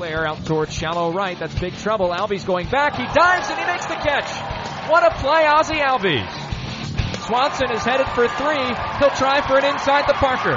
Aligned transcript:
Flare 0.00 0.26
out 0.26 0.46
towards 0.46 0.72
shallow 0.72 1.12
right. 1.12 1.38
That's 1.38 1.60
big 1.60 1.74
trouble. 1.74 2.08
Albies 2.08 2.46
going 2.46 2.66
back. 2.70 2.96
He 2.96 3.04
dives 3.04 3.50
and 3.50 3.58
he 3.60 3.66
makes 3.66 3.84
the 3.84 3.96
catch. 3.96 4.32
What 4.88 5.04
a 5.04 5.14
play, 5.20 5.44
Ozzie 5.44 5.74
Albies. 5.74 7.26
Swanson 7.26 7.70
is 7.70 7.82
headed 7.82 8.06
for 8.14 8.26
three. 8.26 8.64
He'll 8.96 9.10
try 9.10 9.46
for 9.46 9.58
an 9.58 9.66
inside 9.66 10.08
the 10.08 10.14
Parker. 10.14 10.56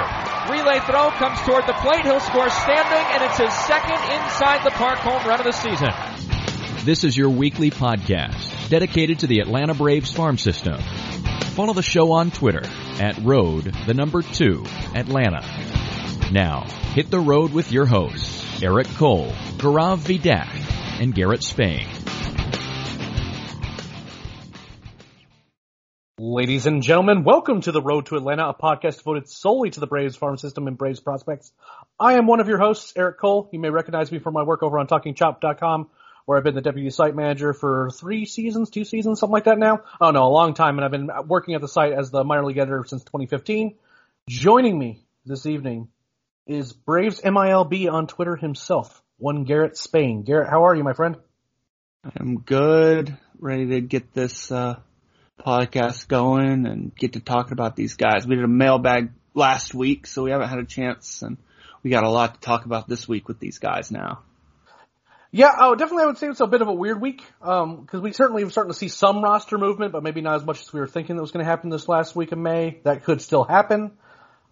Relay 0.50 0.80
throw 0.80 1.10
comes 1.10 1.38
toward 1.40 1.66
the 1.66 1.74
plate. 1.74 2.06
He'll 2.06 2.20
score 2.20 2.48
standing, 2.48 3.04
and 3.12 3.22
it's 3.22 3.36
his 3.36 3.52
second 3.52 4.00
inside 4.16 4.64
the 4.64 4.70
park 4.70 5.00
home 5.00 5.28
run 5.28 5.40
of 5.40 5.44
the 5.44 5.52
season. 5.52 5.90
This 6.86 7.04
is 7.04 7.14
your 7.14 7.28
weekly 7.28 7.70
podcast 7.70 8.70
dedicated 8.70 9.18
to 9.18 9.26
the 9.26 9.40
Atlanta 9.40 9.74
Braves 9.74 10.10
farm 10.10 10.38
system. 10.38 10.80
Follow 11.52 11.74
the 11.74 11.82
show 11.82 12.12
on 12.12 12.30
Twitter 12.30 12.62
at 12.98 13.18
road 13.18 13.64
the 13.86 13.92
number 13.92 14.22
two 14.22 14.64
Atlanta. 14.94 15.42
Now 16.32 16.62
hit 16.94 17.10
the 17.10 17.20
road 17.20 17.52
with 17.52 17.70
your 17.70 17.84
hosts 17.84 18.43
Eric 18.62 18.86
Cole, 18.94 19.32
Gaurav 19.58 19.98
Vidak, 19.98 20.48
and 21.00 21.12
Garrett 21.12 21.42
Spain. 21.42 21.88
Ladies 26.18 26.64
and 26.66 26.80
gentlemen, 26.80 27.24
welcome 27.24 27.62
to 27.62 27.72
the 27.72 27.82
Road 27.82 28.06
to 28.06 28.16
Atlanta, 28.16 28.48
a 28.48 28.54
podcast 28.54 28.98
devoted 28.98 29.28
solely 29.28 29.70
to 29.70 29.80
the 29.80 29.88
Braves 29.88 30.14
farm 30.14 30.36
system 30.36 30.68
and 30.68 30.78
Braves 30.78 31.00
prospects. 31.00 31.52
I 31.98 32.14
am 32.14 32.28
one 32.28 32.38
of 32.38 32.46
your 32.46 32.58
hosts, 32.58 32.92
Eric 32.96 33.18
Cole. 33.18 33.48
You 33.52 33.58
may 33.58 33.70
recognize 33.70 34.12
me 34.12 34.20
from 34.20 34.34
my 34.34 34.44
work 34.44 34.62
over 34.62 34.78
on 34.78 34.86
TalkingChop.com, 34.86 35.90
where 36.24 36.38
I've 36.38 36.44
been 36.44 36.54
the 36.54 36.60
deputy 36.60 36.90
site 36.90 37.16
manager 37.16 37.54
for 37.54 37.90
three 37.90 38.24
seasons, 38.24 38.70
two 38.70 38.84
seasons, 38.84 39.18
something 39.18 39.32
like 39.32 39.44
that 39.44 39.58
now. 39.58 39.80
Oh 40.00 40.12
no, 40.12 40.28
a 40.28 40.30
long 40.30 40.54
time, 40.54 40.78
and 40.78 40.84
I've 40.84 40.92
been 40.92 41.10
working 41.26 41.56
at 41.56 41.60
the 41.60 41.68
site 41.68 41.92
as 41.92 42.12
the 42.12 42.22
minor 42.22 42.44
league 42.44 42.58
editor 42.58 42.84
since 42.86 43.02
2015. 43.02 43.74
Joining 44.28 44.78
me 44.78 45.04
this 45.26 45.44
evening 45.44 45.88
is 46.46 46.72
Braves 46.72 47.20
MILB 47.22 47.90
on 47.90 48.06
Twitter 48.06 48.36
himself, 48.36 49.02
one 49.16 49.44
Garrett 49.44 49.76
Spain. 49.76 50.22
Garrett, 50.22 50.50
how 50.50 50.66
are 50.66 50.74
you, 50.74 50.84
my 50.84 50.92
friend? 50.92 51.16
I'm 52.18 52.40
good, 52.40 53.16
ready 53.38 53.66
to 53.68 53.80
get 53.80 54.12
this 54.12 54.52
uh, 54.52 54.78
podcast 55.40 56.06
going 56.06 56.66
and 56.66 56.94
get 56.94 57.14
to 57.14 57.20
talk 57.20 57.50
about 57.50 57.76
these 57.76 57.94
guys. 57.94 58.26
We 58.26 58.36
did 58.36 58.44
a 58.44 58.48
mailbag 58.48 59.10
last 59.32 59.72
week, 59.72 60.06
so 60.06 60.22
we 60.22 60.32
haven't 60.32 60.48
had 60.48 60.58
a 60.58 60.66
chance, 60.66 61.22
and 61.22 61.38
we 61.82 61.90
got 61.90 62.04
a 62.04 62.10
lot 62.10 62.34
to 62.34 62.40
talk 62.40 62.66
about 62.66 62.88
this 62.88 63.08
week 63.08 63.26
with 63.26 63.38
these 63.38 63.58
guys 63.58 63.90
now. 63.90 64.20
Yeah, 65.30 65.50
oh, 65.58 65.74
definitely. 65.74 66.04
I 66.04 66.06
would 66.06 66.18
say 66.18 66.28
it's 66.28 66.40
a 66.40 66.46
bit 66.46 66.62
of 66.62 66.68
a 66.68 66.72
weird 66.72 67.00
week 67.00 67.24
because 67.40 67.84
um, 67.94 68.02
we 68.02 68.12
certainly 68.12 68.44
are 68.44 68.50
starting 68.50 68.72
to 68.72 68.78
see 68.78 68.88
some 68.88 69.24
roster 69.24 69.58
movement, 69.58 69.92
but 69.92 70.02
maybe 70.02 70.20
not 70.20 70.36
as 70.36 70.44
much 70.44 70.60
as 70.60 70.72
we 70.72 70.78
were 70.78 70.86
thinking 70.86 71.16
that 71.16 71.22
was 71.22 71.32
going 71.32 71.44
to 71.44 71.50
happen 71.50 71.70
this 71.70 71.88
last 71.88 72.14
week 72.14 72.30
of 72.30 72.38
May. 72.38 72.78
That 72.84 73.02
could 73.02 73.20
still 73.20 73.42
happen. 73.42 73.92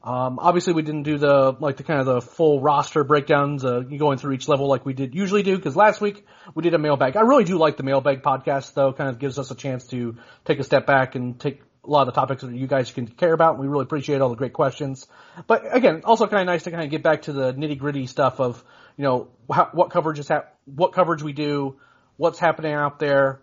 Um, 0.05 0.41
obviously, 0.41 0.73
we 0.73 0.83
didn't 0.83 1.05
do 1.05 1.17
the 1.17 1.57
like 1.61 1.77
the 1.77 1.85
kind 1.85 2.01
of 2.01 2.07
the 2.07 2.21
full 2.21 2.61
roster 2.61 3.05
breakdowns, 3.05 3.65
uh, 3.65 3.81
going 3.81 4.19
through 4.19 4.35
each 4.35 4.49
level 4.49 4.67
like 4.67 4.85
we 4.85 4.95
did 4.95 5.15
usually 5.15 5.43
do. 5.43 5.57
Because 5.57 5.77
last 5.77 6.01
week 6.01 6.27
we 6.55 6.63
did 6.63 6.75
a 6.75 6.79
mailbag. 6.79 7.17
I 7.17 7.21
really 7.21 7.45
do 7.45 7.57
like 7.57 7.77
the 7.77 7.85
mailbag 7.85 8.23
podcast, 8.23 8.75
though. 8.75 8.93
Kind 8.93 9.11
of 9.11 9.19
gives 9.21 9.39
us 9.39 9.51
a 9.51 9.55
chance 9.55 9.87
to 9.89 10.17
take 10.45 10.59
a 10.59 10.65
step 10.65 10.87
back 10.87 11.15
and 11.15 11.39
take 11.39 11.63
a 11.85 11.91
lot 11.91 12.07
of 12.07 12.15
the 12.15 12.21
topics 12.21 12.43
that 12.43 12.55
you 12.55 12.67
guys 12.67 12.91
can 12.91 13.07
care 13.07 13.33
about. 13.33 13.59
We 13.59 13.69
really 13.69 13.85
appreciate 13.85 14.21
all 14.21 14.29
the 14.29 14.37
great 14.37 14.53
questions. 14.53 15.07
But 15.47 15.75
again, 15.75 16.03
also 16.05 16.27
kind 16.27 16.41
of 16.41 16.47
nice 16.47 16.65
to 16.65 16.71
kind 16.71 16.83
of 16.83 16.91
get 16.91 17.03
back 17.03 17.23
to 17.23 17.33
the 17.33 17.55
nitty 17.55 17.79
gritty 17.79 18.07
stuff 18.07 18.41
of 18.41 18.63
you 18.97 19.05
know 19.05 19.29
how, 19.51 19.71
what 19.73 19.91
coverage 19.91 20.19
is 20.19 20.29
hap- 20.29 20.57
what 20.65 20.93
coverage 20.93 21.23
we 21.23 21.33
do, 21.33 21.77
what's 22.17 22.39
happening 22.39 22.73
out 22.73 22.99
there. 22.99 23.41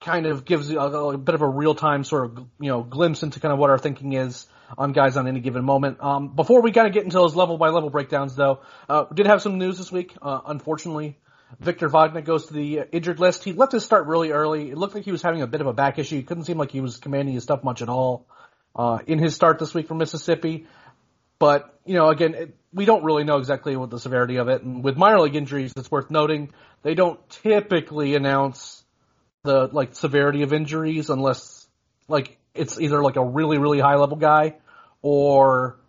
Kind 0.00 0.26
of 0.26 0.44
gives 0.44 0.70
a, 0.70 0.78
a 0.78 1.18
bit 1.18 1.34
of 1.34 1.42
a 1.42 1.48
real 1.48 1.74
time 1.74 2.04
sort 2.04 2.24
of 2.24 2.38
you 2.58 2.68
know 2.68 2.82
glimpse 2.82 3.22
into 3.22 3.38
kind 3.38 3.52
of 3.52 3.58
what 3.58 3.70
our 3.70 3.78
thinking 3.78 4.14
is 4.14 4.46
on 4.78 4.92
guys 4.92 5.16
on 5.16 5.26
any 5.26 5.40
given 5.40 5.64
moment. 5.64 5.98
Um, 6.00 6.28
before 6.34 6.62
we 6.62 6.72
kind 6.72 6.86
of 6.86 6.94
get 6.94 7.04
into 7.04 7.16
those 7.16 7.34
level 7.34 7.58
by 7.58 7.68
level 7.68 7.90
breakdowns, 7.90 8.34
though, 8.34 8.60
uh, 8.88 9.04
did 9.12 9.26
have 9.26 9.42
some 9.42 9.58
news 9.58 9.78
this 9.78 9.92
week. 9.92 10.14
Uh, 10.22 10.40
unfortunately, 10.46 11.18
Victor 11.58 11.88
Vodnik 11.88 12.24
goes 12.24 12.46
to 12.46 12.54
the 12.54 12.84
injured 12.92 13.18
list. 13.18 13.44
He 13.44 13.52
left 13.52 13.72
his 13.72 13.84
start 13.84 14.06
really 14.06 14.30
early. 14.30 14.70
It 14.70 14.78
looked 14.78 14.94
like 14.94 15.04
he 15.04 15.12
was 15.12 15.22
having 15.22 15.42
a 15.42 15.46
bit 15.46 15.60
of 15.60 15.66
a 15.66 15.72
back 15.72 15.98
issue. 15.98 16.16
It 16.16 16.26
couldn't 16.26 16.44
seem 16.44 16.58
like 16.58 16.70
he 16.70 16.80
was 16.80 16.98
commanding 16.98 17.34
his 17.34 17.42
stuff 17.42 17.64
much 17.64 17.82
at 17.82 17.88
all 17.88 18.26
uh, 18.76 18.98
in 19.06 19.18
his 19.18 19.34
start 19.34 19.58
this 19.58 19.74
week 19.74 19.88
for 19.88 19.94
Mississippi. 19.94 20.66
But 21.38 21.74
you 21.84 21.94
know, 21.94 22.08
again, 22.08 22.34
it, 22.34 22.56
we 22.72 22.84
don't 22.84 23.02
really 23.02 23.24
know 23.24 23.38
exactly 23.38 23.74
what 23.74 23.90
the 23.90 23.98
severity 23.98 24.36
of 24.36 24.48
it. 24.48 24.62
And 24.62 24.84
with 24.84 24.96
minor 24.96 25.20
league 25.20 25.34
injuries, 25.34 25.72
it's 25.76 25.90
worth 25.90 26.10
noting 26.10 26.52
they 26.82 26.94
don't 26.94 27.18
typically 27.28 28.14
announce 28.14 28.79
the 29.42 29.68
like 29.72 29.94
severity 29.94 30.42
of 30.42 30.52
injuries 30.52 31.10
unless 31.10 31.66
like 32.08 32.38
it's 32.54 32.80
either 32.80 33.02
like 33.02 33.16
a 33.16 33.24
really 33.24 33.58
really 33.58 33.80
high 33.80 33.96
level 33.96 34.16
guy 34.16 34.56
or 35.02 35.80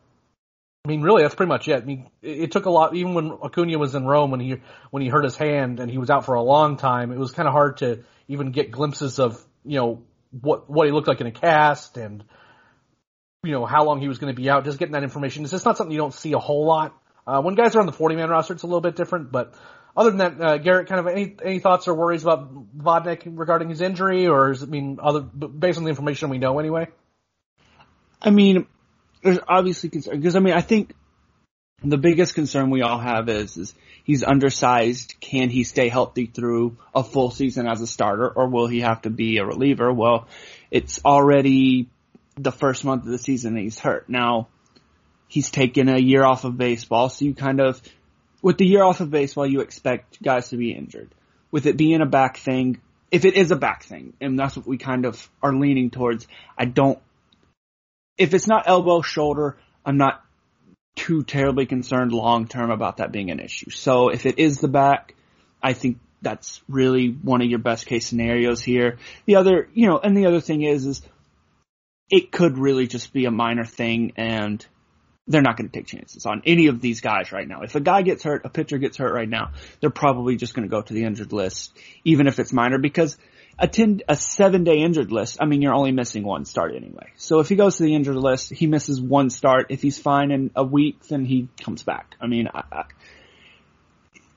I 0.83 0.87
mean, 0.87 1.03
really, 1.03 1.21
that's 1.21 1.35
pretty 1.35 1.49
much 1.49 1.67
it. 1.67 1.83
I 1.83 1.85
mean, 1.85 2.09
it, 2.23 2.51
took 2.51 2.65
a 2.65 2.71
lot. 2.71 2.95
Even 2.95 3.13
when 3.13 3.31
Acuna 3.31 3.77
was 3.77 3.93
in 3.93 4.03
Rome, 4.03 4.31
when 4.31 4.39
he 4.39 4.57
when 4.89 5.03
he 5.03 5.09
hurt 5.09 5.23
his 5.23 5.37
hand 5.37 5.79
and 5.79 5.91
he 5.91 5.99
was 5.99 6.09
out 6.09 6.25
for 6.25 6.33
a 6.33 6.41
long 6.41 6.77
time, 6.77 7.11
it 7.11 7.19
was 7.19 7.31
kind 7.31 7.47
of 7.47 7.53
hard 7.53 7.77
to 7.77 8.03
even 8.27 8.51
get 8.51 8.71
glimpses 8.71 9.19
of 9.19 9.39
you 9.63 9.77
know 9.77 10.01
what 10.31 10.67
what 10.69 10.87
he 10.87 10.91
looked 10.91 11.07
like 11.07 11.21
in 11.21 11.27
a 11.27 11.31
cast 11.31 11.97
and 11.97 12.23
you 13.43 13.51
know 13.51 13.65
how 13.65 13.83
long 13.83 14.01
he 14.01 14.07
was 14.07 14.17
going 14.17 14.33
to 14.33 14.41
be 14.41 14.49
out. 14.49 14.65
Just 14.65 14.79
getting 14.79 14.93
that 14.93 15.03
information. 15.03 15.43
It's 15.43 15.51
just 15.51 15.65
not 15.65 15.77
something 15.77 15.91
you 15.91 15.99
don't 15.99 16.15
see 16.15 16.33
a 16.33 16.39
whole 16.39 16.65
lot. 16.65 16.99
Uh, 17.27 17.43
when 17.43 17.53
guys 17.53 17.75
are 17.75 17.79
on 17.79 17.85
the 17.85 17.91
40 17.91 18.15
man 18.15 18.29
roster, 18.31 18.53
it's 18.53 18.63
a 18.63 18.67
little 18.67 18.81
bit 18.81 18.95
different. 18.95 19.31
But 19.31 19.53
other 19.95 20.11
than 20.11 20.19
that, 20.19 20.41
uh, 20.41 20.57
Garrett, 20.57 20.87
kind 20.87 20.99
of 20.99 21.07
any 21.07 21.35
any 21.43 21.59
thoughts 21.59 21.87
or 21.87 21.93
worries 21.93 22.23
about 22.23 22.53
Vodnik 22.77 23.23
regarding 23.25 23.69
his 23.69 23.81
injury, 23.81 24.27
or 24.27 24.51
is 24.51 24.63
it 24.63 24.67
I 24.67 24.69
mean 24.69 24.99
other 25.01 25.21
based 25.21 25.77
on 25.77 25.83
the 25.83 25.89
information 25.89 26.29
we 26.29 26.37
know 26.37 26.59
anyway? 26.59 26.87
I 28.21 28.29
mean, 28.29 28.67
there's 29.23 29.39
obviously 29.47 29.89
concern 29.89 30.17
because 30.17 30.35
I 30.35 30.39
mean 30.39 30.53
I 30.53 30.61
think 30.61 30.93
the 31.83 31.97
biggest 31.97 32.35
concern 32.35 32.69
we 32.69 32.81
all 32.81 32.99
have 32.99 33.27
is 33.27 33.57
is 33.57 33.73
he's 34.03 34.23
undersized. 34.23 35.15
Can 35.19 35.49
he 35.49 35.63
stay 35.63 35.89
healthy 35.89 36.25
through 36.25 36.77
a 36.95 37.03
full 37.03 37.31
season 37.31 37.67
as 37.67 37.81
a 37.81 37.87
starter, 37.87 38.29
or 38.29 38.47
will 38.47 38.67
he 38.67 38.81
have 38.81 39.01
to 39.01 39.09
be 39.09 39.37
a 39.37 39.45
reliever? 39.45 39.91
Well, 39.91 40.27
it's 40.69 41.01
already 41.03 41.89
the 42.35 42.51
first 42.51 42.85
month 42.85 43.03
of 43.03 43.11
the 43.11 43.17
season 43.17 43.57
he's 43.57 43.79
hurt. 43.79 44.09
Now 44.09 44.47
he's 45.27 45.49
taken 45.49 45.89
a 45.89 45.97
year 45.97 46.23
off 46.23 46.45
of 46.45 46.57
baseball, 46.57 47.09
so 47.09 47.25
you 47.25 47.33
kind 47.33 47.59
of 47.59 47.81
with 48.41 48.57
the 48.57 48.65
year 48.65 48.83
off 48.83 48.99
of 49.01 49.11
baseball, 49.11 49.45
you 49.45 49.61
expect 49.61 50.21
guys 50.21 50.49
to 50.49 50.57
be 50.57 50.71
injured. 50.71 51.09
With 51.51 51.65
it 51.65 51.77
being 51.77 52.01
a 52.01 52.05
back 52.05 52.37
thing, 52.37 52.79
if 53.11 53.25
it 53.25 53.35
is 53.35 53.51
a 53.51 53.55
back 53.55 53.83
thing, 53.83 54.13
and 54.21 54.39
that's 54.39 54.55
what 54.55 54.65
we 54.65 54.77
kind 54.77 55.05
of 55.05 55.29
are 55.43 55.53
leaning 55.53 55.89
towards, 55.89 56.27
I 56.57 56.65
don't 56.65 56.99
if 58.21 58.35
it's 58.35 58.47
not 58.47 58.67
elbow, 58.67 59.01
shoulder, 59.01 59.57
I'm 59.83 59.97
not 59.97 60.23
too 60.95 61.23
terribly 61.23 61.65
concerned 61.65 62.13
long 62.13 62.47
term 62.47 62.69
about 62.69 62.97
that 62.97 63.11
being 63.11 63.31
an 63.31 63.39
issue. 63.39 63.71
So 63.71 64.09
if 64.09 64.27
it 64.27 64.37
is 64.37 64.59
the 64.59 64.67
back, 64.67 65.15
I 65.61 65.73
think 65.73 65.97
that's 66.21 66.61
really 66.69 67.09
one 67.09 67.41
of 67.41 67.49
your 67.49 67.59
best 67.59 67.87
case 67.87 68.05
scenarios 68.05 68.61
here. 68.61 68.99
The 69.25 69.37
other, 69.37 69.69
you 69.73 69.87
know, 69.87 69.97
and 69.97 70.15
the 70.15 70.27
other 70.27 70.39
thing 70.39 70.61
is, 70.61 70.85
is 70.85 71.01
it 72.11 72.31
could 72.31 72.59
really 72.59 72.85
just 72.85 73.11
be 73.11 73.25
a 73.25 73.31
minor 73.31 73.65
thing 73.65 74.13
and 74.17 74.63
they're 75.31 75.41
not 75.41 75.57
going 75.57 75.69
to 75.69 75.73
take 75.77 75.87
chances 75.87 76.25
on 76.25 76.41
any 76.45 76.67
of 76.67 76.81
these 76.81 77.01
guys 77.01 77.31
right 77.31 77.47
now. 77.47 77.61
If 77.61 77.75
a 77.75 77.79
guy 77.79 78.01
gets 78.01 78.23
hurt, 78.23 78.45
a 78.45 78.49
pitcher 78.49 78.77
gets 78.77 78.97
hurt 78.97 79.13
right 79.13 79.29
now, 79.29 79.51
they're 79.79 79.89
probably 79.89 80.35
just 80.35 80.53
going 80.53 80.67
to 80.67 80.71
go 80.71 80.81
to 80.81 80.93
the 80.93 81.03
injured 81.03 81.33
list, 81.33 81.77
even 82.03 82.27
if 82.27 82.39
it's 82.39 82.53
minor, 82.53 82.77
because 82.77 83.17
a 83.59 83.69
a 84.07 84.15
seven 84.15 84.63
day 84.63 84.79
injured 84.79 85.11
list, 85.11 85.37
I 85.39 85.45
mean, 85.45 85.61
you're 85.61 85.73
only 85.73 85.91
missing 85.91 86.23
one 86.23 86.45
start 86.45 86.73
anyway. 86.75 87.11
So 87.15 87.39
if 87.39 87.49
he 87.49 87.55
goes 87.55 87.77
to 87.77 87.83
the 87.83 87.93
injured 87.93 88.15
list, 88.15 88.51
he 88.51 88.67
misses 88.67 88.99
one 88.99 89.29
start. 89.29 89.67
If 89.69 89.81
he's 89.81 89.99
fine 89.99 90.31
in 90.31 90.51
a 90.55 90.63
week, 90.63 91.07
then 91.07 91.25
he 91.25 91.47
comes 91.59 91.83
back. 91.83 92.15
I 92.19 92.27
mean, 92.27 92.47
I, 92.53 92.63
I, 92.71 92.83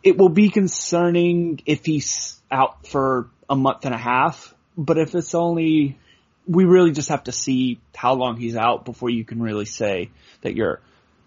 it 0.02 0.19
will 0.19 0.29
be 0.29 0.50
concerning 0.50 1.61
if 1.64 1.87
he's 1.87 2.41
out 2.50 2.87
for 2.87 3.31
a 3.49 3.56
month 3.56 3.85
and 3.85 3.94
a 3.94 3.99
half, 3.99 4.55
but 4.76 4.99
if 4.99 5.14
it's 5.14 5.35
only 5.35 5.99
we 6.46 6.64
really 6.64 6.93
just 6.93 7.08
have 7.08 7.25
to 7.25 7.32
see 7.32 7.81
how 7.94 8.14
long 8.14 8.37
he's 8.37 8.56
out 8.56 8.85
before 8.85 9.11
you 9.11 9.25
can 9.25 9.43
really 9.43 9.64
say 9.64 10.11
that 10.43 10.55
you're 10.55 10.81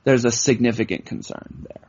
there's 0.03 0.25
a 0.25 0.31
significant 0.31 1.05
concern 1.05 1.65
there. 1.67 1.87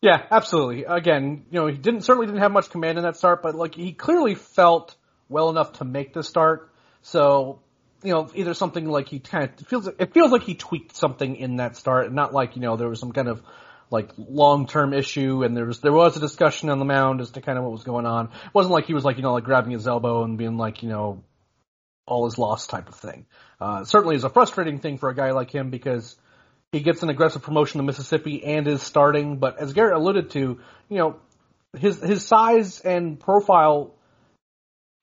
Yeah, 0.00 0.20
absolutely. 0.32 0.84
Again, 0.84 1.44
you 1.50 1.60
know, 1.60 1.68
he 1.68 1.76
didn't 1.76 2.00
certainly 2.00 2.26
didn't 2.26 2.40
have 2.40 2.50
much 2.50 2.70
command 2.70 2.98
in 2.98 3.04
that 3.04 3.16
start, 3.16 3.42
but 3.42 3.54
like 3.54 3.76
he 3.76 3.92
clearly 3.92 4.34
felt 4.34 4.96
well 5.28 5.48
enough 5.48 5.74
to 5.74 5.84
make 5.84 6.12
the 6.12 6.24
start. 6.24 6.68
So, 7.02 7.60
you 8.02 8.12
know, 8.12 8.28
either 8.34 8.54
something 8.54 8.86
like 8.86 9.08
he 9.08 9.20
kind 9.20 9.44
of 9.44 9.66
feels 9.68 9.86
it 9.86 10.12
feels 10.12 10.32
like 10.32 10.42
he 10.42 10.56
tweaked 10.56 10.96
something 10.96 11.36
in 11.36 11.56
that 11.56 11.76
start, 11.76 12.12
not 12.12 12.34
like 12.34 12.56
you 12.56 12.62
know 12.62 12.76
there 12.76 12.88
was 12.88 12.98
some 12.98 13.12
kind 13.12 13.28
of 13.28 13.40
like 13.90 14.10
long 14.16 14.66
term 14.66 14.92
issue, 14.92 15.44
and 15.44 15.56
there 15.56 15.66
was 15.66 15.78
there 15.78 15.92
was 15.92 16.16
a 16.16 16.20
discussion 16.20 16.70
on 16.70 16.80
the 16.80 16.84
mound 16.84 17.20
as 17.20 17.30
to 17.32 17.40
kind 17.40 17.56
of 17.56 17.62
what 17.62 17.72
was 17.72 17.84
going 17.84 18.06
on. 18.06 18.26
It 18.26 18.54
wasn't 18.54 18.72
like 18.72 18.86
he 18.86 18.94
was 18.94 19.04
like 19.04 19.16
you 19.16 19.22
know 19.22 19.34
like 19.34 19.44
grabbing 19.44 19.70
his 19.70 19.86
elbow 19.86 20.24
and 20.24 20.36
being 20.36 20.56
like 20.56 20.82
you 20.82 20.88
know 20.88 21.22
all 22.06 22.26
is 22.26 22.38
lost 22.38 22.70
type 22.70 22.88
of 22.88 22.94
thing. 22.94 23.26
Uh, 23.60 23.84
certainly 23.84 24.16
is 24.16 24.24
a 24.24 24.30
frustrating 24.30 24.78
thing 24.78 24.98
for 24.98 25.08
a 25.08 25.14
guy 25.14 25.30
like 25.30 25.50
him 25.50 25.70
because 25.70 26.16
he 26.72 26.80
gets 26.80 27.02
an 27.02 27.10
aggressive 27.10 27.42
promotion 27.42 27.78
to 27.78 27.84
Mississippi 27.84 28.44
and 28.44 28.66
is 28.66 28.82
starting. 28.82 29.38
But 29.38 29.58
as 29.58 29.72
Garrett 29.72 29.94
alluded 29.96 30.30
to, 30.30 30.58
you 30.88 30.98
know, 30.98 31.16
his 31.76 32.00
his 32.02 32.26
size 32.26 32.80
and 32.80 33.18
profile 33.18 33.94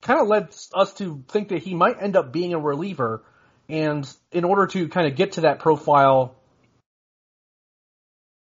kind 0.01 0.19
of 0.19 0.27
led 0.27 0.55
us 0.73 0.93
to 0.93 1.23
think 1.27 1.49
that 1.49 1.63
he 1.63 1.73
might 1.75 2.01
end 2.01 2.15
up 2.15 2.31
being 2.31 2.53
a 2.53 2.59
reliever. 2.59 3.23
And 3.67 4.11
in 4.31 4.43
order 4.43 4.67
to 4.67 4.87
kind 4.89 5.07
of 5.07 5.15
get 5.15 5.33
to 5.33 5.41
that 5.41 5.59
profile, 5.59 6.35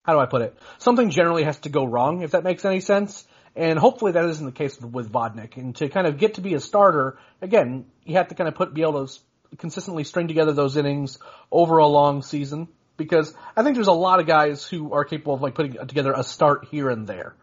how 0.03 0.13
do 0.13 0.19
I 0.19 0.25
put 0.25 0.41
it? 0.41 0.57
Something 0.77 1.09
generally 1.09 1.43
has 1.43 1.57
to 1.59 1.69
go 1.69 1.85
wrong, 1.85 2.21
if 2.21 2.31
that 2.31 2.43
makes 2.43 2.65
any 2.65 2.79
sense. 2.79 3.25
And 3.55 3.77
hopefully 3.79 4.13
that 4.13 4.25
isn't 4.25 4.45
the 4.45 4.51
case 4.51 4.79
with, 4.79 4.91
with 4.91 5.11
Vodnik. 5.11 5.57
And 5.57 5.75
to 5.77 5.89
kind 5.89 6.07
of 6.07 6.17
get 6.17 6.35
to 6.35 6.41
be 6.41 6.53
a 6.53 6.59
starter, 6.59 7.17
again, 7.41 7.85
you 8.05 8.15
have 8.15 8.29
to 8.29 8.35
kind 8.35 8.47
of 8.47 8.55
put, 8.55 8.73
be 8.73 8.81
able 8.81 9.07
to 9.07 9.19
consistently 9.57 10.03
string 10.03 10.27
together 10.27 10.53
those 10.53 10.77
innings 10.77 11.19
over 11.51 11.77
a 11.77 11.87
long 11.87 12.21
season. 12.21 12.67
Because 12.97 13.33
I 13.55 13.63
think 13.63 13.75
there's 13.75 13.87
a 13.87 13.93
lot 13.93 14.19
of 14.19 14.27
guys 14.27 14.65
who 14.65 14.93
are 14.93 15.05
capable 15.05 15.33
of 15.33 15.41
like 15.41 15.55
putting 15.55 15.73
together 15.73 16.13
a 16.13 16.23
start 16.23 16.67
here 16.69 16.89
and 16.89 17.07
there. 17.07 17.35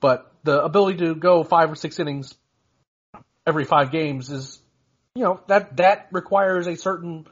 But 0.00 0.32
the 0.42 0.62
ability 0.62 0.98
to 0.98 1.14
go 1.14 1.44
five 1.44 1.70
or 1.70 1.76
six 1.76 1.98
innings 2.00 2.34
every 3.46 3.64
five 3.64 3.90
games 3.90 4.30
is, 4.30 4.58
you 5.14 5.22
know, 5.22 5.40
that, 5.48 5.76
that 5.76 6.08
requires 6.12 6.66
a 6.66 6.76
certain, 6.76 7.26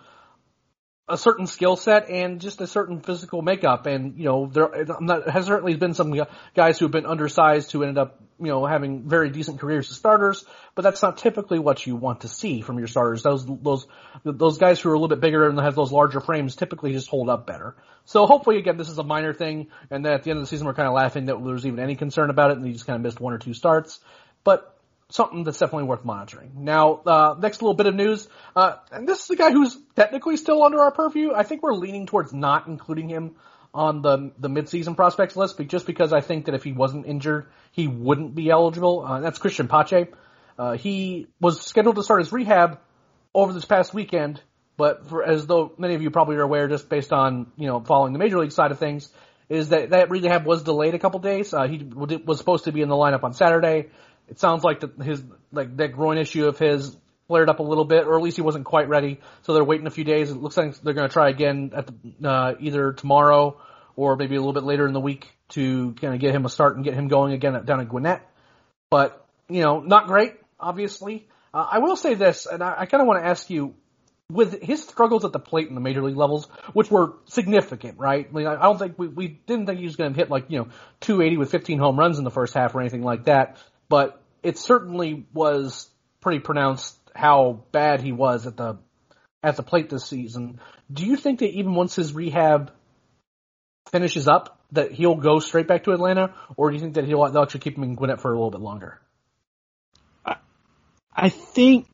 a 1.10 1.18
certain 1.18 1.46
skill 1.46 1.76
set 1.76 2.08
and 2.08 2.40
just 2.40 2.60
a 2.60 2.66
certain 2.66 3.00
physical 3.00 3.42
makeup. 3.42 3.86
And, 3.86 4.16
you 4.16 4.24
know, 4.24 4.46
there 4.46 4.86
not, 5.00 5.28
has 5.28 5.46
certainly 5.46 5.74
been 5.74 5.94
some 5.94 6.14
guys 6.54 6.78
who 6.78 6.84
have 6.86 6.92
been 6.92 7.06
undersized 7.06 7.72
who 7.72 7.82
ended 7.82 7.98
up, 7.98 8.20
you 8.38 8.46
know, 8.46 8.64
having 8.64 9.08
very 9.08 9.30
decent 9.30 9.60
careers 9.60 9.90
as 9.90 9.96
starters, 9.96 10.44
but 10.74 10.82
that's 10.82 11.02
not 11.02 11.18
typically 11.18 11.58
what 11.58 11.86
you 11.86 11.96
want 11.96 12.22
to 12.22 12.28
see 12.28 12.60
from 12.62 12.78
your 12.78 12.88
starters. 12.88 13.22
Those, 13.22 13.44
those, 13.46 13.86
those 14.24 14.58
guys 14.58 14.80
who 14.80 14.90
are 14.90 14.94
a 14.94 14.96
little 14.96 15.14
bit 15.14 15.20
bigger 15.20 15.48
and 15.48 15.58
have 15.58 15.74
those 15.74 15.92
larger 15.92 16.20
frames 16.20 16.56
typically 16.56 16.92
just 16.92 17.08
hold 17.08 17.28
up 17.28 17.46
better. 17.46 17.76
So 18.04 18.26
hopefully 18.26 18.58
again, 18.58 18.76
this 18.76 18.88
is 18.88 18.98
a 18.98 19.04
minor 19.04 19.34
thing 19.34 19.68
and 19.90 20.04
that 20.04 20.12
at 20.12 20.22
the 20.22 20.30
end 20.30 20.38
of 20.38 20.44
the 20.44 20.48
season 20.48 20.66
we're 20.66 20.74
kind 20.74 20.88
of 20.88 20.94
laughing 20.94 21.26
that 21.26 21.34
there 21.34 21.52
was 21.52 21.66
even 21.66 21.80
any 21.80 21.96
concern 21.96 22.30
about 22.30 22.50
it 22.50 22.56
and 22.56 22.66
he 22.66 22.72
just 22.72 22.86
kind 22.86 22.96
of 22.96 23.02
missed 23.02 23.20
one 23.20 23.32
or 23.34 23.38
two 23.38 23.54
starts. 23.54 24.00
But 24.42 24.74
something 25.10 25.44
that's 25.44 25.58
definitely 25.58 25.84
worth 25.84 26.04
monitoring. 26.04 26.52
Now, 26.56 26.94
uh, 27.06 27.36
next 27.38 27.62
little 27.62 27.74
bit 27.74 27.86
of 27.86 27.94
news, 27.94 28.28
uh, 28.56 28.76
and 28.92 29.08
this 29.08 29.24
is 29.24 29.30
a 29.30 29.36
guy 29.36 29.50
who's 29.50 29.76
technically 29.96 30.36
still 30.36 30.62
under 30.62 30.80
our 30.80 30.90
purview. 30.90 31.32
I 31.34 31.42
think 31.42 31.62
we're 31.62 31.74
leaning 31.74 32.06
towards 32.06 32.32
not 32.32 32.66
including 32.66 33.08
him 33.08 33.36
on 33.72 34.02
the 34.02 34.32
the 34.38 34.48
midseason 34.48 34.96
prospects 34.96 35.36
list, 35.36 35.56
but 35.56 35.68
just 35.68 35.86
because 35.86 36.12
I 36.12 36.20
think 36.20 36.46
that 36.46 36.54
if 36.54 36.64
he 36.64 36.72
wasn't 36.72 37.06
injured, 37.06 37.46
he 37.72 37.86
wouldn't 37.86 38.34
be 38.34 38.50
eligible. 38.50 39.04
Uh, 39.06 39.20
that's 39.20 39.38
Christian 39.38 39.68
Pache. 39.68 40.08
Uh, 40.58 40.76
he 40.76 41.28
was 41.40 41.62
scheduled 41.62 41.96
to 41.96 42.02
start 42.02 42.20
his 42.20 42.32
rehab 42.32 42.80
over 43.34 43.52
this 43.52 43.64
past 43.64 43.94
weekend, 43.94 44.42
but 44.76 45.08
for, 45.08 45.24
as 45.24 45.46
though 45.46 45.72
many 45.78 45.94
of 45.94 46.02
you 46.02 46.10
probably 46.10 46.36
are 46.36 46.42
aware, 46.42 46.68
just 46.68 46.88
based 46.88 47.12
on 47.12 47.52
you 47.56 47.66
know 47.66 47.80
following 47.80 48.12
the 48.12 48.18
major 48.18 48.38
league 48.38 48.52
side 48.52 48.72
of 48.72 48.78
things, 48.78 49.08
is 49.48 49.70
that 49.70 49.90
that 49.90 50.10
rehab 50.10 50.44
was 50.44 50.62
delayed 50.62 50.94
a 50.94 50.98
couple 50.98 51.20
days. 51.20 51.54
Uh, 51.54 51.66
he 51.66 51.78
was 51.78 52.38
supposed 52.38 52.64
to 52.64 52.72
be 52.72 52.82
in 52.82 52.88
the 52.88 52.94
lineup 52.94 53.24
on 53.24 53.34
Saturday. 53.34 53.88
It 54.30 54.38
sounds 54.38 54.64
like 54.64 54.80
the, 54.80 55.04
his 55.04 55.22
like 55.52 55.76
that 55.76 55.92
groin 55.92 56.16
issue 56.16 56.46
of 56.46 56.58
his 56.58 56.96
flared 57.26 57.48
up 57.48 57.58
a 57.58 57.62
little 57.62 57.84
bit, 57.84 58.06
or 58.06 58.16
at 58.16 58.22
least 58.22 58.36
he 58.36 58.42
wasn't 58.42 58.64
quite 58.64 58.88
ready. 58.88 59.20
So 59.42 59.54
they're 59.54 59.64
waiting 59.64 59.86
a 59.86 59.90
few 59.90 60.04
days. 60.04 60.30
It 60.30 60.36
looks 60.36 60.56
like 60.56 60.76
they're 60.80 60.94
going 60.94 61.08
to 61.08 61.12
try 61.12 61.28
again 61.28 61.72
at 61.76 61.86
the, 61.86 62.28
uh, 62.28 62.54
either 62.58 62.92
tomorrow 62.92 63.60
or 63.96 64.16
maybe 64.16 64.36
a 64.36 64.38
little 64.38 64.52
bit 64.52 64.64
later 64.64 64.86
in 64.86 64.92
the 64.92 65.00
week 65.00 65.30
to 65.50 65.92
kind 66.00 66.14
of 66.14 66.20
get 66.20 66.34
him 66.34 66.44
a 66.44 66.48
start 66.48 66.76
and 66.76 66.84
get 66.84 66.94
him 66.94 67.08
going 67.08 67.32
again 67.32 67.54
at, 67.54 67.66
down 67.66 67.80
at 67.80 67.88
Gwinnett. 67.88 68.26
But 68.88 69.24
you 69.48 69.62
know, 69.62 69.80
not 69.80 70.06
great, 70.06 70.34
obviously. 70.58 71.28
Uh, 71.52 71.66
I 71.70 71.78
will 71.78 71.96
say 71.96 72.14
this, 72.14 72.46
and 72.46 72.62
I, 72.62 72.80
I 72.80 72.86
kind 72.86 73.00
of 73.00 73.06
want 73.06 73.22
to 73.22 73.28
ask 73.28 73.50
you, 73.50 73.74
with 74.30 74.62
his 74.62 74.82
struggles 74.84 75.24
at 75.24 75.32
the 75.32 75.38
plate 75.38 75.68
in 75.68 75.74
the 75.74 75.80
major 75.80 76.02
league 76.02 76.16
levels, 76.16 76.46
which 76.72 76.90
were 76.90 77.14
significant, 77.26 77.98
right? 77.98 78.28
I, 78.28 78.32
mean, 78.32 78.46
I 78.46 78.62
don't 78.62 78.78
think 78.78 78.98
we, 78.98 79.08
we 79.08 79.28
didn't 79.28 79.66
think 79.66 79.78
he 79.80 79.84
was 79.84 79.96
going 79.96 80.12
to 80.12 80.16
hit 80.16 80.30
like, 80.30 80.46
you 80.48 80.58
know, 80.58 80.68
280 81.00 81.36
with 81.36 81.50
15 81.50 81.78
home 81.78 81.98
runs 81.98 82.18
in 82.18 82.24
the 82.24 82.30
first 82.30 82.54
half 82.54 82.74
or 82.74 82.80
anything 82.80 83.02
like 83.02 83.24
that, 83.24 83.58
but 83.88 84.19
it 84.42 84.58
certainly 84.58 85.26
was 85.32 85.88
pretty 86.20 86.40
pronounced 86.40 86.96
how 87.14 87.64
bad 87.72 88.00
he 88.00 88.12
was 88.12 88.46
at 88.46 88.56
the 88.56 88.78
at 89.42 89.56
the 89.56 89.62
plate 89.62 89.88
this 89.88 90.04
season. 90.04 90.60
Do 90.92 91.04
you 91.04 91.16
think 91.16 91.40
that 91.40 91.50
even 91.50 91.74
once 91.74 91.96
his 91.96 92.12
rehab 92.12 92.72
finishes 93.90 94.28
up, 94.28 94.58
that 94.72 94.92
he'll 94.92 95.16
go 95.16 95.38
straight 95.38 95.66
back 95.66 95.84
to 95.84 95.92
Atlanta, 95.92 96.34
or 96.56 96.70
do 96.70 96.76
you 96.76 96.80
think 96.80 96.94
that 96.94 97.04
he'll 97.04 97.30
they'll 97.30 97.42
actually 97.42 97.60
keep 97.60 97.76
him 97.76 97.84
in 97.84 97.94
Gwinnett 97.94 98.20
for 98.20 98.32
a 98.32 98.34
little 98.34 98.50
bit 98.50 98.60
longer? 98.60 99.00
I, 100.24 100.36
I 101.14 101.28
think 101.28 101.86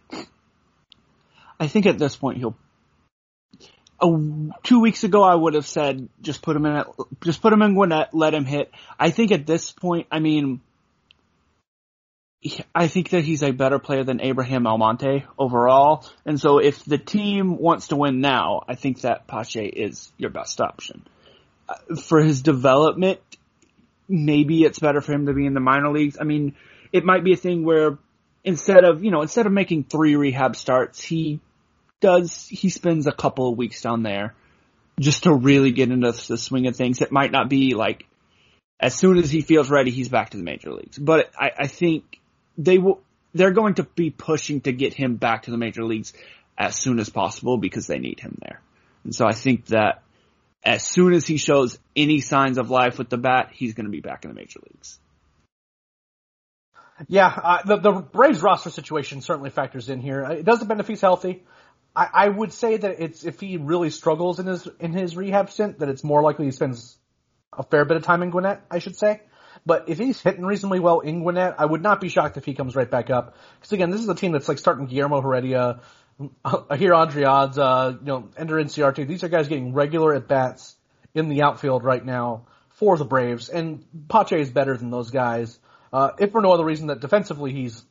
I 1.58 1.68
think 1.68 1.86
at 1.86 1.98
this 1.98 2.16
point 2.16 2.38
he'll. 2.38 2.56
Two 4.62 4.80
weeks 4.80 5.04
ago, 5.04 5.22
I 5.22 5.34
would 5.34 5.54
have 5.54 5.66
said 5.66 6.10
just 6.20 6.42
put 6.42 6.54
him 6.54 6.66
in, 6.66 6.84
just 7.24 7.40
put 7.40 7.54
him 7.54 7.62
in 7.62 7.74
Gwinnett, 7.74 8.12
let 8.12 8.34
him 8.34 8.44
hit. 8.44 8.70
I 8.98 9.10
think 9.10 9.32
at 9.32 9.46
this 9.46 9.72
point, 9.72 10.06
I 10.12 10.18
mean, 10.18 10.60
I 12.74 12.88
think 12.88 13.10
that 13.10 13.24
he's 13.24 13.42
a 13.42 13.50
better 13.50 13.78
player 13.78 14.04
than 14.04 14.20
Abraham 14.20 14.66
Almonte 14.66 15.24
overall. 15.38 16.06
And 16.24 16.40
so 16.40 16.58
if 16.58 16.84
the 16.84 16.98
team 16.98 17.58
wants 17.58 17.88
to 17.88 17.96
win 17.96 18.20
now, 18.20 18.62
I 18.68 18.74
think 18.74 19.00
that 19.00 19.26
Pache 19.26 19.66
is 19.66 20.12
your 20.16 20.30
best 20.30 20.60
option. 20.60 21.06
Uh, 21.68 21.96
for 21.96 22.22
his 22.22 22.42
development, 22.42 23.20
maybe 24.08 24.62
it's 24.62 24.78
better 24.78 25.00
for 25.00 25.12
him 25.12 25.26
to 25.26 25.32
be 25.32 25.46
in 25.46 25.54
the 25.54 25.60
minor 25.60 25.90
leagues. 25.90 26.18
I 26.20 26.24
mean, 26.24 26.54
it 26.92 27.04
might 27.04 27.24
be 27.24 27.32
a 27.32 27.36
thing 27.36 27.64
where 27.64 27.98
instead 28.44 28.84
of, 28.84 29.02
you 29.02 29.10
know, 29.10 29.22
instead 29.22 29.46
of 29.46 29.52
making 29.52 29.84
three 29.84 30.14
rehab 30.14 30.54
starts, 30.54 31.02
he 31.02 31.40
does, 32.00 32.46
he 32.46 32.68
spends 32.68 33.06
a 33.06 33.12
couple 33.12 33.50
of 33.50 33.56
weeks 33.56 33.80
down 33.80 34.02
there 34.02 34.34
just 35.00 35.24
to 35.24 35.34
really 35.34 35.72
get 35.72 35.90
into 35.90 36.12
the 36.12 36.38
swing 36.38 36.66
of 36.66 36.76
things. 36.76 37.00
It 37.00 37.10
might 37.10 37.32
not 37.32 37.48
be 37.48 37.74
like 37.74 38.06
as 38.78 38.94
soon 38.94 39.18
as 39.18 39.30
he 39.30 39.40
feels 39.40 39.70
ready, 39.70 39.90
he's 39.90 40.08
back 40.08 40.30
to 40.30 40.36
the 40.36 40.42
major 40.42 40.72
leagues. 40.72 40.98
But 40.98 41.30
I, 41.38 41.50
I 41.58 41.66
think 41.66 42.20
they 42.56 42.78
will, 42.78 43.02
they're 43.34 43.52
going 43.52 43.74
to 43.74 43.82
be 43.82 44.10
pushing 44.10 44.60
to 44.62 44.72
get 44.72 44.94
him 44.94 45.16
back 45.16 45.44
to 45.44 45.50
the 45.50 45.58
major 45.58 45.84
leagues 45.84 46.12
as 46.56 46.76
soon 46.76 46.98
as 46.98 47.08
possible 47.08 47.58
because 47.58 47.86
they 47.86 47.98
need 47.98 48.20
him 48.20 48.38
there. 48.40 48.60
And 49.04 49.14
so 49.14 49.26
I 49.26 49.32
think 49.32 49.66
that 49.66 50.02
as 50.64 50.84
soon 50.84 51.12
as 51.12 51.26
he 51.26 51.36
shows 51.36 51.78
any 51.94 52.20
signs 52.20 52.58
of 52.58 52.70
life 52.70 52.98
with 52.98 53.08
the 53.08 53.18
bat, 53.18 53.50
he's 53.52 53.74
going 53.74 53.86
to 53.86 53.92
be 53.92 54.00
back 54.00 54.24
in 54.24 54.30
the 54.30 54.34
major 54.34 54.60
leagues. 54.68 54.98
Yeah, 57.08 57.26
uh, 57.26 57.62
the, 57.62 57.76
the 57.76 57.92
Braves 57.92 58.42
roster 58.42 58.70
situation 58.70 59.20
certainly 59.20 59.50
factors 59.50 59.90
in 59.90 60.00
here. 60.00 60.24
It 60.24 60.44
does 60.44 60.60
depend 60.60 60.80
if 60.80 60.88
he's 60.88 61.02
healthy. 61.02 61.44
I, 61.94 62.08
I 62.12 62.28
would 62.28 62.52
say 62.52 62.78
that 62.78 63.00
it's 63.00 63.24
if 63.24 63.38
he 63.38 63.58
really 63.58 63.90
struggles 63.90 64.38
in 64.38 64.46
his 64.46 64.66
in 64.80 64.92
his 64.92 65.14
rehab 65.14 65.50
stint, 65.50 65.80
that 65.80 65.88
it's 65.88 66.02
more 66.02 66.22
likely 66.22 66.46
he 66.46 66.50
spends 66.52 66.96
a 67.56 67.62
fair 67.62 67.84
bit 67.84 67.98
of 67.98 68.02
time 68.02 68.22
in 68.22 68.30
Gwinnett. 68.30 68.62
I 68.70 68.78
should 68.78 68.96
say. 68.96 69.20
But 69.66 69.88
if 69.88 69.98
he's 69.98 70.20
hitting 70.20 70.46
reasonably 70.46 70.78
well 70.78 71.00
in 71.00 71.22
Gwinnett, 71.22 71.56
I 71.58 71.66
would 71.66 71.82
not 71.82 72.00
be 72.00 72.08
shocked 72.08 72.36
if 72.36 72.44
he 72.44 72.54
comes 72.54 72.76
right 72.76 72.90
back 72.90 73.10
up. 73.10 73.36
Because 73.56 73.72
again, 73.72 73.90
this 73.90 74.00
is 74.00 74.08
a 74.08 74.14
team 74.14 74.30
that's 74.32 74.48
like 74.48 74.58
starting 74.58 74.86
Guillermo 74.86 75.20
Heredia, 75.20 75.80
Ehire 76.20 76.94
Adrianza, 76.94 77.58
uh, 77.58 77.98
you 77.98 78.06
know, 78.06 78.28
Ender 78.36 78.54
Inciarte. 78.54 79.06
These 79.06 79.24
are 79.24 79.28
guys 79.28 79.48
getting 79.48 79.74
regular 79.74 80.14
at 80.14 80.28
bats 80.28 80.76
in 81.14 81.28
the 81.28 81.42
outfield 81.42 81.82
right 81.82 82.04
now 82.04 82.46
for 82.70 82.96
the 82.96 83.04
Braves, 83.04 83.48
and 83.48 83.84
Pache 84.08 84.40
is 84.40 84.50
better 84.50 84.76
than 84.76 84.90
those 84.90 85.10
guys. 85.10 85.58
Uh, 85.92 86.10
if 86.18 86.30
for 86.30 86.42
no 86.42 86.52
other 86.52 86.64
reason 86.64 86.88
that 86.88 87.00
defensively 87.00 87.52
he's 87.52 87.82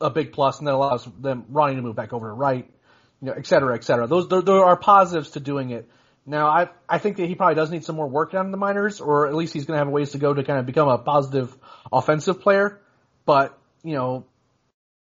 a 0.00 0.10
big 0.10 0.32
plus, 0.32 0.58
and 0.58 0.66
that 0.66 0.74
allows 0.74 1.08
them 1.18 1.44
Ronnie 1.48 1.76
to 1.76 1.82
move 1.82 1.94
back 1.94 2.12
over 2.12 2.28
to 2.28 2.34
right, 2.34 2.68
you 3.20 3.28
know, 3.28 3.34
et 3.34 3.46
cetera, 3.46 3.74
et 3.74 3.84
cetera. 3.84 4.06
Those 4.06 4.28
there, 4.28 4.42
there 4.42 4.64
are 4.64 4.76
positives 4.76 5.30
to 5.30 5.40
doing 5.40 5.70
it. 5.70 5.88
Now, 6.24 6.46
I 6.46 6.68
I 6.88 6.98
think 6.98 7.16
that 7.16 7.26
he 7.26 7.34
probably 7.34 7.56
does 7.56 7.70
need 7.70 7.84
some 7.84 7.96
more 7.96 8.08
work 8.08 8.32
down 8.32 8.46
in 8.46 8.52
the 8.52 8.58
minors, 8.58 9.00
or 9.00 9.26
at 9.26 9.34
least 9.34 9.52
he's 9.52 9.64
going 9.64 9.78
to 9.78 9.84
have 9.84 9.92
ways 9.92 10.12
to 10.12 10.18
go 10.18 10.32
to 10.32 10.44
kind 10.44 10.58
of 10.58 10.66
become 10.66 10.88
a 10.88 10.98
positive 10.98 11.54
offensive 11.92 12.40
player. 12.40 12.80
But 13.24 13.58
you 13.82 13.94
know, 13.94 14.24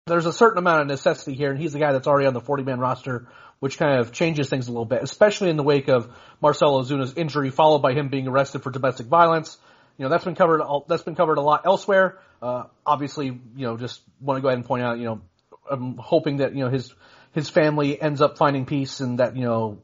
there's 0.08 0.26
a 0.26 0.34
certain 0.34 0.58
amount 0.58 0.82
of 0.82 0.88
necessity 0.88 1.36
here, 1.36 1.52
and 1.52 1.60
he's 1.60 1.74
the 1.74 1.80
guy 1.80 1.92
that's 1.92 2.08
already 2.08 2.28
on 2.28 2.34
the 2.34 2.42
40 2.42 2.64
man 2.64 2.80
roster, 2.80 3.28
which 3.60 3.78
kind 3.78 4.00
of 4.00 4.12
changes 4.12 4.50
things 4.50 4.68
a 4.68 4.72
little 4.72 4.86
bit, 4.86 5.04
especially 5.04 5.50
in 5.50 5.58
the 5.58 5.64
wake 5.64 5.90
of 5.90 6.12
Marcell 6.42 6.82
Ozuna's 6.82 7.14
injury, 7.16 7.52
followed 7.52 7.84
by 7.84 7.94
him 7.94 8.10
being 8.10 8.28
arrested 8.28 8.64
for 8.64 8.72
domestic 8.72 9.06
violence. 9.06 9.58
You 9.98 10.06
know, 10.06 10.10
that's 10.10 10.26
been 10.26 10.36
covered. 10.36 10.62
That's 10.88 11.04
been 11.04 11.16
covered 11.16 11.38
a 11.38 11.42
lot 11.42 11.66
elsewhere. 11.66 12.18
Uh, 12.42 12.64
obviously, 12.84 13.28
you 13.28 13.68
know, 13.68 13.78
just 13.78 14.02
want 14.20 14.38
to 14.38 14.42
go 14.42 14.48
ahead 14.48 14.58
and 14.58 14.66
point 14.66 14.82
out, 14.82 14.98
you 14.98 15.06
know, 15.06 15.22
I'm 15.70 15.98
hoping 15.98 16.38
that 16.38 16.56
you 16.56 16.64
know 16.64 16.72
his 16.72 16.92
his 17.34 17.50
family 17.50 18.02
ends 18.02 18.22
up 18.22 18.38
finding 18.38 18.66
peace 18.66 19.00
and 19.00 19.20
that, 19.20 19.36
you 19.36 19.44
know, 19.44 19.82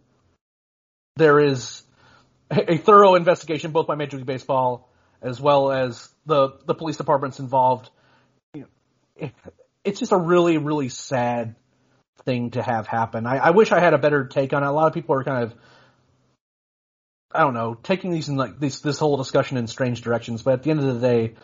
there 1.17 1.39
is 1.39 1.83
a 2.51 2.77
thorough 2.77 3.15
investigation 3.15 3.71
both 3.71 3.87
by 3.87 3.95
Major 3.95 4.17
League 4.17 4.25
Baseball 4.25 4.89
as 5.21 5.41
well 5.41 5.71
as 5.71 6.09
the, 6.25 6.57
the 6.65 6.75
police 6.75 6.97
departments 6.97 7.39
involved. 7.39 7.89
It's 9.83 9.99
just 9.99 10.11
a 10.11 10.17
really, 10.17 10.57
really 10.57 10.89
sad 10.89 11.55
thing 12.23 12.51
to 12.51 12.61
have 12.61 12.87
happen. 12.87 13.25
I, 13.25 13.37
I 13.37 13.49
wish 13.51 13.71
I 13.71 13.79
had 13.79 13.93
a 13.93 13.97
better 13.97 14.25
take 14.25 14.53
on 14.53 14.63
it. 14.63 14.67
A 14.67 14.71
lot 14.71 14.87
of 14.87 14.93
people 14.93 15.15
are 15.15 15.23
kind 15.23 15.43
of, 15.43 15.55
I 17.31 17.39
don't 17.41 17.53
know, 17.53 17.73
taking 17.73 18.11
these 18.11 18.29
in 18.29 18.35
like 18.35 18.59
this, 18.59 18.81
this 18.81 18.99
whole 18.99 19.17
discussion 19.17 19.57
in 19.57 19.67
strange 19.67 20.01
directions, 20.01 20.43
but 20.43 20.53
at 20.53 20.63
the 20.63 20.71
end 20.71 20.79
of 20.81 20.85
the 20.85 20.99
day, 20.99 21.35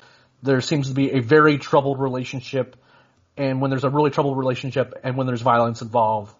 there 0.43 0.61
seems 0.61 0.89
to 0.89 0.93
be 0.93 1.11
a 1.13 1.19
very 1.19 1.57
troubled 1.57 1.99
relationship 1.99 2.75
and 3.35 3.61
when 3.61 3.71
there's 3.71 3.83
a 3.83 3.89
really 3.89 4.11
troubled 4.11 4.37
relationship 4.37 4.93
and 5.03 5.17
when 5.17 5.25
there's 5.25 5.41
violence 5.41 5.81
involved, 5.81 6.35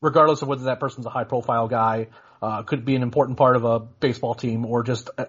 regardless 0.00 0.42
of 0.42 0.48
whether 0.48 0.64
that 0.64 0.80
person's 0.80 1.06
a 1.06 1.10
high 1.10 1.24
profile 1.24 1.68
guy, 1.68 2.08
uh, 2.42 2.62
could 2.64 2.84
be 2.84 2.96
an 2.96 3.02
important 3.02 3.38
part 3.38 3.56
of 3.56 3.64
a 3.64 3.78
baseball 3.78 4.34
team 4.34 4.66
or 4.66 4.82
just, 4.82 5.08
uh, 5.16 5.26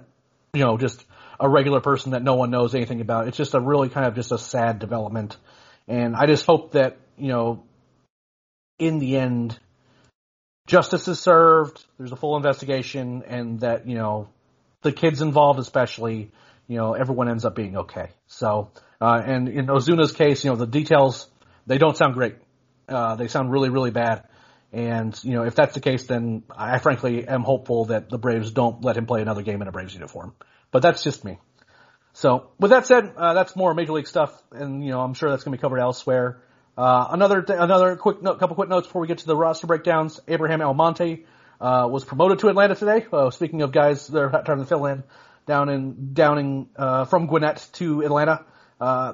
you 0.53 0.65
know, 0.65 0.77
just 0.77 1.05
a 1.39 1.47
regular 1.47 1.79
person 1.79 2.11
that 2.11 2.23
no 2.23 2.35
one 2.35 2.49
knows 2.49 2.73
anything 2.73 3.01
about. 3.01 3.27
It's 3.27 3.37
just 3.37 3.53
a 3.53 3.59
really 3.59 3.89
kind 3.89 4.07
of 4.07 4.15
just 4.15 4.31
a 4.31 4.37
sad 4.37 4.79
development. 4.79 5.37
And 5.87 6.15
I 6.15 6.25
just 6.25 6.45
hope 6.45 6.71
that, 6.71 6.97
you 7.17 7.27
know, 7.27 7.63
in 8.79 8.99
the 8.99 9.17
end, 9.17 9.57
justice 10.65 11.07
is 11.07 11.19
served, 11.19 11.83
there's 11.97 12.11
a 12.11 12.15
full 12.15 12.35
investigation, 12.35 13.23
and 13.27 13.59
that, 13.59 13.87
you 13.87 13.95
know, 13.95 14.29
the 14.81 14.91
kids 14.91 15.21
involved 15.21 15.59
especially, 15.59 16.31
you 16.67 16.77
know, 16.77 16.93
everyone 16.93 17.29
ends 17.29 17.45
up 17.45 17.55
being 17.55 17.77
okay. 17.77 18.09
So, 18.27 18.71
uh, 18.99 19.21
and 19.23 19.49
in 19.49 19.67
Ozuna's 19.67 20.11
case, 20.11 20.43
you 20.43 20.49
know, 20.49 20.55
the 20.55 20.65
details, 20.65 21.27
they 21.67 21.77
don't 21.77 21.95
sound 21.95 22.15
great. 22.15 22.35
Uh, 22.87 23.15
they 23.15 23.27
sound 23.27 23.51
really, 23.51 23.69
really 23.69 23.91
bad. 23.91 24.23
And, 24.73 25.17
you 25.23 25.33
know, 25.33 25.43
if 25.43 25.53
that's 25.53 25.75
the 25.75 25.79
case, 25.79 26.07
then 26.07 26.43
I 26.55 26.79
frankly 26.79 27.27
am 27.27 27.43
hopeful 27.43 27.85
that 27.85 28.09
the 28.09 28.17
Braves 28.17 28.49
don't 28.49 28.83
let 28.83 28.97
him 28.97 29.05
play 29.05 29.21
another 29.21 29.43
game 29.43 29.61
in 29.61 29.67
a 29.67 29.71
Braves 29.71 29.93
uniform. 29.93 30.33
But 30.71 30.81
that's 30.81 31.03
just 31.03 31.23
me. 31.23 31.37
So, 32.13 32.49
with 32.59 32.71
that 32.71 32.87
said, 32.87 33.13
uh, 33.15 33.35
that's 33.35 33.55
more 33.55 33.73
Major 33.75 33.93
League 33.93 34.07
stuff, 34.07 34.31
and, 34.51 34.83
you 34.83 34.91
know, 34.91 35.01
I'm 35.01 35.13
sure 35.13 35.29
that's 35.29 35.43
going 35.43 35.51
to 35.51 35.57
be 35.57 35.61
covered 35.61 35.79
elsewhere. 35.79 36.41
Uh, 36.75 37.07
another, 37.11 37.43
th- 37.43 37.57
another 37.59 37.95
quick 37.95 38.23
note, 38.23 38.39
couple 38.39 38.55
quick 38.55 38.69
notes 38.69 38.87
before 38.87 39.01
we 39.01 39.07
get 39.07 39.19
to 39.19 39.27
the 39.27 39.35
roster 39.35 39.67
breakdowns. 39.67 40.19
Abraham 40.27 40.61
Almonte, 40.61 41.23
uh, 41.61 41.87
was 41.89 42.03
promoted 42.03 42.39
to 42.39 42.49
Atlanta 42.49 42.73
today. 42.73 43.05
Uh, 43.13 43.29
speaking 43.29 43.61
of 43.61 43.71
guys 43.71 44.07
that 44.07 44.19
are 44.19 44.43
trying 44.43 44.57
to 44.57 44.65
fill 44.65 44.87
in 44.87 45.03
down 45.45 45.69
in, 45.69 46.13
downing, 46.13 46.69
uh, 46.75 47.05
from 47.05 47.27
Gwinnett 47.27 47.67
to 47.73 48.01
Atlanta. 48.01 48.45
Uh, 48.81 49.13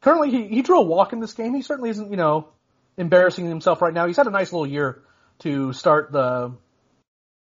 currently, 0.00 0.30
he, 0.30 0.46
he 0.46 0.62
drew 0.62 0.78
a 0.78 0.82
walk 0.82 1.12
in 1.12 1.18
this 1.18 1.34
game. 1.34 1.54
He 1.54 1.62
certainly 1.62 1.90
isn't, 1.90 2.10
you 2.10 2.16
know, 2.16 2.48
embarrassing 3.00 3.46
himself 3.46 3.82
right 3.82 3.92
now. 3.92 4.06
He's 4.06 4.16
had 4.16 4.26
a 4.26 4.30
nice 4.30 4.52
little 4.52 4.66
year 4.66 5.02
to 5.40 5.72
start 5.72 6.12
the 6.12 6.52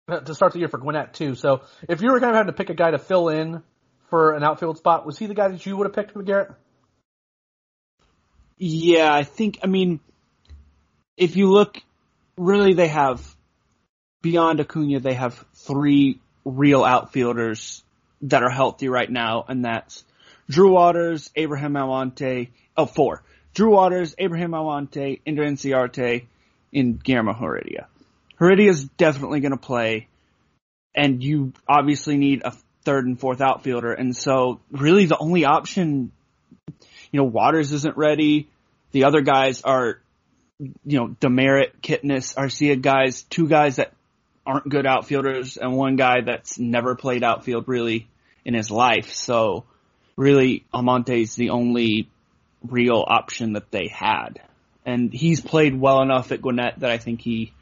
to 0.09 0.35
start 0.35 0.53
the 0.53 0.59
year 0.59 0.69
for 0.69 0.79
Gwinnett 0.79 1.15
too. 1.15 1.35
So 1.35 1.63
if 1.89 2.03
you 2.03 2.13
were 2.13 2.21
kind 2.21 2.31
of 2.31 2.37
having 2.37 2.53
to 2.53 2.57
pick 2.57 2.71
a 2.71 2.75
guy 2.75 2.91
to 2.91 2.99
fill 2.99 3.29
in 3.29 3.63
for 4.11 4.35
an 4.35 4.43
outfield 4.43 4.77
spot, 4.77 5.07
was 5.07 5.19
he 5.19 5.27
the 5.27 5.35
guy 5.35 5.49
that 5.49 5.65
you 5.65 5.77
would 5.77 5.87
have 5.87 5.95
picked, 5.95 6.13
Garrett? 6.27 6.51
Yeah, 8.59 9.13
I 9.13 9.25
think. 9.25 9.61
I 9.63 9.67
mean, 9.67 10.01
if 11.17 11.37
you 11.37 11.51
look, 11.51 11.79
really, 12.37 12.75
they 12.75 12.89
have 12.89 13.23
beyond 14.23 14.61
Acuna, 14.61 15.01
they 15.01 15.15
have 15.15 15.43
three 15.55 16.21
real 16.45 16.85
outfielders 16.85 17.83
that 18.23 18.43
are 18.43 18.51
healthy 18.51 18.89
right 18.89 19.11
now, 19.11 19.45
and 19.49 19.65
that's 19.65 20.05
Drew 20.49 20.73
Waters, 20.73 21.31
Abraham 21.35 21.77
Almonte, 21.77 22.51
oh, 22.77 22.87
four. 22.87 23.23
Drew 23.55 23.71
Waters, 23.71 24.15
Abraham 24.19 24.53
Almonte, 24.53 25.21
Ender 25.25 25.45
Inciarte, 25.45 26.27
and 26.75 27.03
Guillermo 27.03 27.33
Heredia. 27.33 27.89
Is 28.41 28.85
definitely 28.85 29.41
going 29.41 29.53
to 29.53 29.57
play, 29.57 30.09
and 30.95 31.23
you 31.23 31.53
obviously 31.67 32.19
need 32.19 32.43
a 32.45 32.53
third 32.85 33.07
and 33.07 33.19
fourth 33.19 33.41
outfielder, 33.41 33.93
and 33.93 34.15
so 34.15 34.61
really 34.71 35.07
the 35.07 35.17
only 35.17 35.45
option, 35.45 36.13
you 37.11 37.21
know, 37.21 37.25
Waters 37.25 37.73
isn't 37.73 37.97
ready. 37.97 38.49
The 38.91 39.05
other 39.05 39.23
guys 39.23 39.63
are, 39.63 40.01
you 40.59 40.99
know, 40.99 41.17
Demeritte, 41.21 41.81
Kipnis, 41.81 42.35
Arcia 42.35 42.81
guys, 42.81 43.23
two 43.23 43.49
guys 43.49 43.77
that 43.77 43.93
aren't 44.45 44.69
good 44.69 44.87
outfielders, 44.87 45.57
and 45.57 45.75
one 45.75 45.97
guy 45.97 46.21
that's 46.27 46.59
never 46.59 46.97
played 46.97 47.25
outfield 47.25 47.67
really 47.67 48.09
in 48.45 48.53
his 48.53 48.71
life. 48.71 49.15
So 49.15 49.65
really 50.17 50.65
Almonte's 50.73 51.35
the 51.35 51.51
only 51.51 52.11
real 52.67 53.05
option 53.07 53.55
that 53.55 53.71
they 53.71 53.89
had. 53.89 54.41
And 54.87 55.13
he's 55.13 55.41
played 55.41 55.79
well 55.79 56.03
enough 56.03 56.33
at 56.33 56.43
Gwinnett 56.43 56.81
that 56.81 56.91
I 56.91 56.99
think 56.99 57.21
he 57.21 57.53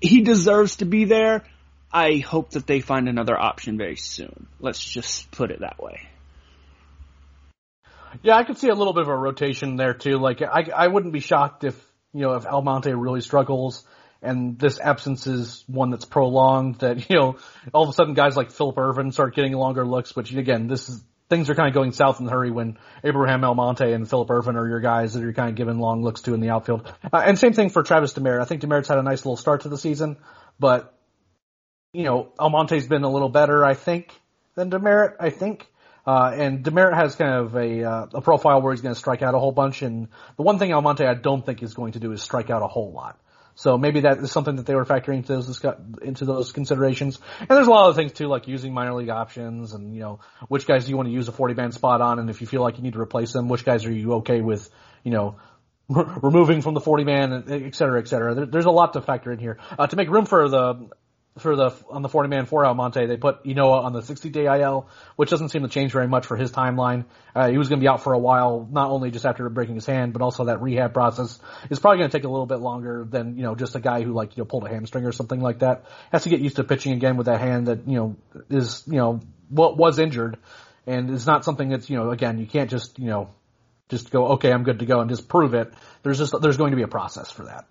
he 0.00 0.20
deserves 0.22 0.76
to 0.76 0.84
be 0.84 1.04
there. 1.04 1.44
I 1.92 2.18
hope 2.18 2.50
that 2.50 2.66
they 2.66 2.80
find 2.80 3.08
another 3.08 3.38
option 3.38 3.78
very 3.78 3.96
soon. 3.96 4.46
Let's 4.60 4.84
just 4.84 5.30
put 5.30 5.50
it 5.50 5.60
that 5.60 5.82
way. 5.82 6.08
Yeah, 8.22 8.36
I 8.36 8.44
could 8.44 8.58
see 8.58 8.68
a 8.68 8.74
little 8.74 8.92
bit 8.92 9.02
of 9.02 9.08
a 9.08 9.16
rotation 9.16 9.76
there 9.76 9.94
too. 9.94 10.18
Like 10.18 10.42
I 10.42 10.68
I 10.74 10.88
wouldn't 10.88 11.12
be 11.12 11.20
shocked 11.20 11.64
if 11.64 11.74
you 12.12 12.22
know 12.22 12.34
if 12.34 12.46
Almonte 12.46 12.92
really 12.92 13.20
struggles 13.20 13.84
and 14.22 14.58
this 14.58 14.78
absence 14.78 15.26
is 15.26 15.64
one 15.66 15.90
that's 15.90 16.04
prolonged 16.04 16.76
that, 16.76 17.10
you 17.10 17.16
know, 17.16 17.36
all 17.74 17.82
of 17.82 17.90
a 17.90 17.92
sudden 17.92 18.14
guys 18.14 18.36
like 18.36 18.52
Phillip 18.52 18.78
Ervin 18.78 19.12
start 19.12 19.34
getting 19.34 19.52
longer 19.52 19.84
looks, 19.84 20.14
which 20.14 20.32
again, 20.32 20.68
this 20.68 20.88
is, 20.88 21.02
things 21.32 21.48
are 21.48 21.54
kind 21.54 21.66
of 21.68 21.72
going 21.72 21.92
south 21.92 22.20
in 22.20 22.26
a 22.26 22.30
hurry 22.30 22.50
when 22.50 22.76
Abraham 23.02 23.42
Almonte 23.42 23.90
and 23.90 24.06
Phillip 24.08 24.30
Ervin 24.30 24.54
are 24.56 24.68
your 24.68 24.80
guys 24.80 25.14
that 25.14 25.20
you're 25.20 25.32
kind 25.32 25.48
of 25.48 25.54
giving 25.54 25.78
long 25.78 26.02
looks 26.02 26.20
to 26.22 26.34
in 26.34 26.40
the 26.40 26.50
outfield. 26.50 26.92
Uh, 27.10 27.22
and 27.24 27.38
same 27.38 27.54
thing 27.54 27.70
for 27.70 27.82
Travis 27.82 28.12
Demeritte. 28.12 28.42
I 28.42 28.44
think 28.44 28.60
Demeritte's 28.60 28.88
had 28.88 28.98
a 28.98 29.02
nice 29.02 29.24
little 29.24 29.38
start 29.38 29.62
to 29.62 29.70
the 29.70 29.78
season, 29.78 30.18
but, 30.60 30.94
you 31.94 32.04
know, 32.04 32.34
Almonte's 32.38 32.86
been 32.86 33.02
a 33.02 33.10
little 33.10 33.30
better, 33.30 33.64
I 33.64 33.72
think, 33.72 34.12
than 34.56 34.70
Demeritte, 34.70 35.16
I 35.20 35.30
think. 35.30 35.66
Uh, 36.06 36.32
and 36.34 36.62
Demeritte 36.62 36.96
has 36.96 37.14
kind 37.14 37.32
of 37.32 37.56
a, 37.56 37.82
uh, 37.82 38.06
a 38.12 38.20
profile 38.20 38.60
where 38.60 38.74
he's 38.74 38.82
going 38.82 38.94
to 38.94 38.98
strike 38.98 39.22
out 39.22 39.34
a 39.34 39.38
whole 39.38 39.52
bunch. 39.52 39.80
And 39.80 40.08
the 40.36 40.42
one 40.42 40.58
thing 40.58 40.74
Almonte 40.74 41.06
I 41.06 41.14
don't 41.14 41.46
think 41.46 41.62
is 41.62 41.72
going 41.72 41.92
to 41.92 41.98
do 41.98 42.12
is 42.12 42.20
strike 42.20 42.50
out 42.50 42.60
a 42.60 42.68
whole 42.68 42.92
lot. 42.92 43.18
So 43.54 43.76
maybe 43.76 44.00
that 44.00 44.18
is 44.18 44.32
something 44.32 44.56
that 44.56 44.66
they 44.66 44.74
were 44.74 44.84
factoring 44.84 45.16
into 45.18 45.34
those 45.34 45.64
into 46.02 46.24
those 46.24 46.52
considerations. 46.52 47.18
And 47.40 47.50
there's 47.50 47.66
a 47.66 47.70
lot 47.70 47.90
of 47.90 47.96
things 47.96 48.12
too, 48.12 48.26
like 48.26 48.48
using 48.48 48.72
minor 48.72 48.94
league 48.94 49.10
options 49.10 49.72
and 49.72 49.94
you 49.94 50.00
know 50.00 50.20
which 50.48 50.66
guys 50.66 50.84
do 50.84 50.90
you 50.90 50.96
want 50.96 51.08
to 51.08 51.12
use 51.12 51.28
a 51.28 51.32
40 51.32 51.54
man 51.54 51.72
spot 51.72 52.00
on, 52.00 52.18
and 52.18 52.30
if 52.30 52.40
you 52.40 52.46
feel 52.46 52.62
like 52.62 52.76
you 52.76 52.82
need 52.82 52.94
to 52.94 53.00
replace 53.00 53.32
them, 53.32 53.48
which 53.48 53.64
guys 53.64 53.84
are 53.84 53.92
you 53.92 54.14
okay 54.14 54.40
with, 54.40 54.68
you 55.04 55.10
know, 55.10 55.36
removing 55.88 56.62
from 56.62 56.74
the 56.74 56.80
40 56.80 57.04
man, 57.04 57.44
et 57.48 57.74
cetera, 57.74 58.00
et 58.00 58.08
cetera. 58.08 58.34
There, 58.34 58.46
there's 58.46 58.64
a 58.64 58.70
lot 58.70 58.94
to 58.94 59.02
factor 59.02 59.32
in 59.32 59.38
here 59.38 59.58
uh, 59.78 59.86
to 59.86 59.96
make 59.96 60.08
room 60.08 60.26
for 60.26 60.48
the 60.48 60.88
for 61.38 61.56
the 61.56 61.70
on 61.88 62.02
the 62.02 62.08
40 62.08 62.28
man 62.28 62.44
for 62.44 62.64
Almonte, 62.66 63.06
they 63.06 63.16
put 63.16 63.44
Ynoa 63.44 63.84
on 63.84 63.92
the 63.94 64.02
60 64.02 64.28
day 64.28 64.44
IL, 64.60 64.88
which 65.16 65.30
doesn't 65.30 65.48
seem 65.48 65.62
to 65.62 65.68
change 65.68 65.90
very 65.90 66.06
much 66.06 66.26
for 66.26 66.36
his 66.36 66.52
timeline. 66.52 67.06
Uh, 67.34 67.48
he 67.48 67.56
was 67.56 67.68
going 67.68 67.80
to 67.80 67.84
be 67.84 67.88
out 67.88 68.02
for 68.02 68.12
a 68.12 68.18
while, 68.18 68.68
not 68.70 68.90
only 68.90 69.10
just 69.10 69.24
after 69.24 69.48
breaking 69.48 69.74
his 69.74 69.86
hand, 69.86 70.12
but 70.12 70.20
also 70.20 70.44
that 70.44 70.60
rehab 70.60 70.92
process 70.92 71.40
is 71.70 71.78
probably 71.78 71.98
going 71.98 72.10
to 72.10 72.16
take 72.16 72.24
a 72.24 72.28
little 72.28 72.46
bit 72.46 72.58
longer 72.58 73.06
than 73.08 73.36
you 73.36 73.42
know 73.42 73.54
just 73.54 73.74
a 73.74 73.80
guy 73.80 74.02
who 74.02 74.12
like 74.12 74.36
you 74.36 74.42
know 74.42 74.44
pulled 74.44 74.64
a 74.64 74.68
hamstring 74.68 75.06
or 75.06 75.12
something 75.12 75.40
like 75.40 75.60
that. 75.60 75.86
Has 76.10 76.24
to 76.24 76.28
get 76.28 76.40
used 76.40 76.56
to 76.56 76.64
pitching 76.64 76.92
again 76.92 77.16
with 77.16 77.26
that 77.26 77.40
hand 77.40 77.68
that 77.68 77.88
you 77.88 77.96
know 77.96 78.16
is 78.50 78.82
you 78.86 78.98
know 78.98 79.20
what 79.48 79.78
was 79.78 79.98
injured, 79.98 80.36
and 80.86 81.08
it's 81.10 81.26
not 81.26 81.46
something 81.46 81.70
that's 81.70 81.88
you 81.88 81.96
know 81.96 82.10
again 82.10 82.38
you 82.38 82.46
can't 82.46 82.68
just 82.68 82.98
you 82.98 83.06
know 83.06 83.30
just 83.88 84.10
go 84.10 84.32
okay 84.32 84.52
I'm 84.52 84.64
good 84.64 84.80
to 84.80 84.86
go 84.86 85.00
and 85.00 85.08
just 85.08 85.28
prove 85.28 85.54
it. 85.54 85.72
There's 86.02 86.18
just 86.18 86.34
there's 86.42 86.58
going 86.58 86.72
to 86.72 86.76
be 86.76 86.82
a 86.82 86.88
process 86.88 87.30
for 87.30 87.44
that. 87.44 87.64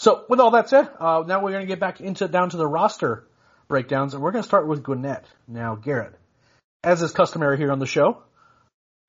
So 0.00 0.24
with 0.30 0.40
all 0.40 0.52
that 0.52 0.70
said, 0.70 0.88
uh, 0.98 1.24
now 1.26 1.42
we're 1.42 1.50
going 1.50 1.60
to 1.60 1.66
get 1.66 1.78
back 1.78 2.00
into 2.00 2.26
down 2.26 2.48
to 2.50 2.56
the 2.56 2.66
roster 2.66 3.26
breakdowns, 3.68 4.14
and 4.14 4.22
we're 4.22 4.30
going 4.30 4.42
to 4.42 4.48
start 4.48 4.66
with 4.66 4.82
Gwinnett. 4.82 5.26
Now, 5.46 5.74
Garrett, 5.74 6.14
as 6.82 7.02
is 7.02 7.12
customary 7.12 7.58
here 7.58 7.70
on 7.70 7.80
the 7.80 7.86
show, 7.86 8.22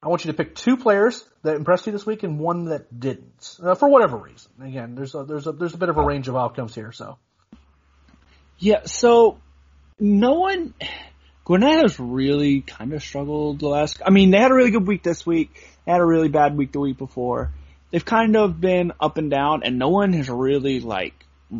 I 0.03 0.09
want 0.09 0.25
you 0.25 0.33
to 0.33 0.37
pick 0.37 0.53
two 0.53 0.75
players 0.75 1.23
that 1.43 1.55
impressed 1.55 1.85
you 1.85 1.93
this 1.93 2.05
week 2.05 2.23
and 2.23 2.39
one 2.39 2.65
that 2.65 2.99
didn't, 2.99 3.57
uh, 3.63 3.75
for 3.75 3.87
whatever 3.87 4.17
reason. 4.17 4.51
Again, 4.61 4.95
there's 4.95 5.15
a, 5.15 5.23
there's 5.23 5.47
a 5.47 5.53
there's 5.53 5.73
a 5.73 5.77
bit 5.77 5.87
of 5.87 5.95
a 5.95 6.03
range 6.03 6.27
of 6.27 6.35
outcomes 6.35 6.75
here. 6.75 6.91
So, 6.91 7.17
yeah. 8.59 8.81
So, 8.83 9.39
no 9.97 10.33
one. 10.33 10.73
Gwinnett 11.45 11.83
has 11.83 12.01
really 12.01 12.59
kind 12.59 12.91
of 12.91 13.01
struggled 13.01 13.61
the 13.61 13.69
last. 13.69 14.01
I 14.05 14.09
mean, 14.09 14.31
they 14.31 14.39
had 14.39 14.51
a 14.51 14.55
really 14.55 14.71
good 14.71 14.85
week 14.85 15.03
this 15.03 15.25
week. 15.25 15.53
They 15.85 15.93
had 15.93 16.01
a 16.01 16.05
really 16.05 16.27
bad 16.27 16.57
week 16.57 16.73
the 16.73 16.81
week 16.81 16.97
before 16.97 17.53
they've 17.91 18.03
kind 18.05 18.35
of 18.35 18.59
been 18.59 18.93
up 18.99 19.17
and 19.17 19.29
down 19.29 19.63
and 19.63 19.77
no 19.77 19.89
one 19.89 20.13
has 20.13 20.29
really 20.29 20.79
like 20.79 21.13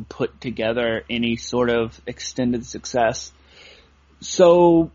put 0.10 0.40
together 0.42 1.04
any 1.10 1.36
sort 1.36 1.70
of 1.70 2.00
extended 2.08 2.66
success. 2.66 3.32
So 4.22 4.92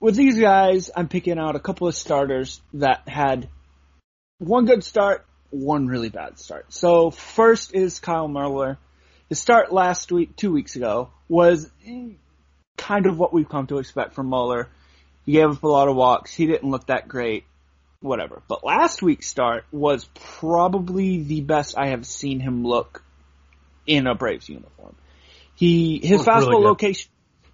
with 0.00 0.16
these 0.16 0.38
guys, 0.38 0.90
I'm 0.94 1.08
picking 1.08 1.38
out 1.38 1.56
a 1.56 1.60
couple 1.60 1.88
of 1.88 1.94
starters 1.94 2.60
that 2.74 3.08
had 3.08 3.48
one 4.38 4.66
good 4.66 4.82
start, 4.82 5.24
one 5.50 5.86
really 5.86 6.08
bad 6.08 6.38
start. 6.38 6.72
So 6.72 7.10
first 7.10 7.74
is 7.74 8.00
Kyle 8.00 8.28
Muller. 8.28 8.78
His 9.28 9.38
start 9.38 9.72
last 9.72 10.12
week, 10.12 10.36
two 10.36 10.52
weeks 10.52 10.76
ago, 10.76 11.10
was 11.28 11.70
kind 12.76 13.06
of 13.06 13.18
what 13.18 13.32
we've 13.32 13.48
come 13.48 13.66
to 13.68 13.78
expect 13.78 14.14
from 14.14 14.26
Muller. 14.26 14.68
He 15.24 15.32
gave 15.32 15.50
up 15.50 15.62
a 15.62 15.68
lot 15.68 15.88
of 15.88 15.96
walks. 15.96 16.34
He 16.34 16.46
didn't 16.46 16.70
look 16.70 16.88
that 16.88 17.08
great 17.08 17.44
whatever. 18.04 18.42
But 18.48 18.64
last 18.64 19.02
week's 19.02 19.26
start 19.26 19.64
was 19.72 20.04
probably 20.14 21.22
the 21.22 21.40
best 21.40 21.76
I 21.76 21.88
have 21.88 22.06
seen 22.06 22.38
him 22.38 22.64
look 22.64 23.02
in 23.86 24.06
a 24.06 24.14
Braves 24.14 24.48
uniform. 24.48 24.94
He 25.56 26.00
his 26.02 26.22
fastball 26.22 26.48
really 26.48 26.64
location 26.64 27.10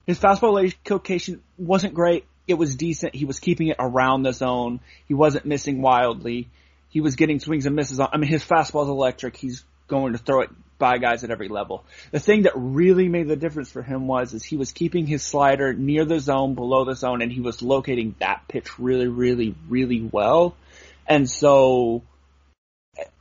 his 0.07 0.19
fastball 0.19 0.73
location 0.90 1.42
wasn't 1.57 1.95
great. 1.95 2.25
It 2.49 2.54
was 2.54 2.75
decent. 2.75 3.14
He 3.14 3.25
was 3.25 3.38
keeping 3.38 3.69
it 3.69 3.76
around 3.78 4.25
the 4.25 4.33
zone. 4.33 4.80
He 5.07 5.14
wasn't 5.14 5.45
missing 5.45 5.83
wildly. 5.83 6.49
He 6.88 7.00
was 7.00 7.14
getting 7.14 7.38
swings 7.38 7.66
and 7.66 7.76
misses. 7.76 8.00
On, 8.00 8.09
I 8.12 8.16
mean, 8.16 8.28
his 8.28 8.45
fastball 8.45 8.83
is 8.83 8.88
electric. 8.88 9.37
He's 9.37 9.64
going 9.87 10.14
to 10.14 10.19
throw 10.19 10.40
it 10.40 10.50
by 10.80 10.99
guys 10.99 11.22
at 11.22 11.30
every 11.30 11.46
level. 11.46 11.84
The 12.10 12.18
thing 12.18 12.42
that 12.42 12.54
really 12.56 13.08
made 13.08 13.28
the 13.28 13.37
difference 13.37 13.70
for 13.70 13.82
him 13.82 14.08
was 14.08 14.34
is 14.34 14.42
he 14.42 14.56
was 14.56 14.72
keeping 14.72 15.06
his 15.06 15.22
slider 15.22 15.72
near 15.72 16.04
the 16.04 16.18
zone, 16.18 16.56
below 16.56 16.84
the 16.84 16.96
zone, 16.96 17.22
and 17.22 17.30
he 17.30 17.40
was 17.40 17.62
locating 17.62 18.16
that 18.18 18.49
pitch 18.49 18.80
really, 18.80 19.06
really, 19.06 19.54
really 19.68 20.00
well. 20.00 20.56
And 21.06 21.30
so 21.30 22.02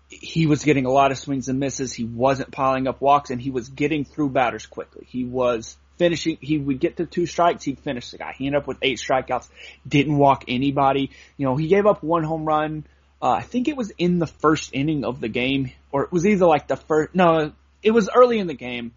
he 0.09 0.47
was 0.47 0.63
getting 0.63 0.85
a 0.85 0.91
lot 0.91 1.11
of 1.11 1.19
swings 1.19 1.47
and 1.49 1.59
misses. 1.59 1.93
He 1.93 2.03
wasn't 2.03 2.51
piling 2.51 2.87
up 2.87 2.99
walks, 3.01 3.29
and 3.29 3.39
he 3.39 3.51
was 3.51 3.69
getting 3.69 4.05
through 4.05 4.29
batters 4.29 4.65
quickly. 4.65 5.05
He 5.07 5.23
was 5.23 5.77
finishing. 5.97 6.37
He 6.41 6.57
would 6.57 6.79
get 6.79 6.97
to 6.97 7.05
two 7.05 7.27
strikes, 7.27 7.63
he'd 7.65 7.79
finish 7.79 8.09
the 8.09 8.17
guy. 8.17 8.33
He 8.35 8.47
ended 8.47 8.61
up 8.61 8.67
with 8.67 8.77
eight 8.81 8.97
strikeouts, 8.97 9.47
didn't 9.87 10.17
walk 10.17 10.45
anybody. 10.47 11.11
You 11.37 11.45
know, 11.45 11.55
he 11.55 11.67
gave 11.67 11.85
up 11.85 12.01
one 12.01 12.23
home 12.23 12.45
run. 12.45 12.85
Uh, 13.21 13.31
I 13.31 13.41
think 13.41 13.67
it 13.67 13.75
was 13.75 13.91
in 13.97 14.17
the 14.17 14.27
first 14.27 14.71
inning 14.73 15.03
of 15.03 15.19
the 15.19 15.27
game 15.27 15.71
or 15.91 16.03
it 16.03 16.11
was 16.11 16.25
either 16.25 16.45
like 16.45 16.67
the 16.67 16.75
first, 16.75 17.15
no, 17.15 17.51
it 17.81 17.91
was 17.91 18.09
early 18.13 18.39
in 18.39 18.47
the 18.47 18.53
game. 18.53 18.93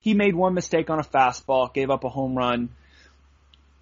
He 0.00 0.14
made 0.14 0.34
one 0.34 0.54
mistake 0.54 0.90
on 0.90 0.98
a 0.98 1.04
fastball, 1.04 1.72
gave 1.72 1.90
up 1.90 2.04
a 2.04 2.08
home 2.08 2.36
run. 2.36 2.70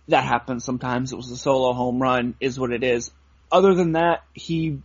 That 0.08 0.24
happens 0.24 0.64
sometimes. 0.64 1.12
It 1.12 1.16
was 1.16 1.30
a 1.30 1.36
solo 1.36 1.72
home 1.72 2.00
run, 2.00 2.34
is 2.40 2.58
what 2.58 2.72
it 2.72 2.84
is. 2.84 3.10
Other 3.50 3.74
than 3.74 3.92
that, 3.92 4.22
he 4.34 4.80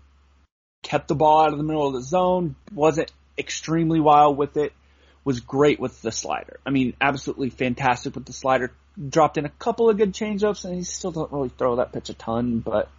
kept 0.82 1.08
the 1.08 1.16
ball 1.16 1.42
out 1.42 1.52
of 1.52 1.58
the 1.58 1.64
middle 1.64 1.88
of 1.88 1.94
the 1.94 2.02
zone, 2.02 2.56
wasn't 2.74 3.12
extremely 3.38 4.00
wild 4.00 4.38
with 4.38 4.56
it, 4.56 4.72
was 5.26 5.40
great 5.40 5.80
with 5.80 6.02
the 6.02 6.12
slider. 6.12 6.60
I 6.66 6.70
mean, 6.70 6.94
absolutely 7.02 7.50
fantastic 7.50 8.16
with 8.16 8.26
the 8.26 8.34
slider. 8.34 8.72
Dropped 9.10 9.38
in 9.38 9.46
a 9.46 9.50
couple 9.50 9.90
of 9.90 9.98
good 9.98 10.14
changeups, 10.14 10.64
and 10.64 10.76
he 10.76 10.84
still 10.84 11.12
doesn't 11.12 11.34
really 11.34 11.50
throw 11.50 11.78
that 11.78 11.92
pitch 11.92 12.10
a 12.10 12.14
ton, 12.14 12.60
but 12.60 12.90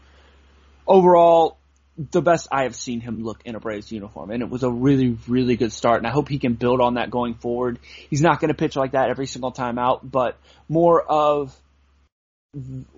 overall, 0.86 1.56
the 1.98 2.20
best 2.20 2.48
I 2.52 2.64
have 2.64 2.76
seen 2.76 3.00
him 3.00 3.22
look 3.22 3.40
in 3.44 3.54
a 3.54 3.60
Braves 3.60 3.90
uniform, 3.90 4.30
and 4.30 4.42
it 4.42 4.50
was 4.50 4.62
a 4.62 4.70
really, 4.70 5.16
really 5.26 5.56
good 5.56 5.72
start. 5.72 5.98
And 5.98 6.06
I 6.06 6.10
hope 6.10 6.28
he 6.28 6.38
can 6.38 6.54
build 6.54 6.80
on 6.80 6.94
that 6.94 7.10
going 7.10 7.34
forward. 7.34 7.78
He's 8.10 8.20
not 8.20 8.40
going 8.40 8.48
to 8.48 8.54
pitch 8.54 8.76
like 8.76 8.92
that 8.92 9.08
every 9.08 9.26
single 9.26 9.50
time 9.50 9.78
out, 9.78 10.08
but 10.08 10.38
more 10.68 11.02
of 11.02 11.56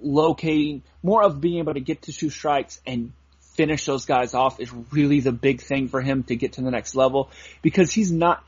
locating, 0.00 0.82
more 1.02 1.22
of 1.22 1.40
being 1.40 1.58
able 1.58 1.74
to 1.74 1.80
get 1.80 2.02
to 2.02 2.12
two 2.12 2.30
strikes 2.30 2.80
and 2.86 3.12
finish 3.54 3.84
those 3.86 4.04
guys 4.04 4.34
off 4.34 4.60
is 4.60 4.72
really 4.92 5.20
the 5.20 5.32
big 5.32 5.60
thing 5.60 5.88
for 5.88 6.00
him 6.00 6.22
to 6.24 6.36
get 6.36 6.54
to 6.54 6.62
the 6.62 6.70
next 6.70 6.94
level 6.94 7.30
because 7.62 7.92
he's 7.92 8.10
not. 8.10 8.44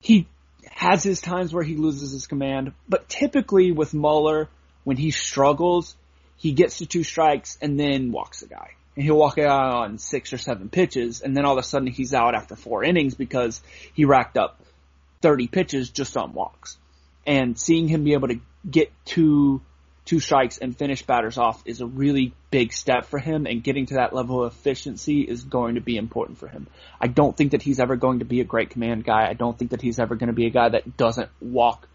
He 0.00 0.26
has 0.70 1.02
his 1.02 1.20
times 1.20 1.52
where 1.52 1.62
he 1.62 1.76
loses 1.76 2.12
his 2.12 2.26
command, 2.26 2.72
but 2.88 3.08
typically 3.08 3.72
with 3.72 3.94
Muller, 3.94 4.48
when 4.84 4.98
he 4.98 5.10
struggles, 5.10 5.96
he 6.36 6.52
gets 6.52 6.78
to 6.78 6.86
two 6.86 7.04
strikes 7.04 7.56
and 7.62 7.80
then 7.80 8.12
walks 8.12 8.40
the 8.40 8.48
guy 8.48 8.72
and 8.96 9.04
he'll 9.04 9.16
walk 9.16 9.38
out 9.38 9.74
on 9.74 9.98
six 9.98 10.32
or 10.32 10.38
seven 10.38 10.68
pitches, 10.68 11.20
and 11.20 11.36
then 11.36 11.44
all 11.44 11.58
of 11.58 11.64
a 11.64 11.66
sudden 11.66 11.88
he's 11.88 12.14
out 12.14 12.34
after 12.34 12.56
four 12.56 12.84
innings 12.84 13.14
because 13.14 13.60
he 13.92 14.04
racked 14.04 14.36
up 14.36 14.60
30 15.22 15.48
pitches 15.48 15.90
just 15.90 16.16
on 16.16 16.32
walks. 16.32 16.78
And 17.26 17.58
seeing 17.58 17.88
him 17.88 18.04
be 18.04 18.12
able 18.12 18.28
to 18.28 18.40
get 18.70 18.92
two, 19.04 19.62
two 20.04 20.20
strikes 20.20 20.58
and 20.58 20.76
finish 20.76 21.02
batters 21.02 21.38
off 21.38 21.62
is 21.64 21.80
a 21.80 21.86
really 21.86 22.34
big 22.50 22.72
step 22.72 23.06
for 23.06 23.18
him, 23.18 23.46
and 23.46 23.64
getting 23.64 23.86
to 23.86 23.94
that 23.94 24.12
level 24.12 24.44
of 24.44 24.52
efficiency 24.52 25.22
is 25.22 25.42
going 25.42 25.74
to 25.74 25.80
be 25.80 25.96
important 25.96 26.38
for 26.38 26.46
him. 26.46 26.66
I 27.00 27.08
don't 27.08 27.36
think 27.36 27.52
that 27.52 27.62
he's 27.62 27.80
ever 27.80 27.96
going 27.96 28.20
to 28.20 28.24
be 28.24 28.40
a 28.40 28.44
great 28.44 28.70
command 28.70 29.04
guy. 29.04 29.26
I 29.28 29.32
don't 29.32 29.58
think 29.58 29.72
that 29.72 29.82
he's 29.82 29.98
ever 29.98 30.14
going 30.14 30.28
to 30.28 30.34
be 30.34 30.46
a 30.46 30.50
guy 30.50 30.68
that 30.68 30.96
doesn't 30.96 31.30
walk 31.40 31.88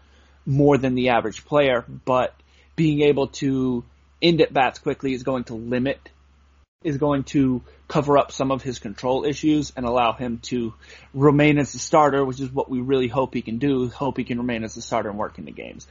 more 0.44 0.76
than 0.76 0.94
the 0.94 1.10
average 1.10 1.44
player, 1.44 1.84
but 2.04 2.34
being 2.76 3.02
able 3.02 3.28
to 3.28 3.84
end 4.20 4.40
at 4.40 4.52
bats 4.52 4.78
quickly 4.78 5.12
is 5.12 5.22
going 5.22 5.44
to 5.44 5.54
limit 5.54 6.10
is 6.82 6.96
going 6.96 7.24
to 7.24 7.62
cover 7.88 8.16
up 8.16 8.32
some 8.32 8.50
of 8.50 8.62
his 8.62 8.78
control 8.78 9.26
issues 9.26 9.70
and 9.76 9.84
allow 9.84 10.14
him 10.14 10.38
to 10.38 10.72
remain 11.12 11.58
as 11.58 11.74
a 11.74 11.78
starter, 11.78 12.24
which 12.24 12.40
is 12.40 12.50
what 12.50 12.70
we 12.70 12.80
really 12.80 13.08
hope 13.08 13.34
he 13.34 13.42
can 13.42 13.58
do. 13.58 13.88
Hope 13.88 14.16
he 14.16 14.24
can 14.24 14.38
remain 14.38 14.64
as 14.64 14.78
a 14.78 14.82
starter 14.82 15.10
and 15.10 15.18
work 15.18 15.38
in 15.38 15.44
the 15.44 15.52
games. 15.52 15.86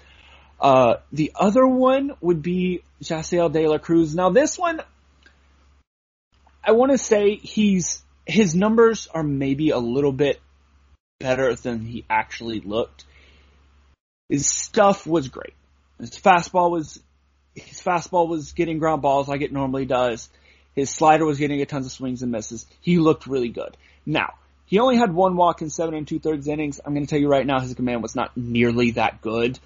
Uh, 0.60 0.95
the 1.12 1.32
other 1.36 1.65
one 1.67 2.13
would 2.21 2.41
be 2.41 2.82
Jasseel 3.04 3.52
De 3.52 3.67
La 3.67 3.78
Cruz. 3.78 4.15
Now 4.15 4.32
this 4.32 4.58
one, 4.58 4.82
I 6.63 6.71
want 6.71 6.91
to 6.91 6.97
say 6.97 7.36
he's, 7.36 8.02
his 8.25 8.56
numbers 8.56 9.08
are 9.13 9.23
maybe 9.23 9.69
a 9.69 9.78
little 9.78 10.12
bit 10.12 10.41
better 11.19 11.54
than 11.54 11.86
he 11.86 12.04
actually 12.10 12.62
looked. 12.62 13.06
His 14.28 14.47
stuff 14.47 15.06
was 15.06 15.28
great. 15.28 15.54
His 15.99 16.19
fastball 16.19 16.71
was, 16.71 16.99
his 17.54 17.80
fastball 17.80 18.28
was 18.28 18.54
getting 18.54 18.80
ground 18.80 19.04
balls 19.04 19.28
like 19.28 19.41
it 19.41 19.54
normally 19.54 19.86
does. 19.86 20.30
His 20.75 20.89
slider 20.89 21.25
was 21.25 21.38
getting 21.38 21.62
a 21.62 21.65
tons 21.65 21.86
of 21.86 21.91
swings 21.91 22.21
and 22.21 22.32
misses. 22.32 22.65
He 22.82 22.97
looked 22.97 23.27
really 23.27 23.49
good. 23.49 23.75
Now, 24.05 24.36
he 24.65 24.79
only 24.79 24.97
had 24.97 25.13
one 25.13 25.36
walk 25.36 25.62
in 25.62 25.69
seven 25.69 25.95
and 25.95 26.08
two 26.08 26.19
thirds 26.19 26.47
innings. 26.47 26.79
I'm 26.84 26.93
going 26.93 27.05
to 27.05 27.10
tell 27.10 27.19
you 27.19 27.27
right 27.27 27.45
now, 27.45 27.60
his 27.60 27.73
command 27.73 28.03
was 28.03 28.15
not 28.15 28.38
nearly 28.38 28.91
that 28.91 29.21
good. 29.21 29.60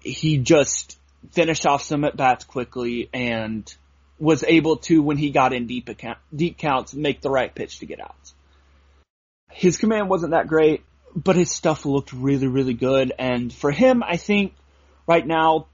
He 0.00 0.38
just 0.38 0.98
finished 1.32 1.66
off 1.66 1.82
some 1.82 2.04
at 2.04 2.16
bats 2.16 2.44
quickly 2.44 3.08
and 3.12 3.72
was 4.18 4.42
able 4.42 4.76
to, 4.76 5.02
when 5.02 5.16
he 5.16 5.30
got 5.30 5.52
in 5.52 5.66
deep 5.66 5.88
account, 5.88 6.18
deep 6.34 6.56
counts, 6.56 6.94
make 6.94 7.20
the 7.20 7.30
right 7.30 7.54
pitch 7.54 7.80
to 7.80 7.86
get 7.86 8.00
out. 8.00 8.16
His 9.50 9.76
command 9.76 10.08
wasn't 10.08 10.32
that 10.32 10.48
great, 10.48 10.82
but 11.14 11.36
his 11.36 11.50
stuff 11.50 11.84
looked 11.84 12.12
really, 12.12 12.46
really 12.46 12.74
good. 12.74 13.12
And 13.18 13.52
for 13.52 13.70
him, 13.70 14.02
I 14.02 14.16
think 14.16 14.54
right 15.06 15.26
now, 15.26 15.66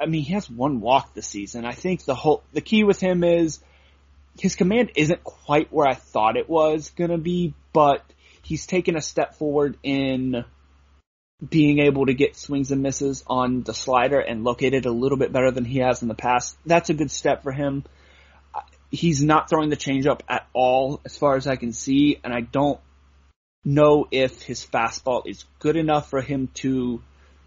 I 0.00 0.06
mean, 0.06 0.22
he 0.22 0.32
has 0.32 0.48
one 0.48 0.80
walk 0.80 1.12
this 1.12 1.26
season. 1.26 1.66
I 1.66 1.72
think 1.72 2.04
the 2.04 2.14
whole, 2.14 2.42
the 2.52 2.62
key 2.62 2.84
with 2.84 3.00
him 3.00 3.22
is 3.22 3.60
his 4.38 4.56
command 4.56 4.92
isn't 4.96 5.22
quite 5.24 5.72
where 5.72 5.86
I 5.86 5.94
thought 5.94 6.36
it 6.36 6.48
was 6.48 6.90
gonna 6.90 7.18
be, 7.18 7.54
but 7.72 8.04
he's 8.42 8.66
taken 8.66 8.96
a 8.96 9.00
step 9.00 9.34
forward 9.34 9.76
in 9.82 10.44
being 11.46 11.80
able 11.80 12.06
to 12.06 12.14
get 12.14 12.36
swings 12.36 12.70
and 12.70 12.82
misses 12.82 13.24
on 13.26 13.62
the 13.62 13.74
slider 13.74 14.20
and 14.20 14.44
locate 14.44 14.74
it 14.74 14.86
a 14.86 14.92
little 14.92 15.18
bit 15.18 15.32
better 15.32 15.50
than 15.50 15.64
he 15.64 15.78
has 15.78 16.02
in 16.02 16.08
the 16.08 16.14
past. 16.14 16.56
That's 16.64 16.90
a 16.90 16.94
good 16.94 17.10
step 17.10 17.42
for 17.42 17.52
him. 17.52 17.84
He's 18.90 19.22
not 19.22 19.48
throwing 19.48 19.70
the 19.70 19.76
changeup 19.76 20.20
at 20.28 20.46
all 20.52 21.00
as 21.04 21.16
far 21.16 21.36
as 21.36 21.46
I 21.46 21.56
can 21.56 21.72
see, 21.72 22.20
and 22.22 22.32
I 22.32 22.42
don't 22.42 22.78
know 23.64 24.06
if 24.10 24.42
his 24.42 24.64
fastball 24.64 25.26
is 25.26 25.44
good 25.58 25.76
enough 25.76 26.10
for 26.10 26.20
him 26.20 26.48
to 26.54 27.02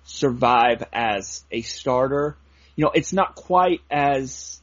survive 0.05 0.83
as 0.91 1.43
a 1.51 1.61
starter. 1.61 2.35
You 2.75 2.85
know, 2.85 2.91
it's 2.93 3.13
not 3.13 3.35
quite 3.35 3.81
as 3.89 4.61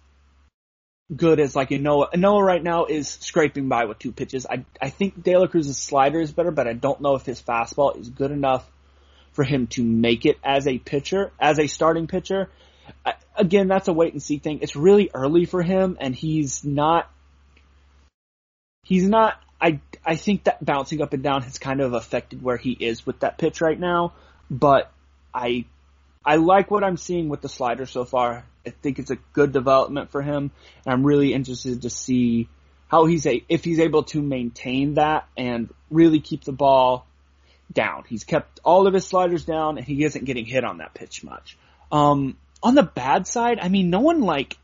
good 1.15 1.41
as 1.41 1.55
like 1.55 1.71
Noah. 1.71 2.09
Noah 2.17 2.43
right 2.43 2.63
now 2.63 2.87
is 2.87 3.09
scraping 3.09 3.69
by 3.69 3.85
with 3.85 3.99
two 3.99 4.13
pitches. 4.13 4.47
I 4.49 4.65
I 4.81 4.91
think 4.91 5.23
De 5.23 5.37
La 5.37 5.47
Cruz's 5.47 5.79
slider 5.79 6.21
is 6.21 6.33
better, 6.33 6.51
but 6.51 6.67
I 6.67 6.73
don't 6.73 7.01
know 7.01 7.15
if 7.15 7.27
his 7.27 7.41
fastball 7.41 7.99
is 7.99 8.09
good 8.09 8.31
enough 8.31 8.69
for 9.33 9.45
him 9.45 9.67
to 9.69 9.83
make 9.83 10.27
it 10.27 10.39
as 10.45 10.67
a 10.67 10.79
pitcher, 10.79 11.33
as 11.41 11.59
a 11.59 11.67
starting 11.67 12.07
pitcher. 12.07 12.51
I, 13.05 13.15
again, 13.37 13.69
that's 13.69 13.89
a 13.89 13.93
wait 13.93 14.13
and 14.13 14.23
see 14.23 14.39
thing. 14.39 14.61
It's 14.63 14.77
really 14.77 15.11
early 15.15 15.45
for 15.45 15.63
him, 15.63 15.97
and 16.01 16.15
he's 16.15 16.65
not. 16.65 17.11
He's 18.83 19.07
not. 19.09 19.41
I 19.61 19.81
I 20.05 20.17
think 20.17 20.45
that 20.45 20.65
bouncing 20.65 21.01
up 21.03 21.13
and 21.13 21.23
down 21.23 21.43
has 21.43 21.59
kind 21.59 21.81
of 21.81 21.93
affected 21.95 22.43
where 22.43 22.57
he 22.57 22.73
is 22.73 23.07
with 23.07 23.21
that 23.21 23.39
pitch 23.39 23.61
right 23.61 23.79
now, 23.79 24.15
but 24.51 24.91
I 25.33 25.67
I 26.25 26.37
like 26.37 26.71
what 26.71 26.85
I'm 26.85 26.97
seeing 26.97 27.29
with 27.29 27.41
the 27.41 27.49
slider 27.49 27.87
so 27.87 28.05
far. 28.05 28.45
I 28.67 28.71
think 28.71 28.99
it's 28.99 29.11
a 29.11 29.17
good 29.33 29.53
development 29.53 30.11
for 30.11 30.23
him, 30.23 30.51
and 30.85 30.93
I'm 30.93 31.05
really 31.05 31.33
interested 31.33 31.83
to 31.83 31.91
see 31.91 32.49
how 32.89 33.07
he's 33.07 33.27
a 33.27 33.43
if 33.49 33.65
he's 33.65 33.81
able 33.81 34.05
to 34.05 34.21
maintain 34.21 34.95
that 34.95 35.27
and 35.37 35.73
really 35.91 36.21
keep 36.21 36.45
the 36.45 36.53
ball 36.53 37.07
down. 37.73 38.05
He's 38.09 38.25
kept 38.25 38.61
all 38.65 38.87
of 38.87 38.95
his 38.95 39.07
sliders 39.07 39.45
down, 39.45 39.79
and 39.79 39.87
he 39.87 40.05
isn't 40.05 40.25
getting 40.25 40.45
hit 40.45 40.65
on 40.65 40.79
that 40.79 40.95
pitch 40.95 41.25
much. 41.25 41.57
Um, 41.91 42.37
on 42.63 42.75
the 42.75 42.83
bad 42.83 43.27
side, 43.27 43.59
I 43.61 43.69
mean, 43.69 43.91
no 43.91 44.01
one 44.01 44.21
like 44.21 44.57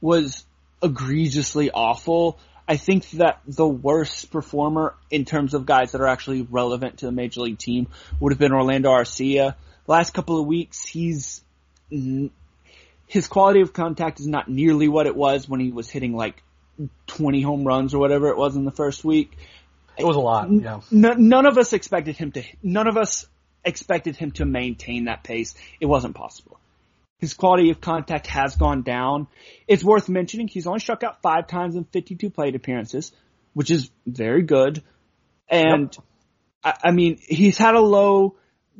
was 0.00 0.44
egregiously 0.82 1.70
awful. 1.70 2.38
I 2.66 2.76
think 2.76 3.10
that 3.10 3.40
the 3.46 3.66
worst 3.66 4.30
performer 4.30 4.94
in 5.10 5.24
terms 5.24 5.54
of 5.54 5.66
guys 5.66 5.92
that 5.92 6.00
are 6.00 6.06
actually 6.06 6.42
relevant 6.42 6.98
to 6.98 7.06
the 7.06 7.12
major 7.12 7.40
league 7.40 7.58
team 7.58 7.88
would 8.20 8.32
have 8.32 8.38
been 8.38 8.52
Orlando 8.52 8.90
Arcia. 8.90 9.56
Last 9.86 10.14
couple 10.14 10.38
of 10.40 10.46
weeks, 10.46 10.84
he's 10.84 11.42
his 13.10 13.26
quality 13.26 13.60
of 13.60 13.72
contact 13.72 14.20
is 14.20 14.28
not 14.28 14.48
nearly 14.48 14.86
what 14.86 15.08
it 15.08 15.16
was 15.16 15.48
when 15.48 15.58
he 15.58 15.72
was 15.72 15.90
hitting 15.90 16.14
like 16.14 16.44
20 17.08 17.42
home 17.42 17.64
runs 17.64 17.92
or 17.92 17.98
whatever 17.98 18.28
it 18.28 18.36
was 18.36 18.54
in 18.54 18.64
the 18.64 18.70
first 18.70 19.04
week. 19.04 19.36
It 19.98 20.04
was 20.04 20.14
a 20.14 20.20
lot. 20.20 20.48
Yeah. 20.52 20.80
N- 20.92 21.28
none 21.28 21.44
of 21.44 21.58
us 21.58 21.72
expected 21.72 22.16
him 22.16 22.30
to. 22.32 22.44
None 22.62 22.86
of 22.86 22.96
us 22.96 23.26
expected 23.64 24.14
him 24.14 24.30
to 24.32 24.44
maintain 24.44 25.06
that 25.06 25.24
pace. 25.24 25.56
It 25.80 25.86
wasn't 25.86 26.14
possible. 26.14 26.60
his 27.20 27.34
quality 27.34 27.70
of 27.70 27.80
contact 27.80 28.26
has 28.28 28.56
gone 28.56 28.82
down. 28.82 29.26
It's 29.68 29.84
worth 29.84 30.08
mentioning 30.08 30.48
he's 30.48 30.66
only 30.66 30.80
struck 30.80 31.02
out 31.02 31.20
five 31.22 31.46
times 31.46 31.76
in 31.76 31.84
52 31.84 32.30
plate 32.30 32.54
appearances, 32.56 33.12
which 33.52 33.70
is 33.70 33.90
very 34.06 34.42
good. 34.42 34.82
And 35.48 35.94
yep. 35.94 36.04
I, 36.64 36.88
I 36.88 36.90
mean, 36.92 37.18
he's 37.20 37.58
had 37.58 37.74
a 37.74 37.80
low 37.80 38.36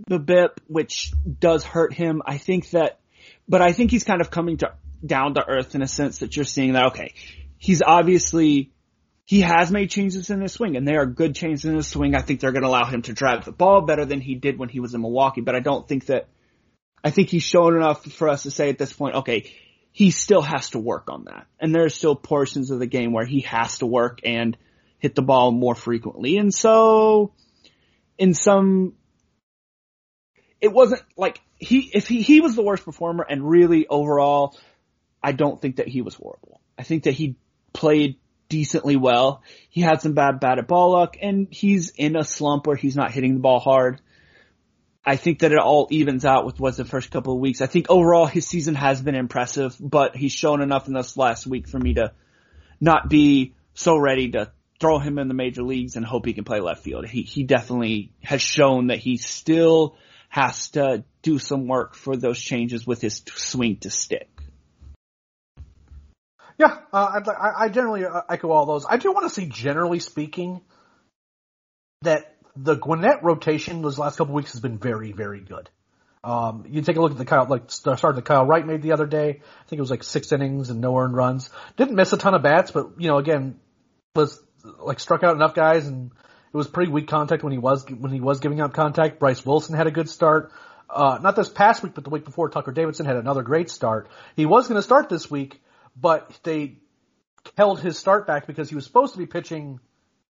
BIP, 0.08 0.56
which 0.68 1.12
does 1.38 1.64
hurt 1.64 1.92
him. 1.92 2.22
I 2.24 2.38
think 2.38 2.70
that, 2.70 2.98
but 3.50 3.60
I 3.60 3.72
think 3.72 3.90
he's 3.90 4.04
kind 4.04 4.20
of 4.20 4.30
coming 4.30 4.58
to 4.58 4.72
down 5.04 5.34
to 5.34 5.44
earth 5.44 5.74
in 5.74 5.82
a 5.82 5.88
sense 5.88 6.18
that 6.18 6.36
you're 6.36 6.44
seeing 6.44 6.74
that, 6.74 6.86
okay, 6.92 7.14
he's 7.58 7.82
obviously, 7.82 8.72
he 9.24 9.40
has 9.40 9.72
made 9.72 9.90
changes 9.90 10.30
in 10.30 10.40
his 10.40 10.52
swing 10.52 10.76
and 10.76 10.86
they 10.86 10.94
are 10.94 11.04
good 11.04 11.34
changes 11.34 11.64
in 11.64 11.74
his 11.74 11.88
swing. 11.88 12.14
I 12.14 12.20
think 12.20 12.38
they're 12.38 12.52
going 12.52 12.62
to 12.62 12.68
allow 12.68 12.84
him 12.84 13.02
to 13.02 13.12
drive 13.12 13.44
the 13.44 13.50
ball 13.50 13.80
better 13.80 14.04
than 14.04 14.20
he 14.20 14.36
did 14.36 14.56
when 14.56 14.68
he 14.68 14.78
was 14.78 14.94
in 14.94 15.00
Milwaukee, 15.00 15.40
but 15.40 15.56
I 15.56 15.60
don't 15.60 15.88
think 15.88 16.06
that, 16.06 16.28
I 17.02 17.10
think 17.10 17.28
he's 17.28 17.42
shown 17.42 17.74
enough 17.74 18.04
for 18.04 18.28
us 18.28 18.44
to 18.44 18.52
say 18.52 18.68
at 18.68 18.78
this 18.78 18.92
point, 18.92 19.16
okay, 19.16 19.52
he 19.90 20.12
still 20.12 20.42
has 20.42 20.70
to 20.70 20.78
work 20.78 21.10
on 21.10 21.24
that. 21.24 21.48
And 21.58 21.74
there 21.74 21.84
are 21.84 21.90
still 21.90 22.14
portions 22.14 22.70
of 22.70 22.78
the 22.78 22.86
game 22.86 23.12
where 23.12 23.26
he 23.26 23.40
has 23.40 23.78
to 23.78 23.86
work 23.86 24.20
and 24.22 24.56
hit 24.98 25.16
the 25.16 25.22
ball 25.22 25.50
more 25.50 25.74
frequently. 25.74 26.36
And 26.36 26.54
so, 26.54 27.32
in 28.16 28.32
some, 28.32 28.94
it 30.60 30.72
wasn't 30.72 31.02
like 31.16 31.40
he, 31.60 31.90
if 31.92 32.08
he, 32.08 32.22
he 32.22 32.40
was 32.40 32.56
the 32.56 32.62
worst 32.62 32.84
performer 32.84 33.24
and 33.28 33.48
really 33.48 33.86
overall, 33.86 34.58
I 35.22 35.32
don't 35.32 35.60
think 35.60 35.76
that 35.76 35.86
he 35.86 36.00
was 36.00 36.14
horrible. 36.14 36.60
I 36.78 36.82
think 36.82 37.04
that 37.04 37.12
he 37.12 37.36
played 37.72 38.16
decently 38.48 38.96
well. 38.96 39.42
He 39.68 39.82
had 39.82 40.00
some 40.00 40.14
bad 40.14 40.40
bad 40.40 40.58
at 40.58 40.66
ball 40.66 40.92
luck 40.92 41.16
and 41.20 41.48
he's 41.50 41.90
in 41.90 42.16
a 42.16 42.24
slump 42.24 42.66
where 42.66 42.76
he's 42.76 42.96
not 42.96 43.12
hitting 43.12 43.34
the 43.34 43.40
ball 43.40 43.60
hard. 43.60 44.00
I 45.04 45.16
think 45.16 45.40
that 45.40 45.52
it 45.52 45.58
all 45.58 45.86
evens 45.90 46.24
out 46.24 46.44
with 46.44 46.58
what's 46.58 46.78
the 46.78 46.84
first 46.84 47.10
couple 47.10 47.34
of 47.34 47.40
weeks. 47.40 47.60
I 47.60 47.66
think 47.66 47.86
overall 47.90 48.26
his 48.26 48.46
season 48.46 48.74
has 48.74 49.00
been 49.00 49.14
impressive, 49.14 49.76
but 49.78 50.16
he's 50.16 50.32
shown 50.32 50.62
enough 50.62 50.88
in 50.88 50.94
this 50.94 51.16
last 51.16 51.46
week 51.46 51.68
for 51.68 51.78
me 51.78 51.94
to 51.94 52.12
not 52.80 53.08
be 53.08 53.54
so 53.74 53.96
ready 53.96 54.30
to 54.32 54.50
throw 54.80 54.98
him 54.98 55.18
in 55.18 55.28
the 55.28 55.34
major 55.34 55.62
leagues 55.62 55.96
and 55.96 56.06
hope 56.06 56.24
he 56.24 56.32
can 56.32 56.44
play 56.44 56.60
left 56.60 56.82
field. 56.82 57.06
He 57.06 57.22
he 57.22 57.44
definitely 57.44 58.12
has 58.22 58.40
shown 58.40 58.88
that 58.88 58.98
he 58.98 59.18
still 59.18 59.96
has 60.30 60.70
to 60.70 61.04
do 61.22 61.38
some 61.38 61.66
work 61.66 61.94
for 61.94 62.16
those 62.16 62.40
changes 62.40 62.86
with 62.86 63.00
his 63.00 63.22
swing 63.34 63.76
to 63.78 63.90
stick. 63.90 64.28
Yeah, 66.58 66.78
uh, 66.92 67.20
I, 67.26 67.64
I 67.64 67.68
generally 67.68 68.04
uh, 68.04 68.20
echo 68.28 68.50
all 68.50 68.66
those. 68.66 68.84
I 68.88 68.98
do 68.98 69.12
want 69.12 69.26
to 69.26 69.34
see, 69.34 69.46
generally 69.46 69.98
speaking, 69.98 70.60
that 72.02 72.36
the 72.54 72.74
Gwinnett 72.74 73.22
rotation 73.22 73.80
those 73.80 73.98
last 73.98 74.16
couple 74.16 74.34
weeks 74.34 74.52
has 74.52 74.60
been 74.60 74.78
very, 74.78 75.12
very 75.12 75.40
good. 75.40 75.70
Um, 76.22 76.66
you 76.68 76.82
take 76.82 76.96
a 76.96 77.00
look 77.00 77.12
at 77.12 77.18
the 77.18 77.24
Kyle, 77.24 77.46
like 77.48 77.68
the 77.68 77.96
start 77.96 78.16
that 78.16 78.24
Kyle 78.26 78.44
Wright 78.44 78.66
made 78.66 78.82
the 78.82 78.92
other 78.92 79.06
day. 79.06 79.28
I 79.28 79.68
think 79.68 79.78
it 79.78 79.80
was 79.80 79.90
like 79.90 80.02
six 80.02 80.32
innings 80.32 80.68
and 80.68 80.82
no 80.82 80.98
earned 80.98 81.16
runs. 81.16 81.48
Didn't 81.76 81.94
miss 81.94 82.12
a 82.12 82.18
ton 82.18 82.34
of 82.34 82.42
bats, 82.42 82.70
but 82.70 82.90
you 82.98 83.08
know, 83.08 83.16
again, 83.16 83.58
was 84.14 84.38
like 84.78 85.00
struck 85.00 85.22
out 85.22 85.34
enough 85.34 85.54
guys 85.54 85.86
and 85.86 86.10
it 86.52 86.56
was 86.56 86.66
pretty 86.66 86.90
weak 86.90 87.08
contact 87.08 87.42
when 87.42 87.52
he 87.52 87.58
was 87.58 87.88
when 87.88 88.12
he 88.12 88.20
was 88.20 88.40
giving 88.40 88.60
up 88.60 88.74
contact. 88.74 89.18
Bryce 89.18 89.46
Wilson 89.46 89.76
had 89.76 89.86
a 89.86 89.90
good 89.90 90.10
start. 90.10 90.52
Uh, 90.92 91.18
not 91.22 91.36
this 91.36 91.48
past 91.48 91.82
week, 91.82 91.94
but 91.94 92.04
the 92.04 92.10
week 92.10 92.24
before, 92.24 92.48
Tucker 92.48 92.72
Davidson 92.72 93.06
had 93.06 93.16
another 93.16 93.42
great 93.42 93.70
start. 93.70 94.08
He 94.34 94.46
was 94.46 94.66
going 94.68 94.78
to 94.78 94.82
start 94.82 95.08
this 95.08 95.30
week, 95.30 95.60
but 95.96 96.38
they 96.42 96.78
held 97.56 97.80
his 97.80 97.98
start 97.98 98.26
back 98.26 98.46
because 98.46 98.68
he 98.68 98.74
was 98.74 98.84
supposed 98.84 99.12
to 99.12 99.18
be 99.18 99.26
pitching 99.26 99.80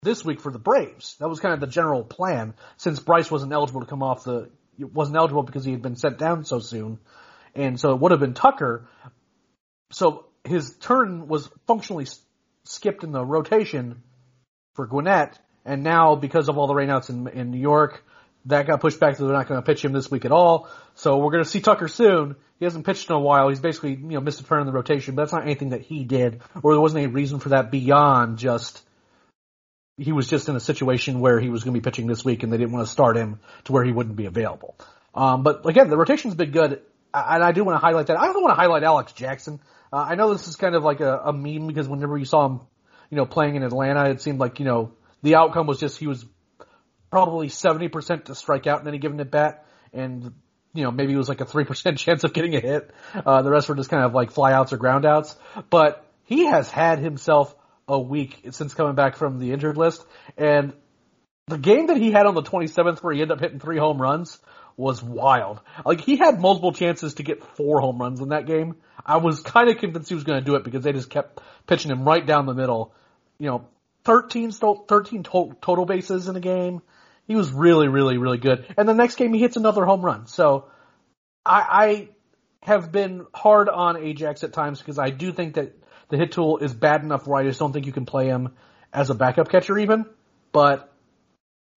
this 0.02 0.24
week 0.24 0.40
for 0.40 0.52
the 0.52 0.58
Braves. 0.58 1.16
That 1.18 1.28
was 1.28 1.40
kind 1.40 1.54
of 1.54 1.60
the 1.60 1.66
general 1.66 2.04
plan 2.04 2.54
since 2.76 3.00
Bryce 3.00 3.30
wasn't 3.30 3.52
eligible 3.52 3.80
to 3.80 3.86
come 3.86 4.02
off 4.02 4.24
the 4.24 4.50
wasn't 4.78 5.16
eligible 5.16 5.42
because 5.42 5.64
he 5.64 5.72
had 5.72 5.82
been 5.82 5.96
sent 5.96 6.18
down 6.18 6.44
so 6.44 6.58
soon, 6.58 6.98
and 7.54 7.80
so 7.80 7.94
it 7.94 8.00
would 8.00 8.12
have 8.12 8.20
been 8.20 8.34
Tucker. 8.34 8.88
So 9.90 10.26
his 10.44 10.76
turn 10.76 11.28
was 11.28 11.48
functionally 11.66 12.06
skipped 12.64 13.04
in 13.04 13.12
the 13.12 13.24
rotation 13.24 14.02
for 14.74 14.86
Gwinnett, 14.86 15.38
and 15.64 15.82
now 15.82 16.14
because 16.14 16.48
of 16.48 16.58
all 16.58 16.66
the 16.66 16.74
rainouts 16.74 17.08
in 17.08 17.26
in 17.28 17.50
New 17.50 17.60
York, 17.60 18.04
that 18.46 18.66
got 18.66 18.80
pushed 18.80 18.98
back, 19.00 19.16
so 19.16 19.24
they're 19.24 19.36
not 19.36 19.48
going 19.48 19.60
to 19.60 19.66
pitch 19.66 19.84
him 19.84 19.92
this 19.92 20.10
week 20.10 20.24
at 20.24 20.32
all. 20.32 20.68
So 20.94 21.18
we're 21.18 21.30
going 21.30 21.44
to 21.44 21.50
see 21.50 21.60
Tucker 21.60 21.88
soon. 21.88 22.36
He 22.58 22.64
hasn't 22.64 22.86
pitched 22.86 23.10
in 23.10 23.16
a 23.16 23.20
while. 23.20 23.48
He's 23.48 23.60
basically 23.60 23.90
you 23.90 24.14
know 24.14 24.20
missed 24.20 24.40
a 24.40 24.44
turn 24.44 24.60
in 24.60 24.66
the 24.66 24.72
rotation, 24.72 25.14
but 25.14 25.22
that's 25.22 25.32
not 25.32 25.42
anything 25.42 25.70
that 25.70 25.82
he 25.82 26.04
did, 26.04 26.42
or 26.62 26.72
there 26.72 26.80
wasn't 26.80 27.04
any 27.04 27.12
reason 27.12 27.38
for 27.38 27.50
that 27.50 27.70
beyond 27.70 28.38
just 28.38 28.82
he 29.98 30.12
was 30.12 30.28
just 30.28 30.48
in 30.48 30.56
a 30.56 30.60
situation 30.60 31.20
where 31.20 31.40
he 31.40 31.48
was 31.48 31.64
going 31.64 31.74
to 31.74 31.80
be 31.80 31.84
pitching 31.84 32.06
this 32.06 32.24
week, 32.24 32.42
and 32.42 32.52
they 32.52 32.58
didn't 32.58 32.72
want 32.72 32.86
to 32.86 32.92
start 32.92 33.16
him 33.16 33.40
to 33.64 33.72
where 33.72 33.84
he 33.84 33.92
wouldn't 33.92 34.16
be 34.16 34.26
available. 34.26 34.76
Um, 35.14 35.42
but 35.42 35.66
again, 35.66 35.88
the 35.88 35.96
rotation's 35.96 36.34
been 36.34 36.50
good, 36.50 36.82
and 37.14 37.42
I 37.42 37.52
do 37.52 37.64
want 37.64 37.76
to 37.76 37.80
highlight 37.80 38.08
that. 38.08 38.18
I 38.18 38.26
also 38.26 38.40
want 38.40 38.50
to 38.50 38.60
highlight 38.60 38.82
Alex 38.82 39.12
Jackson. 39.12 39.60
Uh, 39.92 40.04
I 40.08 40.14
know 40.14 40.32
this 40.32 40.48
is 40.48 40.56
kind 40.56 40.74
of 40.74 40.84
like 40.84 41.00
a, 41.00 41.18
a 41.24 41.32
meme 41.32 41.66
because 41.66 41.88
whenever 41.88 42.18
you 42.18 42.26
saw 42.26 42.46
him 42.46 42.60
you 43.10 43.16
know, 43.16 43.26
playing 43.26 43.56
in 43.56 43.62
Atlanta, 43.62 44.10
it 44.10 44.20
seemed 44.20 44.38
like, 44.38 44.58
you 44.58 44.64
know, 44.64 44.92
the 45.22 45.36
outcome 45.36 45.66
was 45.66 45.78
just 45.78 45.98
he 45.98 46.06
was 46.06 46.24
probably 47.10 47.48
70% 47.48 48.24
to 48.24 48.34
strike 48.34 48.66
out 48.66 48.80
in 48.80 48.88
any 48.88 48.98
given 48.98 49.20
at 49.20 49.30
bat. 49.30 49.66
And, 49.92 50.32
you 50.74 50.84
know, 50.84 50.90
maybe 50.90 51.12
it 51.12 51.16
was 51.16 51.28
like 51.28 51.40
a 51.40 51.46
3% 51.46 51.96
chance 51.98 52.24
of 52.24 52.32
getting 52.32 52.54
a 52.54 52.60
hit. 52.60 52.90
Uh, 53.14 53.42
the 53.42 53.50
rest 53.50 53.68
were 53.68 53.74
just 53.74 53.90
kind 53.90 54.04
of 54.04 54.14
like 54.14 54.32
flyouts 54.32 54.72
or 54.72 54.78
groundouts. 54.78 55.36
But 55.70 56.04
he 56.24 56.46
has 56.46 56.70
had 56.70 56.98
himself 56.98 57.54
a 57.88 57.98
week 57.98 58.46
since 58.50 58.74
coming 58.74 58.94
back 58.94 59.16
from 59.16 59.38
the 59.38 59.52
injured 59.52 59.76
list. 59.76 60.04
And 60.36 60.72
the 61.46 61.58
game 61.58 61.86
that 61.86 61.96
he 61.96 62.10
had 62.10 62.26
on 62.26 62.34
the 62.34 62.42
27th 62.42 63.02
where 63.02 63.14
he 63.14 63.22
ended 63.22 63.36
up 63.36 63.40
hitting 63.40 63.60
three 63.60 63.78
home 63.78 64.02
runs 64.02 64.38
was 64.76 65.02
wild. 65.02 65.60
Like 65.84 66.00
he 66.00 66.16
had 66.16 66.40
multiple 66.40 66.72
chances 66.72 67.14
to 67.14 67.22
get 67.22 67.42
four 67.56 67.80
home 67.80 67.98
runs 67.98 68.20
in 68.20 68.30
that 68.30 68.46
game. 68.46 68.76
I 69.04 69.18
was 69.18 69.40
kind 69.40 69.70
of 69.70 69.78
convinced 69.78 70.08
he 70.08 70.14
was 70.14 70.24
going 70.24 70.40
to 70.40 70.44
do 70.44 70.56
it 70.56 70.64
because 70.64 70.82
they 70.82 70.92
just 70.92 71.08
kept 71.08 71.40
pitching 71.66 71.90
him 71.90 72.04
right 72.04 72.24
down 72.24 72.46
the 72.46 72.54
middle. 72.54 72.92
You 73.38 73.48
know, 73.48 73.68
13, 74.04 74.52
13 74.52 75.22
total 75.22 75.84
bases 75.86 76.28
in 76.28 76.36
a 76.36 76.40
game. 76.40 76.82
He 77.26 77.34
was 77.34 77.50
really, 77.50 77.88
really, 77.88 78.18
really 78.18 78.38
good. 78.38 78.66
And 78.76 78.88
the 78.88 78.94
next 78.94 79.16
game 79.16 79.32
he 79.32 79.40
hits 79.40 79.56
another 79.56 79.84
home 79.84 80.02
run. 80.02 80.26
So 80.26 80.66
I, 81.44 81.60
I 81.68 82.08
have 82.62 82.92
been 82.92 83.26
hard 83.34 83.68
on 83.68 83.96
Ajax 83.96 84.44
at 84.44 84.52
times 84.52 84.78
because 84.78 84.98
I 84.98 85.10
do 85.10 85.32
think 85.32 85.54
that 85.54 85.72
the 86.08 86.16
hit 86.16 86.32
tool 86.32 86.58
is 86.58 86.72
bad 86.72 87.02
enough 87.02 87.26
where 87.26 87.40
I 87.40 87.44
just 87.44 87.58
don't 87.58 87.72
think 87.72 87.86
you 87.86 87.92
can 87.92 88.06
play 88.06 88.26
him 88.26 88.54
as 88.92 89.10
a 89.10 89.14
backup 89.14 89.48
catcher 89.48 89.78
even. 89.78 90.06
But 90.52 90.92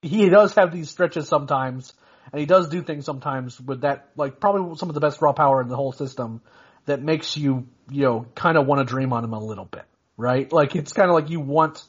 he 0.02 0.30
does 0.30 0.54
have 0.56 0.72
these 0.72 0.90
stretches 0.90 1.28
sometimes 1.28 1.94
and 2.32 2.40
he 2.40 2.46
does 2.46 2.70
do 2.70 2.82
things 2.82 3.06
sometimes 3.06 3.60
with 3.60 3.82
that, 3.82 4.10
like 4.16 4.40
probably 4.40 4.76
some 4.78 4.90
of 4.90 4.96
the 4.96 5.02
best 5.02 5.22
raw 5.22 5.34
power 5.34 5.62
in 5.62 5.68
the 5.68 5.76
whole 5.76 5.92
system 5.92 6.42
that 6.86 7.02
makes 7.02 7.36
you, 7.36 7.68
you 7.90 8.04
know, 8.04 8.26
kind 8.36 8.58
of 8.58 8.68
want 8.68 8.80
to 8.80 8.86
dream 8.86 9.14
on 9.14 9.24
him 9.24 9.34
a 9.34 9.44
little 9.44 9.66
bit, 9.66 9.84
right? 10.18 10.52
Like 10.52 10.76
it's 10.76 10.94
kind 10.94 11.10
of 11.10 11.16
like 11.16 11.30
you 11.30 11.40
want, 11.40 11.84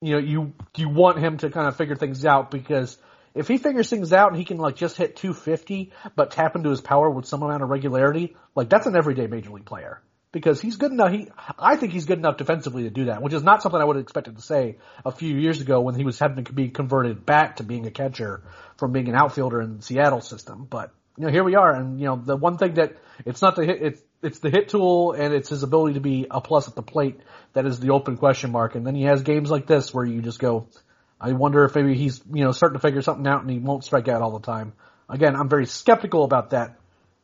you 0.00 0.12
know, 0.12 0.18
you, 0.18 0.52
you 0.76 0.88
want 0.88 1.18
him 1.18 1.36
to 1.38 1.50
kind 1.50 1.68
of 1.68 1.76
figure 1.76 1.96
things 1.96 2.24
out 2.24 2.50
because 2.50 2.96
if 3.34 3.48
he 3.48 3.58
figures 3.58 3.88
things 3.88 4.12
out 4.12 4.28
and 4.28 4.36
he 4.36 4.44
can 4.44 4.56
like 4.56 4.76
just 4.76 4.96
hit 4.96 5.16
250 5.16 5.92
but 6.16 6.30
tap 6.30 6.56
into 6.56 6.70
his 6.70 6.80
power 6.80 7.10
with 7.10 7.26
some 7.26 7.42
amount 7.42 7.62
of 7.62 7.68
regularity, 7.68 8.36
like 8.54 8.68
that's 8.68 8.86
an 8.86 8.96
everyday 8.96 9.26
major 9.26 9.50
league 9.50 9.66
player 9.66 10.02
because 10.32 10.60
he's 10.60 10.76
good 10.76 10.92
enough. 10.92 11.12
He, 11.12 11.28
I 11.58 11.76
think 11.76 11.92
he's 11.92 12.06
good 12.06 12.18
enough 12.18 12.36
defensively 12.36 12.84
to 12.84 12.90
do 12.90 13.06
that, 13.06 13.22
which 13.22 13.32
is 13.32 13.42
not 13.42 13.62
something 13.62 13.80
I 13.80 13.84
would 13.84 13.96
have 13.96 14.02
expected 14.02 14.36
to 14.36 14.42
say 14.42 14.78
a 15.04 15.12
few 15.12 15.36
years 15.36 15.60
ago 15.60 15.80
when 15.80 15.94
he 15.94 16.04
was 16.04 16.18
having 16.18 16.44
to 16.44 16.52
be 16.52 16.68
converted 16.68 17.26
back 17.26 17.56
to 17.56 17.62
being 17.62 17.86
a 17.86 17.90
catcher 17.90 18.42
from 18.76 18.92
being 18.92 19.08
an 19.08 19.14
outfielder 19.14 19.60
in 19.60 19.76
the 19.76 19.82
Seattle 19.82 20.20
system. 20.20 20.66
But 20.68 20.92
you 21.16 21.26
know, 21.26 21.32
here 21.32 21.44
we 21.44 21.56
are, 21.56 21.74
and 21.74 22.00
you 22.00 22.06
know, 22.06 22.16
the 22.16 22.36
one 22.36 22.56
thing 22.56 22.74
that 22.74 22.96
it's 23.26 23.42
not 23.42 23.56
the 23.56 23.66
hit, 23.66 23.82
it's 23.82 24.02
it's 24.22 24.38
the 24.38 24.50
hit 24.50 24.68
tool 24.68 25.12
and 25.12 25.32
it's 25.34 25.48
his 25.48 25.62
ability 25.62 25.94
to 25.94 26.00
be 26.00 26.26
a 26.30 26.40
plus 26.40 26.68
at 26.68 26.74
the 26.74 26.82
plate 26.82 27.20
that 27.52 27.66
is 27.66 27.80
the 27.80 27.90
open 27.90 28.16
question 28.16 28.52
mark. 28.52 28.74
And 28.74 28.86
then 28.86 28.94
he 28.94 29.04
has 29.04 29.22
games 29.22 29.50
like 29.50 29.66
this 29.66 29.94
where 29.94 30.04
you 30.04 30.20
just 30.22 30.38
go, 30.38 30.66
I 31.20 31.32
wonder 31.32 31.64
if 31.64 31.74
maybe 31.74 31.94
he's 31.94 32.20
you 32.32 32.44
know 32.44 32.52
starting 32.52 32.78
to 32.78 32.82
figure 32.82 33.02
something 33.02 33.26
out 33.26 33.42
and 33.42 33.50
he 33.50 33.58
won't 33.58 33.84
strike 33.84 34.08
out 34.08 34.22
all 34.22 34.38
the 34.38 34.44
time. 34.44 34.72
Again, 35.08 35.36
I'm 35.36 35.48
very 35.48 35.66
skeptical 35.66 36.24
about 36.24 36.50
that, 36.50 36.78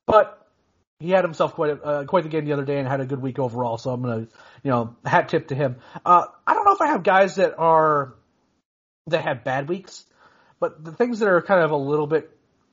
but 0.07 0.47
he 0.99 1.11
had 1.11 1.25
himself 1.25 1.55
quite 1.55 1.71
a, 1.71 1.83
uh, 1.83 2.05
quite 2.05 2.25
the 2.25 2.31
game 2.31 2.45
the 2.45 2.53
other 2.53 2.65
day 2.65 2.79
and 2.79 2.89
had 2.89 3.01
a 3.01 3.07
good 3.07 3.21
week 3.21 3.39
overall. 3.39 3.79
So 3.79 3.91
I'm 3.91 4.03
gonna, 4.03 4.29
you 4.63 4.71
know, 4.71 4.97
hat 5.05 5.29
tip 5.29 5.49
to 5.49 5.55
him. 5.55 5.77
Uh, 6.05 6.27
I 6.47 6.55
don't 6.55 6.65
know 6.65 6.73
if 6.73 6.81
I 6.81 6.89
have 6.89 7.03
guys 7.03 7.37
that 7.37 7.59
are 7.59 8.15
that 9.07 9.25
have 9.25 9.45
bad 9.45 9.69
weeks, 9.69 10.05
but 10.59 10.83
the 10.85 10.93
things 10.93 11.21
that 11.21 11.29
are 11.29 11.41
kind 11.43 11.63
of 11.63 11.71
a 11.71 11.77
little 11.77 12.07
bit 12.07 12.31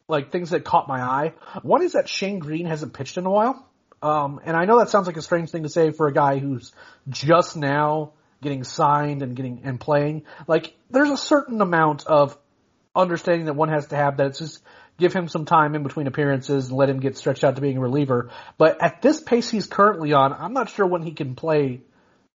like 0.07 0.31
things 0.31 0.49
that 0.49 0.65
caught 0.65 0.87
my 0.87 1.01
eye. 1.01 1.33
One 1.61 1.83
is 1.83 1.93
that 1.93 2.09
Shane 2.09 2.39
Greene 2.39 2.65
hasn't 2.65 2.93
pitched 2.93 3.17
in 3.17 3.25
a 3.25 3.31
while, 3.31 3.67
um, 4.03 4.41
and 4.43 4.57
I 4.57 4.65
know 4.65 4.79
that 4.79 4.89
sounds 4.89 5.07
like 5.07 5.15
a 5.15 5.21
strange 5.21 5.49
thing 5.49 5.63
to 5.63 5.69
say 5.69 5.91
for 5.91 6.07
a 6.07 6.13
guy 6.13 6.37
who's 6.37 6.73
just 7.07 7.55
now 7.55 8.11
getting 8.41 8.65
signed 8.65 9.21
and 9.21 9.33
getting 9.33 9.61
and 9.63 9.79
playing. 9.79 10.23
Like 10.45 10.75
there's 10.91 11.09
a 11.09 11.17
certain 11.17 11.61
amount 11.61 12.05
of 12.05 12.37
understanding 12.93 13.45
that 13.45 13.55
one 13.55 13.69
has 13.69 13.87
to 13.87 13.95
have 13.95 14.17
that 14.17 14.27
it's 14.27 14.39
just 14.39 14.61
give 14.99 15.13
him 15.13 15.29
some 15.29 15.45
time 15.45 15.73
in 15.73 15.83
between 15.83 16.07
appearances 16.07 16.67
and 16.67 16.77
let 16.77 16.89
him 16.89 16.99
get 16.99 17.17
stretched 17.17 17.45
out 17.45 17.55
to 17.55 17.61
being 17.61 17.77
a 17.77 17.79
reliever. 17.79 18.29
But 18.57 18.83
at 18.83 19.01
this 19.01 19.21
pace 19.21 19.49
he's 19.49 19.67
currently 19.67 20.11
on, 20.11 20.33
I'm 20.33 20.53
not 20.53 20.69
sure 20.69 20.85
when 20.85 21.01
he 21.01 21.13
can 21.13 21.35
play 21.35 21.81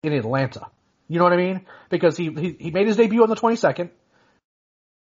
in 0.02 0.14
Atlanta. 0.14 0.66
You 1.06 1.18
know 1.18 1.24
what 1.24 1.34
I 1.34 1.36
mean? 1.36 1.66
Because 1.90 2.16
he, 2.16 2.30
he, 2.30 2.56
he 2.58 2.70
made 2.70 2.86
his 2.86 2.96
debut 2.96 3.22
on 3.22 3.28
the 3.28 3.36
22nd. 3.36 3.90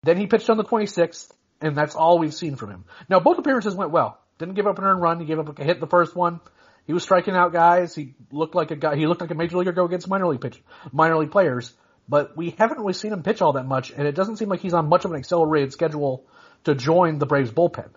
Then 0.02 0.16
he 0.16 0.26
pitched 0.26 0.48
on 0.48 0.56
the 0.56 0.64
26th, 0.64 1.30
and 1.60 1.76
that's 1.76 1.94
all 1.94 2.18
we've 2.18 2.34
seen 2.34 2.56
from 2.56 2.70
him. 2.70 2.84
Now, 3.08 3.20
both 3.20 3.38
appearances 3.38 3.74
went 3.74 3.90
well. 3.90 4.18
Didn't 4.38 4.54
give 4.54 4.66
up 4.66 4.78
an 4.78 4.84
earned 4.84 5.02
run. 5.02 5.20
He 5.20 5.26
gave 5.26 5.38
up 5.38 5.58
a 5.58 5.64
hit 5.64 5.80
the 5.80 5.86
first 5.86 6.14
one. 6.14 6.40
He 6.86 6.92
was 6.92 7.02
striking 7.02 7.34
out 7.34 7.52
guys. 7.52 7.94
He 7.94 8.14
looked 8.32 8.54
like 8.54 8.70
a 8.70 8.76
guy. 8.76 8.96
He 8.96 9.06
looked 9.06 9.20
like 9.20 9.30
a 9.30 9.34
major 9.34 9.58
leaguer 9.58 9.72
go 9.72 9.84
against 9.84 10.08
minor 10.08 10.26
league 10.28 10.40
pitch, 10.40 10.62
minor 10.92 11.18
league 11.18 11.30
players. 11.30 11.74
But 12.08 12.36
we 12.36 12.54
haven't 12.58 12.78
really 12.78 12.94
seen 12.94 13.12
him 13.12 13.22
pitch 13.22 13.42
all 13.42 13.52
that 13.54 13.66
much, 13.66 13.90
and 13.90 14.06
it 14.08 14.14
doesn't 14.14 14.36
seem 14.36 14.48
like 14.48 14.60
he's 14.60 14.72
on 14.72 14.88
much 14.88 15.04
of 15.04 15.10
an 15.10 15.18
accelerated 15.18 15.72
schedule 15.72 16.24
to 16.64 16.74
join 16.74 17.18
the 17.18 17.26
Braves 17.26 17.50
bullpen. 17.50 17.90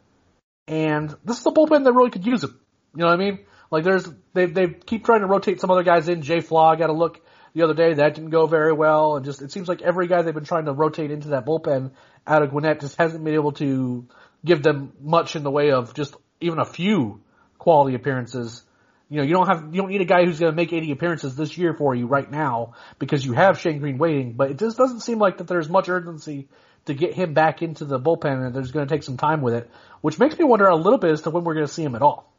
And 0.68 1.16
this 1.24 1.40
is 1.40 1.46
a 1.46 1.52
bullpen 1.52 1.86
that 1.86 1.94
really 1.94 2.10
could 2.10 2.26
use 2.26 2.44
him. 2.44 2.60
You 2.94 3.02
know 3.02 3.06
what 3.08 3.14
I 3.14 3.18
mean? 3.18 3.40
Like 3.70 3.86
there's 3.86 4.06
they 4.34 4.48
they 4.48 4.68
keep 4.68 5.06
trying 5.06 5.22
to 5.22 5.28
rotate 5.28 5.62
some 5.62 5.72
other 5.72 5.84
guys 5.84 6.10
in. 6.10 6.22
Jay 6.22 6.42
Flaa 6.42 6.76
got 6.76 6.90
a 6.90 6.94
look 6.94 7.22
the 7.54 7.64
other 7.64 7.74
day 7.74 7.94
that 7.94 8.16
didn't 8.16 8.30
go 8.30 8.48
very 8.48 8.74
well, 8.74 9.16
and 9.16 9.26
just 9.26 9.42
it 9.42 9.52
seems 9.52 9.70
like 9.70 9.82
every 9.82 10.08
guy 10.08 10.22
they've 10.22 10.34
been 10.34 10.44
trying 10.44 10.66
to 10.66 10.74
rotate 10.74 11.12
into 11.12 11.30
that 11.30 11.46
bullpen 11.46 11.92
out 12.28 12.44
of 12.44 12.50
Gwinnett 12.50 12.82
just 12.82 12.98
hasn't 12.98 13.24
been 13.24 13.34
able 13.34 13.54
to 13.54 14.08
give 14.44 14.62
them 14.64 14.94
much 15.00 15.36
in 15.38 15.44
the 15.44 15.52
way 15.52 15.72
of 15.72 15.94
just 15.94 16.16
even 16.42 16.60
a 16.60 16.66
few 16.66 17.22
quality 17.58 17.96
appearances. 17.96 18.64
You 19.10 19.18
know, 19.18 19.24
you 19.24 19.34
don't 19.34 19.48
have 19.48 19.74
you 19.74 19.82
don't 19.82 19.90
need 19.90 20.02
a 20.02 20.06
guy 20.06 20.26
who's 20.26 20.40
going 20.40 20.52
to 20.52 20.56
make 20.56 20.72
80 20.72 20.92
appearances 20.92 21.36
this 21.36 21.58
year 21.58 21.74
for 21.74 21.94
you 21.94 22.08
right 22.08 22.30
now 22.30 22.74
because 22.98 23.26
you 23.26 23.34
have 23.34 23.60
Shane 23.60 23.80
Greene 23.80 23.98
waiting. 23.98 24.34
But 24.34 24.52
it 24.52 24.58
just 24.58 24.78
doesn't 24.78 25.02
seem 25.02 25.20
like 25.20 25.38
that 25.38 25.48
there's 25.48 25.70
much 25.70 25.90
urgency 25.90 26.48
to 26.86 26.94
get 26.94 27.14
him 27.14 27.34
back 27.34 27.62
into 27.62 27.86
the 27.86 28.00
bullpen, 28.00 28.46
and 28.46 28.56
there's 28.56 28.72
going 28.72 28.88
to 28.88 28.94
take 28.94 29.04
some 29.04 29.18
time 29.18 29.42
with 29.42 29.54
it, 29.54 29.70
which 30.02 30.18
makes 30.18 30.38
me 30.38 30.46
wonder 30.46 30.68
a 30.68 30.76
little 30.76 30.98
bit 30.98 31.12
as 31.12 31.22
to 31.22 31.30
when 31.30 31.44
we're 31.44 31.54
going 31.54 31.68
to 31.68 31.72
see 31.72 31.84
him 31.84 31.96
at 31.96 32.02
all. 32.02 32.32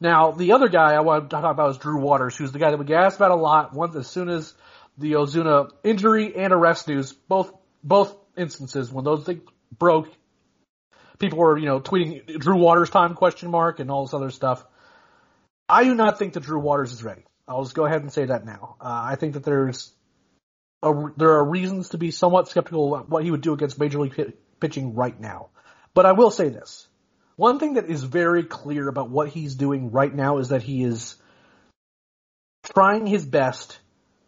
Now, 0.00 0.32
the 0.32 0.52
other 0.52 0.68
guy 0.68 0.94
I 0.94 1.00
want 1.00 1.30
to 1.30 1.36
talk 1.36 1.44
about 1.44 1.70
is 1.70 1.78
Drew 1.78 1.98
Waters, 1.98 2.36
who's 2.36 2.52
the 2.52 2.58
guy 2.58 2.70
that 2.70 2.78
we 2.78 2.84
get 2.84 3.02
asked 3.02 3.16
about 3.16 3.30
a 3.30 3.36
lot. 3.36 3.74
Once 3.74 3.94
as 3.96 4.06
soon 4.06 4.28
as 4.28 4.54
the 4.98 5.12
Ozuna 5.12 5.70
injury 5.82 6.34
and 6.36 6.52
arrest 6.52 6.88
news, 6.88 7.12
both 7.12 7.52
both 7.82 8.16
instances 8.36 8.90
when 8.90 9.04
those 9.04 9.24
things 9.24 9.42
broke, 9.78 10.08
people 11.24 11.38
were 11.38 11.58
you 11.58 11.66
know 11.66 11.80
tweeting 11.80 12.38
Drew 12.38 12.56
Waters 12.56 12.90
time 12.90 13.14
question 13.14 13.50
mark 13.50 13.80
and 13.80 13.90
all 13.90 14.04
this 14.04 14.14
other 14.14 14.30
stuff. 14.30 14.64
I 15.68 15.84
do 15.84 15.94
not 15.94 16.18
think 16.18 16.34
that 16.34 16.42
Drew 16.42 16.60
Waters 16.60 16.92
is 16.92 17.02
ready. 17.02 17.24
I'll 17.48 17.62
just 17.62 17.74
go 17.74 17.86
ahead 17.86 18.02
and 18.02 18.12
say 18.12 18.26
that 18.26 18.44
now. 18.44 18.76
Uh, 18.80 19.02
I 19.12 19.16
think 19.16 19.34
that 19.34 19.44
there's 19.44 19.92
a, 20.82 20.92
there 21.16 21.32
are 21.32 21.44
reasons 21.44 21.90
to 21.90 21.98
be 21.98 22.10
somewhat 22.10 22.48
skeptical 22.48 22.94
about 22.94 23.08
what 23.08 23.24
he 23.24 23.30
would 23.30 23.40
do 23.40 23.52
against 23.52 23.78
major 23.78 24.00
league 24.00 24.34
pitching 24.60 24.94
right 24.94 25.18
now. 25.18 25.48
But 25.94 26.06
I 26.06 26.12
will 26.12 26.30
say 26.30 26.48
this. 26.48 26.86
One 27.36 27.58
thing 27.58 27.74
that 27.74 27.86
is 27.86 28.02
very 28.02 28.44
clear 28.44 28.88
about 28.88 29.10
what 29.10 29.28
he's 29.28 29.54
doing 29.54 29.90
right 29.90 30.14
now 30.14 30.38
is 30.38 30.50
that 30.50 30.62
he 30.62 30.84
is 30.84 31.16
trying 32.74 33.06
his 33.06 33.24
best 33.24 33.78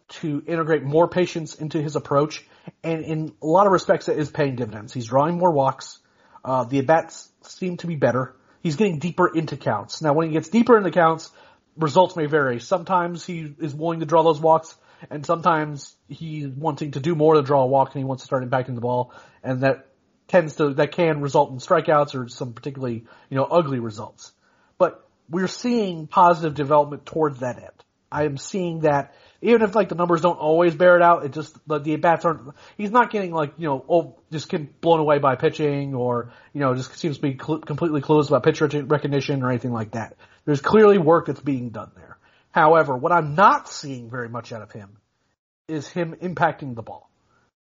to 0.09 0.43
integrate 0.45 0.83
more 0.83 1.07
patience 1.07 1.55
into 1.55 1.81
his 1.81 1.95
approach, 1.95 2.45
and 2.83 3.03
in 3.03 3.33
a 3.41 3.45
lot 3.45 3.65
of 3.65 3.73
respects, 3.73 4.09
it 4.09 4.17
is 4.17 4.29
paying 4.29 4.55
dividends. 4.55 4.93
He's 4.93 5.07
drawing 5.07 5.37
more 5.37 5.51
walks. 5.51 5.99
Uh, 6.47 6.63
the 6.63 6.79
at 6.79 6.87
bats 6.87 7.29
seem 7.41 7.75
to 7.75 7.87
be 7.87 7.97
better. 7.97 8.33
He's 8.63 8.77
getting 8.77 8.99
deeper 8.99 9.27
into 9.27 9.57
counts. 9.57 10.01
Now, 10.01 10.13
when 10.13 10.27
he 10.27 10.33
gets 10.33 10.47
deeper 10.47 10.77
into 10.77 10.91
counts, 10.91 11.29
results 11.75 12.15
may 12.15 12.25
vary. 12.25 12.61
Sometimes 12.61 13.25
he 13.25 13.53
is 13.59 13.75
willing 13.75 13.99
to 13.99 14.05
draw 14.05 14.23
those 14.23 14.39
walks, 14.39 14.73
and 15.09 15.25
sometimes 15.25 15.93
he's 16.07 16.47
wanting 16.47 16.91
to 16.91 17.01
do 17.01 17.15
more 17.15 17.33
to 17.33 17.41
draw 17.41 17.63
a 17.63 17.67
walk, 17.67 17.93
and 17.93 18.01
he 18.01 18.05
wants 18.05 18.23
to 18.23 18.27
start 18.27 18.49
impacting 18.49 18.75
the 18.75 18.81
ball, 18.81 19.13
and 19.43 19.61
that 19.63 19.89
tends 20.29 20.55
to 20.55 20.73
that 20.75 20.93
can 20.93 21.19
result 21.19 21.51
in 21.51 21.57
strikeouts 21.57 22.15
or 22.15 22.29
some 22.29 22.53
particularly 22.53 23.05
you 23.29 23.35
know 23.35 23.43
ugly 23.43 23.79
results. 23.79 24.31
But 24.77 25.05
we're 25.29 25.49
seeing 25.49 26.07
positive 26.07 26.55
development 26.55 27.05
towards 27.05 27.41
that 27.41 27.57
end. 27.57 27.83
I 28.09 28.23
am 28.23 28.37
seeing 28.37 28.81
that 28.81 29.13
even 29.41 29.61
if 29.61 29.75
like 29.75 29.89
the 29.89 29.95
numbers 29.95 30.21
don't 30.21 30.39
always 30.39 30.75
bear 30.75 30.95
it 30.95 31.01
out, 31.01 31.25
it 31.25 31.31
just 31.31 31.55
the, 31.67 31.79
the 31.79 31.95
bats 31.97 32.25
aren't. 32.25 32.55
He's 32.77 32.91
not 32.91 33.11
getting 33.11 33.31
like 33.31 33.53
you 33.57 33.67
know 33.67 33.85
oh 33.87 34.19
just 34.31 34.49
getting 34.49 34.69
blown 34.81 34.99
away 34.99 35.19
by 35.19 35.35
pitching 35.35 35.93
or 35.93 36.31
you 36.53 36.61
know 36.61 36.75
just 36.75 36.97
seems 36.97 37.17
to 37.17 37.21
be 37.21 37.37
cl- 37.37 37.59
completely 37.59 38.01
clueless 38.01 38.27
about 38.27 38.43
pitch 38.43 38.61
recognition 38.61 39.43
or 39.43 39.49
anything 39.49 39.73
like 39.73 39.91
that. 39.91 40.15
There's 40.45 40.61
clearly 40.61 40.97
work 40.97 41.27
that's 41.27 41.41
being 41.41 41.69
done 41.69 41.91
there. 41.95 42.17
However, 42.51 42.95
what 42.95 43.11
I'm 43.11 43.35
not 43.35 43.69
seeing 43.69 44.09
very 44.09 44.29
much 44.29 44.51
out 44.51 44.61
of 44.61 44.71
him 44.71 44.97
is 45.67 45.87
him 45.87 46.15
impacting 46.21 46.75
the 46.75 46.81
ball. 46.81 47.09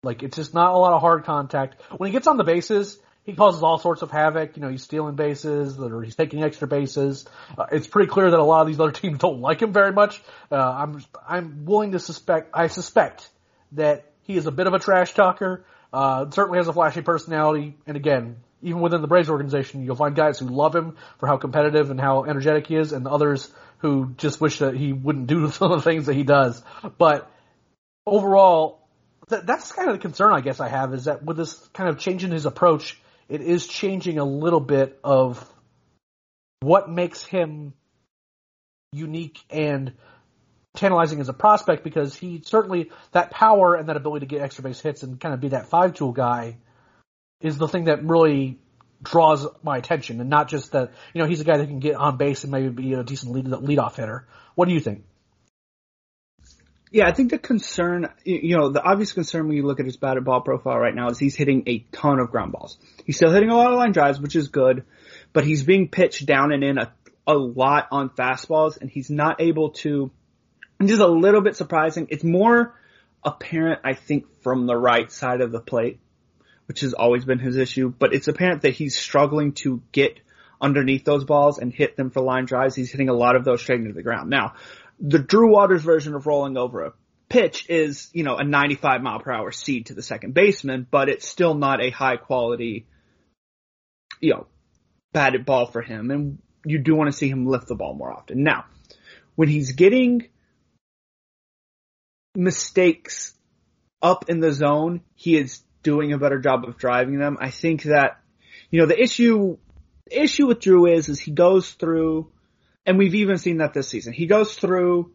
Like 0.03 0.23
it's 0.23 0.35
just 0.35 0.53
not 0.53 0.73
a 0.73 0.77
lot 0.77 0.93
of 0.93 1.01
hard 1.01 1.23
contact. 1.25 1.81
When 1.95 2.07
he 2.07 2.11
gets 2.11 2.27
on 2.27 2.37
the 2.37 2.43
bases, 2.43 2.97
he 3.23 3.33
causes 3.33 3.61
all 3.61 3.77
sorts 3.77 4.01
of 4.01 4.11
havoc. 4.11 4.55
You 4.55 4.63
know, 4.63 4.69
he's 4.69 4.83
stealing 4.83 5.15
bases 5.15 5.77
or 5.79 6.01
he's 6.01 6.15
taking 6.15 6.43
extra 6.43 6.67
bases. 6.67 7.25
Uh, 7.57 7.67
it's 7.71 7.87
pretty 7.87 8.09
clear 8.09 8.31
that 8.31 8.39
a 8.39 8.43
lot 8.43 8.61
of 8.61 8.67
these 8.67 8.79
other 8.79 8.91
teams 9.01 9.19
don't 9.19 9.41
like 9.41 9.61
him 9.61 9.73
very 9.73 9.91
much. 9.91 10.21
Uh, 10.51 10.55
I'm 10.55 11.03
I'm 11.27 11.65
willing 11.65 11.91
to 11.91 11.99
suspect. 11.99 12.51
I 12.53 12.67
suspect 12.67 13.29
that 13.73 14.05
he 14.23 14.35
is 14.35 14.45
a 14.47 14.51
bit 14.51 14.67
of 14.67 14.73
a 14.73 14.79
trash 14.79 15.13
talker. 15.13 15.65
Uh, 15.93 16.29
certainly 16.31 16.57
has 16.57 16.67
a 16.69 16.73
flashy 16.73 17.01
personality, 17.01 17.75
and 17.85 17.97
again, 17.97 18.37
even 18.61 18.79
within 18.79 19.01
the 19.01 19.07
Braves 19.07 19.29
organization, 19.29 19.83
you'll 19.83 19.97
find 19.97 20.15
guys 20.15 20.39
who 20.39 20.45
love 20.45 20.73
him 20.73 20.95
for 21.17 21.27
how 21.27 21.35
competitive 21.35 21.91
and 21.91 21.99
how 21.99 22.23
energetic 22.23 22.67
he 22.67 22.77
is, 22.77 22.93
and 22.93 23.07
others 23.07 23.51
who 23.79 24.13
just 24.17 24.39
wish 24.39 24.59
that 24.59 24.75
he 24.75 24.93
wouldn't 24.93 25.27
do 25.27 25.49
some 25.51 25.71
of 25.71 25.83
the 25.83 25.89
things 25.89 26.05
that 26.05 26.15
he 26.15 26.23
does. 26.23 26.63
But 26.97 27.29
overall, 28.05 28.87
th- 29.29 29.43
that's 29.43 29.71
kind 29.73 29.89
of 29.89 29.95
the 29.95 30.01
concern 30.01 30.31
I 30.31 30.41
guess 30.41 30.59
I 30.59 30.69
have 30.69 30.93
is 30.93 31.05
that 31.05 31.23
with 31.23 31.35
this 31.35 31.53
kind 31.73 31.89
of 31.89 31.99
change 31.99 32.23
in 32.23 32.31
his 32.31 32.45
approach, 32.45 33.01
it 33.31 33.39
is 33.39 33.65
changing 33.65 34.19
a 34.19 34.25
little 34.25 34.59
bit 34.59 34.99
of 35.05 35.49
what 36.59 36.89
makes 36.89 37.23
him 37.23 37.73
unique 38.91 39.39
and 39.49 39.93
tantalizing 40.75 41.21
as 41.21 41.29
a 41.29 41.33
prospect 41.33 41.81
because 41.81 42.13
he 42.13 42.41
certainly 42.45 42.91
that 43.13 43.31
power 43.31 43.75
and 43.75 43.87
that 43.87 43.95
ability 43.95 44.25
to 44.25 44.29
get 44.29 44.41
extra 44.41 44.65
base 44.65 44.81
hits 44.81 45.03
and 45.03 45.17
kind 45.17 45.33
of 45.33 45.39
be 45.39 45.47
that 45.47 45.67
five 45.67 45.93
tool 45.93 46.11
guy 46.11 46.57
is 47.39 47.57
the 47.57 47.69
thing 47.69 47.85
that 47.85 48.03
really 48.03 48.59
draws 49.01 49.47
my 49.63 49.77
attention 49.77 50.19
and 50.19 50.29
not 50.29 50.49
just 50.49 50.73
that 50.73 50.91
you 51.13 51.21
know 51.21 51.27
he's 51.27 51.39
a 51.39 51.45
guy 51.45 51.55
that 51.57 51.67
can 51.67 51.79
get 51.79 51.95
on 51.95 52.17
base 52.17 52.43
and 52.43 52.51
maybe 52.51 52.67
be 52.67 52.93
a 52.93 53.03
decent 53.03 53.31
lead 53.31 53.45
leadoff 53.45 53.95
hitter. 53.95 54.27
What 54.55 54.67
do 54.67 54.73
you 54.73 54.81
think? 54.81 55.05
Yeah, 56.93 57.07
I 57.07 57.13
think 57.13 57.31
the 57.31 57.37
concern, 57.37 58.09
you 58.25 58.57
know, 58.57 58.69
the 58.69 58.83
obvious 58.83 59.13
concern 59.13 59.47
when 59.47 59.55
you 59.55 59.65
look 59.65 59.79
at 59.79 59.85
his 59.85 59.95
batted 59.95 60.25
ball 60.25 60.41
profile 60.41 60.77
right 60.77 60.93
now 60.93 61.09
is 61.09 61.17
he's 61.17 61.35
hitting 61.35 61.63
a 61.67 61.85
ton 61.93 62.19
of 62.19 62.31
ground 62.31 62.51
balls. 62.51 62.77
He's 63.05 63.15
still 63.15 63.31
hitting 63.31 63.49
a 63.49 63.55
lot 63.55 63.71
of 63.71 63.79
line 63.79 63.93
drives, 63.93 64.19
which 64.19 64.35
is 64.35 64.49
good, 64.49 64.83
but 65.31 65.45
he's 65.45 65.63
being 65.63 65.87
pitched 65.87 66.25
down 66.25 66.51
and 66.51 66.65
in 66.65 66.77
a, 66.77 66.93
a 67.25 67.33
lot 67.33 67.87
on 67.91 68.09
fastballs, 68.09 68.79
and 68.79 68.89
he's 68.89 69.09
not 69.09 69.39
able 69.39 69.71
to. 69.71 70.11
Just 70.83 71.01
a 71.01 71.07
little 71.07 71.41
bit 71.41 71.55
surprising. 71.55 72.07
It's 72.09 72.25
more 72.25 72.75
apparent, 73.23 73.81
I 73.85 73.93
think, 73.93 74.25
from 74.41 74.65
the 74.65 74.75
right 74.75 75.09
side 75.09 75.39
of 75.39 75.51
the 75.53 75.61
plate, 75.61 75.99
which 76.65 76.81
has 76.81 76.93
always 76.93 77.23
been 77.23 77.39
his 77.39 77.55
issue. 77.55 77.93
But 77.97 78.13
it's 78.13 78.27
apparent 78.27 78.63
that 78.63 78.73
he's 78.73 78.97
struggling 78.97 79.53
to 79.63 79.81
get 79.93 80.19
underneath 80.59 81.05
those 81.05 81.23
balls 81.23 81.57
and 81.57 81.71
hit 81.71 81.95
them 81.95 82.11
for 82.11 82.21
line 82.21 82.45
drives. 82.45 82.75
He's 82.75 82.91
hitting 82.91 83.09
a 83.09 83.13
lot 83.13 83.35
of 83.35 83.45
those 83.45 83.61
straight 83.61 83.79
into 83.79 83.93
the 83.93 84.03
ground. 84.03 84.29
Now, 84.29 84.55
the 85.01 85.19
Drew 85.19 85.51
Waters 85.51 85.81
version 85.81 86.13
of 86.13 86.27
rolling 86.27 86.57
over 86.57 86.85
a 86.85 86.93
pitch 87.27 87.65
is, 87.69 88.09
you 88.13 88.23
know, 88.23 88.37
a 88.37 88.43
95 88.43 89.01
mile 89.01 89.19
per 89.19 89.31
hour 89.31 89.51
seed 89.51 89.87
to 89.87 89.95
the 89.95 90.03
second 90.03 90.33
baseman, 90.33 90.85
but 90.89 91.09
it's 91.09 91.27
still 91.27 91.55
not 91.55 91.81
a 91.81 91.89
high 91.89 92.17
quality, 92.17 92.85
you 94.19 94.33
know, 94.33 94.47
batted 95.11 95.45
ball 95.45 95.65
for 95.65 95.81
him. 95.81 96.11
And 96.11 96.37
you 96.65 96.77
do 96.77 96.95
want 96.95 97.11
to 97.11 97.17
see 97.17 97.29
him 97.29 97.47
lift 97.47 97.67
the 97.67 97.75
ball 97.75 97.95
more 97.95 98.13
often. 98.13 98.43
Now, 98.43 98.65
when 99.35 99.49
he's 99.49 99.71
getting 99.71 100.27
mistakes 102.35 103.33
up 104.01 104.29
in 104.29 104.39
the 104.39 104.53
zone, 104.53 105.01
he 105.15 105.35
is 105.35 105.63
doing 105.81 106.13
a 106.13 106.19
better 106.19 106.39
job 106.39 106.63
of 106.65 106.77
driving 106.77 107.17
them. 107.17 107.37
I 107.41 107.49
think 107.49 107.83
that, 107.83 108.21
you 108.69 108.79
know, 108.79 108.85
the 108.85 109.01
issue, 109.01 109.57
the 110.09 110.21
issue 110.21 110.45
with 110.45 110.59
Drew 110.59 110.85
is, 110.85 111.09
is 111.09 111.19
he 111.19 111.31
goes 111.31 111.71
through 111.71 112.31
and 112.85 112.97
we've 112.97 113.15
even 113.15 113.37
seen 113.37 113.57
that 113.57 113.73
this 113.73 113.87
season. 113.87 114.13
He 114.13 114.25
goes 114.25 114.55
through, 114.55 115.11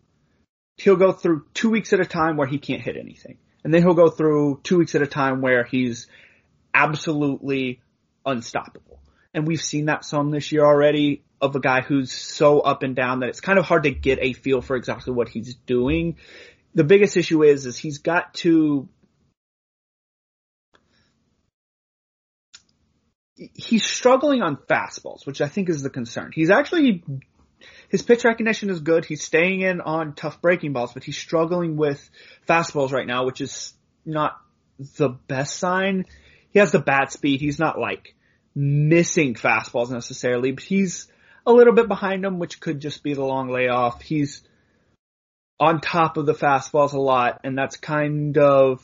he'll 0.76 0.96
go 0.96 1.12
through 1.12 1.46
two 1.54 1.70
weeks 1.70 1.92
at 1.92 2.00
a 2.00 2.06
time 2.06 2.36
where 2.36 2.46
he 2.46 2.58
can't 2.58 2.80
hit 2.80 2.96
anything. 2.96 3.38
And 3.64 3.74
then 3.74 3.82
he'll 3.82 3.94
go 3.94 4.10
through 4.10 4.60
two 4.62 4.78
weeks 4.78 4.94
at 4.94 5.02
a 5.02 5.06
time 5.06 5.40
where 5.40 5.64
he's 5.64 6.06
absolutely 6.72 7.80
unstoppable. 8.24 9.00
And 9.34 9.46
we've 9.46 9.62
seen 9.62 9.86
that 9.86 10.04
some 10.04 10.30
this 10.30 10.52
year 10.52 10.64
already 10.64 11.24
of 11.40 11.54
a 11.56 11.60
guy 11.60 11.80
who's 11.80 12.12
so 12.12 12.60
up 12.60 12.82
and 12.82 12.94
down 12.94 13.20
that 13.20 13.28
it's 13.28 13.40
kind 13.40 13.58
of 13.58 13.64
hard 13.64 13.82
to 13.82 13.90
get 13.90 14.18
a 14.22 14.32
feel 14.32 14.62
for 14.62 14.76
exactly 14.76 15.12
what 15.12 15.28
he's 15.28 15.54
doing. 15.54 16.16
The 16.74 16.84
biggest 16.84 17.16
issue 17.16 17.42
is, 17.42 17.66
is 17.66 17.76
he's 17.76 17.98
got 17.98 18.34
to 18.34 18.88
he's 23.34 23.84
struggling 23.84 24.42
on 24.42 24.56
fastballs, 24.56 25.26
which 25.26 25.40
I 25.40 25.48
think 25.48 25.68
is 25.68 25.82
the 25.82 25.90
concern. 25.90 26.30
He's 26.34 26.50
actually 26.50 27.02
his 27.88 28.02
pitch 28.02 28.24
recognition 28.24 28.70
is 28.70 28.80
good. 28.80 29.04
He's 29.04 29.22
staying 29.22 29.60
in 29.60 29.80
on 29.80 30.14
tough 30.14 30.40
breaking 30.40 30.72
balls, 30.72 30.92
but 30.92 31.04
he's 31.04 31.16
struggling 31.16 31.76
with 31.76 32.10
fastballs 32.48 32.92
right 32.92 33.06
now, 33.06 33.24
which 33.24 33.40
is 33.40 33.74
not 34.04 34.36
the 34.96 35.10
best 35.10 35.58
sign. 35.58 36.04
He 36.50 36.58
has 36.58 36.72
the 36.72 36.78
bat 36.78 37.12
speed. 37.12 37.40
He's 37.40 37.58
not 37.58 37.78
like 37.78 38.14
missing 38.54 39.34
fastballs 39.34 39.90
necessarily, 39.90 40.52
but 40.52 40.64
he's 40.64 41.08
a 41.46 41.52
little 41.52 41.74
bit 41.74 41.88
behind 41.88 42.24
him, 42.24 42.38
which 42.38 42.60
could 42.60 42.80
just 42.80 43.02
be 43.02 43.14
the 43.14 43.24
long 43.24 43.48
layoff. 43.48 44.02
He's 44.02 44.42
on 45.60 45.80
top 45.80 46.16
of 46.16 46.26
the 46.26 46.34
fastballs 46.34 46.92
a 46.92 47.00
lot, 47.00 47.40
and 47.44 47.56
that's 47.56 47.76
kind 47.76 48.36
of 48.36 48.82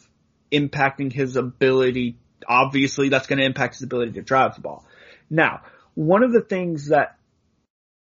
impacting 0.50 1.12
his 1.12 1.36
ability. 1.36 2.18
Obviously, 2.46 3.08
that's 3.08 3.26
going 3.26 3.38
to 3.38 3.44
impact 3.44 3.74
his 3.74 3.82
ability 3.82 4.12
to 4.12 4.22
drive 4.22 4.54
the 4.54 4.60
ball. 4.60 4.84
Now, 5.28 5.62
one 5.94 6.22
of 6.22 6.32
the 6.32 6.40
things 6.40 6.88
that 6.88 7.18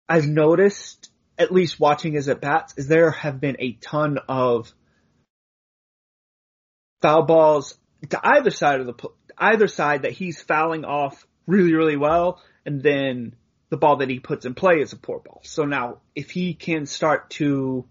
I've 0.10 0.28
noticed, 0.28 1.10
at 1.38 1.52
least 1.52 1.80
watching 1.80 2.14
his 2.14 2.30
at 2.30 2.42
bats, 2.42 2.74
is 2.78 2.88
there 2.88 3.12
have 3.12 3.40
been 3.40 3.58
a 3.60 3.74
ton 3.74 4.20
of 4.28 4.74
foul 7.02 7.24
balls 7.24 7.78
to 8.10 8.20
either 8.24 8.52
side 8.52 8.80
of 8.80 8.88
the 8.88 9.10
either 9.38 9.68
side 9.68 10.04
that 10.04 10.14
he's 10.14 10.42
fouling 10.42 10.86
off 10.86 11.28
really 11.46 11.74
really 11.74 11.98
well, 11.98 12.42
and 12.66 12.82
then 12.82 13.36
the 13.70 13.78
ball 13.78 13.98
that 13.98 14.10
he 14.10 14.20
puts 14.20 14.46
in 14.46 14.54
play 14.54 14.80
is 14.80 14.94
a 14.94 14.98
poor 14.98 15.20
ball. 15.20 15.42
So 15.44 15.66
now 15.66 15.98
if 16.16 16.32
he 16.32 16.54
can 16.54 16.86
start 16.86 17.30
to 17.32 17.86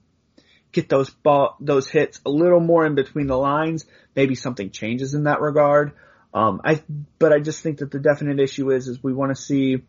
get 0.72 0.88
those 0.88 1.10
ball 1.10 1.56
those 1.60 1.88
hits 1.88 2.20
a 2.26 2.30
little 2.30 2.60
more 2.60 2.86
in 2.86 2.94
between 2.94 3.26
the 3.26 3.36
lines, 3.36 3.86
maybe 4.14 4.34
something 4.34 4.70
changes 4.70 5.14
in 5.14 5.24
that 5.24 5.40
regard. 5.40 5.92
Um, 6.34 6.60
I 6.64 6.82
but 7.18 7.32
I 7.32 7.40
just 7.40 7.62
think 7.62 7.78
that 7.78 7.90
the 7.90 7.98
definite 7.98 8.40
issue 8.40 8.70
is 8.70 8.88
is 8.88 9.02
we 9.02 9.12
want 9.12 9.34
to 9.34 9.40
see 9.40 9.82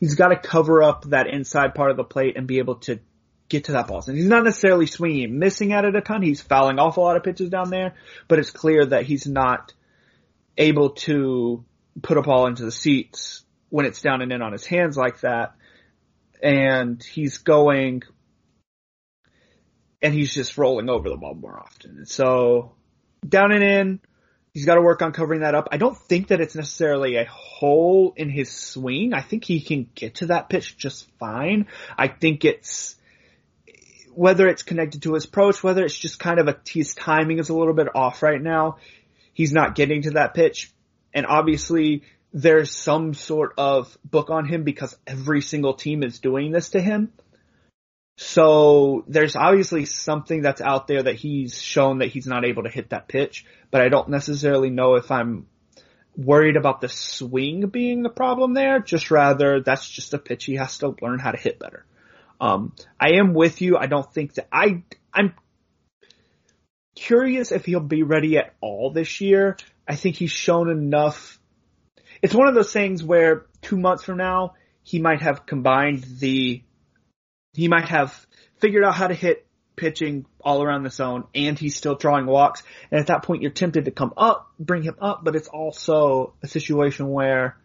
he's 0.00 0.14
got 0.14 0.28
to 0.28 0.36
cover 0.36 0.82
up 0.82 1.04
that 1.06 1.26
inside 1.26 1.74
part 1.74 1.90
of 1.90 1.96
the 1.96 2.04
plate 2.04 2.36
and 2.36 2.46
be 2.46 2.58
able 2.58 2.76
to 2.76 3.00
get 3.48 3.64
to 3.64 3.72
that 3.72 3.86
ball. 3.86 4.02
And 4.06 4.16
he's 4.16 4.26
not 4.26 4.44
necessarily 4.44 4.86
swinging 4.86 5.38
missing 5.38 5.72
at 5.72 5.84
it 5.84 5.94
a 5.94 6.00
ton. 6.00 6.22
He's 6.22 6.40
fouling 6.40 6.78
off 6.78 6.96
a 6.96 7.00
lot 7.00 7.16
of 7.16 7.22
pitches 7.22 7.50
down 7.50 7.70
there, 7.70 7.94
but 8.28 8.38
it's 8.38 8.50
clear 8.50 8.84
that 8.86 9.04
he's 9.04 9.26
not 9.26 9.72
able 10.56 10.90
to 10.90 11.64
put 12.02 12.18
a 12.18 12.22
ball 12.22 12.46
into 12.46 12.64
the 12.64 12.72
seats 12.72 13.44
when 13.68 13.86
it's 13.86 14.02
down 14.02 14.22
and 14.22 14.32
in 14.32 14.42
on 14.42 14.52
his 14.52 14.66
hands 14.66 14.96
like 14.96 15.20
that. 15.20 15.54
And 16.42 17.02
he's 17.02 17.38
going 17.38 18.02
and 20.02 20.12
he's 20.12 20.34
just 20.34 20.58
rolling 20.58 20.90
over 20.90 21.08
the 21.08 21.16
ball 21.16 21.34
more 21.34 21.58
often. 21.58 22.04
So 22.06 22.72
down 23.26 23.52
and 23.52 23.62
in, 23.62 24.00
he's 24.56 24.64
got 24.64 24.76
to 24.76 24.80
work 24.80 25.02
on 25.02 25.12
covering 25.12 25.40
that 25.40 25.54
up. 25.54 25.68
I 25.70 25.76
don't 25.76 25.98
think 25.98 26.28
that 26.28 26.40
it's 26.40 26.54
necessarily 26.54 27.16
a 27.16 27.26
hole 27.26 28.14
in 28.16 28.30
his 28.30 28.50
swing. 28.50 29.12
I 29.12 29.20
think 29.20 29.44
he 29.44 29.60
can 29.60 29.90
get 29.94 30.14
to 30.16 30.26
that 30.28 30.48
pitch 30.48 30.78
just 30.78 31.06
fine. 31.18 31.66
I 31.98 32.08
think 32.08 32.42
it's 32.46 32.96
whether 34.14 34.48
it's 34.48 34.62
connected 34.62 35.02
to 35.02 35.12
his 35.12 35.26
approach, 35.26 35.62
whether 35.62 35.84
it's 35.84 35.98
just 35.98 36.18
kind 36.18 36.38
of 36.38 36.48
a 36.48 36.56
his 36.66 36.94
timing 36.94 37.38
is 37.38 37.50
a 37.50 37.54
little 37.54 37.74
bit 37.74 37.88
off 37.94 38.22
right 38.22 38.40
now. 38.40 38.78
He's 39.34 39.52
not 39.52 39.74
getting 39.74 40.00
to 40.04 40.12
that 40.12 40.32
pitch, 40.32 40.72
and 41.12 41.26
obviously 41.26 42.04
there's 42.32 42.74
some 42.74 43.12
sort 43.12 43.52
of 43.58 43.94
book 44.06 44.30
on 44.30 44.46
him 44.46 44.64
because 44.64 44.96
every 45.06 45.42
single 45.42 45.74
team 45.74 46.02
is 46.02 46.18
doing 46.18 46.50
this 46.50 46.70
to 46.70 46.80
him. 46.80 47.12
So 48.16 49.04
there's 49.06 49.36
obviously 49.36 49.84
something 49.84 50.40
that's 50.40 50.62
out 50.62 50.86
there 50.86 51.02
that 51.02 51.16
he's 51.16 51.60
shown 51.60 51.98
that 51.98 52.08
he's 52.08 52.26
not 52.26 52.46
able 52.46 52.62
to 52.62 52.70
hit 52.70 52.90
that 52.90 53.08
pitch, 53.08 53.44
but 53.70 53.82
I 53.82 53.90
don't 53.90 54.08
necessarily 54.08 54.70
know 54.70 54.94
if 54.94 55.10
I'm 55.10 55.46
worried 56.16 56.56
about 56.56 56.80
the 56.80 56.88
swing 56.88 57.66
being 57.66 58.02
the 58.02 58.08
problem 58.08 58.54
there, 58.54 58.80
just 58.80 59.10
rather 59.10 59.60
that's 59.60 59.88
just 59.88 60.14
a 60.14 60.18
pitch 60.18 60.46
he 60.46 60.54
has 60.54 60.78
to 60.78 60.96
learn 61.02 61.18
how 61.18 61.30
to 61.30 61.36
hit 61.36 61.58
better. 61.58 61.84
Um, 62.40 62.74
I 62.98 63.14
am 63.14 63.34
with 63.34 63.60
you. 63.60 63.76
I 63.76 63.86
don't 63.86 64.10
think 64.10 64.34
that 64.34 64.48
I, 64.50 64.82
I'm 65.12 65.34
curious 66.94 67.52
if 67.52 67.66
he'll 67.66 67.80
be 67.80 68.02
ready 68.02 68.38
at 68.38 68.54
all 68.62 68.90
this 68.90 69.20
year. 69.20 69.58
I 69.86 69.94
think 69.94 70.16
he's 70.16 70.30
shown 70.30 70.70
enough. 70.70 71.38
It's 72.22 72.34
one 72.34 72.48
of 72.48 72.54
those 72.54 72.72
things 72.72 73.04
where 73.04 73.44
two 73.60 73.76
months 73.76 74.04
from 74.04 74.16
now, 74.16 74.54
he 74.82 75.00
might 75.00 75.20
have 75.20 75.44
combined 75.44 76.04
the 76.18 76.62
he 77.56 77.68
might 77.68 77.88
have 77.88 78.26
figured 78.58 78.84
out 78.84 78.94
how 78.94 79.08
to 79.08 79.14
hit 79.14 79.46
pitching 79.76 80.26
all 80.40 80.62
around 80.62 80.82
the 80.82 80.90
zone 80.90 81.24
and 81.34 81.58
he's 81.58 81.76
still 81.76 81.94
drawing 81.94 82.26
walks. 82.26 82.62
And 82.90 83.00
at 83.00 83.08
that 83.08 83.22
point 83.22 83.42
you're 83.42 83.50
tempted 83.50 83.86
to 83.86 83.90
come 83.90 84.12
up, 84.16 84.50
bring 84.58 84.82
him 84.82 84.96
up, 85.00 85.24
but 85.24 85.36
it's 85.36 85.48
also 85.48 86.34
a 86.42 86.48
situation 86.48 87.10
where 87.10 87.56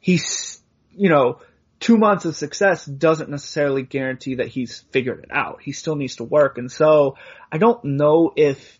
he's, 0.00 0.60
you 0.90 1.08
know, 1.08 1.40
two 1.80 1.98
months 1.98 2.24
of 2.24 2.36
success 2.36 2.84
doesn't 2.84 3.30
necessarily 3.30 3.82
guarantee 3.82 4.36
that 4.36 4.48
he's 4.48 4.84
figured 4.90 5.20
it 5.20 5.30
out. 5.30 5.60
He 5.62 5.72
still 5.72 5.96
needs 5.96 6.16
to 6.16 6.24
work. 6.24 6.58
And 6.58 6.70
so 6.70 7.16
I 7.50 7.58
don't 7.58 7.84
know 7.84 8.32
if, 8.36 8.78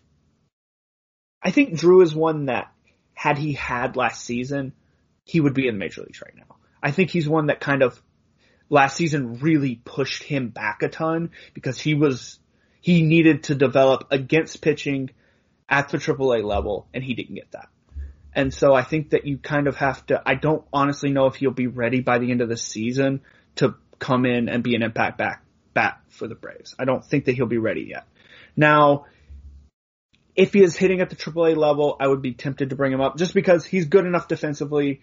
I 1.41 1.51
think 1.51 1.77
Drew 1.77 2.01
is 2.01 2.15
one 2.15 2.45
that 2.45 2.71
had 3.13 3.37
he 3.37 3.53
had 3.53 3.95
last 3.95 4.23
season, 4.23 4.73
he 5.23 5.39
would 5.39 5.53
be 5.53 5.67
in 5.67 5.75
the 5.75 5.79
major 5.79 6.01
leagues 6.01 6.21
right 6.21 6.35
now. 6.35 6.55
I 6.81 6.91
think 6.91 7.09
he's 7.09 7.27
one 7.27 7.47
that 7.47 7.59
kind 7.59 7.83
of 7.83 8.01
last 8.69 8.97
season 8.97 9.39
really 9.39 9.81
pushed 9.83 10.23
him 10.23 10.49
back 10.49 10.81
a 10.83 10.89
ton 10.89 11.31
because 11.53 11.79
he 11.79 11.93
was, 11.93 12.39
he 12.81 13.01
needed 13.01 13.43
to 13.43 13.55
develop 13.55 14.07
against 14.11 14.61
pitching 14.61 15.09
at 15.69 15.89
the 15.89 15.97
AAA 15.97 16.43
level 16.43 16.87
and 16.93 17.03
he 17.03 17.13
didn't 17.13 17.35
get 17.35 17.51
that. 17.51 17.69
And 18.33 18.53
so 18.53 18.73
I 18.73 18.83
think 18.83 19.11
that 19.11 19.25
you 19.25 19.37
kind 19.37 19.67
of 19.67 19.77
have 19.77 20.05
to, 20.07 20.21
I 20.25 20.35
don't 20.35 20.63
honestly 20.71 21.09
know 21.09 21.25
if 21.25 21.35
he'll 21.35 21.51
be 21.51 21.67
ready 21.67 22.01
by 22.01 22.19
the 22.19 22.29
end 22.31 22.41
of 22.41 22.49
the 22.49 22.57
season 22.57 23.21
to 23.55 23.75
come 23.99 24.25
in 24.25 24.47
and 24.47 24.63
be 24.63 24.75
an 24.75 24.83
impact 24.83 25.17
back, 25.17 25.43
bat 25.73 25.99
for 26.09 26.27
the 26.27 26.35
Braves. 26.35 26.75
I 26.77 26.85
don't 26.85 27.03
think 27.03 27.25
that 27.25 27.35
he'll 27.35 27.47
be 27.47 27.57
ready 27.57 27.87
yet. 27.89 28.05
Now, 28.55 29.05
if 30.35 30.53
he 30.53 30.61
is 30.61 30.75
hitting 30.75 31.01
at 31.01 31.09
the 31.09 31.15
AAA 31.15 31.57
level, 31.57 31.97
I 31.99 32.07
would 32.07 32.21
be 32.21 32.33
tempted 32.33 32.69
to 32.69 32.75
bring 32.75 32.93
him 32.93 33.01
up 33.01 33.17
just 33.17 33.33
because 33.33 33.65
he's 33.65 33.85
good 33.85 34.05
enough 34.05 34.27
defensively 34.27 35.01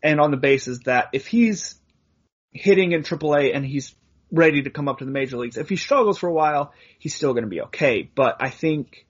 and 0.00 0.20
on 0.20 0.30
the 0.30 0.36
bases 0.36 0.80
that 0.80 1.08
if 1.12 1.26
he's 1.26 1.74
hitting 2.54 2.92
in 2.92 3.02
AAA 3.02 3.54
and 3.54 3.66
he's 3.66 3.94
ready 4.30 4.62
to 4.62 4.70
come 4.70 4.88
up 4.88 4.98
to 4.98 5.04
the 5.04 5.10
major 5.10 5.36
leagues. 5.36 5.56
If 5.56 5.68
he 5.68 5.76
struggles 5.76 6.18
for 6.18 6.28
a 6.28 6.32
while, 6.32 6.72
he's 6.98 7.14
still 7.14 7.32
going 7.32 7.44
to 7.44 7.50
be 7.50 7.62
okay. 7.62 8.08
But 8.14 8.36
I 8.40 8.48
think 8.48 9.06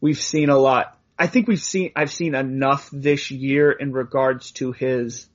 we've 0.00 0.20
seen 0.20 0.50
a 0.50 0.58
lot. 0.58 0.98
I 1.18 1.26
think 1.26 1.48
we've 1.48 1.62
seen, 1.62 1.92
I've 1.96 2.12
seen 2.12 2.34
enough 2.34 2.88
this 2.92 3.30
year 3.30 3.72
in 3.72 3.92
regards 3.92 4.52
to 4.52 4.72
his 4.72 5.26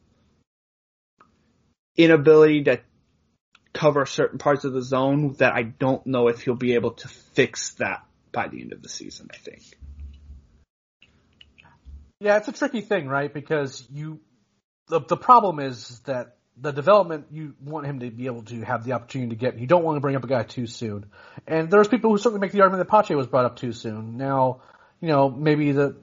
inability 1.98 2.64
to 2.64 2.80
cover 3.74 4.06
certain 4.06 4.40
parts 4.40 4.66
of 4.66 4.74
the 4.74 4.82
zone 4.82 5.36
that 5.40 5.54
I 5.54 5.64
don't 5.64 6.06
know 6.06 6.28
if 6.28 6.42
he'll 6.42 6.56
be 6.56 6.76
able 6.76 6.92
to 6.92 7.08
fix 7.08 7.74
that 7.76 8.04
by 8.32 8.48
the 8.48 8.62
end 8.62 8.74
of 8.74 8.82
the 8.82 8.90
season, 8.90 9.30
I 9.34 9.38
think. 9.38 9.64
Yeah, 12.20 12.38
it's 12.38 12.48
a 12.48 12.52
tricky 12.52 12.82
thing, 12.82 13.08
right? 13.08 13.34
Because 13.34 13.86
you, 13.92 14.20
the, 14.88 15.00
the 15.02 15.18
problem 15.18 15.60
is 15.60 16.00
that 16.02 16.36
the 16.62 16.72
development 16.72 17.28
you 17.32 17.56
want 17.62 17.86
him 17.86 18.00
to 18.00 18.10
be 18.12 18.26
able 18.26 18.44
to 18.44 18.62
have 18.62 18.84
the 18.84 18.94
opportunity 18.94 19.30
to 19.30 19.36
get. 19.36 19.58
You 19.58 19.68
don't 19.68 19.84
want 19.84 19.98
to 19.98 20.02
bring 20.02 20.16
up 20.16 20.24
a 20.24 20.28
guy 20.28 20.44
too 20.44 20.68
soon. 20.68 21.06
And 21.48 21.70
there's 21.70 21.88
people 21.88 22.12
who 22.12 22.18
certainly 22.18 22.42
make 22.42 22.52
the 22.52 22.62
argument 22.62 22.86
that 22.86 22.92
Pache 22.92 23.16
was 23.16 23.28
brought 23.28 23.46
up 23.46 23.56
too 23.56 23.72
soon. 23.72 24.18
Now, 24.18 24.62
you 25.02 25.08
know, 25.08 25.30
maybe 25.30 25.72
the 25.72 25.98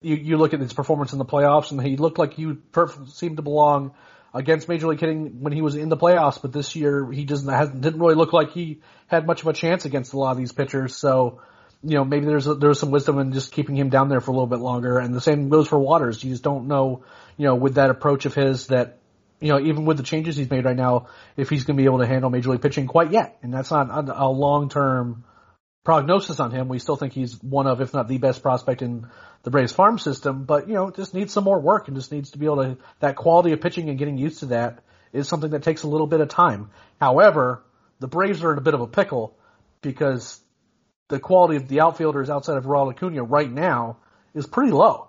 you 0.00 0.16
you 0.16 0.36
look 0.38 0.54
at 0.54 0.60
his 0.60 0.72
performance 0.72 1.12
in 1.12 1.18
the 1.18 1.24
playoffs 1.24 1.70
and 1.70 1.82
he 1.82 1.96
looked 1.96 2.18
like 2.18 2.34
he 2.34 2.46
perf- 2.46 3.10
seemed 3.10 3.36
to 3.36 3.42
belong 3.42 3.92
against 4.32 4.68
Major 4.68 4.86
League 4.86 5.00
hitting 5.00 5.40
when 5.40 5.52
he 5.52 5.60
was 5.60 5.76
in 5.76 5.88
the 5.88 5.96
playoffs, 5.96 6.40
but 6.40 6.52
this 6.52 6.76
year 6.76 7.10
he 7.10 7.24
doesn't 7.24 7.48
hasn't 7.48 7.80
didn't 7.80 8.00
really 8.00 8.14
look 8.14 8.32
like 8.32 8.52
he 8.52 8.80
had 9.06 9.26
much 9.26 9.42
of 9.42 9.48
a 9.48 9.52
chance 9.52 9.84
against 9.84 10.12
a 10.12 10.18
lot 10.18 10.30
of 10.30 10.38
these 10.38 10.52
pitchers. 10.52 10.96
So, 10.96 11.42
you 11.82 11.96
know, 11.96 12.04
maybe 12.04 12.26
there's 12.26 12.46
a, 12.46 12.54
there's 12.54 12.78
some 12.78 12.90
wisdom 12.90 13.18
in 13.18 13.32
just 13.32 13.52
keeping 13.52 13.76
him 13.76 13.90
down 13.90 14.08
there 14.08 14.20
for 14.20 14.30
a 14.30 14.34
little 14.34 14.46
bit 14.46 14.60
longer. 14.60 14.98
And 14.98 15.12
the 15.14 15.20
same 15.20 15.48
goes 15.48 15.68
for 15.68 15.78
Waters. 15.78 16.22
You 16.22 16.30
just 16.30 16.44
don't 16.44 16.68
know, 16.68 17.04
you 17.36 17.46
know, 17.46 17.56
with 17.56 17.74
that 17.74 17.90
approach 17.90 18.24
of 18.24 18.34
his 18.34 18.68
that 18.68 18.99
you 19.40 19.48
know, 19.48 19.58
even 19.58 19.86
with 19.86 19.96
the 19.96 20.02
changes 20.02 20.36
he's 20.36 20.50
made 20.50 20.64
right 20.64 20.76
now, 20.76 21.08
if 21.36 21.48
he's 21.48 21.64
going 21.64 21.76
to 21.76 21.80
be 21.80 21.86
able 21.86 21.98
to 21.98 22.06
handle 22.06 22.30
major 22.30 22.50
league 22.50 22.62
pitching 22.62 22.86
quite 22.86 23.10
yet. 23.10 23.38
And 23.42 23.52
that's 23.52 23.70
not 23.70 23.88
a, 24.08 24.28
long 24.28 24.68
term 24.68 25.24
prognosis 25.82 26.38
on 26.40 26.50
him. 26.50 26.68
We 26.68 26.78
still 26.78 26.96
think 26.96 27.14
he's 27.14 27.42
one 27.42 27.66
of, 27.66 27.80
if 27.80 27.94
not 27.94 28.06
the 28.06 28.18
best 28.18 28.42
prospect 28.42 28.82
in 28.82 29.06
the 29.42 29.50
Braves 29.50 29.72
farm 29.72 29.98
system, 29.98 30.44
but 30.44 30.68
you 30.68 30.74
know, 30.74 30.90
just 30.90 31.14
needs 31.14 31.32
some 31.32 31.44
more 31.44 31.58
work 31.58 31.88
and 31.88 31.96
just 31.96 32.12
needs 32.12 32.32
to 32.32 32.38
be 32.38 32.44
able 32.44 32.62
to, 32.62 32.78
that 33.00 33.16
quality 33.16 33.52
of 33.52 33.62
pitching 33.62 33.88
and 33.88 33.98
getting 33.98 34.18
used 34.18 34.40
to 34.40 34.46
that 34.46 34.84
is 35.12 35.26
something 35.26 35.50
that 35.50 35.62
takes 35.62 35.82
a 35.82 35.88
little 35.88 36.06
bit 36.06 36.20
of 36.20 36.28
time. 36.28 36.70
However, 37.00 37.64
the 37.98 38.08
Braves 38.08 38.44
are 38.44 38.52
in 38.52 38.58
a 38.58 38.62
bit 38.62 38.74
of 38.74 38.82
a 38.82 38.86
pickle 38.86 39.36
because 39.80 40.38
the 41.08 41.18
quality 41.18 41.56
of 41.56 41.66
the 41.66 41.80
outfielders 41.80 42.28
outside 42.28 42.58
of 42.58 42.64
Raul 42.64 42.90
Acuna 42.90 43.22
right 43.22 43.50
now 43.50 43.96
is 44.34 44.46
pretty 44.46 44.72
low. 44.72 45.08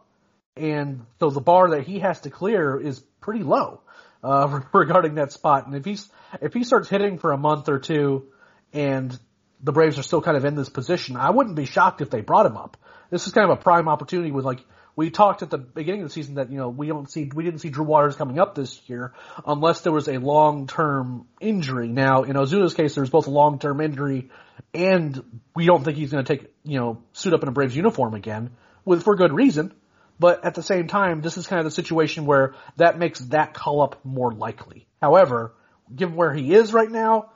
And 0.55 1.05
so 1.19 1.29
the 1.29 1.41
bar 1.41 1.71
that 1.71 1.83
he 1.83 1.99
has 1.99 2.21
to 2.21 2.29
clear 2.29 2.79
is 2.79 2.99
pretty 3.19 3.43
low 3.43 3.81
uh, 4.23 4.61
regarding 4.73 5.15
that 5.15 5.31
spot. 5.31 5.67
And 5.67 5.75
if 5.75 5.85
he's 5.85 6.09
if 6.41 6.53
he 6.53 6.63
starts 6.63 6.89
hitting 6.89 7.17
for 7.17 7.31
a 7.31 7.37
month 7.37 7.69
or 7.69 7.79
two, 7.79 8.27
and 8.73 9.17
the 9.61 9.71
Braves 9.71 9.99
are 9.99 10.03
still 10.03 10.21
kind 10.21 10.37
of 10.37 10.45
in 10.45 10.55
this 10.55 10.69
position, 10.69 11.15
I 11.15 11.29
wouldn't 11.29 11.55
be 11.55 11.65
shocked 11.65 12.01
if 12.01 12.09
they 12.09 12.21
brought 12.21 12.45
him 12.45 12.57
up. 12.57 12.77
This 13.09 13.27
is 13.27 13.33
kind 13.33 13.49
of 13.49 13.57
a 13.57 13.61
prime 13.61 13.87
opportunity 13.87 14.31
with 14.31 14.45
like 14.45 14.59
we 14.95 15.09
talked 15.09 15.41
at 15.41 15.49
the 15.49 15.57
beginning 15.57 16.01
of 16.01 16.09
the 16.09 16.13
season 16.13 16.35
that 16.35 16.51
you 16.51 16.57
know 16.57 16.69
we 16.69 16.87
don't 16.87 17.09
see 17.09 17.29
we 17.33 17.43
didn't 17.43 17.59
see 17.59 17.69
Drew 17.69 17.85
Waters 17.85 18.15
coming 18.15 18.39
up 18.39 18.55
this 18.55 18.81
year 18.87 19.13
unless 19.45 19.81
there 19.81 19.91
was 19.91 20.07
a 20.07 20.17
long 20.17 20.67
term 20.67 21.27
injury. 21.39 21.87
Now 21.87 22.23
in 22.23 22.35
Ozuna's 22.35 22.73
case, 22.73 22.95
there's 22.95 23.09
both 23.09 23.27
a 23.27 23.31
long 23.31 23.59
term 23.59 23.81
injury 23.81 24.29
and 24.73 25.41
we 25.55 25.65
don't 25.65 25.83
think 25.83 25.97
he's 25.97 26.11
going 26.11 26.23
to 26.23 26.37
take 26.37 26.53
you 26.63 26.79
know 26.79 27.01
suit 27.13 27.33
up 27.33 27.43
in 27.43 27.49
a 27.49 27.51
Braves 27.51 27.75
uniform 27.75 28.13
again 28.13 28.51
with 28.85 29.03
for 29.03 29.15
good 29.15 29.33
reason. 29.33 29.73
But 30.21 30.45
at 30.45 30.53
the 30.53 30.61
same 30.61 30.85
time, 30.87 31.21
this 31.21 31.35
is 31.35 31.47
kind 31.47 31.59
of 31.59 31.65
the 31.65 31.71
situation 31.71 32.27
where 32.27 32.53
that 32.77 32.99
makes 32.99 33.21
that 33.33 33.55
call 33.55 33.81
up 33.81 34.05
more 34.05 34.31
likely. 34.31 34.85
However, 35.01 35.55
given 35.95 36.15
where 36.15 36.31
he 36.31 36.53
is 36.53 36.73
right 36.73 36.91
now, 36.91 37.31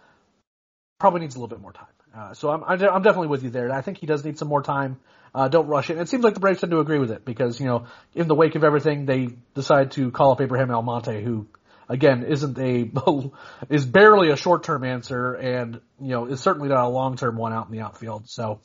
probably 1.00 1.22
needs 1.22 1.34
a 1.36 1.40
little 1.40 1.48
bit 1.48 1.62
more 1.62 1.74
time. 1.74 1.88
Uh, 2.16 2.36
so 2.36 2.52
I'm, 2.52 2.64
I'm 2.64 3.02
definitely 3.02 3.30
with 3.30 3.44
you 3.44 3.50
there. 3.50 3.72
I 3.72 3.82
think 3.82 3.98
he 3.98 4.06
does 4.06 4.24
need 4.24 4.38
some 4.38 4.48
more 4.50 4.62
time. 4.62 5.00
Uh, 5.34 5.48
don't 5.48 5.66
rush 5.66 5.90
it. 5.90 5.94
And 5.94 6.04
it 6.04 6.10
seems 6.10 6.24
like 6.24 6.36
the 6.36 6.40
Braves 6.40 6.60
tend 6.60 6.70
to 6.74 6.80
agree 6.80 7.00
with 7.00 7.10
it 7.10 7.26
because, 7.26 7.60
you 7.60 7.66
know, 7.66 7.88
in 8.14 8.28
the 8.28 8.36
wake 8.36 8.54
of 8.54 8.64
everything, 8.64 9.08
they 9.08 9.30
decide 9.56 9.94
to 9.94 10.12
call 10.12 10.34
up 10.34 10.40
Abraham 10.40 10.70
Almonte, 10.70 11.24
who, 11.24 11.48
again, 11.90 12.24
isn't 12.24 12.56
a, 12.60 12.92
is 13.74 13.84
barely 13.84 14.30
a 14.30 14.36
short-term 14.36 14.84
answer 14.84 15.34
and, 15.34 15.82
you 16.00 16.10
know, 16.10 16.28
is 16.28 16.40
certainly 16.40 16.70
not 16.70 16.86
a 16.86 16.90
long-term 16.90 17.36
one 17.36 17.52
out 17.52 17.66
in 17.66 17.72
the 17.72 17.82
outfield. 17.82 18.30
So 18.30 18.60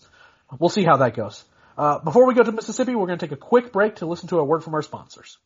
we'll 0.58 0.68
see 0.68 0.84
how 0.84 0.98
that 0.98 1.16
goes. 1.16 1.42
Uh, 1.76 1.98
before 1.98 2.26
we 2.26 2.34
go 2.34 2.42
to 2.42 2.52
Mississippi, 2.52 2.94
we're 2.94 3.06
going 3.06 3.18
to 3.18 3.26
take 3.26 3.36
a 3.36 3.40
quick 3.40 3.72
break 3.72 3.96
to 3.96 4.06
listen 4.06 4.28
to 4.28 4.38
a 4.38 4.44
word 4.44 4.62
from 4.62 4.74
our 4.74 4.82
sponsors. 4.82 5.38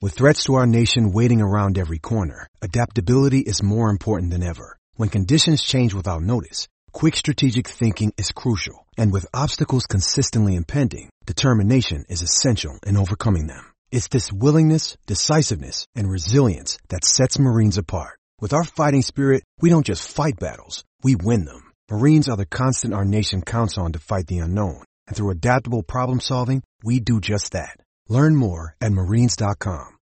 With 0.00 0.14
threats 0.14 0.44
to 0.44 0.54
our 0.54 0.66
nation 0.66 1.12
waiting 1.12 1.40
around 1.40 1.76
every 1.76 1.98
corner, 1.98 2.46
adaptability 2.62 3.40
is 3.40 3.62
more 3.62 3.90
important 3.90 4.30
than 4.30 4.42
ever. 4.42 4.76
When 4.94 5.08
conditions 5.08 5.62
change 5.62 5.92
without 5.92 6.22
notice, 6.22 6.68
quick 6.92 7.16
strategic 7.16 7.68
thinking 7.68 8.12
is 8.16 8.32
crucial. 8.32 8.86
And 8.96 9.12
with 9.12 9.26
obstacles 9.34 9.86
consistently 9.86 10.54
impending, 10.54 11.10
determination 11.26 12.04
is 12.08 12.22
essential 12.22 12.78
in 12.86 12.96
overcoming 12.96 13.48
them. 13.48 13.72
It's 13.90 14.08
this 14.08 14.32
willingness, 14.32 14.96
decisiveness, 15.06 15.86
and 15.94 16.10
resilience 16.10 16.78
that 16.90 17.04
sets 17.04 17.38
Marines 17.38 17.78
apart. 17.78 18.18
With 18.40 18.52
our 18.52 18.64
fighting 18.64 19.02
spirit, 19.02 19.42
we 19.60 19.70
don't 19.70 19.86
just 19.86 20.08
fight 20.08 20.38
battles, 20.38 20.84
we 21.02 21.16
win 21.16 21.44
them. 21.44 21.72
Marines 21.90 22.28
are 22.28 22.36
the 22.36 22.46
constant 22.46 22.94
our 22.94 23.04
nation 23.04 23.42
counts 23.42 23.78
on 23.78 23.92
to 23.92 23.98
fight 23.98 24.26
the 24.26 24.38
unknown. 24.38 24.82
And 25.08 25.16
through 25.16 25.30
adaptable 25.30 25.82
problem 25.82 26.20
solving, 26.20 26.62
we 26.84 27.00
do 27.00 27.20
just 27.20 27.52
that. 27.52 27.80
Learn 28.08 28.36
more 28.36 28.76
at 28.80 28.92
marines.com. 28.92 29.98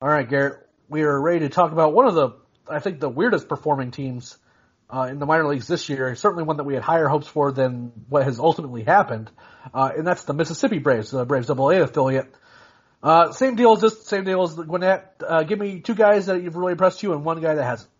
All 0.00 0.08
right, 0.08 0.28
Garrett, 0.28 0.58
we 0.88 1.02
are 1.02 1.20
ready 1.20 1.40
to 1.40 1.48
talk 1.48 1.72
about 1.72 1.92
one 1.92 2.06
of 2.06 2.14
the, 2.14 2.30
I 2.70 2.78
think, 2.78 3.00
the 3.00 3.08
weirdest 3.08 3.48
performing 3.48 3.90
teams 3.90 4.36
uh, 4.88 5.08
in 5.10 5.18
the 5.18 5.26
minor 5.26 5.46
leagues 5.46 5.66
this 5.66 5.88
year. 5.88 6.14
Certainly 6.14 6.44
one 6.44 6.58
that 6.58 6.64
we 6.64 6.74
had 6.74 6.84
higher 6.84 7.08
hopes 7.08 7.26
for 7.26 7.50
than 7.50 7.92
what 8.08 8.22
has 8.22 8.38
ultimately 8.38 8.84
happened, 8.84 9.30
uh, 9.74 9.90
and 9.96 10.06
that's 10.06 10.24
the 10.24 10.34
Mississippi 10.34 10.78
Braves, 10.78 11.10
the 11.10 11.24
Braves 11.24 11.48
Double 11.48 11.70
A 11.70 11.82
affiliate. 11.82 12.32
Uh, 13.02 13.32
same 13.32 13.56
deal 13.56 13.72
as 13.72 13.80
this, 13.80 14.06
same 14.06 14.24
deal 14.24 14.42
as 14.42 14.54
the 14.54 14.64
Gwinnett. 14.64 15.20
Uh, 15.26 15.42
give 15.42 15.58
me 15.58 15.80
two 15.80 15.94
guys 15.94 16.26
that 16.26 16.42
you've 16.42 16.56
really 16.56 16.72
impressed 16.72 17.02
you 17.02 17.12
and 17.12 17.24
one 17.24 17.40
guy 17.40 17.54
that 17.54 17.64
hasn't. 17.64 17.90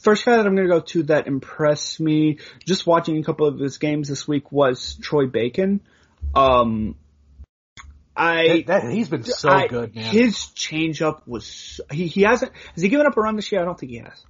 First 0.00 0.24
guy 0.24 0.36
that 0.36 0.46
I'm 0.46 0.54
going 0.54 0.68
to 0.68 0.74
go 0.74 0.80
to 0.80 1.02
that 1.04 1.26
impressed 1.26 2.00
me 2.00 2.38
just 2.64 2.86
watching 2.86 3.18
a 3.18 3.22
couple 3.22 3.46
of 3.46 3.58
his 3.58 3.78
games 3.78 4.08
this 4.08 4.26
week 4.26 4.50
was 4.50 4.96
Troy 5.02 5.26
Bacon. 5.26 5.80
Um, 6.34 6.96
I 8.16 8.64
that, 8.66 8.82
that, 8.82 8.92
he's 8.92 9.08
been 9.08 9.24
so 9.24 9.50
I, 9.50 9.66
good, 9.66 9.94
man. 9.94 10.04
His 10.04 10.36
changeup 10.36 11.22
was 11.26 11.80
he 11.90 12.06
he 12.06 12.22
hasn't 12.22 12.52
has 12.74 12.82
he 12.82 12.88
given 12.88 13.06
up 13.06 13.16
a 13.16 13.20
run 13.20 13.36
this 13.36 13.50
year? 13.52 13.60
I 13.60 13.64
don't 13.64 13.78
think 13.78 13.92
he 13.92 13.98
has. 13.98 14.24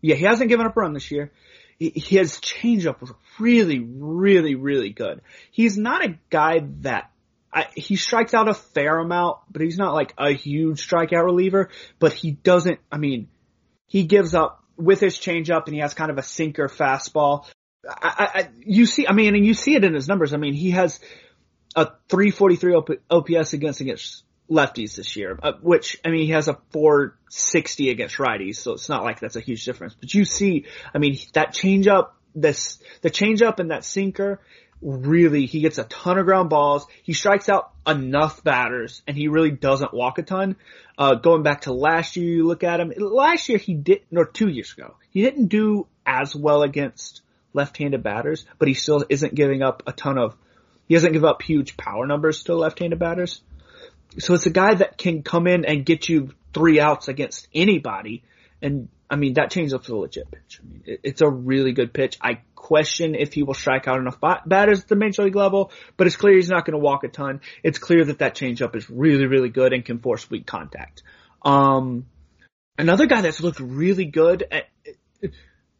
Yeah, 0.00 0.16
he 0.16 0.24
hasn't 0.24 0.48
given 0.48 0.66
up 0.66 0.76
a 0.76 0.80
run 0.80 0.92
this 0.92 1.10
year. 1.10 1.32
He, 1.78 1.92
his 1.94 2.38
changeup 2.38 3.00
was 3.00 3.12
really, 3.38 3.80
really, 3.80 4.54
really 4.54 4.90
good. 4.90 5.20
He's 5.50 5.76
not 5.76 6.04
a 6.04 6.18
guy 6.30 6.66
that 6.80 7.10
I, 7.52 7.66
he 7.74 7.96
strikes 7.96 8.34
out 8.34 8.48
a 8.48 8.54
fair 8.54 8.98
amount, 8.98 9.38
but 9.50 9.62
he's 9.62 9.78
not 9.78 9.94
like 9.94 10.14
a 10.18 10.32
huge 10.32 10.86
strikeout 10.88 11.24
reliever. 11.24 11.70
But 11.98 12.12
he 12.12 12.32
doesn't. 12.32 12.80
I 12.90 12.98
mean, 12.98 13.28
he 13.86 14.04
gives 14.04 14.34
up 14.34 14.62
with 14.76 15.00
his 15.00 15.16
changeup, 15.16 15.66
and 15.66 15.74
he 15.74 15.80
has 15.80 15.94
kind 15.94 16.10
of 16.10 16.18
a 16.18 16.22
sinker 16.22 16.68
fastball. 16.68 17.46
I, 17.88 18.30
I, 18.34 18.48
you 18.58 18.86
see, 18.86 19.06
I 19.06 19.12
mean, 19.12 19.34
and 19.34 19.46
you 19.46 19.54
see 19.54 19.74
it 19.74 19.84
in 19.84 19.94
his 19.94 20.08
numbers. 20.08 20.34
I 20.34 20.38
mean, 20.38 20.54
he 20.54 20.72
has 20.72 20.98
a 21.74 21.92
343 22.08 22.98
OPS 23.10 23.52
against 23.52 23.80
against 23.80 24.24
lefties 24.50 24.96
this 24.96 25.16
year, 25.16 25.38
uh, 25.42 25.52
which 25.60 25.98
I 26.04 26.10
mean 26.10 26.26
he 26.26 26.32
has 26.32 26.48
a 26.48 26.58
460 26.70 27.90
against 27.90 28.16
righties, 28.16 28.56
so 28.56 28.72
it's 28.72 28.88
not 28.88 29.04
like 29.04 29.20
that's 29.20 29.36
a 29.36 29.40
huge 29.40 29.64
difference. 29.64 29.94
But 29.94 30.14
you 30.14 30.24
see, 30.24 30.66
I 30.94 30.98
mean 30.98 31.18
that 31.34 31.54
changeup, 31.54 32.10
this 32.34 32.78
the 33.02 33.10
changeup 33.10 33.60
and 33.60 33.70
that 33.70 33.84
sinker, 33.84 34.40
really 34.82 35.46
he 35.46 35.60
gets 35.60 35.78
a 35.78 35.84
ton 35.84 36.18
of 36.18 36.26
ground 36.26 36.50
balls. 36.50 36.86
He 37.02 37.12
strikes 37.12 37.48
out 37.48 37.72
enough 37.86 38.42
batters, 38.44 39.02
and 39.06 39.16
he 39.16 39.28
really 39.28 39.50
doesn't 39.50 39.94
walk 39.94 40.18
a 40.18 40.22
ton. 40.22 40.56
Uh, 40.98 41.14
going 41.14 41.42
back 41.42 41.62
to 41.62 41.72
last 41.72 42.16
year, 42.16 42.26
you 42.26 42.46
look 42.46 42.64
at 42.64 42.80
him. 42.80 42.92
Last 42.96 43.48
year 43.48 43.58
he 43.58 43.74
did, 43.74 44.02
or 44.14 44.26
two 44.26 44.48
years 44.48 44.72
ago, 44.72 44.96
he 45.10 45.22
didn't 45.22 45.48
do 45.48 45.86
as 46.04 46.34
well 46.34 46.62
against 46.62 47.22
left-handed 47.52 48.02
batters, 48.02 48.44
but 48.58 48.68
he 48.68 48.74
still 48.74 49.04
isn't 49.08 49.34
giving 49.34 49.62
up 49.62 49.82
a 49.86 49.92
ton 49.92 50.18
of. 50.18 50.36
He 50.88 50.94
doesn't 50.94 51.12
give 51.12 51.24
up 51.24 51.42
huge 51.42 51.76
power 51.76 52.06
numbers 52.06 52.44
to 52.44 52.54
left-handed 52.54 52.98
batters. 52.98 53.42
So 54.18 54.34
it's 54.34 54.46
a 54.46 54.50
guy 54.50 54.74
that 54.74 54.96
can 54.96 55.22
come 55.22 55.46
in 55.46 55.64
and 55.64 55.84
get 55.84 56.08
you 56.08 56.30
three 56.54 56.80
outs 56.80 57.08
against 57.08 57.48
anybody. 57.54 58.22
And 58.62 58.88
I 59.10 59.16
mean, 59.16 59.34
that 59.34 59.50
changes 59.50 59.74
up 59.74 59.84
to 59.84 59.96
a 59.96 59.98
legit 59.98 60.30
pitch. 60.30 60.60
I 60.62 60.66
mean, 60.66 60.98
it's 61.02 61.20
a 61.20 61.28
really 61.28 61.72
good 61.72 61.92
pitch. 61.92 62.18
I 62.20 62.40
question 62.66 63.14
if 63.14 63.32
he 63.32 63.44
will 63.44 63.54
strike 63.54 63.86
out 63.86 64.00
enough 64.00 64.18
batters 64.20 64.80
at 64.80 64.88
the 64.88 64.96
major 64.96 65.22
league 65.22 65.36
level, 65.36 65.70
but 65.96 66.08
it's 66.08 66.16
clear 66.16 66.34
he's 66.34 66.48
not 66.48 66.64
going 66.64 66.72
to 66.72 66.78
walk 66.78 67.04
a 67.04 67.08
ton. 67.08 67.40
It's 67.62 67.78
clear 67.78 68.04
that 68.04 68.18
that 68.18 68.34
changeup 68.34 68.74
is 68.74 68.90
really, 68.90 69.26
really 69.26 69.50
good 69.50 69.72
and 69.72 69.84
can 69.84 70.00
force 70.00 70.28
weak 70.28 70.46
contact. 70.46 71.04
Um, 71.42 72.06
another 72.76 73.06
guy 73.06 73.20
that's 73.20 73.40
looked 73.40 73.60
really 73.60 74.06
good 74.06 74.44
at, 74.50 74.64
eh, 74.84 75.28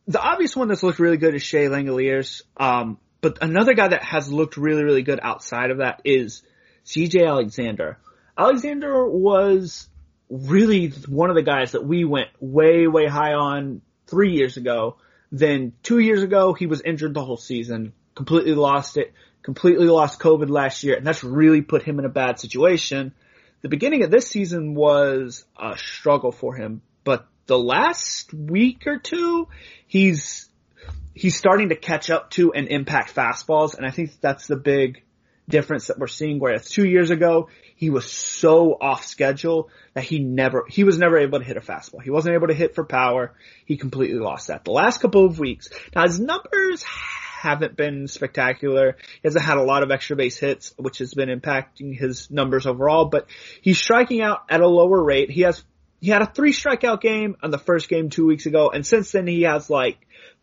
the 0.07 0.21
obvious 0.21 0.55
one 0.55 0.69
that's 0.69 0.85
looked 0.85 1.01
really 1.01 1.17
good 1.17 1.35
is 1.35 1.43
Shea 1.43 1.65
Langeliers. 1.65 2.43
Um, 2.57 2.99
but 3.21 3.43
another 3.43 3.75
guy 3.75 3.89
that 3.89 4.05
has 4.05 4.31
looked 4.31 4.57
really, 4.57 4.85
really 4.85 5.03
good 5.03 5.19
outside 5.21 5.73
of 5.73 5.79
that 5.79 6.03
is 6.05 6.45
CJ 6.85 7.27
Alexander. 7.27 7.99
Alexander 8.39 9.09
was 9.09 9.89
really 10.31 10.91
one 11.09 11.31
of 11.31 11.37
the 11.37 11.43
guys 11.43 11.73
that 11.73 11.85
we 11.85 12.05
went 12.05 12.29
way, 12.39 12.87
way 12.87 13.09
high 13.09 13.33
on 13.33 13.83
three 14.07 14.35
years 14.35 14.57
ago. 14.57 14.99
Then 15.33 15.73
two 15.83 15.99
years 15.99 16.23
ago, 16.23 16.53
he 16.53 16.67
was 16.67 16.83
injured 16.83 17.15
the 17.15 17.25
whole 17.25 17.37
season, 17.37 17.93
completely 18.15 18.55
lost 18.55 18.97
it, 18.97 19.13
completely 19.43 19.87
lost 19.87 20.21
COVID 20.21 20.49
last 20.51 20.83
year, 20.83 20.97
and 20.97 21.07
that's 21.07 21.25
really 21.25 21.63
put 21.63 21.83
him 21.83 21.99
in 21.99 22.05
a 22.05 22.11
bad 22.11 22.39
situation. 22.39 23.15
The 23.63 23.69
beginning 23.69 24.03
of 24.03 24.11
this 24.11 24.29
season 24.29 24.75
was 24.75 25.45
a 25.59 25.77
struggle 25.77 26.33
for 26.33 26.55
him, 26.55 26.83
but 27.05 27.27
the 27.47 27.59
last 27.59 28.33
week 28.35 28.87
or 28.87 28.99
two, 28.99 29.49
he's, 29.87 30.49
he's 31.15 31.37
starting 31.37 31.69
to 31.71 31.77
catch 31.77 32.11
up 32.11 32.31
to 32.31 32.53
and 32.53 32.69
impact 32.69 33.15
fastballs, 33.15 33.77
and 33.77 33.87
I 33.87 33.91
think 33.91 34.13
that's 34.21 34.47
the 34.47 34.57
big 34.57 35.03
difference 35.49 35.87
that 35.89 35.99
we're 35.99 36.07
seeing 36.07 36.39
whereas 36.39 36.69
two 36.69 36.87
years 36.87 37.11
ago, 37.11 37.49
he 37.77 37.91
was 37.91 38.11
so 38.11 38.77
off 38.81 39.05
schedule 39.05 39.71
that 39.95 40.05
he 40.05 40.19
never, 40.19 40.65
he 40.69 40.85
was 40.85 40.99
never 40.99 41.19
able 41.19 41.39
to 41.39 41.45
hit 41.45 41.57
a 41.57 41.61
fastball. 41.61 42.03
He 42.03 42.11
wasn't 42.11 42.35
able 42.35 42.49
to 42.49 42.55
hit 42.55 42.75
for 42.75 42.85
power. 42.85 43.35
He 43.65 43.77
completely 43.77 44.19
lost 44.19 44.49
that. 44.49 44.65
The 44.65 44.73
last 44.73 45.01
couple 45.01 45.25
of 45.25 45.39
weeks, 45.39 45.69
now 45.95 46.03
his 46.03 46.19
numbers 46.19 46.83
haven't 46.83 47.77
been 47.77 48.09
spectacular. 48.09 48.97
He 49.23 49.29
hasn't 49.29 49.45
had 49.45 49.59
a 49.59 49.63
lot 49.63 49.83
of 49.83 49.91
extra 49.91 50.17
base 50.17 50.39
hits, 50.39 50.75
which 50.77 50.99
has 50.99 51.15
been 51.15 51.29
impacting 51.29 51.97
his 51.97 52.31
numbers 52.31 52.67
overall, 52.67 53.05
but 53.05 53.29
he's 53.61 53.79
striking 53.79 54.23
out 54.23 54.45
at 54.49 54.63
a 54.63 54.67
lower 54.67 55.03
rate. 55.03 55.31
He 55.31 55.43
has, 55.43 55.63
he 56.01 56.11
had 56.11 56.23
a 56.23 56.27
three 56.27 56.53
strikeout 56.53 57.01
game 57.01 57.37
on 57.43 57.51
the 57.51 57.59
first 57.59 57.89
game 57.89 58.11
two 58.11 58.27
weeks 58.27 58.47
ago, 58.47 58.71
and 58.71 58.87
since 58.87 59.13
then 59.13 59.27
he 59.27 59.43
has 59.43 59.69
like 59.69 59.99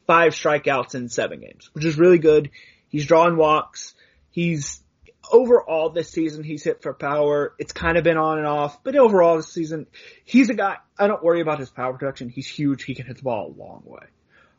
five 0.05 0.33
strikeouts 0.33 0.95
in 0.95 1.09
seven 1.09 1.39
games, 1.39 1.69
which 1.73 1.85
is 1.85 1.97
really 1.97 2.19
good. 2.19 2.51
He's 2.89 3.07
drawing 3.07 3.37
walks. 3.37 3.95
He's 4.29 4.82
overall 5.32 5.89
this 5.89 6.09
season 6.09 6.43
he's 6.43 6.63
hit 6.63 6.82
for 6.82 6.93
power. 6.93 7.53
It's 7.59 7.74
kind 7.74 7.97
of 7.97 8.03
been 8.03 8.17
on 8.17 8.38
and 8.38 8.47
off, 8.47 8.84
but 8.84 8.95
overall 8.95 9.38
this 9.38 9.51
season 9.51 9.88
he's 10.26 10.49
a 10.49 10.53
guy. 10.53 10.78
I 10.97 11.07
don't 11.07 11.24
worry 11.24 11.41
about 11.41 11.59
his 11.59 11.69
power 11.69 11.93
production. 11.93 12.30
He's 12.30 12.47
huge. 12.47 12.84
He 12.84 12.95
can 12.95 13.05
hit 13.05 13.17
the 13.17 13.24
ball 13.24 13.53
a 13.55 13.59
long 13.59 13.84
way. 13.86 14.05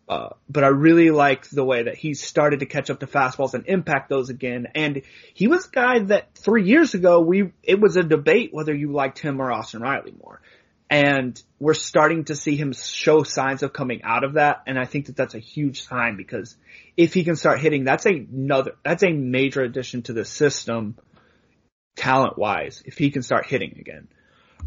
Uh, 0.07 0.31
but 0.51 0.65
I 0.65 0.69
really 0.69 1.11
like 1.11 1.49
the 1.49 1.65
way 1.65 1.85
that 1.85 1.97
he's 1.97 2.23
started 2.23 2.61
to 2.61 2.67
catch 2.67 2.91
up 2.91 3.01
to 3.01 3.07
fastballs 3.07 3.55
and 3.55 3.65
impact 3.67 4.11
those 4.11 4.29
again. 4.29 4.69
And 4.75 5.01
he 5.33 5.49
was 5.49 5.67
a 5.67 5.71
guy 5.71 5.99
that 6.01 6.35
three 6.35 6.65
years 6.65 6.93
ago 6.93 7.21
we 7.21 7.53
it 7.63 7.81
was 7.81 7.97
a 7.97 8.03
debate 8.03 8.51
whether 8.53 8.75
you 8.75 8.93
liked 8.93 9.19
him 9.19 9.41
or 9.41 9.51
Austin 9.51 9.81
Riley 9.81 10.13
more. 10.23 10.41
And 10.95 11.43
we're 11.59 11.75
starting 11.75 12.27
to 12.27 12.37
see 12.37 12.55
him 12.55 12.73
show 12.73 13.25
signs 13.25 13.65
of 13.65 13.73
coming 13.73 14.05
out 14.05 14.23
of 14.23 14.35
that. 14.35 14.63
And 14.69 14.79
I 14.79 14.85
think 14.85 15.07
that 15.07 15.17
that's 15.17 15.35
a 15.35 15.41
huge 15.41 15.83
sign 15.83 16.17
because 16.17 16.57
if 16.97 17.13
he 17.13 17.25
can 17.25 17.35
start 17.35 17.59
hitting, 17.59 17.83
that's 17.83 18.07
another, 18.07 18.77
that's 18.85 19.03
a 19.03 19.11
major 19.11 19.63
addition 19.63 20.03
to 20.03 20.13
the 20.13 20.25
system 20.25 20.97
talent 21.97 22.39
wise, 22.39 22.81
if 22.87 22.97
he 22.97 23.11
can 23.11 23.23
start 23.23 23.47
hitting 23.47 23.77
again. 23.81 24.07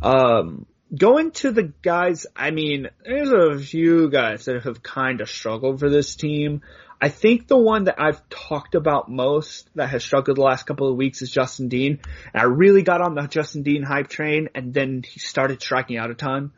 Um, 0.02 0.66
going 0.94 1.32
to 1.32 1.52
the 1.52 1.72
guys, 1.82 2.28
I 2.36 2.52
mean, 2.52 2.90
there's 3.06 3.32
a 3.32 3.58
few 3.58 4.10
guys 4.10 4.44
that 4.46 4.64
have 4.64 4.84
kind 4.84 5.22
of 5.22 5.30
struggled 5.30 5.80
for 5.80 5.90
this 5.90 6.18
team. 6.18 6.62
I 7.00 7.10
think 7.10 7.48
the 7.48 7.58
one 7.58 7.84
that 7.84 8.00
I've 8.00 8.28
talked 8.30 8.74
about 8.74 9.10
most 9.10 9.70
that 9.76 9.90
has 9.90 10.04
struggled 10.04 10.38
the 10.38 10.42
last 10.42 10.64
couple 10.64 10.90
of 10.90 10.98
weeks 10.98 11.22
is 11.22 11.30
Justin 11.30 11.68
Dean. 11.68 12.00
And 12.34 12.42
I 12.42 12.46
really 12.46 12.82
got 12.82 13.02
on 13.02 13.14
the 13.14 13.28
Justin 13.28 13.62
Dean 13.62 13.84
hype 13.84 14.08
train 14.08 14.50
and 14.56 14.74
then 14.74 15.04
he 15.08 15.20
started 15.20 15.62
striking 15.62 15.98
out 15.98 16.10
a 16.10 16.16
ton, 16.16 16.54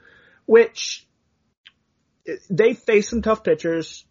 which 0.46 1.06
eh, 2.28 2.36
they 2.50 2.74
face 2.74 3.10
some 3.10 3.22
tough 3.22 3.44
pitchers. 3.44 4.06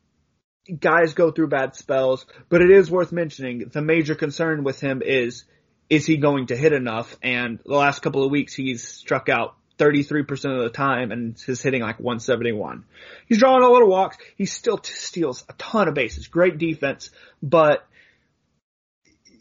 Guys 0.79 1.15
go 1.15 1.31
through 1.31 1.49
bad 1.49 1.75
spells, 1.75 2.27
but 2.51 2.61
it 2.61 2.71
is 2.71 2.91
worth 2.91 3.11
mentioning 3.11 3.71
the 3.73 3.81
major 3.81 4.15
concern 4.15 4.65
with 4.65 4.81
him 4.81 5.01
is, 5.03 5.45
is 5.89 6.05
he 6.05 6.19
going 6.19 6.49
to 6.49 6.57
hit 6.57 6.75
enough? 6.75 7.17
And 7.23 7.59
the 7.65 7.75
last 7.75 8.03
couple 8.03 8.23
of 8.23 8.31
weeks 8.31 8.53
he's 8.53 8.87
struck 8.87 9.31
out 9.31 9.57
33% 9.79 10.57
of 10.57 10.63
the 10.63 10.71
time 10.71 11.13
and 11.13 11.37
is 11.47 11.63
hitting 11.63 11.83
like 11.83 11.99
171. 11.99 12.85
He's 13.27 13.39
drawing 13.39 13.63
a 13.63 13.69
lot 13.69 13.83
of 13.83 13.89
walks. 13.89 14.19
He 14.37 14.47
still 14.47 14.79
t- 14.79 14.93
steals 14.93 15.45
a 15.49 15.53
ton 15.55 15.89
of 15.89 15.95
bases. 15.95 16.27
Great 16.29 16.59
defense, 16.59 17.11
but 17.43 17.87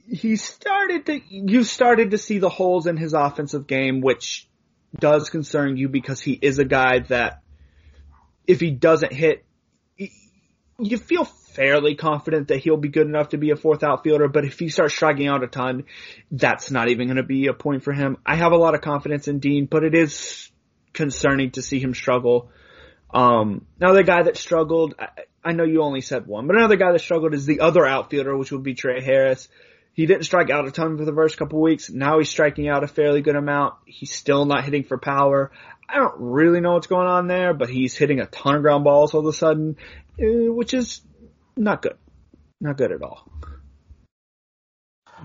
he 0.10 0.36
started 0.36 1.06
to, 1.08 1.20
you 1.30 1.64
started 1.64 2.12
to 2.12 2.18
see 2.18 2.40
the 2.40 2.50
holes 2.50 2.88
in 2.88 2.98
his 2.98 3.14
offensive 3.14 3.68
game, 3.68 4.02
which 4.02 4.48
does 4.98 5.30
concern 5.30 5.78
you 5.78 5.90
because 5.90 6.22
he 6.22 6.34
is 6.34 6.60
a 6.60 6.66
guy 6.66 7.00
that 7.00 7.42
if 8.46 8.60
he 8.60 8.72
doesn't 8.72 9.12
hit, 9.12 9.44
you 10.80 10.98
feel 10.98 11.26
fairly 11.58 11.96
confident 11.96 12.50
that 12.50 12.60
he'll 12.60 12.78
be 12.78 12.88
good 12.88 13.08
enough 13.08 13.30
to 13.30 13.38
be 13.38 13.50
a 13.50 13.56
fourth 13.56 13.84
outfielder, 13.84 14.28
but 14.28 14.46
if 14.46 14.60
he 14.60 14.70
starts 14.70 14.94
striking 14.94 15.28
out 15.28 15.44
a 15.44 15.48
ton, 15.48 15.86
that's 16.32 16.70
not 16.70 16.88
even 16.88 17.08
going 17.08 17.18
to 17.18 17.24
be 17.24 17.48
a 17.48 17.54
point 17.54 17.84
for 17.84 17.94
him. 17.94 18.18
I 18.24 18.36
have 18.36 18.52
a 18.52 18.58
lot 18.58 18.76
of 18.76 18.82
confidence 18.82 19.28
in 19.28 19.40
Dean, 19.40 19.66
but 19.66 19.84
it 19.84 19.96
is 19.96 20.52
concerning 20.94 21.52
to 21.52 21.64
see 21.64 21.80
him 21.80 21.96
struggle. 21.96 22.52
Um, 23.12 23.66
another 23.80 24.04
guy 24.04 24.22
that 24.24 24.38
struggled, 24.38 24.94
I, 25.00 25.08
I 25.44 25.52
know 25.54 25.64
you 25.64 25.82
only 25.82 26.02
said 26.02 26.28
one, 26.28 26.46
but 26.46 26.56
another 26.56 26.76
guy 26.76 26.92
that 26.92 27.00
struggled 27.00 27.34
is 27.34 27.48
the 27.48 27.62
other 27.62 27.86
outfielder, 27.86 28.38
which 28.38 28.52
would 28.52 28.64
be 28.64 28.76
Trey 28.76 29.02
Harris. 29.02 29.50
He 29.94 30.06
didn't 30.06 30.26
strike 30.26 30.52
out 30.52 30.68
a 30.68 30.72
ton 30.72 30.96
for 30.96 31.06
the 31.06 31.14
first 31.14 31.38
couple 31.38 31.60
weeks. 31.60 31.90
Now 31.90 32.20
he's 32.20 32.30
striking 32.30 32.70
out 32.70 32.84
a 32.84 32.88
fairly 32.88 33.24
good 33.24 33.36
amount. 33.36 33.74
He's 33.86 34.14
still 34.14 34.46
not 34.46 34.64
hitting 34.64 34.84
for 34.84 35.00
power. 35.00 35.52
I 35.90 35.96
don't 35.96 36.20
really 36.20 36.60
know 36.60 36.74
what's 36.74 36.86
going 36.86 37.08
on 37.08 37.28
there, 37.28 37.56
but 37.56 37.70
he's 37.70 37.96
hitting 37.96 38.20
a 38.20 38.28
ton 38.28 38.56
of 38.56 38.62
ground 38.62 38.84
balls 38.84 39.14
all 39.16 39.22
of 39.22 39.26
a 39.26 39.34
sudden, 39.34 39.78
uh, 40.22 40.54
which 40.54 40.74
is 40.74 41.02
not 41.58 41.82
good. 41.82 41.98
Not 42.60 42.78
good 42.78 42.92
at 42.92 43.02
all. 43.02 43.30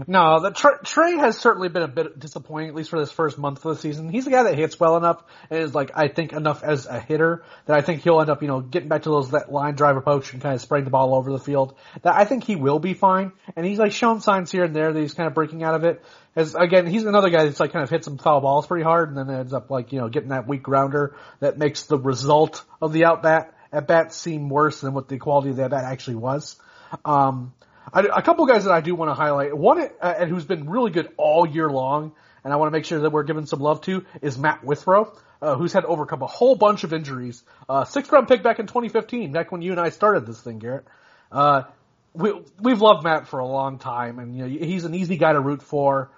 No, 0.06 0.40
the 0.40 0.50
Trey 0.84 1.16
has 1.16 1.36
certainly 1.36 1.68
been 1.68 1.82
a 1.82 1.88
bit 1.88 2.18
disappointing, 2.18 2.70
at 2.70 2.74
least 2.74 2.90
for 2.90 2.98
this 2.98 3.12
first 3.12 3.36
month 3.36 3.64
of 3.64 3.74
the 3.74 3.80
season. 3.80 4.08
He's 4.08 4.26
a 4.26 4.30
guy 4.30 4.44
that 4.44 4.56
hits 4.56 4.80
well 4.80 4.96
enough 4.96 5.22
and 5.50 5.60
is 5.60 5.74
like, 5.74 5.90
I 5.94 6.08
think 6.08 6.32
enough 6.32 6.62
as 6.62 6.86
a 6.86 6.98
hitter 6.98 7.44
that 7.66 7.76
I 7.76 7.82
think 7.82 8.02
he'll 8.02 8.20
end 8.20 8.30
up, 8.30 8.40
you 8.40 8.48
know, 8.48 8.60
getting 8.60 8.88
back 8.88 9.02
to 9.02 9.10
those 9.10 9.32
that 9.32 9.52
line 9.52 9.74
drive 9.74 9.96
approach 9.96 10.32
and 10.32 10.40
kind 10.40 10.54
of 10.54 10.62
spraying 10.62 10.84
the 10.84 10.90
ball 10.90 11.14
over 11.14 11.30
the 11.30 11.38
field. 11.38 11.76
That 12.02 12.14
I 12.14 12.24
think 12.24 12.44
he 12.44 12.56
will 12.56 12.78
be 12.78 12.94
fine. 12.94 13.32
And 13.54 13.66
he's 13.66 13.78
like 13.78 13.92
shown 13.92 14.20
signs 14.20 14.50
here 14.50 14.64
and 14.64 14.74
there 14.74 14.92
that 14.92 14.98
he's 14.98 15.14
kind 15.14 15.26
of 15.26 15.34
breaking 15.34 15.62
out 15.62 15.74
of 15.74 15.84
it. 15.84 16.02
As 16.34 16.54
again, 16.54 16.86
he's 16.86 17.04
another 17.04 17.28
guy 17.28 17.44
that's 17.44 17.60
like 17.60 17.72
kind 17.72 17.82
of 17.82 17.90
hits 17.90 18.06
some 18.06 18.16
foul 18.16 18.40
balls 18.40 18.66
pretty 18.66 18.84
hard 18.84 19.10
and 19.10 19.18
then 19.18 19.34
ends 19.34 19.52
up 19.52 19.70
like, 19.70 19.92
you 19.92 20.00
know, 20.00 20.08
getting 20.08 20.30
that 20.30 20.48
weak 20.48 20.62
grounder 20.62 21.16
that 21.40 21.58
makes 21.58 21.84
the 21.84 21.98
result 21.98 22.64
of 22.80 22.94
the 22.94 23.04
out 23.04 23.22
bat 23.22 23.54
at 23.72 23.86
bat 23.86 24.12
seem 24.12 24.48
worse 24.48 24.80
than 24.80 24.92
what 24.92 25.08
the 25.08 25.18
quality 25.18 25.50
of 25.50 25.56
the 25.56 25.64
at 25.64 25.70
bat 25.70 25.84
actually 25.84 26.16
was. 26.16 26.56
Um, 27.04 27.54
I, 27.92 28.00
a 28.00 28.22
couple 28.22 28.46
guys 28.46 28.64
that 28.64 28.72
I 28.72 28.80
do 28.80 28.94
want 28.94 29.10
to 29.10 29.14
highlight. 29.14 29.56
One, 29.56 29.80
uh, 29.80 30.14
and 30.18 30.30
who's 30.30 30.44
been 30.44 30.68
really 30.68 30.90
good 30.90 31.08
all 31.16 31.46
year 31.46 31.70
long, 31.70 32.12
and 32.44 32.52
I 32.52 32.56
want 32.56 32.72
to 32.72 32.76
make 32.76 32.84
sure 32.84 33.00
that 33.00 33.10
we're 33.10 33.22
giving 33.22 33.46
some 33.46 33.60
love 33.60 33.80
to, 33.82 34.04
is 34.20 34.36
Matt 34.36 34.62
Withrow, 34.62 35.16
uh, 35.40 35.56
who's 35.56 35.72
had 35.72 35.84
overcome 35.84 36.22
a 36.22 36.26
whole 36.26 36.54
bunch 36.54 36.84
of 36.84 36.92
injuries. 36.92 37.42
Uh, 37.68 37.84
sixth 37.84 38.12
round 38.12 38.28
pick 38.28 38.42
back 38.42 38.58
in 38.58 38.66
2015, 38.66 39.32
back 39.32 39.50
when 39.50 39.62
you 39.62 39.72
and 39.72 39.80
I 39.80 39.88
started 39.88 40.26
this 40.26 40.40
thing, 40.40 40.58
Garrett. 40.58 40.84
Uh, 41.30 41.62
we, 42.14 42.32
we've 42.60 42.80
loved 42.80 43.04
Matt 43.04 43.28
for 43.28 43.38
a 43.38 43.46
long 43.46 43.78
time, 43.78 44.18
and 44.18 44.36
you 44.36 44.42
know 44.42 44.66
he's 44.66 44.84
an 44.84 44.94
easy 44.94 45.16
guy 45.16 45.32
to 45.32 45.40
root 45.40 45.62
for. 45.62 46.10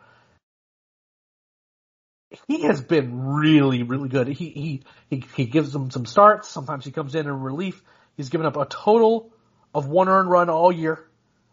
He 2.47 2.62
has 2.62 2.82
been 2.82 3.35
really, 3.35 3.82
really 3.82 4.09
good. 4.09 4.28
He 4.28 4.51
he 4.51 4.82
he, 5.11 5.24
he 5.37 5.45
gives 5.47 5.72
them 5.72 5.91
some 5.91 6.07
starts. 6.07 6.49
Sometimes 6.49 6.85
he 6.85 6.91
comes 6.91 7.14
in 7.14 7.26
in 7.26 7.41
relief. 7.41 7.82
He's 8.16 8.28
given 8.28 8.47
up 8.47 8.57
a 8.57 8.66
total 8.66 9.32
of 9.74 9.89
one 9.89 10.09
earned 10.09 10.30
run 10.30 10.51
all 10.51 10.72
year. 10.72 11.05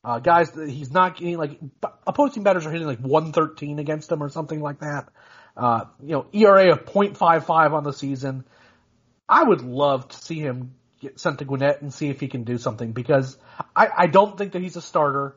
Uh, 0.04 0.20
guys, 0.20 0.52
he's 0.54 0.92
not 0.92 1.18
getting 1.18 1.38
like 1.38 1.60
opposing 2.08 2.44
batters 2.44 2.66
are 2.66 2.72
hitting 2.72 2.88
like 2.88 3.00
113 3.00 3.80
against 3.80 4.12
him 4.12 4.24
or 4.24 4.30
something 4.30 4.60
like 4.60 4.80
that. 4.80 5.10
Uh, 5.56 5.86
you 6.02 6.14
know, 6.14 6.26
ERA 6.34 6.72
of 6.72 6.86
0.55 6.86 7.74
on 7.74 7.84
the 7.84 7.94
season. 7.94 8.46
I 9.28 9.44
would 9.44 9.62
love 9.62 10.08
to 10.08 10.18
see 10.18 10.40
him 10.40 10.76
get 11.02 11.20
sent 11.20 11.40
to 11.40 11.46
Gwinnett 11.46 11.82
and 11.82 11.94
see 11.94 12.10
if 12.10 12.20
he 12.20 12.28
can 12.28 12.44
do 12.44 12.58
something 12.58 12.94
because 12.94 13.38
I, 13.76 13.90
I 13.96 14.08
don't 14.08 14.38
think 14.38 14.54
that 14.54 14.62
he's 14.62 14.76
a 14.76 14.82
starter 14.82 15.36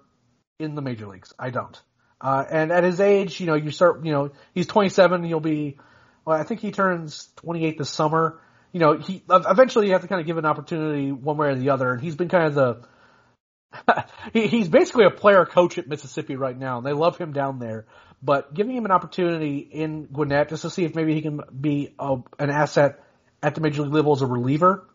in 0.58 0.74
the 0.74 0.82
major 0.82 1.06
leagues. 1.06 1.32
I 1.38 1.50
don't. 1.50 1.80
Uh, 2.24 2.42
and 2.50 2.72
at 2.72 2.84
his 2.84 3.00
age, 3.00 3.38
you 3.38 3.46
know, 3.46 3.54
you 3.54 3.70
start, 3.70 4.02
you 4.02 4.10
know, 4.10 4.30
he's 4.54 4.66
27, 4.66 5.24
he'll 5.24 5.40
be, 5.40 5.76
well, 6.24 6.40
I 6.40 6.42
think 6.42 6.60
he 6.60 6.70
turns 6.70 7.28
28 7.36 7.76
this 7.76 7.90
summer. 7.90 8.40
You 8.72 8.80
know, 8.80 8.96
he, 8.96 9.22
eventually 9.28 9.88
you 9.88 9.92
have 9.92 10.00
to 10.00 10.08
kind 10.08 10.22
of 10.22 10.26
give 10.26 10.38
an 10.38 10.46
opportunity 10.46 11.12
one 11.12 11.36
way 11.36 11.48
or 11.48 11.54
the 11.54 11.68
other, 11.68 11.92
and 11.92 12.00
he's 12.00 12.16
been 12.16 12.30
kind 12.30 12.46
of 12.46 12.54
the, 12.54 14.04
he, 14.32 14.46
he's 14.46 14.68
basically 14.68 15.04
a 15.04 15.10
player 15.10 15.44
coach 15.44 15.76
at 15.76 15.86
Mississippi 15.86 16.34
right 16.34 16.58
now, 16.58 16.78
and 16.78 16.86
they 16.86 16.94
love 16.94 17.18
him 17.18 17.34
down 17.34 17.58
there. 17.58 17.84
But 18.22 18.54
giving 18.54 18.74
him 18.74 18.86
an 18.86 18.90
opportunity 18.90 19.58
in 19.58 20.06
Gwinnett 20.06 20.48
just 20.48 20.62
to 20.62 20.70
see 20.70 20.84
if 20.84 20.94
maybe 20.94 21.12
he 21.12 21.20
can 21.20 21.42
be 21.60 21.94
a, 21.98 22.16
an 22.38 22.48
asset 22.48 23.04
at 23.42 23.54
the 23.54 23.60
major 23.60 23.82
league 23.82 23.92
level 23.92 24.12
as 24.12 24.22
a 24.22 24.26
reliever, 24.26 24.88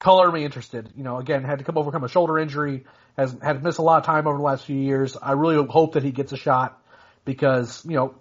color 0.00 0.32
me 0.32 0.44
interested. 0.44 0.92
You 0.96 1.04
know, 1.04 1.18
again, 1.18 1.44
had 1.44 1.60
to 1.60 1.64
come 1.64 1.78
overcome 1.78 2.02
a 2.02 2.08
shoulder 2.08 2.38
injury, 2.38 2.84
has 3.16 3.36
had 3.40 3.52
to 3.52 3.60
miss 3.60 3.78
a 3.78 3.82
lot 3.82 3.98
of 3.98 4.06
time 4.06 4.26
over 4.26 4.36
the 4.36 4.42
last 4.42 4.64
few 4.64 4.76
years. 4.76 5.16
I 5.20 5.32
really 5.32 5.64
hope 5.64 5.92
that 5.92 6.02
he 6.02 6.10
gets 6.10 6.32
a 6.32 6.36
shot 6.36 6.82
because 7.24 7.84
you 7.84 7.94
know 7.94 8.14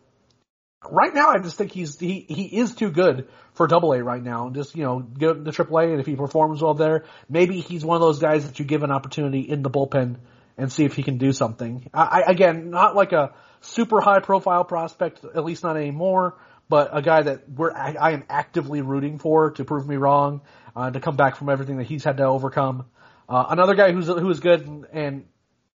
right 0.87 1.13
now 1.13 1.29
I 1.29 1.39
just 1.39 1.57
think 1.57 1.71
he's 1.71 1.97
he 1.97 2.25
he 2.27 2.43
is 2.43 2.75
too 2.75 2.91
good 2.91 3.29
for 3.53 3.65
Double 3.65 3.93
A 3.93 4.03
right 4.03 4.21
now, 4.21 4.47
and 4.47 4.55
just 4.55 4.75
you 4.75 4.83
know 4.83 4.99
give 4.99 5.43
the 5.43 5.51
Triple 5.51 5.79
A, 5.79 5.83
and 5.85 5.99
if 5.99 6.05
he 6.05 6.15
performs 6.15 6.61
well 6.61 6.73
there, 6.73 7.05
maybe 7.27 7.61
he's 7.61 7.83
one 7.83 7.95
of 7.95 8.01
those 8.01 8.19
guys 8.19 8.45
that 8.45 8.59
you 8.59 8.65
give 8.65 8.83
an 8.83 8.91
opportunity 8.91 9.41
in 9.41 9.63
the 9.63 9.69
bullpen 9.69 10.17
and 10.57 10.71
see 10.71 10.83
if 10.83 10.93
he 10.93 11.03
can 11.03 11.17
do 11.17 11.31
something. 11.31 11.89
I, 11.93 12.21
I 12.21 12.31
again, 12.31 12.69
not 12.69 12.95
like 12.95 13.13
a 13.13 13.33
super 13.61 14.01
high 14.01 14.19
profile 14.19 14.63
prospect, 14.63 15.23
at 15.23 15.43
least 15.43 15.63
not 15.63 15.77
anymore, 15.77 16.37
but 16.67 16.89
a 16.93 17.01
guy 17.01 17.23
that 17.23 17.49
we're 17.49 17.71
I, 17.71 17.95
I 17.99 18.11
am 18.11 18.23
actively 18.29 18.81
rooting 18.81 19.17
for 19.17 19.51
to 19.51 19.65
prove 19.65 19.87
me 19.87 19.95
wrong, 19.95 20.41
uh, 20.79 20.91
to 20.91 20.99
come 21.01 21.17
back 21.17 21.35
from 21.35 21.49
everything 21.49 21.77
that 21.77 21.87
he's 21.87 22.05
had 22.05 22.17
to 22.17 22.23
overcome. 22.23 22.85
Uh, 23.27 23.45
another 23.49 23.75
guy 23.75 23.91
who's 23.91 24.07
who 24.07 24.29
is 24.29 24.39
good 24.39 24.87
and, 24.93 25.25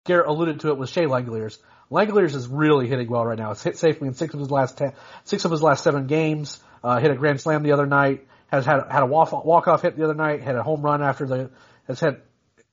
Garrett 0.06 0.26
alluded 0.28 0.60
to 0.60 0.68
it 0.68 0.76
was 0.76 0.90
Shea 0.90 1.04
Langeliers. 1.06 1.56
Langeliers 1.90 2.34
is 2.34 2.46
really 2.46 2.88
hitting 2.88 3.08
well 3.08 3.24
right 3.24 3.38
now. 3.38 3.52
It's 3.52 3.62
hit 3.62 3.78
safely 3.78 4.06
in 4.06 4.12
six 4.12 4.34
of 4.34 4.40
his 4.40 4.50
last 4.50 4.76
ten, 4.76 4.92
six 5.24 5.46
of 5.46 5.50
his 5.50 5.62
last 5.62 5.82
seven 5.82 6.06
games. 6.06 6.60
Uh, 6.82 7.00
hit 7.00 7.10
a 7.10 7.14
grand 7.14 7.40
slam 7.40 7.62
the 7.62 7.72
other 7.72 7.86
night. 7.86 8.26
Has 8.48 8.66
had 8.66 8.82
had 8.90 9.02
a 9.02 9.06
walk 9.06 9.66
off 9.66 9.80
hit 9.80 9.96
the 9.96 10.04
other 10.04 10.14
night. 10.14 10.42
Had 10.42 10.56
a 10.56 10.62
home 10.62 10.82
run 10.82 11.02
after 11.02 11.26
the. 11.26 11.50
Has 11.88 12.00
had, 12.00 12.20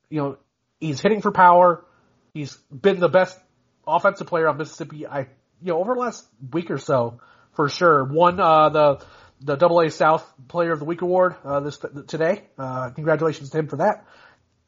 you 0.09 0.19
know, 0.19 0.38
he's 0.82 0.99
hitting 0.99 1.21
for 1.21 1.32
power. 1.32 1.86
He's 2.34 2.57
been 2.69 2.99
the 2.99 3.07
best 3.07 3.39
offensive 3.88 4.27
player 4.27 4.49
on 4.49 4.57
Mississippi. 4.57 5.07
I 5.07 5.19
you 5.61 5.71
know 5.71 5.79
over 5.79 5.93
the 5.93 6.01
last 6.01 6.27
week 6.51 6.69
or 6.69 6.79
so 6.79 7.21
for 7.53 7.69
sure. 7.69 8.03
Won 8.03 8.41
uh, 8.41 8.69
the 8.69 9.05
the 9.43 9.55
Double 9.55 9.79
A 9.81 9.89
South 9.89 10.25
Player 10.47 10.71
of 10.71 10.79
the 10.79 10.85
Week 10.85 11.01
award 11.01 11.35
uh, 11.43 11.59
this 11.59 11.79
today. 12.07 12.43
Uh, 12.57 12.91
congratulations 12.91 13.49
to 13.49 13.59
him 13.59 13.67
for 13.67 13.77
that. 13.77 14.05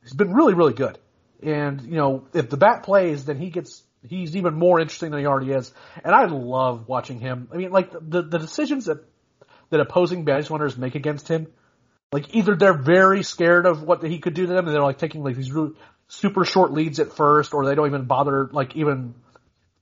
He's 0.02 0.14
been 0.14 0.34
really 0.34 0.54
really 0.54 0.74
good. 0.74 0.98
And 1.42 1.82
you 1.82 1.96
know 1.96 2.28
if 2.34 2.50
the 2.50 2.58
bat 2.58 2.84
plays, 2.84 3.26
then 3.26 3.38
he 3.38 3.50
gets 3.50 3.84
he's 4.08 4.36
even 4.36 4.54
more 4.56 4.80
interesting 4.80 5.12
than 5.12 5.20
he 5.20 5.26
already 5.26 5.52
is. 5.52 5.72
And 6.04 6.14
I 6.14 6.26
love 6.26 6.88
watching 6.88 7.20
him. 7.20 7.48
I 7.52 7.58
mean, 7.58 7.72
like 7.72 7.92
the 7.92 8.22
the 8.22 8.40
decisions 8.40 8.86
that 8.86 9.04
that 9.70 9.80
opposing 9.80 10.24
base 10.24 10.50
runners 10.50 10.78
make 10.78 10.96
against 10.96 11.28
him, 11.28 11.48
like 12.12 12.36
either 12.36 12.56
they're 12.56 12.78
very 12.78 13.24
scared 13.24 13.66
of 13.66 13.84
what 13.84 14.04
he 14.04 14.20
could 14.20 14.34
do 14.34 14.46
to 14.46 14.54
them, 14.54 14.66
and 14.66 14.76
they're 14.76 14.84
like 14.84 14.98
taking 14.98 15.24
like 15.24 15.36
these 15.36 15.52
really 15.52 15.74
super 16.08 16.46
short 16.46 16.72
leads 16.72 17.00
at 17.00 17.16
first, 17.16 17.54
or 17.54 17.66
they 17.66 17.76
don't 17.76 17.88
even 17.88 18.06
bother 18.06 18.50
like 18.52 18.76
even 18.76 19.16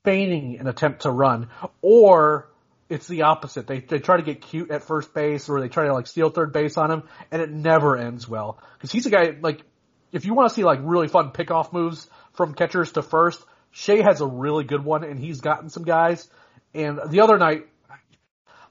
feigning 0.03 0.59
an 0.59 0.67
attempt 0.67 1.03
to 1.03 1.11
run, 1.11 1.49
or 1.81 2.50
it's 2.91 3.07
the 3.07 3.23
opposite. 3.23 3.67
They 3.67 3.79
they 3.79 3.99
try 3.99 4.17
to 4.17 4.23
get 4.23 4.41
cute 4.41 4.69
at 4.69 4.83
first 4.83 5.13
base, 5.13 5.47
or 5.49 5.61
they 5.61 5.69
try 5.69 5.85
to 5.85 5.93
like 5.93 6.07
steal 6.07 6.29
third 6.29 6.51
base 6.51 6.77
on 6.77 6.91
him, 6.91 7.03
and 7.31 7.41
it 7.41 7.49
never 7.49 7.97
ends 7.97 8.27
well. 8.27 8.59
Because 8.73 8.91
he's 8.91 9.05
a 9.05 9.09
guy 9.09 9.35
like 9.41 9.63
if 10.11 10.25
you 10.25 10.33
want 10.33 10.49
to 10.49 10.55
see 10.55 10.63
like 10.63 10.79
really 10.83 11.07
fun 11.07 11.31
pickoff 11.31 11.71
moves 11.71 12.09
from 12.33 12.53
catchers 12.53 12.91
to 12.93 13.01
first, 13.01 13.43
Shea 13.71 14.01
has 14.01 14.19
a 14.19 14.27
really 14.27 14.65
good 14.65 14.83
one, 14.83 15.03
and 15.03 15.17
he's 15.17 15.39
gotten 15.39 15.69
some 15.69 15.83
guys. 15.83 16.29
And 16.73 16.99
the 17.09 17.21
other 17.21 17.37
night, 17.37 17.67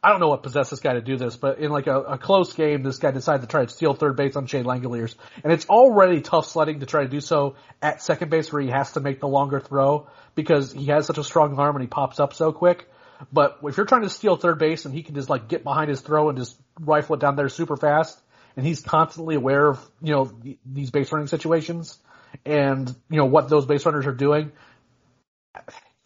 I 0.03 0.11
don't 0.11 0.21
know 0.21 0.29
what 0.29 0.43
possessed 0.43 0.71
this 0.71 0.81
guy 0.81 0.95
to 0.95 1.03
do 1.03 1.17
this, 1.17 1.37
but 1.37 1.59
in 1.59 1.71
like 1.71 1.87
a, 1.87 2.01
a 2.01 2.19
close 2.19 2.53
game, 2.53 2.83
this 2.83 2.99
guy 2.99 3.11
decided 3.11 3.43
to 3.43 3.49
try 3.49 3.65
to 3.65 3.71
steal 3.71 3.95
third 3.95 4.17
base 4.17 4.37
on 4.37 4.47
Shea 4.47 4.63
Langeliers. 4.63 5.15
And 5.43 5.53
it's 5.53 5.67
already 5.67 6.21
tough 6.21 6.47
sledding 6.47 6.81
to 6.81 6.87
try 6.87 7.03
to 7.03 7.09
do 7.09 7.21
so 7.21 7.57
at 7.83 8.03
second 8.03 8.31
base 8.31 8.53
where 8.53 8.63
he 8.63 8.69
has 8.69 8.93
to 8.93 9.01
make 9.01 9.21
the 9.21 9.29
longer 9.29 9.61
throw 9.61 10.09
because 10.35 10.73
he 10.73 10.87
has 10.87 11.07
such 11.07 11.19
a 11.19 11.25
strong 11.25 11.59
arm 11.59 11.77
and 11.77 11.83
he 11.83 11.89
pops 11.89 12.21
up 12.21 12.33
so 12.33 12.53
quick. 12.53 12.87
But 13.33 13.59
if 13.65 13.77
you're 13.77 13.87
trying 13.87 14.03
to 14.03 14.11
steal 14.11 14.37
third 14.37 14.59
base 14.59 14.85
and 14.85 14.95
he 14.95 15.03
can 15.03 15.15
just 15.15 15.29
like 15.29 15.49
get 15.49 15.65
behind 15.65 15.89
his 15.89 16.01
throw 16.01 16.29
and 16.29 16.39
just 16.39 16.59
rifle 16.79 17.17
it 17.17 17.21
down 17.21 17.37
there 17.37 17.49
super 17.49 17.77
fast, 17.77 18.21
and 18.57 18.67
he's 18.67 18.81
constantly 18.81 19.37
aware 19.37 19.69
of, 19.69 19.91
you 20.03 20.13
know, 20.13 20.33
these 20.67 20.91
base 20.91 21.13
running 21.13 21.29
situations 21.29 21.99
and, 22.45 22.89
you 23.09 23.17
know, 23.17 23.27
what 23.27 23.49
those 23.49 23.67
base 23.67 23.85
runners 23.87 24.07
are 24.07 24.13
doing, 24.15 24.53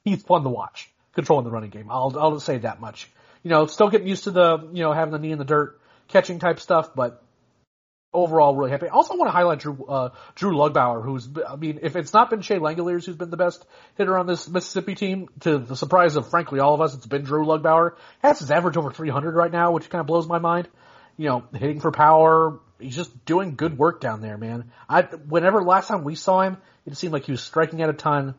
he's 0.04 0.22
fun 0.22 0.42
to 0.42 0.48
watch 0.48 0.90
controlling 1.14 1.44
the 1.44 1.50
running 1.50 1.70
game. 1.70 1.90
I'll 1.90 2.14
I'll 2.18 2.40
say 2.40 2.58
that 2.58 2.80
much. 2.80 3.10
You 3.42 3.50
know, 3.50 3.66
still 3.66 3.88
getting 3.88 4.08
used 4.08 4.24
to 4.24 4.30
the 4.30 4.68
you 4.72 4.82
know 4.82 4.92
having 4.92 5.12
the 5.12 5.18
knee 5.18 5.32
in 5.32 5.38
the 5.38 5.44
dirt 5.44 5.80
catching 6.08 6.38
type 6.38 6.60
stuff, 6.60 6.94
but 6.94 7.23
overall 8.14 8.54
really 8.54 8.70
happy. 8.70 8.86
I 8.86 8.90
also 8.90 9.16
want 9.16 9.28
to 9.28 9.32
highlight 9.32 9.58
Drew 9.58 9.84
uh, 9.86 10.10
Drew 10.36 10.54
Lugbauer, 10.54 11.04
who's 11.04 11.28
I 11.46 11.56
mean, 11.56 11.80
if 11.82 11.96
it's 11.96 12.12
not 12.12 12.30
been 12.30 12.40
Shea 12.40 12.58
Langeliers 12.58 13.04
who's 13.04 13.16
been 13.16 13.30
the 13.30 13.36
best 13.36 13.64
hitter 13.98 14.16
on 14.16 14.26
this 14.26 14.48
Mississippi 14.48 14.94
team, 14.94 15.28
to 15.40 15.58
the 15.58 15.76
surprise 15.76 16.16
of 16.16 16.30
frankly 16.30 16.60
all 16.60 16.74
of 16.74 16.80
us, 16.80 16.94
it's 16.94 17.06
been 17.06 17.24
Drew 17.24 17.44
Lugbauer. 17.44 17.96
Has 18.20 18.38
his 18.38 18.50
average 18.50 18.76
over 18.76 18.90
300 18.90 19.34
right 19.34 19.52
now, 19.52 19.72
which 19.72 19.90
kind 19.90 20.00
of 20.00 20.06
blows 20.06 20.26
my 20.26 20.38
mind. 20.38 20.68
You 21.16 21.28
know, 21.28 21.44
hitting 21.52 21.80
for 21.80 21.90
power. 21.90 22.60
He's 22.80 22.96
just 22.96 23.24
doing 23.24 23.54
good 23.54 23.78
work 23.78 24.00
down 24.00 24.20
there, 24.20 24.38
man. 24.38 24.70
I 24.88 25.02
whenever 25.02 25.62
last 25.62 25.88
time 25.88 26.04
we 26.04 26.14
saw 26.14 26.42
him, 26.42 26.56
it 26.86 26.96
seemed 26.96 27.12
like 27.12 27.24
he 27.24 27.32
was 27.32 27.42
striking 27.42 27.82
at 27.82 27.88
a 27.88 27.92
ton 27.92 28.34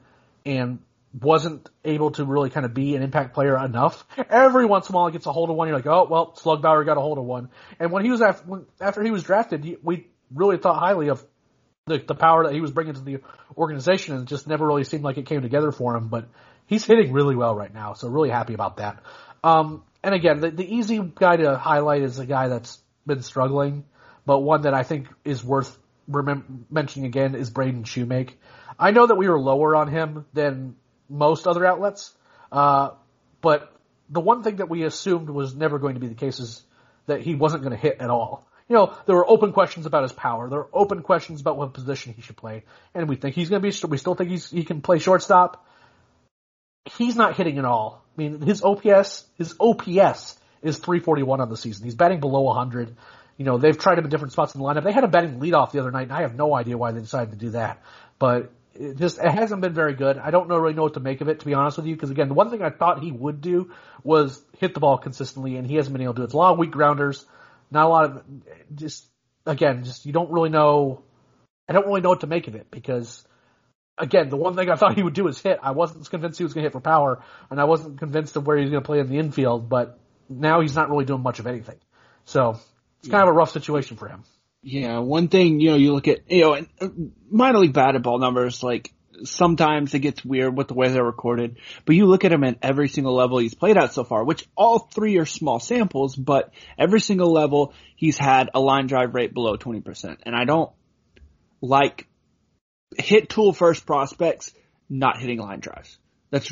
and 0.46 0.80
wasn't 1.22 1.70
able 1.84 2.12
to 2.12 2.26
really 2.26 2.50
kind 2.50 2.66
of 2.66 2.74
be 2.74 2.96
an 2.96 3.02
impact 3.02 3.34
player 3.34 3.58
enough. 3.64 4.06
Every 4.30 4.66
once 4.66 4.90
in 4.90 4.96
a 4.96 4.98
while, 4.98 5.08
he 5.08 5.14
gets 5.14 5.26
a 5.26 5.32
hold 5.32 5.50
of 5.50 5.56
one. 5.56 5.68
You're 5.68 5.78
like, 5.78 5.88
oh 5.88 6.08
well, 6.10 6.34
Slugbauer 6.38 6.86
got 6.86 6.98
a 6.98 7.02
hold 7.02 7.18
of 7.18 7.24
one. 7.24 7.50
And 7.80 7.92
when 7.92 8.04
he 8.04 8.12
was 8.12 8.22
after, 8.22 8.46
when, 8.46 8.66
after 8.82 9.02
he 9.02 9.12
was 9.12 9.24
drafted, 9.24 9.78
we 9.82 10.08
really 10.34 10.58
thought 10.58 10.78
highly 10.78 11.10
of 11.10 11.24
the, 11.86 12.00
the 12.00 12.16
power 12.16 12.46
that 12.46 12.54
he 12.54 12.62
was 12.62 12.72
bringing 12.72 12.96
to 12.96 13.02
the 13.02 13.22
organization, 13.56 14.16
and 14.16 14.24
it 14.24 14.30
just 14.30 14.48
never 14.48 14.66
really 14.66 14.84
seemed 14.84 15.04
like 15.04 15.18
it 15.18 15.26
came 15.26 15.42
together 15.42 15.72
for 15.72 15.96
him. 15.96 16.10
But 16.10 16.28
he's 16.66 16.86
hitting 16.86 17.14
really 17.14 17.36
well 17.36 17.56
right 17.56 17.74
now, 17.74 17.94
so 17.94 18.08
really 18.08 18.30
happy 18.30 18.54
about 18.54 18.78
that. 18.78 19.02
Um, 19.44 19.84
and 20.04 20.14
again, 20.14 20.40
the, 20.40 20.52
the 20.52 20.76
easy 20.76 21.00
guy 21.00 21.38
to 21.38 21.58
highlight 21.58 22.02
is 22.02 22.20
a 22.20 22.26
guy 22.26 22.48
that's 22.48 22.82
been 23.06 23.22
struggling, 23.22 23.86
but 24.26 24.40
one 24.40 24.64
that 24.64 24.74
I 24.74 24.84
think 24.84 25.08
is 25.24 25.44
worth 25.44 25.78
remem- 26.10 26.64
mentioning 26.70 27.08
again 27.08 27.36
is 27.36 27.50
Braden 27.52 27.84
Shewmake. 27.84 28.32
I 28.78 28.92
know 28.92 29.08
that 29.08 29.16
we 29.16 29.30
were 29.30 29.40
lower 29.40 29.76
on 29.76 29.88
him 29.88 30.26
than 30.34 30.76
most 31.10 31.48
other 31.48 31.66
outlets. 31.66 32.14
Uh, 32.52 32.92
but 33.42 33.74
the 34.10 34.22
one 34.22 34.44
thing 34.44 34.58
that 34.58 34.70
we 34.70 34.84
assumed 34.84 35.30
was 35.30 35.56
never 35.56 35.80
going 35.80 35.96
to 35.96 36.00
be 36.00 36.08
the 36.08 36.16
case 36.16 36.40
is 36.40 36.64
that 37.08 37.22
he 37.22 37.36
wasn't 37.36 37.64
going 37.64 37.76
to 37.76 37.82
hit 37.82 37.98
at 38.00 38.10
all. 38.10 38.48
You 38.68 38.76
know, 38.76 38.98
there 39.06 39.16
were 39.16 39.30
open 39.30 39.52
questions 39.52 39.86
about 39.86 40.04
his 40.04 40.12
power. 40.12 40.50
There 40.50 40.60
were 40.60 40.70
open 40.74 41.04
questions 41.04 41.40
about 41.40 41.58
what 41.58 41.74
position 41.74 42.14
he 42.14 42.22
should 42.24 42.38
play, 42.38 42.64
and 42.96 43.08
we 43.08 43.16
think 43.16 43.36
he's 43.36 43.50
going 43.50 43.62
to 43.62 43.70
be. 43.70 43.88
We 43.88 43.98
still 43.98 44.16
think 44.16 44.32
he's 44.32 44.50
he 44.50 44.64
can 44.64 44.82
play 44.82 44.98
shortstop. 44.98 45.64
He's 46.98 47.16
not 47.16 47.36
hitting 47.36 47.60
at 47.60 47.66
all. 47.66 48.04
I 48.18 48.22
mean, 48.22 48.42
his 48.42 48.64
OPS, 48.64 49.26
his 49.38 49.56
OPS 49.60 50.40
is 50.64 50.78
341 50.78 51.42
on 51.42 51.50
the 51.50 51.58
season. 51.58 51.84
He's 51.84 51.96
batting 51.96 52.20
below 52.20 52.42
100. 52.42 52.96
You 53.38 53.46
know, 53.46 53.58
they've 53.58 53.78
tried 53.78 54.00
him 54.00 54.06
in 54.06 54.10
different 54.10 54.34
spots 54.34 54.56
in 54.56 54.62
the 54.62 54.66
lineup. 54.66 54.84
They 54.84 54.94
had 54.94 55.04
him 55.04 55.12
batting 55.12 55.40
leadoff 55.40 55.72
the 55.72 55.80
other 55.80 55.92
night, 55.92 56.04
and 56.04 56.14
I 56.14 56.22
have 56.22 56.36
no 56.36 56.56
idea 56.56 56.78
why 56.78 56.92
they 56.92 57.02
decided 57.02 57.32
to 57.32 57.38
do 57.38 57.52
that. 57.52 57.82
But 58.18 58.52
it 58.76 58.98
just 58.98 59.20
it 59.20 59.32
hasn't 59.32 59.62
been 59.62 59.74
very 59.74 59.94
good. 59.94 60.18
I 60.18 60.32
don't 60.32 60.50
know, 60.50 60.58
really 60.58 60.74
know 60.74 60.84
what 60.84 60.96
to 60.96 61.00
make 61.00 61.22
of 61.22 61.30
it, 61.30 61.40
to 61.40 61.46
be 61.46 61.54
honest 61.54 61.78
with 61.78 61.86
you. 61.86 61.96
Because 61.96 62.12
again, 62.12 62.28
the 62.28 62.34
one 62.34 62.50
thing 62.50 62.62
I 62.62 62.70
thought 62.70 63.02
he 63.02 63.12
would 63.12 63.42
do 63.42 63.72
was 64.04 64.42
hit 64.60 64.74
the 64.74 64.80
ball 64.80 64.98
consistently, 64.98 65.56
and 65.56 65.66
he 65.66 65.76
hasn't 65.76 65.94
been 65.94 66.04
able 66.04 66.14
to 66.14 66.18
do 66.18 66.22
it. 66.24 66.26
It's 66.26 66.34
a 66.34 66.38
lot 66.38 66.54
of 66.54 66.60
weak 66.60 66.72
grounders, 66.72 67.26
not 67.72 67.86
a 67.86 67.90
lot 67.90 68.06
of 68.06 68.24
just 68.74 69.06
again, 69.46 69.84
just 69.84 70.06
you 70.06 70.14
don't 70.14 70.32
really 70.32 70.50
know. 70.50 71.04
I 71.68 71.74
don't 71.74 71.88
really 71.88 72.02
know 72.02 72.10
what 72.10 72.22
to 72.22 72.28
make 72.28 72.48
of 72.48 72.56
it 72.56 72.68
because 72.70 73.26
again, 73.98 74.30
the 74.30 74.38
one 74.38 74.56
thing 74.56 74.70
I 74.70 74.76
thought 74.78 74.96
he 74.96 75.04
would 75.04 75.14
do 75.14 75.28
is 75.28 75.42
hit. 75.42 75.60
I 75.64 75.72
wasn't 75.72 76.10
convinced 76.10 76.38
he 76.38 76.44
was 76.44 76.54
going 76.54 76.64
to 76.64 76.68
hit 76.68 76.74
for 76.74 76.82
power, 76.82 77.24
and 77.50 77.60
I 77.60 77.64
wasn't 77.64 78.00
convinced 78.00 78.36
of 78.36 78.46
where 78.46 78.58
he's 78.58 78.70
going 78.70 78.84
to 78.84 78.86
play 78.86 79.00
in 79.00 79.08
the 79.08 79.18
infield. 79.18 79.70
But 79.70 80.00
now 80.30 80.62
he's 80.62 80.76
not 80.76 80.90
really 80.90 81.06
doing 81.06 81.24
much 81.24 81.40
of 81.40 81.48
anything, 81.48 81.78
so 82.26 82.60
it's 83.00 83.10
kind 83.10 83.24
of 83.24 83.30
a 83.30 83.34
rough 83.34 83.52
situation 83.52 83.98
for 83.98 84.08
him. 84.08 84.24
Yeah, 84.68 84.98
one 84.98 85.28
thing, 85.28 85.60
you 85.60 85.70
know, 85.70 85.78
you 85.78 85.94
look 85.94 86.08
at, 86.08 86.22
you 86.28 86.42
know, 86.42 86.56
uh, 86.82 86.88
minor 87.30 87.60
league 87.60 87.74
batted 87.74 88.02
ball 88.02 88.18
numbers, 88.18 88.64
like, 88.64 88.92
sometimes 89.24 89.94
it 89.94 90.00
gets 90.00 90.26
weird 90.26 90.58
with 90.58 90.70
the 90.70 90.74
way 90.74 90.90
they're 90.90 91.04
recorded, 91.04 91.58
but 91.86 91.96
you 91.96 92.08
look 92.08 92.26
at 92.26 92.34
him 92.34 92.44
at 92.44 92.58
every 92.64 92.90
single 92.90 93.14
level 93.14 93.38
he's 93.38 93.54
played 93.54 93.78
at 93.78 93.94
so 93.94 94.04
far, 94.04 94.24
which 94.24 94.44
all 94.58 94.80
three 94.80 95.20
are 95.20 95.26
small 95.28 95.60
samples, 95.60 96.16
but 96.16 96.52
every 96.80 97.00
single 97.00 97.32
level 97.32 97.76
he's 97.96 98.18
had 98.18 98.50
a 98.56 98.60
line 98.60 98.88
drive 98.88 99.14
rate 99.14 99.36
below 99.36 99.56
20%. 99.56 100.18
And 100.24 100.36
I 100.36 100.46
don't 100.46 100.72
like 101.62 102.08
hit 102.98 103.30
tool 103.30 103.54
first 103.54 103.86
prospects 103.86 104.52
not 104.90 105.20
hitting 105.20 105.38
line 105.38 105.60
drives. 105.60 105.96
That's 106.32 106.52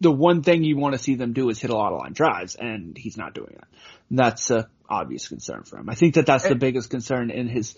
the 0.00 0.12
one 0.12 0.44
thing 0.44 0.62
you 0.62 0.76
want 0.76 0.94
to 0.94 1.02
see 1.02 1.16
them 1.16 1.32
do 1.32 1.48
is 1.48 1.58
hit 1.58 1.72
a 1.72 1.76
lot 1.76 1.92
of 1.92 1.98
line 1.98 2.12
drives, 2.12 2.54
and 2.54 2.96
he's 2.96 3.16
not 3.16 3.34
doing 3.34 3.56
that. 3.56 3.68
That's 4.12 4.50
a 4.52 4.68
obvious 4.88 5.28
concern 5.28 5.64
for 5.64 5.78
him. 5.78 5.88
I 5.88 5.94
think 5.94 6.14
that 6.14 6.26
that's 6.26 6.44
the 6.44 6.50
eh. 6.50 6.54
biggest 6.54 6.90
concern 6.90 7.30
in 7.30 7.48
his 7.48 7.76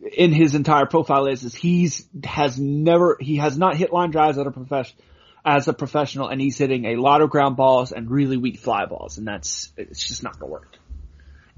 in 0.00 0.32
his 0.32 0.54
entire 0.54 0.86
profile 0.86 1.26
is 1.26 1.42
is 1.44 1.54
he's 1.54 2.06
has 2.24 2.58
never 2.58 3.16
he 3.20 3.36
has 3.36 3.56
not 3.58 3.76
hit 3.76 3.92
line 3.92 4.10
drives 4.10 4.38
at 4.38 4.46
a 4.46 4.50
profession 4.50 4.96
as 5.44 5.68
a 5.68 5.72
professional, 5.72 6.28
and 6.28 6.40
he's 6.40 6.58
hitting 6.58 6.86
a 6.86 6.96
lot 6.96 7.20
of 7.20 7.30
ground 7.30 7.56
balls 7.56 7.92
and 7.92 8.10
really 8.10 8.36
weak 8.36 8.58
fly 8.58 8.84
balls, 8.86 9.16
and 9.16 9.28
that's 9.28 9.72
it's 9.76 10.06
just 10.06 10.22
not 10.22 10.38
gonna 10.38 10.50
work. 10.50 10.76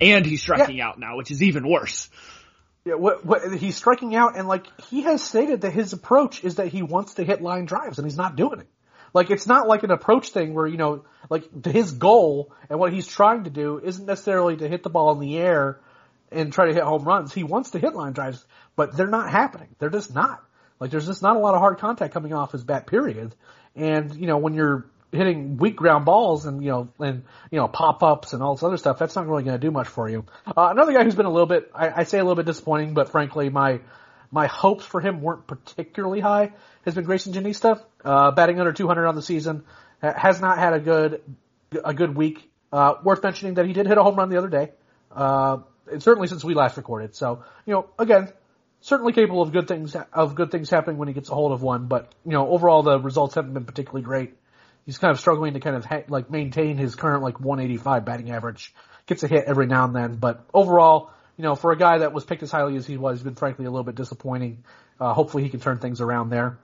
And 0.00 0.26
he's 0.26 0.42
striking 0.42 0.76
yeah. 0.76 0.88
out 0.88 1.00
now, 1.00 1.16
which 1.16 1.30
is 1.30 1.42
even 1.42 1.68
worse. 1.68 2.08
Yeah, 2.84 2.94
what, 2.94 3.24
what, 3.24 3.52
he's 3.54 3.76
striking 3.76 4.14
out, 4.14 4.36
and 4.36 4.46
like 4.46 4.66
he 4.88 5.02
has 5.02 5.22
stated 5.22 5.62
that 5.62 5.72
his 5.72 5.92
approach 5.92 6.44
is 6.44 6.56
that 6.56 6.68
he 6.68 6.82
wants 6.82 7.14
to 7.14 7.24
hit 7.24 7.42
line 7.42 7.64
drives, 7.64 7.98
and 7.98 8.06
he's 8.06 8.16
not 8.16 8.36
doing 8.36 8.60
it. 8.60 8.68
Like 9.14 9.30
it's 9.30 9.46
not 9.46 9.66
like 9.66 9.82
an 9.82 9.90
approach 9.90 10.30
thing 10.30 10.54
where, 10.54 10.66
you 10.66 10.76
know, 10.76 11.04
like 11.30 11.66
his 11.66 11.92
goal 11.92 12.52
and 12.68 12.78
what 12.78 12.92
he's 12.92 13.06
trying 13.06 13.44
to 13.44 13.50
do 13.50 13.80
isn't 13.82 14.06
necessarily 14.06 14.56
to 14.56 14.68
hit 14.68 14.82
the 14.82 14.90
ball 14.90 15.12
in 15.12 15.20
the 15.20 15.38
air 15.38 15.80
and 16.30 16.52
try 16.52 16.66
to 16.66 16.74
hit 16.74 16.82
home 16.82 17.04
runs. 17.04 17.32
He 17.32 17.44
wants 17.44 17.70
to 17.70 17.78
hit 17.78 17.94
line 17.94 18.12
drives, 18.12 18.44
but 18.76 18.96
they're 18.96 19.06
not 19.06 19.30
happening. 19.30 19.68
They're 19.78 19.90
just 19.90 20.14
not. 20.14 20.42
Like 20.80 20.90
there's 20.90 21.06
just 21.06 21.22
not 21.22 21.36
a 21.36 21.38
lot 21.38 21.54
of 21.54 21.60
hard 21.60 21.78
contact 21.78 22.14
coming 22.14 22.32
off 22.32 22.52
his 22.52 22.64
bat 22.64 22.86
period. 22.86 23.34
And, 23.74 24.14
you 24.14 24.26
know, 24.26 24.38
when 24.38 24.54
you're 24.54 24.86
hitting 25.10 25.56
weak 25.56 25.76
ground 25.76 26.04
balls 26.04 26.44
and, 26.44 26.62
you 26.62 26.70
know, 26.70 26.88
and, 26.98 27.24
you 27.50 27.58
know, 27.58 27.66
pop 27.68 28.02
ups 28.02 28.32
and 28.32 28.42
all 28.42 28.54
this 28.54 28.62
other 28.62 28.76
stuff, 28.76 28.98
that's 28.98 29.16
not 29.16 29.26
really 29.26 29.42
going 29.42 29.58
to 29.58 29.66
do 29.66 29.70
much 29.70 29.88
for 29.88 30.08
you. 30.08 30.26
Uh, 30.46 30.68
another 30.70 30.92
guy 30.92 31.02
who's 31.02 31.14
been 31.14 31.26
a 31.26 31.32
little 31.32 31.46
bit, 31.46 31.70
I, 31.74 32.00
I 32.00 32.04
say 32.04 32.18
a 32.18 32.22
little 32.22 32.36
bit 32.36 32.46
disappointing, 32.46 32.94
but 32.94 33.10
frankly, 33.10 33.48
my, 33.48 33.80
my 34.30 34.46
hopes 34.46 34.84
for 34.84 35.00
him 35.00 35.20
weren't 35.20 35.46
particularly 35.46 36.20
high 36.20 36.52
has 36.84 36.94
been 36.94 37.06
Greyson 37.06 37.32
Jenista, 37.32 37.82
uh, 38.04 38.30
batting 38.32 38.58
under 38.58 38.72
200 38.72 39.06
on 39.06 39.14
the 39.14 39.22
season, 39.22 39.64
has 40.00 40.40
not 40.40 40.58
had 40.58 40.72
a 40.72 40.80
good 40.80 41.22
a 41.84 41.94
good 41.94 42.16
week. 42.16 42.50
Uh, 42.72 42.94
worth 43.02 43.22
mentioning 43.22 43.54
that 43.54 43.66
he 43.66 43.72
did 43.72 43.86
hit 43.86 43.96
a 43.96 44.02
home 44.02 44.16
run 44.16 44.28
the 44.28 44.36
other 44.36 44.48
day, 44.48 44.70
uh, 45.12 45.58
certainly 45.98 46.28
since 46.28 46.44
we 46.44 46.54
last 46.54 46.76
recorded. 46.76 47.14
So 47.14 47.42
you 47.66 47.74
know, 47.74 47.88
again, 47.98 48.32
certainly 48.80 49.12
capable 49.12 49.42
of 49.42 49.52
good 49.52 49.68
things 49.68 49.96
of 50.12 50.34
good 50.34 50.50
things 50.50 50.70
happening 50.70 50.98
when 50.98 51.08
he 51.08 51.14
gets 51.14 51.30
a 51.30 51.34
hold 51.34 51.52
of 51.52 51.62
one. 51.62 51.86
But 51.86 52.12
you 52.24 52.32
know, 52.32 52.48
overall 52.48 52.82
the 52.82 53.00
results 53.00 53.34
haven't 53.34 53.54
been 53.54 53.64
particularly 53.64 54.02
great. 54.02 54.34
He's 54.86 54.98
kind 54.98 55.10
of 55.10 55.20
struggling 55.20 55.54
to 55.54 55.60
kind 55.60 55.76
of 55.76 55.84
ha- 55.84 56.04
like 56.08 56.30
maintain 56.30 56.76
his 56.76 56.94
current 56.94 57.22
like 57.22 57.40
185 57.40 58.04
batting 58.04 58.30
average. 58.30 58.74
Gets 59.06 59.22
a 59.22 59.28
hit 59.28 59.44
every 59.46 59.66
now 59.66 59.84
and 59.84 59.96
then, 59.96 60.16
but 60.16 60.44
overall, 60.52 61.10
you 61.38 61.44
know, 61.44 61.54
for 61.54 61.70
a 61.70 61.78
guy 61.78 61.98
that 61.98 62.12
was 62.12 62.24
picked 62.24 62.42
as 62.42 62.50
highly 62.50 62.76
as 62.76 62.86
he 62.86 62.96
was, 62.96 63.18
he's 63.18 63.24
been 63.24 63.36
frankly 63.36 63.64
a 63.64 63.70
little 63.70 63.84
bit 63.84 63.94
disappointing. 63.94 64.64
Uh, 65.00 65.14
hopefully 65.14 65.44
he 65.44 65.48
can 65.48 65.60
turn 65.60 65.78
things 65.78 66.00
around 66.00 66.30
there. 66.30 66.58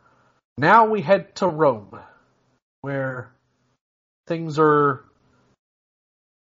Now 0.58 0.86
we 0.86 1.00
head 1.00 1.34
to 1.36 1.46
Rome, 1.46 1.96
where 2.80 3.32
things 4.26 4.58
are 4.58 5.04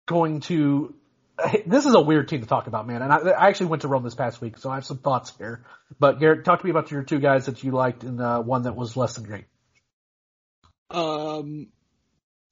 going 0.06 0.40
to. 0.42 0.94
This 1.66 1.86
is 1.86 1.94
a 1.94 2.00
weird 2.00 2.28
team 2.28 2.42
to 2.42 2.46
talk 2.46 2.66
about, 2.66 2.86
man. 2.86 3.00
And 3.02 3.10
I, 3.10 3.16
I 3.16 3.48
actually 3.48 3.68
went 3.68 3.82
to 3.82 3.88
Rome 3.88 4.04
this 4.04 4.14
past 4.14 4.40
week, 4.42 4.58
so 4.58 4.70
I 4.70 4.74
have 4.74 4.84
some 4.84 4.98
thoughts 4.98 5.32
here. 5.38 5.64
But 5.98 6.20
Garrett, 6.20 6.44
talk 6.44 6.60
to 6.60 6.64
me 6.64 6.70
about 6.70 6.90
your 6.90 7.02
two 7.02 7.18
guys 7.18 7.46
that 7.46 7.64
you 7.64 7.72
liked 7.72 8.04
and 8.04 8.20
uh, 8.20 8.40
one 8.42 8.62
that 8.64 8.76
was 8.76 8.96
less 8.96 9.14
than 9.14 9.24
great. 9.24 9.46
Um, 10.90 11.68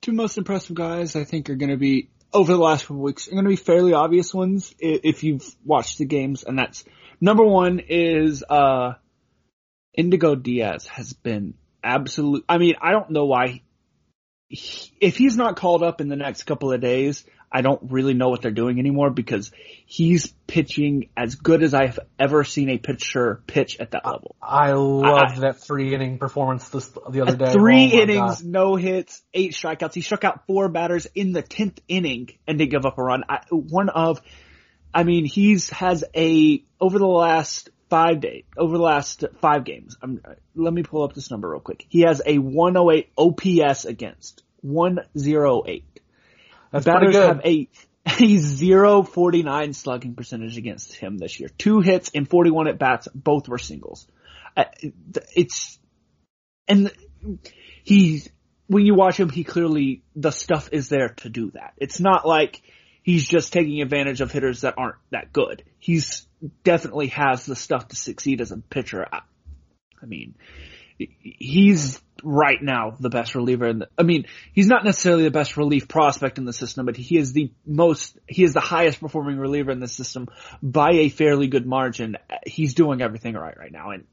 two 0.00 0.12
most 0.12 0.38
impressive 0.38 0.74
guys 0.74 1.16
I 1.16 1.24
think 1.24 1.50
are 1.50 1.56
going 1.56 1.70
to 1.70 1.76
be 1.76 2.08
over 2.32 2.52
the 2.52 2.58
last 2.58 2.82
couple 2.82 3.02
weeks 3.02 3.28
are 3.28 3.32
going 3.32 3.44
to 3.44 3.50
be 3.50 3.56
fairly 3.56 3.92
obvious 3.92 4.34
ones 4.34 4.74
if 4.78 5.24
you've 5.24 5.46
watched 5.64 5.98
the 5.98 6.04
games, 6.04 6.44
and 6.44 6.58
that's 6.58 6.84
number 7.20 7.44
one 7.44 7.80
is 7.88 8.44
uh, 8.48 8.94
Indigo 9.94 10.34
Diaz 10.34 10.86
has 10.86 11.12
been 11.12 11.54
absolute. 11.82 12.44
I 12.48 12.58
mean, 12.58 12.74
I 12.80 12.92
don't 12.92 13.10
know 13.10 13.26
why. 13.26 13.62
He, 14.48 14.92
if 15.00 15.16
he's 15.16 15.36
not 15.36 15.56
called 15.56 15.82
up 15.82 16.00
in 16.00 16.08
the 16.08 16.16
next 16.16 16.44
couple 16.44 16.72
of 16.72 16.80
days, 16.80 17.24
I 17.50 17.62
don't 17.62 17.90
really 17.90 18.14
know 18.14 18.28
what 18.28 18.42
they're 18.42 18.50
doing 18.50 18.78
anymore 18.78 19.10
because 19.10 19.50
he's 19.86 20.28
pitching 20.46 21.08
as 21.16 21.34
good 21.34 21.62
as 21.62 21.74
I've 21.74 21.98
ever 22.18 22.44
seen 22.44 22.68
a 22.68 22.78
pitcher 22.78 23.42
pitch 23.46 23.78
at 23.80 23.92
that 23.92 24.04
level. 24.04 24.36
I 24.42 24.72
loved 24.72 25.40
that 25.40 25.60
three 25.60 25.94
inning 25.94 26.18
performance 26.18 26.68
this 26.68 26.90
the 27.10 27.22
other 27.22 27.36
day. 27.36 27.52
Three 27.52 27.90
oh 27.94 28.02
innings, 28.02 28.42
God. 28.42 28.44
no 28.44 28.76
hits, 28.76 29.22
eight 29.32 29.52
strikeouts. 29.52 29.94
He 29.94 30.02
struck 30.02 30.24
out 30.24 30.46
four 30.46 30.68
batters 30.68 31.06
in 31.14 31.32
the 31.32 31.42
tenth 31.42 31.80
inning 31.88 32.30
and 32.46 32.58
didn't 32.58 32.70
give 32.70 32.84
up 32.84 32.98
a 32.98 33.02
run. 33.02 33.24
I, 33.28 33.40
one 33.50 33.88
of, 33.88 34.20
I 34.92 35.04
mean, 35.04 35.24
he's 35.24 35.70
has 35.70 36.04
a 36.14 36.62
over 36.80 36.98
the 36.98 37.06
last 37.06 37.70
five 37.88 38.20
days 38.20 38.44
over 38.56 38.76
the 38.76 38.82
last 38.82 39.24
five 39.40 39.64
games. 39.64 39.96
I'm, 40.02 40.20
let 40.54 40.72
me 40.72 40.82
pull 40.82 41.02
up 41.02 41.14
this 41.14 41.30
number 41.30 41.50
real 41.50 41.60
quick. 41.60 41.86
He 41.88 42.02
has 42.02 42.20
a 42.24 42.38
108 42.38 43.10
OPS 43.16 43.84
against 43.86 44.42
108. 44.60 45.84
That's 46.70 46.84
Batters 46.84 47.16
have 47.16 47.40
a 47.44 47.68
a 48.06 48.38
049 48.38 49.72
slugging 49.72 50.14
percentage 50.14 50.56
against 50.56 50.94
him 50.94 51.18
this 51.18 51.38
year. 51.40 51.50
Two 51.58 51.80
hits 51.80 52.10
and 52.14 52.28
41 52.28 52.68
at 52.68 52.78
bats, 52.78 53.08
both 53.14 53.48
were 53.48 53.58
singles. 53.58 54.06
Uh, 54.56 54.64
it's, 55.36 55.78
and 56.66 56.90
he's, 57.82 58.30
when 58.66 58.86
you 58.86 58.94
watch 58.94 59.20
him, 59.20 59.28
he 59.28 59.44
clearly, 59.44 60.02
the 60.16 60.30
stuff 60.30 60.70
is 60.72 60.88
there 60.88 61.10
to 61.18 61.28
do 61.28 61.50
that. 61.50 61.74
It's 61.76 62.00
not 62.00 62.26
like 62.26 62.62
He's 63.08 63.26
just 63.26 63.54
taking 63.54 63.80
advantage 63.80 64.20
of 64.20 64.30
hitters 64.30 64.60
that 64.60 64.74
aren't 64.76 64.96
that 65.12 65.32
good. 65.32 65.64
He's 65.78 66.26
definitely 66.62 67.06
has 67.06 67.46
the 67.46 67.56
stuff 67.56 67.88
to 67.88 67.96
succeed 67.96 68.42
as 68.42 68.52
a 68.52 68.58
pitcher. 68.58 69.06
I, 69.10 69.20
I 70.02 70.04
mean, 70.04 70.34
he's 70.98 72.02
right 72.22 72.60
now 72.62 72.96
the 72.98 73.10
best 73.10 73.34
reliever 73.34 73.72
the, 73.72 73.88
I 73.96 74.02
mean, 74.02 74.26
he's 74.52 74.66
not 74.66 74.84
necessarily 74.84 75.24
the 75.24 75.30
best 75.30 75.56
relief 75.56 75.88
prospect 75.88 76.38
in 76.38 76.44
the 76.44 76.52
system, 76.52 76.86
but 76.86 76.96
he 76.96 77.16
is 77.16 77.32
the 77.32 77.52
most, 77.66 78.18
he 78.26 78.44
is 78.44 78.52
the 78.52 78.60
highest 78.60 79.00
performing 79.00 79.38
reliever 79.38 79.70
in 79.70 79.80
the 79.80 79.88
system 79.88 80.28
by 80.62 80.90
a 80.92 81.08
fairly 81.08 81.46
good 81.46 81.66
margin. 81.66 82.16
He's 82.46 82.74
doing 82.74 83.02
everything 83.02 83.34
right 83.34 83.56
right 83.58 83.72
now. 83.72 83.90
And 83.90 84.04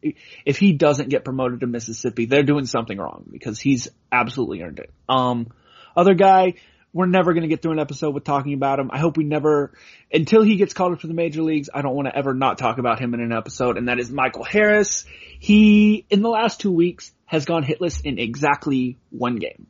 if 0.46 0.58
he 0.58 0.74
doesn't 0.74 1.10
get 1.10 1.26
promoted 1.26 1.62
to 1.62 1.68
Mississippi, 1.68 2.26
they're 2.26 2.44
doing 2.44 2.66
something 2.66 2.98
wrong 2.98 3.26
because 3.32 3.60
he's 3.60 3.88
absolutely 4.12 4.62
earned 4.62 4.80
it. 4.80 4.92
Um, 5.10 5.48
other 5.96 6.14
guy, 6.14 6.56
we're 6.96 7.08
never 7.08 7.34
going 7.34 7.42
to 7.42 7.50
get 7.50 7.62
through 7.62 7.74
an 7.74 7.80
episode 7.80 8.12
with 8.16 8.24
talking 8.24 8.54
about 8.54 8.80
him. 8.80 8.90
I 8.90 9.00
hope 9.00 9.18
we 9.18 9.26
never, 9.26 9.74
until 10.14 10.44
he 10.44 10.56
gets 10.56 10.74
called 10.74 10.94
up 10.94 11.02
to 11.02 11.08
the 11.08 11.14
major 11.14 11.42
leagues, 11.42 11.70
I 11.74 11.82
don't 11.82 11.94
want 11.94 12.08
to 12.08 12.18
ever 12.18 12.34
not 12.34 12.58
talk 12.58 12.78
about 12.78 13.02
him 13.02 13.14
in 13.14 13.20
an 13.20 13.34
episode, 13.34 13.78
and 13.78 13.90
that 13.90 14.00
is 14.00 14.10
Michael 14.10 14.46
Harris. 14.46 15.06
He, 15.38 16.06
in 16.10 16.22
the 16.22 16.30
last 16.30 16.62
two 16.62 16.72
weeks, 16.72 17.12
has 17.26 17.46
gone 17.46 17.64
hitless 17.64 18.04
in 18.04 18.20
exactly 18.20 18.98
one 19.10 19.38
game. 19.38 19.68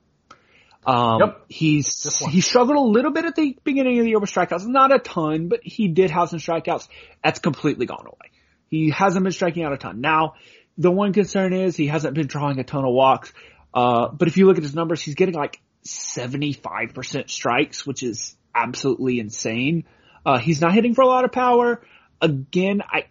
Um, 0.86 1.20
Yep. 1.20 1.46
he's, 1.50 2.20
he 2.30 2.42
struggled 2.42 2.78
a 2.78 2.82
little 2.82 3.12
bit 3.12 3.26
at 3.26 3.36
the 3.36 3.58
beginning 3.64 3.98
of 3.98 4.04
the 4.04 4.10
year 4.10 4.20
with 4.20 4.30
strikeouts. 4.30 4.68
Not 4.68 4.94
a 4.94 5.00
ton, 5.00 5.48
but 5.48 5.62
he 5.64 5.88
did 5.88 6.12
have 6.12 6.30
some 6.30 6.40
strikeouts. 6.40 6.88
That's 7.24 7.40
completely 7.40 7.86
gone 7.88 8.06
away. 8.06 8.32
He 8.70 8.92
hasn't 8.92 9.24
been 9.24 9.32
striking 9.32 9.64
out 9.64 9.74
a 9.74 9.78
ton. 9.78 10.02
Now, 10.02 10.36
the 10.78 10.92
one 10.92 11.14
concern 11.14 11.54
is 11.54 11.76
he 11.76 11.88
hasn't 11.88 12.14
been 12.14 12.28
drawing 12.28 12.60
a 12.60 12.64
ton 12.64 12.86
of 12.86 12.94
walks. 12.94 13.34
Uh, 13.74 14.10
but 14.10 14.28
if 14.28 14.38
you 14.38 14.46
look 14.46 14.58
at 14.58 14.64
his 14.64 14.76
numbers, 14.76 15.02
he's 15.02 15.16
getting 15.16 15.36
like 15.36 15.60
75% 15.86 17.30
strikes, 17.30 17.86
which 17.86 18.04
is 18.04 18.36
absolutely 18.54 19.20
insane. 19.20 19.86
Uh, 20.26 20.38
he's 20.38 20.62
not 20.62 20.74
hitting 20.74 20.94
for 20.94 21.02
a 21.02 21.08
lot 21.08 21.26
of 21.26 21.32
power. 21.32 21.82
Again, 22.22 22.82
I, 22.88 23.06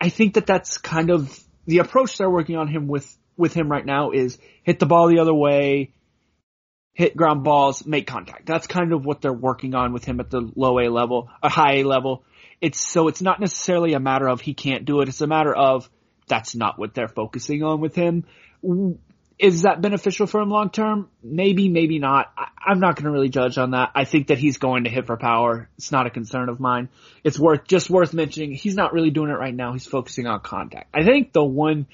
I 0.00 0.08
think 0.08 0.34
that 0.34 0.46
that's 0.46 0.78
kind 0.78 1.10
of 1.10 1.38
the 1.66 1.78
approach 1.78 2.18
they're 2.18 2.30
working 2.30 2.56
on 2.56 2.68
him 2.68 2.86
with, 2.88 3.16
with 3.36 3.54
him 3.54 3.70
right 3.70 3.84
now 3.84 4.10
is 4.10 4.38
hit 4.62 4.78
the 4.78 4.86
ball 4.86 5.08
the 5.08 5.20
other 5.20 5.34
way, 5.34 5.92
hit 6.92 7.16
ground 7.16 7.44
balls, 7.44 7.86
make 7.86 8.06
contact. 8.06 8.46
That's 8.46 8.66
kind 8.66 8.92
of 8.92 9.04
what 9.04 9.20
they're 9.20 9.32
working 9.32 9.74
on 9.74 9.92
with 9.92 10.04
him 10.04 10.20
at 10.20 10.30
the 10.30 10.50
low 10.54 10.78
A 10.78 10.88
level, 10.88 11.30
a 11.42 11.48
high 11.48 11.76
A 11.76 11.84
level. 11.84 12.24
It's 12.60 12.80
so 12.80 13.08
it's 13.08 13.22
not 13.22 13.40
necessarily 13.40 13.94
a 13.94 14.00
matter 14.00 14.28
of 14.28 14.40
he 14.40 14.54
can't 14.54 14.84
do 14.84 15.00
it. 15.00 15.08
It's 15.08 15.20
a 15.20 15.26
matter 15.26 15.54
of 15.54 15.88
that's 16.28 16.54
not 16.54 16.78
what 16.78 16.94
they're 16.94 17.08
focusing 17.08 17.62
on 17.62 17.80
with 17.80 17.94
him. 17.94 18.24
Is 19.38 19.62
that 19.62 19.80
beneficial 19.80 20.26
for 20.26 20.40
him 20.40 20.50
long 20.50 20.70
term? 20.70 21.08
Maybe, 21.22 21.68
maybe 21.68 21.98
not. 21.98 22.30
I, 22.36 22.70
am 22.70 22.78
not 22.78 22.94
going 22.94 23.06
to 23.06 23.10
really 23.10 23.28
judge 23.28 23.58
on 23.58 23.72
that. 23.72 23.90
I 23.94 24.04
think 24.04 24.28
that 24.28 24.38
he's 24.38 24.58
going 24.58 24.84
to 24.84 24.90
hit 24.90 25.06
for 25.06 25.16
power. 25.16 25.68
It's 25.78 25.90
not 25.90 26.06
a 26.06 26.10
concern 26.10 26.48
of 26.48 26.60
mine. 26.60 26.88
It's 27.24 27.38
worth, 27.38 27.66
just 27.66 27.90
worth 27.90 28.14
mentioning. 28.14 28.52
He's 28.52 28.76
not 28.76 28.92
really 28.92 29.10
doing 29.10 29.30
it 29.30 29.38
right 29.38 29.54
now. 29.54 29.72
He's 29.72 29.86
focusing 29.86 30.26
on 30.28 30.40
contact. 30.40 30.90
I 30.94 31.02
think 31.02 31.32
the 31.32 31.42
one, 31.42 31.86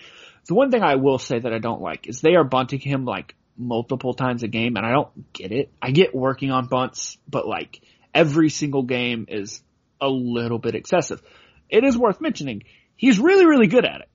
the 0.48 0.54
one 0.54 0.70
thing 0.70 0.82
I 0.82 0.96
will 0.96 1.18
say 1.18 1.38
that 1.38 1.52
I 1.52 1.58
don't 1.58 1.80
like 1.80 2.08
is 2.08 2.20
they 2.20 2.34
are 2.34 2.44
bunting 2.44 2.80
him 2.80 3.04
like 3.04 3.34
multiple 3.56 4.14
times 4.14 4.42
a 4.42 4.48
game 4.48 4.76
and 4.76 4.84
I 4.86 4.90
don't 4.92 5.32
get 5.32 5.52
it. 5.52 5.70
I 5.80 5.90
get 5.90 6.14
working 6.14 6.50
on 6.50 6.66
bunts, 6.66 7.18
but 7.28 7.46
like 7.46 7.80
every 8.14 8.48
single 8.50 8.82
game 8.82 9.26
is 9.28 9.62
a 10.00 10.08
little 10.08 10.58
bit 10.58 10.74
excessive. 10.74 11.20
It 11.68 11.84
is 11.84 11.96
worth 11.98 12.20
mentioning. 12.20 12.62
He's 12.96 13.18
really, 13.20 13.46
really 13.46 13.66
good 13.66 13.84
at 13.84 14.00
it. 14.00 14.08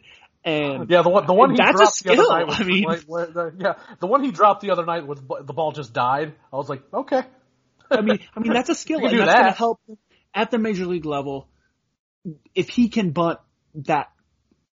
And 0.45 0.89
Yeah, 0.89 1.03
the 1.03 1.09
one 1.09 1.25
the 1.25 1.33
one 1.33 1.51
he 1.51 1.57
that's 1.57 1.69
a 1.69 1.77
dropped 1.77 2.03
the 2.03 2.11
other 2.11 2.23
skill. 2.23 2.29
night. 2.37 2.47
Was, 2.47 2.59
I 2.59 2.63
mean- 2.63 2.83
like, 2.83 3.33
the, 3.33 3.41
uh, 3.41 3.51
yeah, 3.57 3.73
the 3.99 4.07
one 4.07 4.23
he 4.23 4.31
dropped 4.31 4.61
the 4.61 4.71
other 4.71 4.85
night 4.85 5.05
was 5.07 5.19
the 5.21 5.53
ball 5.53 5.71
just 5.71 5.93
died. 5.93 6.33
I 6.51 6.55
was 6.57 6.67
like, 6.67 6.81
okay, 6.93 7.21
I 7.91 8.01
mean, 8.01 8.19
I 8.35 8.39
mean 8.39 8.53
that's 8.53 8.69
a 8.69 8.75
skill, 8.75 8.99
and 9.05 9.19
that's 9.19 9.33
going 9.33 9.45
to 9.45 9.51
help 9.51 9.79
at 10.33 10.51
the 10.51 10.57
major 10.57 10.85
league 10.85 11.05
level. 11.05 11.47
If 12.55 12.69
he 12.69 12.89
can 12.89 13.11
bunt 13.11 13.39
that 13.75 14.09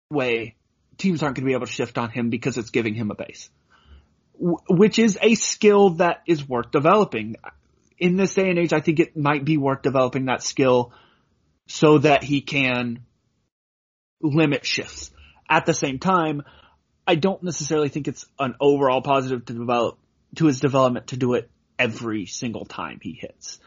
way, 0.09 0.55
teams 0.97 1.23
aren't 1.23 1.35
going 1.35 1.45
to 1.45 1.49
be 1.49 1.53
able 1.53 1.65
to 1.65 1.71
shift 1.71 1.97
on 1.97 2.09
him 2.09 2.29
because 2.29 2.57
it's 2.57 2.69
giving 2.69 2.93
him 2.93 3.11
a 3.11 3.15
base, 3.15 3.49
Wh- 4.33 4.69
which 4.69 4.99
is 4.99 5.17
a 5.21 5.35
skill 5.35 5.91
that 5.91 6.23
is 6.27 6.47
worth 6.47 6.71
developing. 6.71 7.35
In 7.97 8.15
this 8.15 8.33
day 8.33 8.49
and 8.49 8.59
age, 8.59 8.73
I 8.73 8.79
think 8.79 8.99
it 8.99 9.17
might 9.17 9.43
be 9.43 9.57
worth 9.57 9.81
developing 9.81 10.25
that 10.25 10.43
skill 10.43 10.93
so 11.67 11.97
that 11.99 12.23
he 12.23 12.41
can 12.41 12.99
limit 14.21 14.65
shifts. 14.65 15.11
At 15.49 15.65
the 15.65 15.73
same 15.73 15.99
time, 15.99 16.43
I 17.07 17.15
don't 17.15 17.41
necessarily 17.41 17.89
think 17.89 18.07
it's 18.07 18.25
an 18.37 18.55
overall 18.59 19.01
positive 19.01 19.45
to 19.45 19.53
develop 19.53 19.97
to 20.35 20.45
his 20.45 20.59
development 20.59 21.07
to 21.07 21.17
do 21.17 21.33
it 21.35 21.49
every 21.79 22.25
single 22.25 22.65
time 22.65 22.99
he 23.01 23.13
hits. 23.13 23.59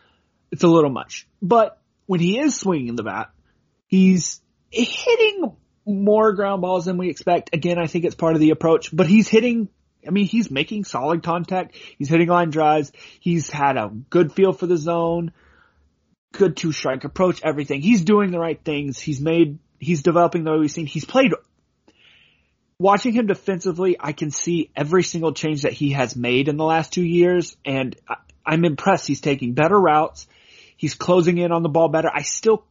It's 0.51 0.62
a 0.62 0.68
little 0.68 0.91
much. 0.91 1.26
But 1.41 1.81
when 2.07 2.20
he 2.20 2.39
is 2.39 2.57
swinging 2.57 2.97
the 2.97 3.03
bat, 3.03 3.31
he's 3.87 4.41
hitting 4.70 5.57
more 5.91 6.32
ground 6.32 6.62
balls 6.62 6.84
than 6.84 6.97
we 6.97 7.11
expect. 7.11 7.51
Again, 7.53 7.78
I 7.78 7.86
think 7.86 8.05
it's 8.05 8.14
part 8.14 8.34
of 8.34 8.41
the 8.41 8.51
approach, 8.51 8.95
but 8.95 9.07
he's 9.07 9.28
hitting, 9.28 9.68
I 10.07 10.11
mean, 10.11 10.26
he's 10.26 10.51
making 10.51 10.84
solid 10.84 11.22
contact. 11.22 11.76
He's 11.99 12.09
hitting 12.09 12.28
line 12.28 12.51
drives. 12.51 12.93
He's 13.20 13.51
had 13.51 13.76
a 13.76 13.88
good 13.88 14.32
feel 14.32 14.53
for 14.53 14.66
the 14.66 14.76
zone, 14.76 15.32
good 16.32 16.57
two 16.57 16.72
strike 16.72 17.05
approach, 17.05 17.41
everything. 17.43 17.82
He's 17.82 18.03
doing 18.03 18.30
the 18.30 18.38
right 18.38 18.62
things. 18.62 18.99
He's 18.99 19.20
made, 19.20 19.59
he's 19.78 20.03
developing 20.03 20.45
the 20.45 20.53
way 20.53 20.59
we've 20.59 20.70
seen. 20.70 20.86
He's 20.86 21.05
played 21.05 21.32
watching 22.80 23.12
him 23.12 23.26
defensively, 23.26 23.97
I 24.01 24.12
can 24.12 24.30
see 24.30 24.70
every 24.74 25.03
single 25.03 25.34
change 25.34 25.62
that 25.62 25.74
he 25.74 25.91
has 25.91 26.16
made 26.16 26.49
in 26.49 26.57
the 26.57 26.64
last 26.64 26.93
two 26.95 27.05
years, 27.05 27.57
and 27.64 27.95
I'm 28.45 28.64
impressed. 28.64 29.07
He's 29.07 29.20
taking 29.20 29.53
better 29.53 29.78
routes. 29.78 30.26
He's 30.78 30.95
closing 30.95 31.36
in 31.36 31.53
on 31.53 31.62
the 31.62 31.68
ball 31.68 31.91
better. 31.91 32.11
I 32.12 32.22
still 32.22 32.64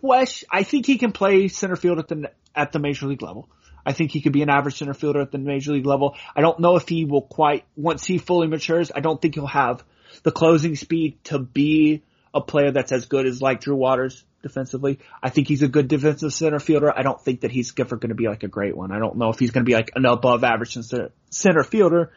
question. 0.00 0.48
I 0.50 0.62
think 0.62 0.86
he 0.86 0.98
can 0.98 1.12
play 1.12 1.48
center 1.48 1.76
field 1.76 1.98
at 1.98 2.08
the 2.08 2.30
at 2.54 2.72
the 2.72 2.78
major 2.78 3.06
league 3.06 3.22
level. 3.22 3.48
I 3.84 3.92
think 3.92 4.12
he 4.12 4.20
could 4.20 4.32
be 4.32 4.42
an 4.42 4.50
average 4.50 4.78
center 4.78 4.94
fielder 4.94 5.20
at 5.20 5.32
the 5.32 5.38
major 5.38 5.72
league 5.72 5.86
level. 5.86 6.16
I 6.36 6.40
don't 6.40 6.60
know 6.60 6.76
if 6.76 6.88
he 6.88 7.04
will 7.04 7.22
quite 7.22 7.64
once 7.76 8.04
he 8.04 8.18
fully 8.18 8.46
matures. 8.46 8.92
I 8.94 9.00
don't 9.00 9.20
think 9.20 9.34
he'll 9.34 9.46
have 9.46 9.82
the 10.22 10.30
closing 10.30 10.76
speed 10.76 11.22
to 11.24 11.38
be 11.38 12.02
a 12.34 12.40
player 12.40 12.70
that's 12.70 12.92
as 12.92 13.06
good 13.06 13.26
as 13.26 13.42
like 13.42 13.60
Drew 13.60 13.74
Waters 13.74 14.24
defensively. 14.42 14.98
I 15.22 15.30
think 15.30 15.48
he's 15.48 15.62
a 15.62 15.68
good 15.68 15.88
defensive 15.88 16.32
center 16.32 16.58
fielder. 16.58 16.92
I 16.96 17.02
don't 17.02 17.20
think 17.20 17.42
that 17.42 17.50
he's 17.50 17.72
ever 17.78 17.96
going 17.96 18.10
to 18.10 18.14
be 18.14 18.28
like 18.28 18.42
a 18.42 18.48
great 18.48 18.76
one. 18.76 18.92
I 18.92 18.98
don't 18.98 19.16
know 19.16 19.30
if 19.30 19.38
he's 19.38 19.50
going 19.50 19.64
to 19.64 19.68
be 19.68 19.74
like 19.74 19.90
an 19.94 20.04
above 20.04 20.44
average 20.44 20.74
center, 20.74 21.10
center 21.30 21.62
fielder, 21.62 22.12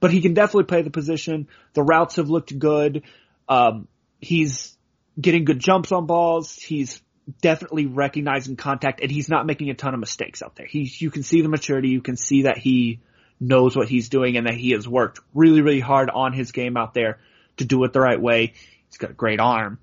but 0.00 0.10
he 0.10 0.20
can 0.20 0.34
definitely 0.34 0.64
play 0.64 0.82
the 0.82 0.90
position. 0.90 1.48
The 1.74 1.82
routes 1.82 2.16
have 2.16 2.28
looked 2.28 2.56
good. 2.58 3.02
Um, 3.48 3.88
he's 4.20 4.75
getting 5.20 5.44
good 5.44 5.58
jumps 5.58 5.92
on 5.92 6.06
balls. 6.06 6.56
He's 6.56 7.00
definitely 7.40 7.86
recognizing 7.86 8.56
contact 8.56 9.00
and 9.00 9.10
he's 9.10 9.28
not 9.28 9.46
making 9.46 9.70
a 9.70 9.74
ton 9.74 9.94
of 9.94 10.00
mistakes 10.00 10.42
out 10.42 10.56
there. 10.56 10.66
He's, 10.66 11.00
you 11.00 11.10
can 11.10 11.22
see 11.22 11.42
the 11.42 11.48
maturity. 11.48 11.88
You 11.88 12.02
can 12.02 12.16
see 12.16 12.42
that 12.42 12.58
he 12.58 13.00
knows 13.40 13.76
what 13.76 13.88
he's 13.88 14.08
doing 14.08 14.36
and 14.36 14.46
that 14.46 14.54
he 14.54 14.70
has 14.70 14.88
worked 14.88 15.20
really, 15.34 15.60
really 15.60 15.80
hard 15.80 16.10
on 16.10 16.32
his 16.32 16.52
game 16.52 16.76
out 16.76 16.94
there 16.94 17.18
to 17.56 17.64
do 17.64 17.82
it 17.84 17.92
the 17.92 18.00
right 18.00 18.20
way. 18.20 18.54
He's 18.88 18.98
got 18.98 19.10
a 19.10 19.14
great 19.14 19.40
arm. 19.40 19.78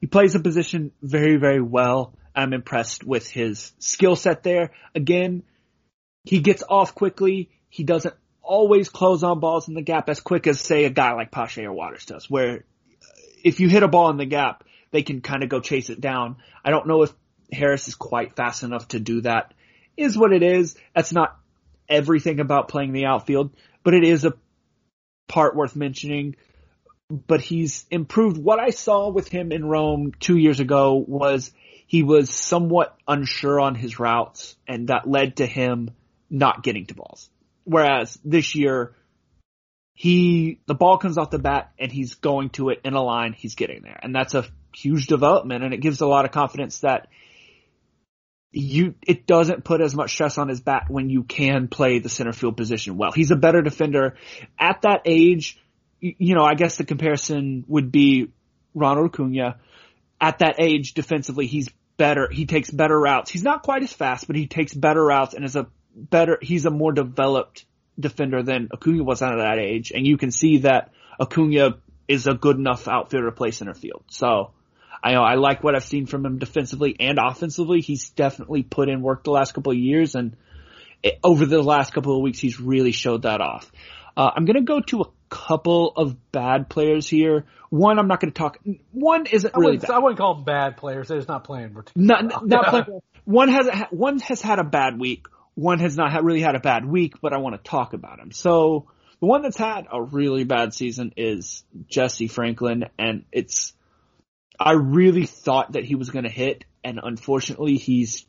He 0.00 0.06
plays 0.06 0.34
the 0.34 0.40
position 0.40 0.92
very, 1.02 1.36
very 1.36 1.62
well. 1.62 2.14
I'm 2.34 2.52
impressed 2.52 3.04
with 3.04 3.28
his 3.28 3.72
skill 3.78 4.16
set 4.16 4.42
there. 4.42 4.72
Again, 4.94 5.44
he 6.24 6.40
gets 6.40 6.62
off 6.68 6.94
quickly. 6.94 7.50
He 7.68 7.84
doesn't 7.84 8.14
always 8.42 8.88
close 8.88 9.22
on 9.22 9.40
balls 9.40 9.68
in 9.68 9.74
the 9.74 9.82
gap 9.82 10.08
as 10.08 10.20
quick 10.20 10.46
as 10.46 10.60
say 10.60 10.84
a 10.84 10.90
guy 10.90 11.12
like 11.12 11.30
Pache 11.30 11.64
or 11.64 11.72
Waters 11.72 12.04
does, 12.04 12.28
where 12.28 12.64
if 13.42 13.60
you 13.60 13.68
hit 13.68 13.82
a 13.82 13.88
ball 13.88 14.10
in 14.10 14.16
the 14.16 14.26
gap, 14.26 14.63
they 14.94 15.02
can 15.02 15.20
kind 15.20 15.42
of 15.42 15.48
go 15.48 15.58
chase 15.58 15.90
it 15.90 16.00
down. 16.00 16.36
I 16.64 16.70
don't 16.70 16.86
know 16.86 17.02
if 17.02 17.12
Harris 17.52 17.88
is 17.88 17.96
quite 17.96 18.36
fast 18.36 18.62
enough 18.62 18.86
to 18.88 19.00
do 19.00 19.22
that. 19.22 19.52
Is 19.96 20.16
what 20.16 20.32
it 20.32 20.44
is. 20.44 20.76
That's 20.94 21.12
not 21.12 21.36
everything 21.88 22.38
about 22.38 22.68
playing 22.68 22.92
the 22.92 23.06
outfield, 23.06 23.50
but 23.82 23.94
it 23.94 24.04
is 24.04 24.24
a 24.24 24.34
part 25.26 25.56
worth 25.56 25.74
mentioning. 25.74 26.36
But 27.10 27.40
he's 27.40 27.84
improved. 27.90 28.38
What 28.38 28.60
I 28.60 28.70
saw 28.70 29.08
with 29.08 29.26
him 29.26 29.50
in 29.50 29.64
Rome 29.64 30.12
two 30.20 30.38
years 30.38 30.60
ago 30.60 31.04
was 31.04 31.50
he 31.88 32.04
was 32.04 32.30
somewhat 32.30 32.96
unsure 33.08 33.58
on 33.58 33.74
his 33.74 33.98
routes 33.98 34.54
and 34.68 34.86
that 34.88 35.08
led 35.08 35.38
to 35.38 35.46
him 35.46 35.90
not 36.30 36.62
getting 36.62 36.86
to 36.86 36.94
balls. 36.94 37.28
Whereas 37.64 38.16
this 38.24 38.54
year, 38.54 38.94
he, 39.92 40.60
the 40.66 40.74
ball 40.74 40.98
comes 40.98 41.18
off 41.18 41.30
the 41.30 41.40
bat 41.40 41.72
and 41.80 41.90
he's 41.90 42.14
going 42.14 42.50
to 42.50 42.70
it 42.70 42.80
in 42.84 42.94
a 42.94 43.02
line, 43.02 43.32
he's 43.32 43.56
getting 43.56 43.82
there. 43.82 43.98
And 44.00 44.14
that's 44.14 44.34
a 44.34 44.46
huge 44.74 45.06
development 45.06 45.64
and 45.64 45.72
it 45.72 45.78
gives 45.78 46.00
a 46.00 46.06
lot 46.06 46.24
of 46.24 46.30
confidence 46.30 46.80
that 46.80 47.08
you, 48.50 48.94
it 49.02 49.26
doesn't 49.26 49.64
put 49.64 49.80
as 49.80 49.94
much 49.94 50.12
stress 50.12 50.38
on 50.38 50.48
his 50.48 50.60
bat 50.60 50.84
when 50.88 51.10
you 51.10 51.24
can 51.24 51.68
play 51.68 51.98
the 51.98 52.08
center 52.08 52.32
field 52.32 52.56
position 52.56 52.96
well. 52.96 53.10
He's 53.10 53.32
a 53.32 53.36
better 53.36 53.62
defender 53.62 54.16
at 54.58 54.82
that 54.82 55.02
age. 55.06 55.58
You 56.00 56.34
know, 56.34 56.44
I 56.44 56.54
guess 56.54 56.76
the 56.76 56.84
comparison 56.84 57.64
would 57.66 57.90
be 57.90 58.28
Ronald 58.74 59.06
Acuna. 59.06 59.56
At 60.20 60.38
that 60.38 60.56
age, 60.58 60.94
defensively, 60.94 61.46
he's 61.46 61.68
better. 61.96 62.28
He 62.30 62.46
takes 62.46 62.70
better 62.70 62.98
routes. 62.98 63.30
He's 63.30 63.42
not 63.42 63.62
quite 63.62 63.82
as 63.82 63.92
fast, 63.92 64.26
but 64.26 64.36
he 64.36 64.46
takes 64.46 64.72
better 64.72 65.04
routes 65.04 65.34
and 65.34 65.44
is 65.44 65.56
a 65.56 65.66
better, 65.94 66.38
he's 66.40 66.64
a 66.64 66.70
more 66.70 66.92
developed 66.92 67.64
defender 67.98 68.42
than 68.42 68.68
Acuna 68.72 69.02
was 69.02 69.22
at 69.22 69.34
that 69.36 69.58
age. 69.58 69.92
And 69.92 70.06
you 70.06 70.16
can 70.16 70.30
see 70.30 70.58
that 70.58 70.92
Acuna 71.20 71.78
is 72.06 72.26
a 72.26 72.34
good 72.34 72.56
enough 72.56 72.86
outfielder 72.88 73.30
to 73.30 73.32
play 73.32 73.50
center 73.50 73.74
field. 73.74 74.04
So 74.10 74.52
I 75.04 75.12
know 75.12 75.22
I 75.22 75.34
like 75.34 75.62
what 75.62 75.74
I've 75.74 75.84
seen 75.84 76.06
from 76.06 76.24
him 76.24 76.38
defensively 76.38 76.96
and 76.98 77.18
offensively. 77.18 77.82
He's 77.82 78.08
definitely 78.08 78.62
put 78.62 78.88
in 78.88 79.02
work 79.02 79.22
the 79.22 79.32
last 79.32 79.52
couple 79.52 79.72
of 79.72 79.78
years 79.78 80.14
and 80.14 80.34
it, 81.02 81.18
over 81.22 81.44
the 81.44 81.62
last 81.62 81.92
couple 81.92 82.16
of 82.16 82.22
weeks, 82.22 82.38
he's 82.38 82.58
really 82.58 82.92
showed 82.92 83.22
that 83.22 83.42
off. 83.42 83.70
Uh, 84.16 84.30
I'm 84.34 84.46
going 84.46 84.56
to 84.56 84.62
go 84.62 84.80
to 84.80 85.02
a 85.02 85.10
couple 85.28 85.92
of 85.94 86.32
bad 86.32 86.70
players 86.70 87.06
here. 87.06 87.44
One, 87.68 87.98
I'm 87.98 88.08
not 88.08 88.20
going 88.20 88.32
to 88.32 88.38
talk. 88.38 88.58
One 88.92 89.26
isn't 89.26 89.54
I 89.54 89.58
really 89.58 89.72
wouldn't, 89.72 89.88
bad. 89.88 89.94
I 89.94 89.98
wouldn't 89.98 90.18
call 90.18 90.36
them 90.36 90.44
bad 90.44 90.78
players. 90.78 91.08
They're 91.08 91.18
just 91.18 91.28
not 91.28 91.44
playing 91.44 91.76
Not, 91.94 92.30
well. 92.30 92.46
not 92.46 92.66
playing. 92.68 93.00
One 93.24 93.48
has 93.48 93.68
one 93.90 94.18
has 94.20 94.40
had 94.40 94.58
a 94.58 94.64
bad 94.64 94.98
week. 94.98 95.26
One 95.54 95.80
has 95.80 95.96
not 95.96 96.12
had, 96.12 96.24
really 96.24 96.40
had 96.40 96.54
a 96.54 96.60
bad 96.60 96.86
week, 96.86 97.20
but 97.20 97.32
I 97.34 97.38
want 97.38 97.56
to 97.56 97.70
talk 97.70 97.92
about 97.92 98.18
him. 98.20 98.32
So 98.32 98.86
the 99.20 99.26
one 99.26 99.42
that's 99.42 99.58
had 99.58 99.86
a 99.92 100.00
really 100.00 100.44
bad 100.44 100.72
season 100.72 101.12
is 101.16 101.64
Jesse 101.88 102.28
Franklin, 102.28 102.86
and 102.98 103.24
it's. 103.32 103.74
I 104.58 104.72
really 104.72 105.26
thought 105.26 105.72
that 105.72 105.84
he 105.84 105.94
was 105.94 106.10
going 106.10 106.24
to 106.24 106.30
hit, 106.30 106.64
and 106.82 107.00
unfortunately, 107.02 107.76
he's 107.76 108.26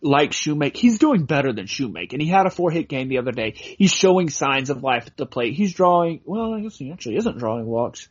like 0.00 0.32
Shewmake. 0.32 0.76
He's 0.76 0.98
doing 0.98 1.24
better 1.24 1.52
than 1.52 1.66
Shewmake, 1.66 2.12
and 2.12 2.20
he 2.20 2.28
had 2.28 2.46
a 2.46 2.50
four 2.50 2.70
hit 2.70 2.88
game 2.88 3.08
the 3.08 3.18
other 3.18 3.32
day. 3.32 3.54
He's 3.56 3.92
showing 3.92 4.28
signs 4.28 4.70
of 4.70 4.82
life 4.82 5.04
at 5.06 5.16
the 5.16 5.26
plate. 5.26 5.54
He's 5.54 5.72
drawing. 5.72 6.20
Well, 6.24 6.52
I 6.52 6.60
guess 6.60 6.76
he 6.76 6.92
actually 6.92 7.16
isn't 7.16 7.38
drawing 7.38 7.66
walks. 7.66 8.08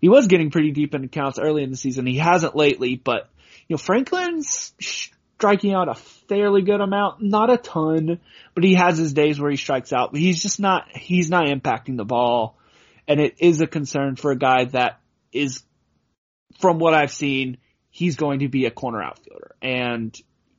He 0.00 0.10
was 0.10 0.26
getting 0.26 0.50
pretty 0.50 0.72
deep 0.72 0.94
in 0.94 1.08
counts 1.08 1.38
early 1.38 1.62
in 1.62 1.70
the 1.70 1.76
season. 1.76 2.06
He 2.06 2.18
hasn't 2.18 2.54
lately, 2.54 2.96
but 2.96 3.30
you 3.68 3.74
know 3.74 3.78
Franklin's 3.78 4.74
striking 4.78 5.72
out 5.72 5.88
a 5.88 5.94
fairly 6.28 6.62
good 6.62 6.80
amount, 6.80 7.22
not 7.22 7.50
a 7.50 7.56
ton, 7.56 8.20
but 8.54 8.64
he 8.64 8.74
has 8.74 8.98
his 8.98 9.14
days 9.14 9.40
where 9.40 9.50
he 9.50 9.56
strikes 9.56 9.92
out. 9.92 10.12
But 10.12 10.20
he's 10.20 10.42
just 10.42 10.60
not. 10.60 10.88
He's 10.94 11.30
not 11.30 11.46
impacting 11.46 11.96
the 11.96 12.04
ball, 12.04 12.58
and 13.08 13.18
it 13.18 13.36
is 13.38 13.62
a 13.62 13.66
concern 13.66 14.16
for 14.16 14.30
a 14.30 14.38
guy 14.38 14.66
that 14.66 15.00
is, 15.32 15.62
from 16.58 16.78
what 16.78 16.94
I've 16.94 17.12
seen, 17.12 17.58
he's 17.90 18.16
going 18.16 18.40
to 18.40 18.48
be 18.48 18.66
a 18.66 18.70
corner 18.70 19.02
outfielder, 19.02 19.54
and 19.62 20.16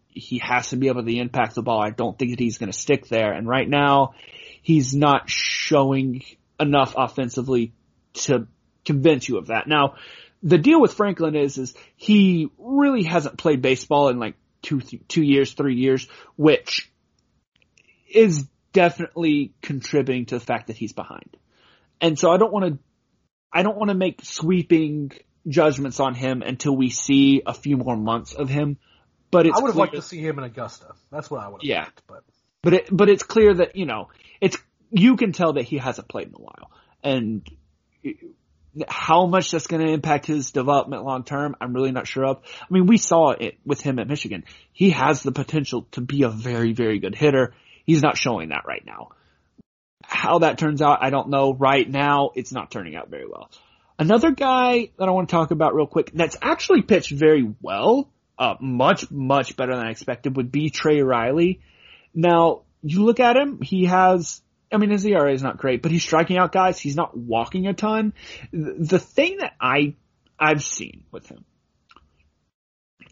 he 0.07 0.39
has 0.39 0.69
to 0.69 0.77
be 0.77 0.87
able 0.87 1.03
to 1.03 1.17
impact 1.17 1.55
the 1.55 1.61
ball. 1.61 1.81
I 1.81 1.89
don't 1.89 2.17
think 2.17 2.31
that 2.31 2.39
he's 2.39 2.57
going 2.57 2.71
to 2.71 2.77
stick 2.77 3.07
there. 3.07 3.33
And 3.33 3.47
right 3.47 3.67
now, 3.67 4.13
he's 4.61 4.95
not 4.95 5.29
showing 5.29 6.23
enough 6.59 6.95
offensively 6.97 7.73
to 8.13 8.47
convince 8.85 9.27
you 9.27 9.37
of 9.37 9.47
that. 9.47 9.67
Now, 9.67 9.95
the 10.41 10.57
deal 10.57 10.79
with 10.79 10.93
Franklin 10.93 11.35
is, 11.35 11.57
is 11.57 11.73
he 11.97 12.49
really 12.57 13.03
hasn't 13.03 13.37
played 13.37 13.61
baseball 13.61 14.07
in 14.09 14.19
like 14.19 14.35
two, 14.61 14.79
th- 14.79 15.03
two 15.07 15.23
years, 15.23 15.53
three 15.53 15.75
years, 15.75 16.07
which 16.37 16.89
is 18.09 18.47
definitely 18.71 19.53
contributing 19.61 20.27
to 20.27 20.35
the 20.35 20.45
fact 20.45 20.67
that 20.67 20.77
he's 20.77 20.93
behind. 20.93 21.35
And 21.99 22.17
so 22.17 22.31
I 22.31 22.37
don't 22.37 22.53
want 22.53 22.73
to, 22.73 22.79
I 23.51 23.63
don't 23.63 23.77
want 23.77 23.89
to 23.89 23.95
make 23.95 24.23
sweeping 24.23 25.11
judgments 25.47 25.99
on 25.99 26.15
him 26.15 26.41
until 26.41 26.75
we 26.75 26.89
see 26.89 27.41
a 27.45 27.53
few 27.53 27.77
more 27.77 27.95
months 27.95 28.33
of 28.33 28.49
him. 28.49 28.77
But 29.31 29.47
it's 29.47 29.57
I 29.57 29.61
would 29.61 29.69
have 29.69 29.75
liked 29.75 29.95
to 29.95 30.01
see 30.01 30.19
him 30.19 30.37
in 30.37 30.45
Augusta. 30.45 30.93
That's 31.11 31.29
what 31.29 31.41
I 31.41 31.47
would 31.47 31.61
have 31.61 31.67
Yeah. 31.67 31.83
liked. 31.83 32.01
But 32.07 32.23
but 32.63 32.73
it, 32.73 32.89
but 32.91 33.09
it's 33.09 33.23
clear 33.23 33.53
that 33.53 33.75
you 33.75 33.85
know 33.85 34.09
it's 34.41 34.57
you 34.89 35.17
can 35.17 35.31
tell 35.31 35.53
that 35.53 35.63
he 35.63 35.77
hasn't 35.77 36.07
played 36.07 36.27
in 36.27 36.33
a 36.35 36.39
while, 36.39 36.71
and 37.03 37.47
how 38.87 39.25
much 39.25 39.51
that's 39.51 39.67
going 39.67 39.85
to 39.85 39.91
impact 39.91 40.25
his 40.25 40.51
development 40.51 41.03
long 41.03 41.23
term, 41.23 41.55
I'm 41.61 41.73
really 41.73 41.91
not 41.91 42.07
sure 42.07 42.25
of. 42.25 42.41
I 42.61 42.65
mean, 42.73 42.87
we 42.87 42.97
saw 42.97 43.31
it 43.31 43.57
with 43.65 43.81
him 43.81 43.99
at 43.99 44.07
Michigan. 44.07 44.43
He 44.73 44.91
has 44.91 45.23
the 45.23 45.31
potential 45.31 45.87
to 45.91 46.01
be 46.01 46.23
a 46.23 46.29
very 46.29 46.73
very 46.73 46.99
good 46.99 47.15
hitter. 47.15 47.53
He's 47.85 48.01
not 48.01 48.17
showing 48.17 48.49
that 48.49 48.63
right 48.67 48.83
now. 48.85 49.09
How 50.03 50.39
that 50.39 50.57
turns 50.57 50.81
out, 50.81 50.99
I 51.01 51.09
don't 51.09 51.29
know. 51.29 51.53
Right 51.53 51.89
now, 51.89 52.31
it's 52.35 52.51
not 52.51 52.71
turning 52.71 52.95
out 52.95 53.09
very 53.09 53.27
well. 53.27 53.49
Another 53.97 54.31
guy 54.31 54.89
that 54.97 55.07
I 55.07 55.11
want 55.11 55.29
to 55.29 55.35
talk 55.35 55.51
about 55.51 55.73
real 55.73 55.87
quick 55.87 56.11
that's 56.13 56.37
actually 56.41 56.81
pitched 56.81 57.11
very 57.11 57.53
well, 57.61 58.11
uh, 58.37 58.55
much, 58.59 59.09
much 59.09 59.55
better 59.55 59.73
than 59.75 59.85
I 59.85 59.91
expected 59.91 60.35
would 60.35 60.51
be 60.51 60.69
Trey 60.69 61.01
Riley. 61.01 61.61
Now, 62.13 62.63
you 62.81 63.05
look 63.05 63.19
at 63.19 63.37
him, 63.37 63.61
he 63.61 63.85
has, 63.85 64.41
I 64.71 64.77
mean, 64.77 64.89
his 64.89 65.05
ERA 65.05 65.31
is 65.31 65.41
not 65.41 65.57
great, 65.57 65.81
but 65.81 65.91
he's 65.91 66.03
striking 66.03 66.37
out 66.37 66.51
guys. 66.51 66.77
He's 66.77 66.97
not 66.97 67.15
walking 67.15 67.67
a 67.67 67.73
ton. 67.73 68.13
The 68.51 68.99
thing 68.99 69.37
that 69.37 69.53
I, 69.61 69.95
I've 70.37 70.63
seen 70.63 71.05
with 71.11 71.27
him 71.27 71.45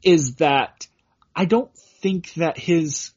is 0.04 0.36
that 0.36 0.88
I 1.34 1.46
don't 1.46 1.74
think 2.02 2.34
that 2.34 2.58
his, 2.58 3.12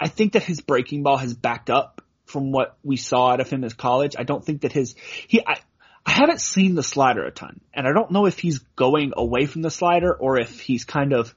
I 0.00 0.08
think 0.08 0.32
that 0.32 0.42
his 0.42 0.60
breaking 0.60 1.04
ball 1.04 1.18
has 1.18 1.34
backed 1.34 1.70
up 1.70 2.02
from 2.26 2.50
what 2.50 2.76
we 2.82 2.96
saw 2.96 3.30
out 3.30 3.40
of 3.40 3.48
him 3.48 3.64
as 3.64 3.74
college. 3.74 4.16
I 4.18 4.24
don't 4.24 4.44
think 4.44 4.62
that 4.62 4.72
his, 4.72 4.94
he, 5.28 5.40
I, 5.46 5.60
I 6.08 6.12
haven't 6.12 6.40
seen 6.40 6.74
the 6.74 6.82
slider 6.82 7.26
a 7.26 7.30
ton, 7.30 7.60
and 7.74 7.86
I 7.86 7.92
don't 7.92 8.10
know 8.10 8.24
if 8.24 8.38
he's 8.38 8.60
going 8.76 9.12
away 9.14 9.44
from 9.44 9.60
the 9.60 9.70
slider 9.70 10.10
or 10.10 10.38
if 10.40 10.58
he's 10.58 10.86
kind 10.86 11.12
of 11.12 11.34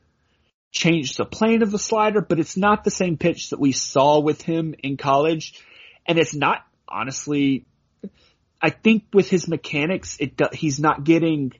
changed 0.71 1.17
the 1.17 1.25
plane 1.25 1.61
of 1.61 1.71
the 1.71 1.77
slider, 1.77 2.21
but 2.21 2.39
it's 2.39 2.55
not 2.55 2.85
the 2.85 2.89
same 2.89 3.17
pitch 3.17 3.49
that 3.49 3.59
we 3.59 3.73
saw 3.73 4.21
with 4.21 4.41
him 4.41 4.73
in 4.81 4.95
college, 4.95 5.61
and 6.07 6.17
it's 6.17 6.33
not 6.33 6.65
honestly. 6.87 7.65
I 8.61 8.69
think 8.69 9.07
with 9.11 9.29
his 9.29 9.45
mechanics, 9.45 10.15
it 10.21 10.39
he's 10.53 10.79
not 10.79 11.03
getting. 11.03 11.51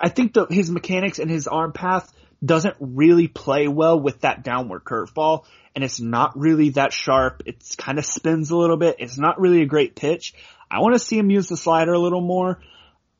I 0.00 0.08
think 0.08 0.34
that 0.34 0.50
his 0.50 0.72
mechanics 0.72 1.20
and 1.20 1.30
his 1.30 1.46
arm 1.46 1.72
path 1.72 2.12
doesn't 2.44 2.76
really 2.80 3.28
play 3.28 3.68
well 3.68 3.98
with 3.98 4.20
that 4.20 4.44
downward 4.44 4.84
curveball, 4.84 5.44
and 5.74 5.82
it's 5.82 6.00
not 6.00 6.38
really 6.38 6.70
that 6.70 6.92
sharp. 6.92 7.42
It's 7.46 7.74
kind 7.74 7.98
of 7.98 8.04
spins 8.04 8.50
a 8.50 8.56
little 8.56 8.76
bit. 8.76 8.96
It's 8.98 9.18
not 9.18 9.40
really 9.40 9.62
a 9.62 9.66
great 9.66 9.96
pitch. 9.96 10.34
I 10.70 10.80
want 10.80 10.94
to 10.94 10.98
see 10.98 11.18
him 11.18 11.30
use 11.30 11.48
the 11.48 11.56
slider 11.56 11.92
a 11.92 11.98
little 11.98 12.20
more 12.20 12.60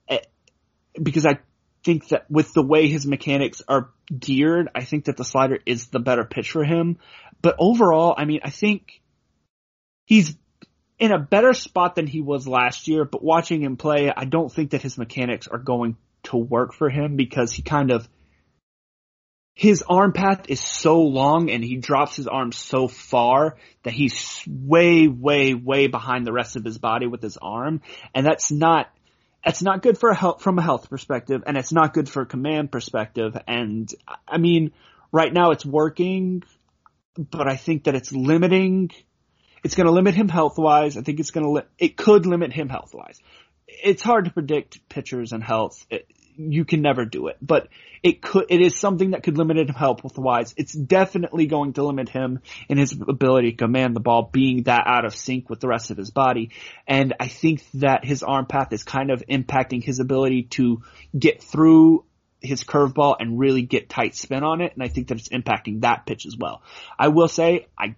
eh, 0.08 0.20
because 1.00 1.26
I 1.26 1.38
think 1.84 2.08
that 2.08 2.30
with 2.30 2.52
the 2.52 2.62
way 2.62 2.88
his 2.88 3.06
mechanics 3.06 3.62
are 3.66 3.90
geared, 4.16 4.68
I 4.74 4.84
think 4.84 5.06
that 5.06 5.16
the 5.16 5.24
slider 5.24 5.58
is 5.66 5.88
the 5.88 6.00
better 6.00 6.24
pitch 6.24 6.50
for 6.50 6.64
him. 6.64 6.98
But 7.40 7.56
overall, 7.58 8.14
I 8.16 8.24
mean, 8.24 8.40
I 8.44 8.50
think 8.50 9.00
he's 10.04 10.36
in 10.98 11.12
a 11.12 11.18
better 11.18 11.52
spot 11.52 11.94
than 11.94 12.06
he 12.06 12.20
was 12.20 12.48
last 12.48 12.88
year, 12.88 13.04
but 13.04 13.22
watching 13.22 13.62
him 13.62 13.76
play, 13.76 14.12
I 14.14 14.24
don't 14.24 14.52
think 14.52 14.70
that 14.70 14.82
his 14.82 14.98
mechanics 14.98 15.46
are 15.46 15.58
going 15.58 15.96
to 16.24 16.36
work 16.36 16.74
for 16.74 16.90
him 16.90 17.16
because 17.16 17.52
he 17.52 17.62
kind 17.62 17.90
of 17.90 18.08
his 19.58 19.82
arm 19.88 20.12
path 20.12 20.44
is 20.48 20.60
so 20.60 21.00
long 21.00 21.50
and 21.50 21.64
he 21.64 21.78
drops 21.78 22.14
his 22.14 22.28
arm 22.28 22.52
so 22.52 22.86
far 22.86 23.56
that 23.82 23.92
he's 23.92 24.40
way, 24.46 25.08
way, 25.08 25.52
way 25.52 25.88
behind 25.88 26.24
the 26.24 26.32
rest 26.32 26.54
of 26.54 26.64
his 26.64 26.78
body 26.78 27.08
with 27.08 27.20
his 27.20 27.36
arm. 27.42 27.80
And 28.14 28.24
that's 28.24 28.52
not, 28.52 28.88
that's 29.44 29.60
not 29.60 29.82
good 29.82 29.98
for 29.98 30.10
a 30.10 30.14
health, 30.14 30.42
from 30.42 30.60
a 30.60 30.62
health 30.62 30.88
perspective 30.88 31.42
and 31.44 31.56
it's 31.56 31.72
not 31.72 31.92
good 31.92 32.08
for 32.08 32.22
a 32.22 32.26
command 32.26 32.70
perspective. 32.70 33.36
And 33.48 33.92
I 34.28 34.38
mean, 34.38 34.70
right 35.10 35.32
now 35.32 35.50
it's 35.50 35.66
working, 35.66 36.44
but 37.16 37.48
I 37.48 37.56
think 37.56 37.84
that 37.84 37.96
it's 37.96 38.12
limiting, 38.12 38.92
it's 39.64 39.74
going 39.74 39.88
to 39.88 39.92
limit 39.92 40.14
him 40.14 40.28
health 40.28 40.56
wise. 40.56 40.96
I 40.96 41.02
think 41.02 41.18
it's 41.18 41.32
going 41.32 41.44
to, 41.44 41.50
li- 41.50 41.68
it 41.78 41.96
could 41.96 42.26
limit 42.26 42.52
him 42.52 42.68
health 42.68 42.94
wise. 42.94 43.18
It's 43.66 44.04
hard 44.04 44.26
to 44.26 44.30
predict 44.30 44.88
pitchers 44.88 45.32
and 45.32 45.42
health. 45.42 45.84
It, 45.90 46.06
you 46.38 46.64
can 46.64 46.80
never 46.80 47.04
do 47.04 47.26
it, 47.26 47.36
but 47.42 47.68
it 48.02 48.22
could, 48.22 48.46
it 48.48 48.60
is 48.60 48.78
something 48.78 49.10
that 49.10 49.24
could 49.24 49.36
limit 49.36 49.58
him 49.58 49.68
Help 49.68 50.02
health 50.02 50.16
wise. 50.16 50.54
It's 50.56 50.72
definitely 50.72 51.46
going 51.46 51.72
to 51.74 51.84
limit 51.84 52.08
him 52.08 52.40
in 52.68 52.78
his 52.78 52.92
ability 52.92 53.50
to 53.50 53.56
command 53.56 53.96
the 53.96 54.00
ball 54.00 54.30
being 54.32 54.62
that 54.64 54.84
out 54.86 55.04
of 55.04 55.14
sync 55.14 55.50
with 55.50 55.58
the 55.58 55.68
rest 55.68 55.90
of 55.90 55.96
his 55.96 56.10
body. 56.10 56.50
And 56.86 57.14
I 57.18 57.26
think 57.26 57.62
that 57.74 58.04
his 58.04 58.22
arm 58.22 58.46
path 58.46 58.72
is 58.72 58.84
kind 58.84 59.10
of 59.10 59.24
impacting 59.28 59.82
his 59.82 59.98
ability 59.98 60.44
to 60.50 60.82
get 61.18 61.42
through 61.42 62.04
his 62.40 62.62
curveball 62.62 63.16
and 63.18 63.38
really 63.38 63.62
get 63.62 63.88
tight 63.88 64.14
spin 64.14 64.44
on 64.44 64.60
it. 64.60 64.74
And 64.74 64.82
I 64.82 64.88
think 64.88 65.08
that 65.08 65.18
it's 65.18 65.28
impacting 65.30 65.80
that 65.80 66.06
pitch 66.06 66.24
as 66.24 66.36
well. 66.38 66.62
I 66.96 67.08
will 67.08 67.28
say, 67.28 67.66
I, 67.76 67.96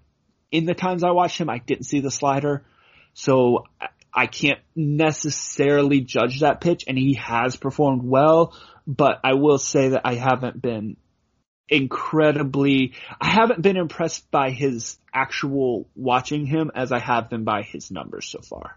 in 0.51 0.65
the 0.65 0.75
times 0.75 1.05
I 1.05 1.11
watched 1.11 1.39
him, 1.39 1.51
I 1.51 1.59
didn't 1.59 1.85
see 1.85 2.01
the 2.01 2.11
slider. 2.11 2.65
So 3.13 3.65
I 4.13 4.27
can't 4.27 4.61
necessarily 4.75 6.01
judge 6.01 6.41
that 6.41 6.61
pitch 6.61 6.85
and 6.87 6.99
he 6.99 7.15
has 7.15 7.57
performed 7.57 8.03
well, 8.03 8.55
but 8.87 9.21
I 9.25 9.35
will 9.35 9.59
say 9.59 9.91
that 9.91 10.03
I 10.05 10.15
haven't 10.15 10.61
been 10.61 10.97
incredibly, 11.69 12.95
I 13.21 13.29
haven't 13.29 13.63
been 13.63 13.77
impressed 13.77 14.31
by 14.31 14.51
his 14.51 14.99
actual 15.15 15.89
watching 15.95 16.47
him 16.47 16.71
as 16.75 16.93
I 16.93 16.99
have 16.99 17.31
been 17.31 17.45
by 17.45 17.63
his 17.63 17.91
numbers 17.91 18.29
so 18.29 18.41
far. 18.41 18.77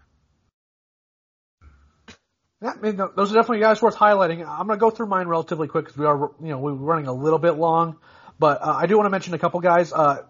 Yeah, 2.62 2.72
I 2.78 2.80
mean, 2.80 2.96
those 2.96 3.30
are 3.30 3.34
definitely 3.34 3.60
guys 3.60 3.82
worth 3.82 3.96
highlighting. 3.96 4.46
I'm 4.46 4.66
going 4.66 4.78
to 4.78 4.80
go 4.80 4.90
through 4.90 5.08
mine 5.08 5.28
relatively 5.28 5.68
quick 5.68 5.84
because 5.84 5.98
we 5.98 6.06
are, 6.06 6.30
you 6.40 6.48
know, 6.48 6.58
we're 6.58 6.72
running 6.72 7.08
a 7.08 7.12
little 7.12 7.38
bit 7.38 7.52
long. 7.52 7.96
But 8.38 8.62
uh, 8.62 8.72
I 8.72 8.86
do 8.86 8.96
want 8.96 9.06
to 9.06 9.10
mention 9.10 9.34
a 9.34 9.38
couple 9.38 9.60
guys. 9.60 9.92
Uh, 9.92 10.22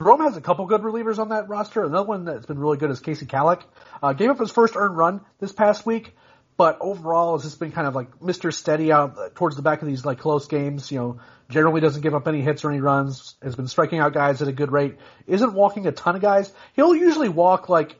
Rome 0.00 0.20
has 0.20 0.36
a 0.36 0.40
couple 0.40 0.64
good 0.66 0.82
relievers 0.82 1.18
on 1.18 1.30
that 1.30 1.48
roster. 1.48 1.84
Another 1.84 2.06
one 2.06 2.24
that's 2.24 2.46
been 2.46 2.60
really 2.60 2.76
good 2.76 2.90
is 2.90 3.00
Kasey 3.00 3.26
Kalich. 3.26 3.60
Uh, 4.00 4.12
gave 4.12 4.30
up 4.30 4.38
his 4.38 4.52
first 4.52 4.76
earned 4.76 4.96
run 4.96 5.22
this 5.40 5.50
past 5.50 5.84
week, 5.84 6.14
but 6.56 6.78
overall 6.80 7.36
has 7.36 7.42
just 7.42 7.58
been 7.58 7.72
kind 7.72 7.88
of 7.88 7.96
like 7.96 8.20
Mr. 8.20 8.54
Steady 8.54 8.92
out 8.92 9.34
towards 9.34 9.56
the 9.56 9.62
back 9.62 9.82
of 9.82 9.88
these 9.88 10.04
like 10.04 10.20
close 10.20 10.46
games. 10.46 10.92
You 10.92 10.98
know, 10.98 11.20
generally 11.50 11.80
doesn't 11.80 12.02
give 12.02 12.14
up 12.14 12.28
any 12.28 12.42
hits 12.42 12.64
or 12.64 12.70
any 12.70 12.80
runs. 12.80 13.34
Has 13.42 13.56
been 13.56 13.66
striking 13.66 13.98
out 13.98 14.12
guys 14.12 14.40
at 14.40 14.46
a 14.46 14.52
good 14.52 14.70
rate. 14.70 14.98
Isn't 15.26 15.52
walking 15.52 15.88
a 15.88 15.92
ton 15.92 16.14
of 16.14 16.22
guys. 16.22 16.52
He'll 16.74 16.94
usually 16.94 17.28
walk 17.28 17.68
like 17.68 17.96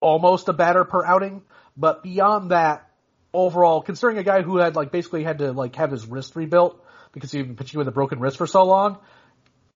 almost 0.00 0.48
a 0.48 0.52
batter 0.52 0.84
per 0.84 1.04
outing, 1.04 1.42
But 1.76 2.02
beyond 2.02 2.50
that, 2.50 2.90
overall, 3.32 3.82
considering 3.82 4.18
a 4.18 4.24
guy 4.24 4.42
who 4.42 4.56
had 4.56 4.74
like 4.74 4.90
basically 4.90 5.22
had 5.22 5.38
to 5.38 5.52
like 5.52 5.76
have 5.76 5.92
his 5.92 6.06
wrist 6.06 6.34
rebuilt 6.34 6.84
because 7.12 7.30
he'd 7.30 7.42
been 7.42 7.54
pitching 7.54 7.78
with 7.78 7.86
a 7.86 7.92
broken 7.92 8.18
wrist 8.18 8.36
for 8.36 8.48
so 8.48 8.64
long, 8.64 8.98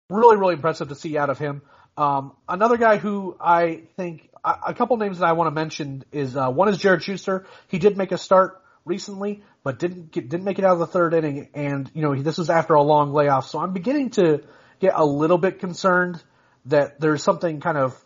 really, 0.08 0.36
really 0.36 0.54
impressive 0.54 0.88
to 0.88 0.94
see 0.94 1.16
out 1.18 1.30
of 1.30 1.38
him. 1.38 1.62
Um, 1.96 2.32
another 2.48 2.76
guy 2.76 2.98
who 2.98 3.36
I 3.40 3.82
think 3.96 4.30
a, 4.44 4.74
couple 4.74 4.96
names 4.98 5.18
that 5.18 5.26
I 5.26 5.32
want 5.32 5.48
to 5.48 5.50
mention 5.50 6.04
is 6.12 6.36
uh, 6.36 6.50
one 6.50 6.68
is 6.68 6.78
Jared 6.78 7.02
Shuster. 7.02 7.46
He 7.68 7.78
did 7.78 7.96
make 7.96 8.12
a 8.12 8.18
start 8.18 8.62
recently, 8.84 9.42
but 9.64 9.78
didn't 9.78 10.12
get, 10.12 10.28
didn't 10.28 10.44
make 10.44 10.58
it 10.58 10.64
out 10.64 10.74
of 10.74 10.78
the 10.78 10.86
third 10.86 11.14
inning, 11.14 11.48
and 11.54 11.90
you 11.94 12.02
know 12.02 12.14
this 12.14 12.38
was 12.38 12.50
after 12.50 12.74
a 12.74 12.82
long 12.82 13.12
layoff. 13.12 13.46
So 13.46 13.58
I'm 13.58 13.72
beginning 13.72 14.10
to 14.10 14.44
get 14.78 14.92
a 14.94 15.04
little 15.04 15.38
bit 15.38 15.58
concerned 15.58 16.22
that 16.66 17.00
there's 17.00 17.22
something 17.22 17.60
kind 17.60 17.78
of 17.78 17.98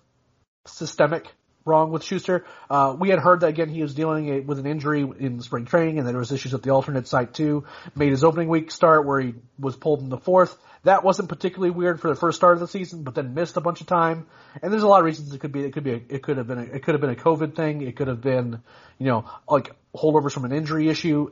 systemic 0.66 1.26
wrong 1.64 1.90
with 1.90 2.02
Shuster. 2.02 2.44
Uh, 2.68 2.96
we 2.98 3.10
had 3.10 3.18
heard 3.18 3.40
that 3.40 3.48
again 3.48 3.68
he 3.68 3.82
was 3.82 3.94
dealing 3.94 4.46
with 4.46 4.58
an 4.58 4.66
injury 4.66 5.08
in 5.18 5.40
spring 5.40 5.66
training, 5.66 5.98
and 5.98 6.06
there 6.06 6.16
was 6.16 6.32
issues 6.32 6.54
at 6.54 6.62
the 6.62 6.70
alternate 6.70 7.06
site 7.06 7.34
too. 7.34 7.64
Made 7.94 8.10
his 8.10 8.24
opening 8.24 8.48
week 8.48 8.70
start 8.70 9.06
where 9.06 9.20
he 9.20 9.34
was 9.58 9.76
pulled 9.76 10.00
in 10.00 10.08
the 10.08 10.18
fourth. 10.18 10.56
That 10.84 11.04
wasn't 11.04 11.28
particularly 11.28 11.70
weird 11.70 12.00
for 12.00 12.08
the 12.08 12.16
first 12.16 12.38
start 12.38 12.54
of 12.54 12.60
the 12.60 12.68
season, 12.68 13.02
but 13.02 13.14
then 13.14 13.34
missed 13.34 13.56
a 13.56 13.60
bunch 13.60 13.82
of 13.82 13.86
time. 13.86 14.26
And 14.62 14.72
there's 14.72 14.82
a 14.82 14.88
lot 14.88 15.00
of 15.00 15.04
reasons 15.04 15.32
it 15.32 15.38
could 15.38 15.52
be. 15.52 15.64
It 15.64 15.72
could 15.72 15.84
be. 15.84 15.92
A, 15.92 16.00
it 16.08 16.22
could 16.22 16.38
have 16.38 16.46
been. 16.46 16.58
A, 16.58 16.62
it 16.62 16.82
could 16.82 16.94
have 16.94 17.00
been 17.00 17.10
a 17.10 17.16
COVID 17.16 17.54
thing. 17.54 17.82
It 17.82 17.96
could 17.96 18.08
have 18.08 18.20
been, 18.20 18.62
you 18.98 19.06
know, 19.06 19.26
like 19.48 19.72
holdovers 19.94 20.32
from 20.32 20.46
an 20.46 20.52
injury 20.52 20.88
issue. 20.88 21.30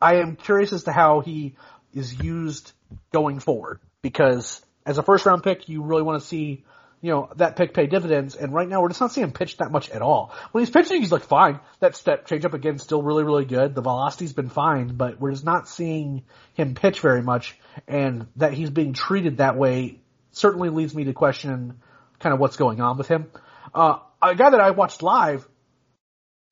I 0.00 0.16
am 0.16 0.36
curious 0.36 0.72
as 0.72 0.84
to 0.84 0.92
how 0.92 1.20
he 1.20 1.56
is 1.92 2.22
used 2.22 2.72
going 3.12 3.40
forward 3.40 3.80
because 4.02 4.64
as 4.86 4.98
a 4.98 5.02
first 5.02 5.26
round 5.26 5.42
pick, 5.42 5.68
you 5.68 5.82
really 5.82 6.02
want 6.02 6.20
to 6.20 6.26
see 6.26 6.64
you 7.04 7.10
know, 7.10 7.28
that 7.36 7.56
pick 7.56 7.74
pay 7.74 7.86
dividends. 7.86 8.34
And 8.34 8.54
right 8.54 8.66
now 8.66 8.80
we're 8.80 8.88
just 8.88 9.00
not 9.02 9.12
seeing 9.12 9.26
him 9.26 9.32
pitch 9.32 9.58
that 9.58 9.70
much 9.70 9.90
at 9.90 10.00
all. 10.00 10.32
When 10.52 10.62
he's 10.62 10.70
pitching, 10.70 11.02
he's 11.02 11.12
like 11.12 11.24
fine. 11.24 11.60
That 11.80 11.94
step 11.94 12.26
change 12.26 12.46
up 12.46 12.54
again, 12.54 12.78
still 12.78 13.02
really, 13.02 13.24
really 13.24 13.44
good. 13.44 13.74
The 13.74 13.82
velocity's 13.82 14.32
been 14.32 14.48
fine, 14.48 14.96
but 14.96 15.20
we're 15.20 15.32
just 15.32 15.44
not 15.44 15.68
seeing 15.68 16.22
him 16.54 16.74
pitch 16.74 17.00
very 17.00 17.20
much. 17.20 17.58
And 17.86 18.26
that 18.36 18.54
he's 18.54 18.70
being 18.70 18.94
treated 18.94 19.36
that 19.36 19.58
way 19.58 20.00
certainly 20.30 20.70
leads 20.70 20.94
me 20.94 21.04
to 21.04 21.12
question 21.12 21.74
kind 22.20 22.32
of 22.32 22.40
what's 22.40 22.56
going 22.56 22.80
on 22.80 22.96
with 22.96 23.08
him. 23.08 23.30
Uh, 23.74 23.98
a 24.22 24.34
guy 24.34 24.48
that 24.48 24.60
I 24.60 24.70
watched 24.70 25.02
live 25.02 25.46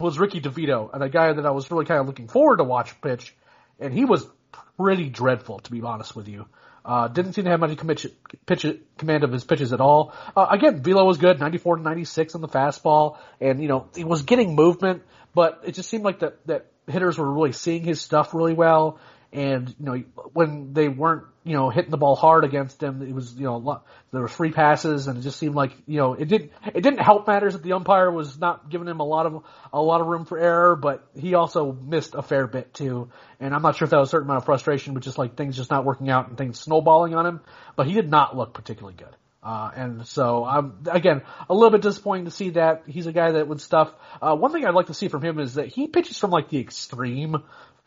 was 0.01 0.19
Ricky 0.19 0.43
DeVito, 0.43 0.91
and 0.93 1.03
a 1.03 1.09
guy 1.09 1.33
that 1.33 1.47
I 1.47 1.53
was 1.53 1.71
really 1.71 1.87
kind 1.87 1.99
of 1.99 2.07
looking 2.07 2.29
forward 2.29 2.59
to 2.59 2.65
watch 2.65 3.01
pitch, 3.01 3.35
and 3.81 3.95
he 3.95 4.05
was 4.05 4.29
pretty 4.77 5.09
dreadful, 5.09 5.61
to 5.61 5.71
be 5.71 5.81
honest 5.81 6.15
with 6.15 6.29
you. 6.29 6.47
Uh, 6.85 7.09
didn't 7.09 7.35
seem 7.35 7.45
to 7.45 7.51
have 7.51 7.61
much 7.61 7.77
pitch, 7.87 8.07
pitch, 8.45 8.67
command 8.99 9.23
of 9.23 9.31
his 9.31 9.45
pitches 9.45 9.73
at 9.73 9.81
all. 9.81 10.13
Uh, 10.37 10.47
again, 10.51 10.83
Velo 10.83 11.05
was 11.05 11.17
good, 11.17 11.39
94 11.39 11.77
to 11.77 11.83
96 11.83 12.35
on 12.35 12.41
the 12.41 12.49
fastball, 12.49 13.19
and 13.41 13.63
you 13.63 13.69
know 13.69 13.87
he 13.95 14.05
was 14.05 14.23
getting 14.23 14.57
movement, 14.57 15.03
but 15.35 15.61
it 15.65 15.73
just 15.73 15.89
seemed 15.89 16.03
like 16.03 16.21
that 16.21 16.45
that 16.47 16.67
hitters 16.89 17.19
were 17.19 17.31
really 17.31 17.53
seeing 17.53 17.85
his 17.85 18.01
stuff 18.01 18.35
really 18.35 18.55
well. 18.55 18.99
And 19.33 19.69
you 19.79 19.87
know 19.87 20.03
when 20.33 20.73
they 20.73 20.89
weren't 20.89 21.25
you 21.45 21.55
know 21.55 21.71
hitting 21.71 21.91
the 21.91 21.97
ball 21.97 22.15
hard 22.15 22.45
against 22.45 22.83
him, 22.83 23.03
it 23.03 23.13
was 23.13 23.35
you 23.35 23.45
know 23.45 23.83
there 24.13 24.21
were 24.21 24.29
free 24.29 24.53
passes, 24.53 25.07
and 25.07 25.19
it 25.19 25.23
just 25.23 25.39
seemed 25.39 25.55
like 25.55 25.73
you 25.87 25.99
know 25.99 26.15
it 26.15 26.27
didn't 26.29 26.53
it 26.67 26.81
didn't 26.83 27.01
help 27.01 27.27
matters 27.27 27.55
that 27.55 27.63
the 27.63 27.73
umpire 27.73 28.11
was 28.11 28.39
not 28.39 28.69
giving 28.71 28.89
him 28.89 29.01
a 29.01 29.05
lot 29.05 29.27
of 29.27 29.43
a 29.73 29.81
lot 29.81 30.01
of 30.01 30.07
room 30.07 30.25
for 30.25 30.39
error, 30.39 30.77
but 30.77 31.07
he 31.17 31.35
also 31.35 31.73
missed 31.73 32.15
a 32.15 32.23
fair 32.23 32.47
bit 32.47 32.73
too. 32.75 33.11
And 33.41 33.55
I'm 33.55 33.63
not 33.63 33.77
sure 33.77 33.87
if 33.87 33.91
that 33.91 33.99
was 33.99 34.09
a 34.09 34.13
certain 34.13 34.29
amount 34.29 34.39
of 34.39 34.45
frustration 34.45 34.95
with 34.95 35.03
just 35.03 35.19
like 35.19 35.37
things 35.37 35.57
just 35.57 35.71
not 35.71 35.85
working 35.85 36.11
out 36.11 36.29
and 36.29 36.39
things 36.39 36.61
snowballing 36.61 37.15
on 37.15 37.27
him, 37.27 37.41
but 37.77 37.87
he 37.87 37.95
did 37.95 38.11
not 38.11 38.37
look 38.37 38.55
particularly 38.55 38.95
good. 38.97 39.17
Uh, 39.43 39.71
and 39.75 40.07
so 40.07 40.45
I'm 40.45 40.85
again 40.89 41.23
a 41.49 41.55
little 41.55 41.71
bit 41.71 41.83
disappointing 41.83 42.27
to 42.27 42.31
see 42.31 42.51
that 42.51 42.85
he's 42.87 43.07
a 43.07 43.13
guy 43.13 43.33
that 43.33 43.49
would 43.49 43.61
stuff. 43.61 43.93
Uh, 44.21 44.37
one 44.37 44.53
thing 44.53 44.65
I'd 44.65 44.75
like 44.75 44.87
to 44.87 44.95
see 44.95 45.09
from 45.09 45.23
him 45.23 45.41
is 45.41 45.55
that 45.55 45.67
he 45.67 45.89
pitches 45.89 46.17
from 46.17 46.31
like 46.31 46.49
the 46.49 46.61
extreme 46.61 47.43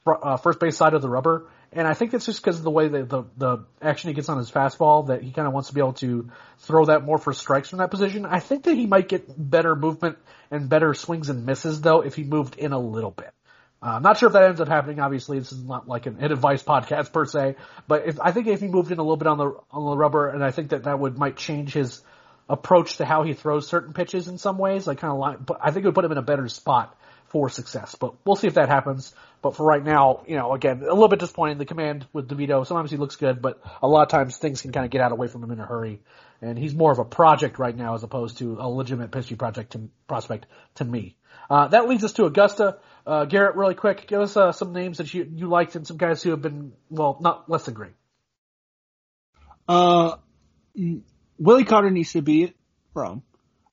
uh, 0.06 0.38
first 0.38 0.60
base 0.60 0.76
side 0.76 0.93
of 0.93 1.01
the 1.01 1.10
rubber. 1.10 1.47
And 1.76 1.86
I 1.86 1.93
think 1.93 2.13
it's 2.13 2.26
just 2.26 2.41
because 2.41 2.57
of 2.57 2.63
the 2.63 2.71
way 2.71 2.88
that 2.88 3.09
the, 3.09 3.23
the 3.36 3.65
action 3.82 4.07
he 4.07 4.13
gets 4.13 4.30
on 4.30 4.38
his 4.38 4.49
fastball 4.49 5.07
that 5.07 5.21
he 5.21 5.32
kind 5.32 5.45
of 5.45 5.53
wants 5.53 5.67
to 5.67 5.76
be 5.76 5.82
able 5.82 5.93
to 5.93 6.32
throw 6.59 6.86
that 6.86 7.03
more 7.03 7.17
for 7.17 7.34
strikes 7.34 7.69
from 7.69 7.80
that 7.80 7.91
position. 7.91 8.26
I 8.26 8.39
think 8.39 8.63
that 8.63 8.76
he 8.76 8.88
might 8.88 9.09
get 9.09 9.26
better 9.38 9.76
movement 9.76 10.17
and 10.49 10.69
better 10.69 10.93
swings 10.93 11.28
and 11.28 11.45
misses 11.45 11.82
though 11.82 11.99
if 11.99 12.15
he 12.15 12.23
moved 12.23 12.57
in 12.57 12.71
a 12.71 12.80
little 12.80 13.11
bit. 13.11 13.32
Uh, 13.84 13.97
I'm 13.97 14.03
not 14.03 14.17
sure 14.17 14.28
if 14.28 14.34
that 14.34 14.43
ends 14.43 14.61
up 14.61 14.69
happening. 14.69 15.01
Obviously, 15.01 15.38
this 15.38 15.51
is 15.51 15.63
not 15.63 15.86
like 15.86 16.05
an 16.05 16.23
advice 16.23 16.63
podcast 16.63 17.11
per 17.11 17.26
se, 17.26 17.55
but 17.89 18.07
if, 18.07 18.21
I 18.21 18.32
think 18.32 18.47
if 18.47 18.61
he 18.61 18.67
moved 18.67 18.91
in 18.91 18.97
a 18.97 19.03
little 19.03 19.17
bit 19.17 19.28
on 19.28 19.38
the 19.38 19.51
on 19.69 19.86
the 19.91 19.97
rubber, 19.97 20.30
and 20.30 20.43
I 20.43 20.51
think 20.51 20.69
that 20.69 20.86
that 20.86 20.97
would 20.97 21.17
might 21.17 21.36
change 21.36 21.73
his 21.73 22.01
approach 22.47 22.97
to 22.97 23.05
how 23.05 23.23
he 23.23 23.34
throws 23.34 23.67
certain 23.67 23.93
pitches 23.93 24.28
in 24.30 24.38
some 24.38 24.57
ways. 24.57 24.88
Like 24.88 24.99
kind 24.99 25.11
of 25.11 25.19
like, 25.19 25.45
but 25.45 25.59
I 25.61 25.71
think 25.71 25.84
it 25.84 25.89
would 25.89 25.95
put 25.95 26.05
him 26.05 26.13
in 26.13 26.17
a 26.17 26.23
better 26.23 26.47
spot 26.47 26.97
for 27.36 27.50
success. 27.50 27.96
But 27.96 28.14
we'll 28.26 28.38
see 28.38 28.48
if 28.48 28.54
that 28.54 28.70
happens. 28.70 29.14
But 29.42 29.58
for 29.58 29.66
right 29.66 29.84
now, 29.84 30.24
you 30.26 30.38
know, 30.38 30.54
again, 30.54 30.78
a 30.78 30.94
little 30.94 31.10
bit 31.10 31.20
disappointing. 31.20 31.58
The 31.58 31.66
command 31.66 32.08
with 32.14 32.30
DeVito, 32.30 32.66
sometimes 32.66 32.92
he 32.92 32.96
looks 32.96 33.18
good, 33.18 33.42
but 33.42 33.62
a 33.84 33.90
lot 33.90 34.04
of 34.04 34.08
times 34.08 34.38
things 34.38 34.62
can 34.62 34.72
kind 34.72 34.86
of 34.86 34.90
get 34.90 35.02
out 35.02 35.12
of 35.12 35.18
away 35.18 35.28
from 35.28 35.44
him 35.44 35.52
in 35.52 35.60
a 35.60 35.66
hurry. 35.66 36.02
And 36.42 36.58
he's 36.58 36.74
more 36.74 36.94
of 36.94 37.00
a 37.00 37.04
project 37.04 37.60
right 37.60 37.76
now 37.76 37.94
as 37.94 38.04
opposed 38.04 38.38
to 38.38 38.56
a 38.58 38.70
legitimate 38.70 39.12
pitching 39.12 39.36
project 39.36 39.74
to, 39.74 39.90
prospect 40.08 40.46
to 40.76 40.86
me. 40.86 41.18
Uh, 41.50 41.68
that 41.68 41.90
leads 41.90 42.06
us 42.06 42.14
to 42.14 42.24
Augusta. 42.24 42.78
Uh, 43.06 43.26
Garrett, 43.26 43.58
really 43.58 43.76
quick, 43.76 44.08
give 44.08 44.22
us 44.22 44.38
uh, 44.38 44.54
some 44.54 44.72
names 44.72 45.00
that 45.00 45.14
you, 45.14 45.30
you 45.36 45.50
liked 45.50 45.76
and 45.76 45.86
some 45.86 45.98
guys 45.98 46.24
who 46.24 46.30
have 46.30 46.42
been, 46.42 46.72
well, 46.90 47.18
not 47.20 47.50
less 47.50 47.66
than 47.66 47.74
great. 47.74 47.96
Uh, 49.68 50.16
Willie 51.38 51.66
Carter 51.66 51.92
needs 51.92 52.14
to 52.14 52.22
be 52.22 52.54
from. 52.94 53.24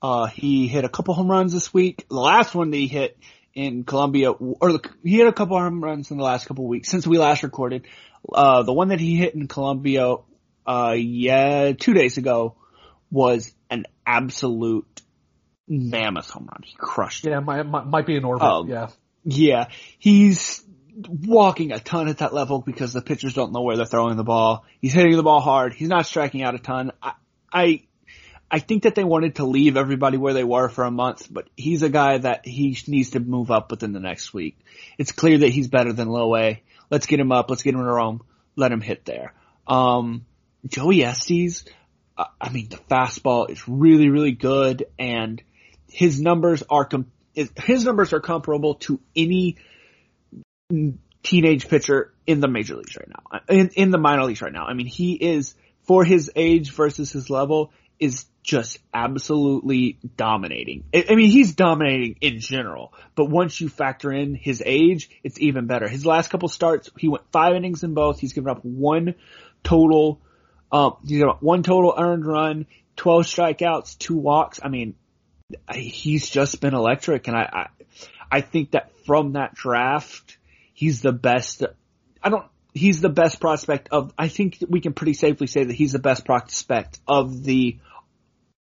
Uh, 0.03 0.27
he 0.27 0.67
hit 0.67 0.85
a 0.85 0.89
couple 0.89 1.15
home 1.15 1.31
runs 1.31 1.53
this 1.53 1.73
week. 1.73 2.09
The 2.09 2.17
last 2.17 2.57
one 2.57 2.71
that 2.71 2.77
he 2.77 2.89
hit, 2.89 3.17
in 3.55 3.84
Columbia, 3.84 4.30
or 4.30 4.72
the, 4.72 4.90
he 5.03 5.18
had 5.18 5.28
a 5.28 5.32
couple 5.32 5.59
home 5.59 5.82
runs 5.82 6.11
in 6.11 6.16
the 6.16 6.24
last 6.24 6.46
couple 6.46 6.66
weeks 6.66 6.88
since 6.88 7.07
we 7.07 7.18
last 7.18 7.42
recorded. 7.42 7.86
Uh, 8.32 8.62
the 8.62 8.72
one 8.72 8.88
that 8.88 9.00
he 9.00 9.16
hit 9.16 9.34
in 9.34 9.48
Columbia, 9.48 10.16
uh, 10.66 10.94
yeah, 10.96 11.72
two 11.72 11.92
days 11.92 12.18
ago 12.18 12.57
was 13.11 13.53
an 13.68 13.84
absolute 14.07 15.03
mammoth 15.68 16.30
home 16.30 16.48
run. 16.50 16.61
He 16.64 16.74
crushed 16.76 17.26
it. 17.26 17.30
Yeah, 17.30 17.40
might, 17.40 17.64
might 17.64 18.07
be 18.07 18.16
an 18.16 18.24
orbit. 18.24 18.46
Um, 18.46 18.68
yeah. 18.68 18.88
Yeah. 19.24 19.68
He's 19.98 20.64
walking 20.96 21.72
a 21.72 21.78
ton 21.78 22.09
at 22.09 22.18
that 22.18 22.34
level 22.34 22.61
because 22.61 22.92
the 22.92 23.03
pitchers 23.03 23.34
don't 23.34 23.53
know 23.53 23.62
where 23.62 23.76
they're 23.76 23.86
throwing 23.86 24.16
the 24.16 24.24
ball. 24.24 24.64
He's 24.80 24.92
hitting 24.92 25.16
the 25.16 25.22
ball 25.22 25.40
hard. 25.40 25.74
He's 25.74 25.88
not 25.88 26.07
striking 26.07 26.42
out 26.42 26.55
a 26.55 26.59
ton. 26.59 26.92
I, 27.03 27.12
I 27.53 27.82
I 28.55 28.59
think 28.59 28.82
that 28.82 28.94
they 28.94 29.03
wanted 29.03 29.36
to 29.36 29.46
leave 29.46 29.78
everybody 29.78 30.18
where 30.18 30.34
they 30.34 30.44
were 30.44 30.68
for 30.68 30.84
a 30.84 30.90
month, 30.90 31.26
but 31.30 31.48
he's 31.57 31.82
a 31.82 31.88
guy 31.88 32.18
that 32.18 32.46
he 32.46 32.76
needs 32.86 33.11
to 33.12 33.20
move 33.20 33.50
up 33.50 33.70
within 33.70 33.92
the 33.92 33.98
next 33.98 34.34
week. 34.34 34.59
It's 34.98 35.11
clear 35.11 35.38
that 35.38 35.48
he's 35.48 35.68
better 35.68 35.94
than 35.94 36.09
Low 36.09 36.36
A. 36.36 36.62
Let's 36.90 37.07
get 37.07 37.18
him 37.18 37.32
up. 37.32 37.48
Let's 37.48 37.62
get 37.62 37.72
him 37.72 37.80
in 37.80 37.86
Rome. 37.86 38.22
Let 38.55 38.70
him 38.70 38.82
hit 38.82 39.07
there. 39.07 39.32
Um, 39.66 40.26
Joey 40.66 41.03
Estes, 41.03 41.64
I 42.18 42.50
mean, 42.50 42.68
the 42.68 42.76
fastball 42.76 43.48
is 43.48 43.66
really, 43.66 44.11
really 44.11 44.32
good 44.32 44.84
and 44.98 45.42
his 45.88 46.20
numbers 46.20 46.62
are, 46.68 46.84
com- 46.84 47.11
his 47.34 47.84
numbers 47.84 48.12
are 48.12 48.20
comparable 48.20 48.74
to 48.74 49.00
any 49.16 49.57
teenage 51.22 51.68
pitcher 51.68 52.12
in 52.26 52.40
the 52.40 52.48
major 52.48 52.76
leagues 52.76 52.96
right 52.96 53.09
now, 53.09 53.40
in, 53.48 53.70
in 53.70 53.90
the 53.90 53.98
minor 53.98 54.24
leagues 54.24 54.42
right 54.42 54.53
now. 54.53 54.66
I 54.66 54.74
mean, 54.74 54.86
he 54.86 55.14
is, 55.14 55.55
for 55.84 56.05
his 56.05 56.30
age 56.36 56.70
versus 56.72 57.11
his 57.12 57.30
level, 57.30 57.72
is 57.98 58.26
just 58.43 58.78
absolutely 58.93 59.99
dominating. 60.16 60.84
I 60.93 61.14
mean, 61.14 61.30
he's 61.30 61.55
dominating 61.55 62.16
in 62.20 62.40
general, 62.40 62.93
but 63.14 63.26
once 63.26 63.61
you 63.61 63.68
factor 63.68 64.12
in 64.12 64.34
his 64.34 64.62
age, 64.64 65.11
it's 65.22 65.40
even 65.40 65.66
better. 65.66 65.88
His 65.88 66.05
last 66.05 66.28
couple 66.28 66.49
starts, 66.49 66.90
he 66.99 67.09
went 67.09 67.24
five 67.30 67.55
innings 67.55 67.84
in 67.84 67.95
both. 67.95 68.18
He's 68.18 68.32
given 68.32 68.51
up 68.51 68.64
one 68.64 69.14
total, 69.62 70.20
um, 70.72 70.97
he's 71.03 71.18
given 71.18 71.28
up 71.28 71.43
one 71.43 71.62
total 71.62 71.95
earned 71.97 72.26
run, 72.26 72.66
12 72.97 73.22
strikeouts, 73.24 73.99
two 73.99 74.16
walks. 74.16 74.59
I 74.62 74.68
mean, 74.68 74.97
he's 75.72 76.28
just 76.28 76.61
been 76.61 76.74
electric 76.74 77.28
and 77.28 77.36
I, 77.36 77.49
I, 77.53 77.66
I 78.38 78.40
think 78.40 78.72
that 78.72 78.90
from 79.07 79.34
that 79.34 79.55
draft, 79.55 80.36
he's 80.74 81.01
the 81.01 81.12
best. 81.12 81.62
I 82.20 82.28
don't, 82.28 82.47
he's 82.74 83.01
the 83.01 83.09
best 83.09 83.40
prospect 83.40 83.88
of, 83.93 84.12
I 84.18 84.26
think 84.26 84.59
we 84.68 84.80
can 84.80 84.95
pretty 84.95 85.14
safely 85.14 85.47
say 85.47 85.62
that 85.62 85.74
he's 85.74 85.93
the 85.93 86.01
best 86.01 86.24
prospect 86.24 86.99
of 87.07 87.45
the 87.45 87.78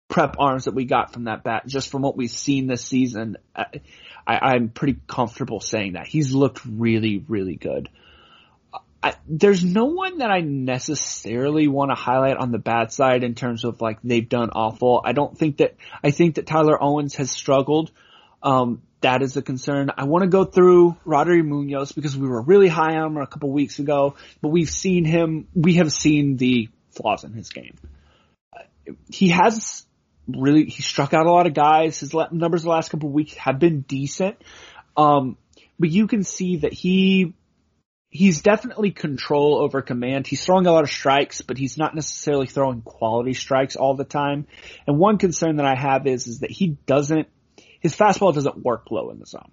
prep 0.08 0.36
arms 0.38 0.64
that 0.64 0.74
we 0.74 0.84
got 0.84 1.12
from 1.12 1.24
that 1.24 1.44
bat, 1.44 1.66
just 1.66 1.90
from 1.90 2.02
what 2.02 2.16
we've 2.16 2.30
seen 2.30 2.66
this 2.66 2.84
season, 2.84 3.36
I, 3.54 3.66
I'm 4.26 4.68
pretty 4.70 4.98
comfortable 5.06 5.60
saying 5.60 5.92
that. 5.92 6.06
He's 6.06 6.32
looked 6.32 6.60
really, 6.64 7.24
really 7.28 7.56
good. 7.56 7.88
I, 9.02 9.14
there's 9.28 9.64
no 9.64 9.84
one 9.84 10.18
that 10.18 10.30
I 10.30 10.40
necessarily 10.40 11.68
want 11.68 11.90
to 11.90 11.94
highlight 11.94 12.36
on 12.36 12.50
the 12.50 12.58
bad 12.58 12.92
side 12.92 13.22
in 13.22 13.34
terms 13.34 13.64
of 13.64 13.80
like 13.80 13.98
they've 14.02 14.28
done 14.28 14.50
awful. 14.50 15.00
I 15.04 15.12
don't 15.12 15.38
think 15.38 15.58
that, 15.58 15.76
I 16.02 16.10
think 16.10 16.34
that 16.34 16.46
Tyler 16.46 16.82
Owens 16.82 17.14
has 17.16 17.30
struggled. 17.30 17.92
Um, 18.42 18.82
that 19.00 19.22
is 19.22 19.36
a 19.36 19.42
concern. 19.42 19.92
I 19.96 20.04
want 20.04 20.24
to 20.24 20.28
go 20.28 20.44
through 20.44 20.96
Roddery 21.06 21.44
Munoz 21.44 21.92
because 21.92 22.16
we 22.16 22.26
were 22.26 22.42
really 22.42 22.66
high 22.66 22.96
on 22.96 23.12
him 23.12 23.16
a 23.18 23.26
couple 23.26 23.52
weeks 23.52 23.78
ago, 23.78 24.16
but 24.42 24.48
we've 24.48 24.70
seen 24.70 25.04
him, 25.04 25.46
we 25.54 25.74
have 25.74 25.92
seen 25.92 26.36
the 26.36 26.68
flaws 26.90 27.22
in 27.22 27.32
his 27.32 27.50
game. 27.50 27.76
He 29.08 29.28
has 29.28 29.86
really, 30.28 30.64
he 30.64 30.82
struck 30.82 31.14
out 31.14 31.26
a 31.26 31.32
lot 31.32 31.46
of 31.46 31.54
guys. 31.54 31.98
His 32.00 32.14
numbers 32.32 32.62
the 32.62 32.70
last 32.70 32.90
couple 32.90 33.10
weeks 33.10 33.34
have 33.34 33.58
been 33.58 33.80
decent. 33.82 34.36
Um, 34.96 35.36
but 35.78 35.90
you 35.90 36.06
can 36.06 36.24
see 36.24 36.58
that 36.58 36.72
he, 36.72 37.34
he's 38.10 38.42
definitely 38.42 38.90
control 38.90 39.60
over 39.62 39.80
command. 39.80 40.26
He's 40.26 40.44
throwing 40.44 40.66
a 40.66 40.72
lot 40.72 40.84
of 40.84 40.90
strikes, 40.90 41.40
but 41.40 41.56
he's 41.56 41.78
not 41.78 41.94
necessarily 41.94 42.46
throwing 42.46 42.82
quality 42.82 43.34
strikes 43.34 43.76
all 43.76 43.94
the 43.94 44.04
time. 44.04 44.46
And 44.86 44.98
one 44.98 45.18
concern 45.18 45.56
that 45.56 45.66
I 45.66 45.74
have 45.74 46.06
is, 46.06 46.26
is 46.26 46.40
that 46.40 46.50
he 46.50 46.78
doesn't, 46.86 47.28
his 47.80 47.96
fastball 47.96 48.34
doesn't 48.34 48.64
work 48.64 48.90
low 48.90 49.10
in 49.10 49.18
the 49.18 49.26
zone. 49.26 49.52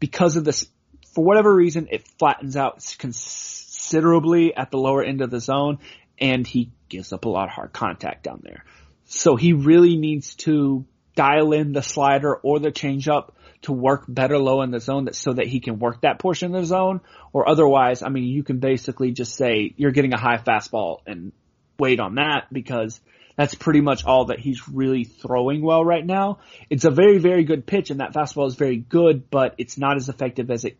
Because 0.00 0.36
of 0.36 0.44
this, 0.44 0.66
for 1.14 1.24
whatever 1.24 1.54
reason, 1.54 1.88
it 1.90 2.06
flattens 2.18 2.56
out 2.56 2.82
considerably 2.98 4.54
at 4.54 4.70
the 4.70 4.78
lower 4.78 5.04
end 5.04 5.20
of 5.20 5.30
the 5.30 5.40
zone 5.40 5.78
and 6.20 6.46
he 6.46 6.70
gives 6.88 7.12
up 7.12 7.24
a 7.24 7.28
lot 7.28 7.44
of 7.44 7.50
hard 7.50 7.72
contact 7.72 8.22
down 8.24 8.40
there. 8.42 8.64
So 9.12 9.34
he 9.34 9.54
really 9.54 9.96
needs 9.96 10.36
to 10.36 10.86
dial 11.16 11.52
in 11.52 11.72
the 11.72 11.82
slider 11.82 12.36
or 12.36 12.60
the 12.60 12.70
changeup 12.70 13.32
to 13.62 13.72
work 13.72 14.04
better 14.06 14.38
low 14.38 14.62
in 14.62 14.70
the 14.70 14.78
zone 14.78 15.06
that, 15.06 15.16
so 15.16 15.32
that 15.32 15.48
he 15.48 15.58
can 15.58 15.80
work 15.80 16.02
that 16.02 16.20
portion 16.20 16.54
of 16.54 16.62
the 16.62 16.66
zone. 16.66 17.00
Or 17.32 17.48
otherwise, 17.48 18.02
I 18.02 18.08
mean, 18.08 18.24
you 18.24 18.44
can 18.44 18.60
basically 18.60 19.10
just 19.10 19.34
say 19.34 19.74
you're 19.76 19.90
getting 19.90 20.14
a 20.14 20.18
high 20.18 20.36
fastball 20.36 21.00
and 21.06 21.32
wait 21.76 21.98
on 21.98 22.14
that 22.14 22.46
because 22.52 23.00
that's 23.34 23.56
pretty 23.56 23.80
much 23.80 24.04
all 24.04 24.26
that 24.26 24.38
he's 24.38 24.68
really 24.68 25.02
throwing 25.02 25.60
well 25.60 25.84
right 25.84 26.06
now. 26.06 26.38
It's 26.70 26.84
a 26.84 26.90
very, 26.90 27.18
very 27.18 27.42
good 27.42 27.66
pitch 27.66 27.90
and 27.90 27.98
that 27.98 28.14
fastball 28.14 28.46
is 28.46 28.54
very 28.54 28.76
good, 28.76 29.28
but 29.28 29.56
it's 29.58 29.76
not 29.76 29.96
as 29.96 30.08
effective 30.08 30.52
as 30.52 30.64
it 30.64 30.78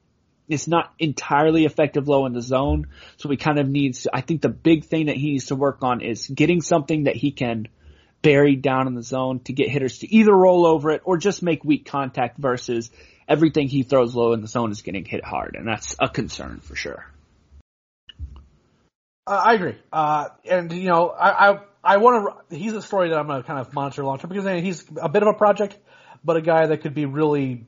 it's 0.48 0.66
not 0.68 0.92
entirely 0.98 1.64
effective 1.64 2.08
low 2.08 2.26
in 2.26 2.32
the 2.32 2.42
zone. 2.42 2.88
So 3.18 3.28
he 3.28 3.36
kind 3.36 3.58
of 3.58 3.68
needs, 3.68 4.08
I 4.12 4.20
think 4.20 4.42
the 4.42 4.48
big 4.48 4.84
thing 4.84 5.06
that 5.06 5.16
he 5.16 5.32
needs 5.32 5.46
to 5.46 5.56
work 5.56 5.78
on 5.82 6.00
is 6.00 6.26
getting 6.26 6.60
something 6.60 7.04
that 7.04 7.14
he 7.14 7.30
can 7.30 7.68
bury 8.22 8.56
down 8.56 8.86
in 8.86 8.94
the 8.94 9.02
zone 9.02 9.40
to 9.40 9.52
get 9.52 9.68
hitters 9.68 9.98
to 9.98 10.14
either 10.14 10.32
roll 10.32 10.66
over 10.66 10.90
it 10.90 11.02
or 11.04 11.16
just 11.16 11.42
make 11.42 11.64
weak 11.64 11.86
contact 11.86 12.38
versus 12.38 12.90
everything 13.28 13.68
he 13.68 13.82
throws 13.82 14.14
low 14.14 14.32
in 14.32 14.40
the 14.40 14.48
zone 14.48 14.70
is 14.70 14.82
getting 14.82 15.04
hit 15.04 15.24
hard. 15.24 15.56
And 15.56 15.66
that's 15.66 15.96
a 15.98 16.08
concern 16.08 16.60
for 16.60 16.76
sure. 16.76 17.06
Uh, 19.26 19.42
I 19.44 19.54
agree. 19.54 19.76
Uh, 19.92 20.28
and 20.44 20.72
you 20.72 20.88
know, 20.88 21.08
I, 21.08 21.50
I, 21.50 21.60
I 21.82 21.96
want 21.98 22.50
to, 22.50 22.56
he's 22.56 22.72
a 22.72 22.82
story 22.82 23.10
that 23.10 23.18
I'm 23.18 23.26
going 23.26 23.40
to 23.40 23.46
kind 23.46 23.60
of 23.60 23.72
monitor 23.72 24.04
long 24.04 24.18
term 24.18 24.28
because 24.28 24.62
he's 24.62 24.84
a 25.00 25.08
bit 25.08 25.22
of 25.22 25.28
a 25.28 25.38
project, 25.38 25.78
but 26.24 26.36
a 26.36 26.42
guy 26.42 26.66
that 26.66 26.82
could 26.82 26.94
be 26.94 27.06
really 27.06 27.66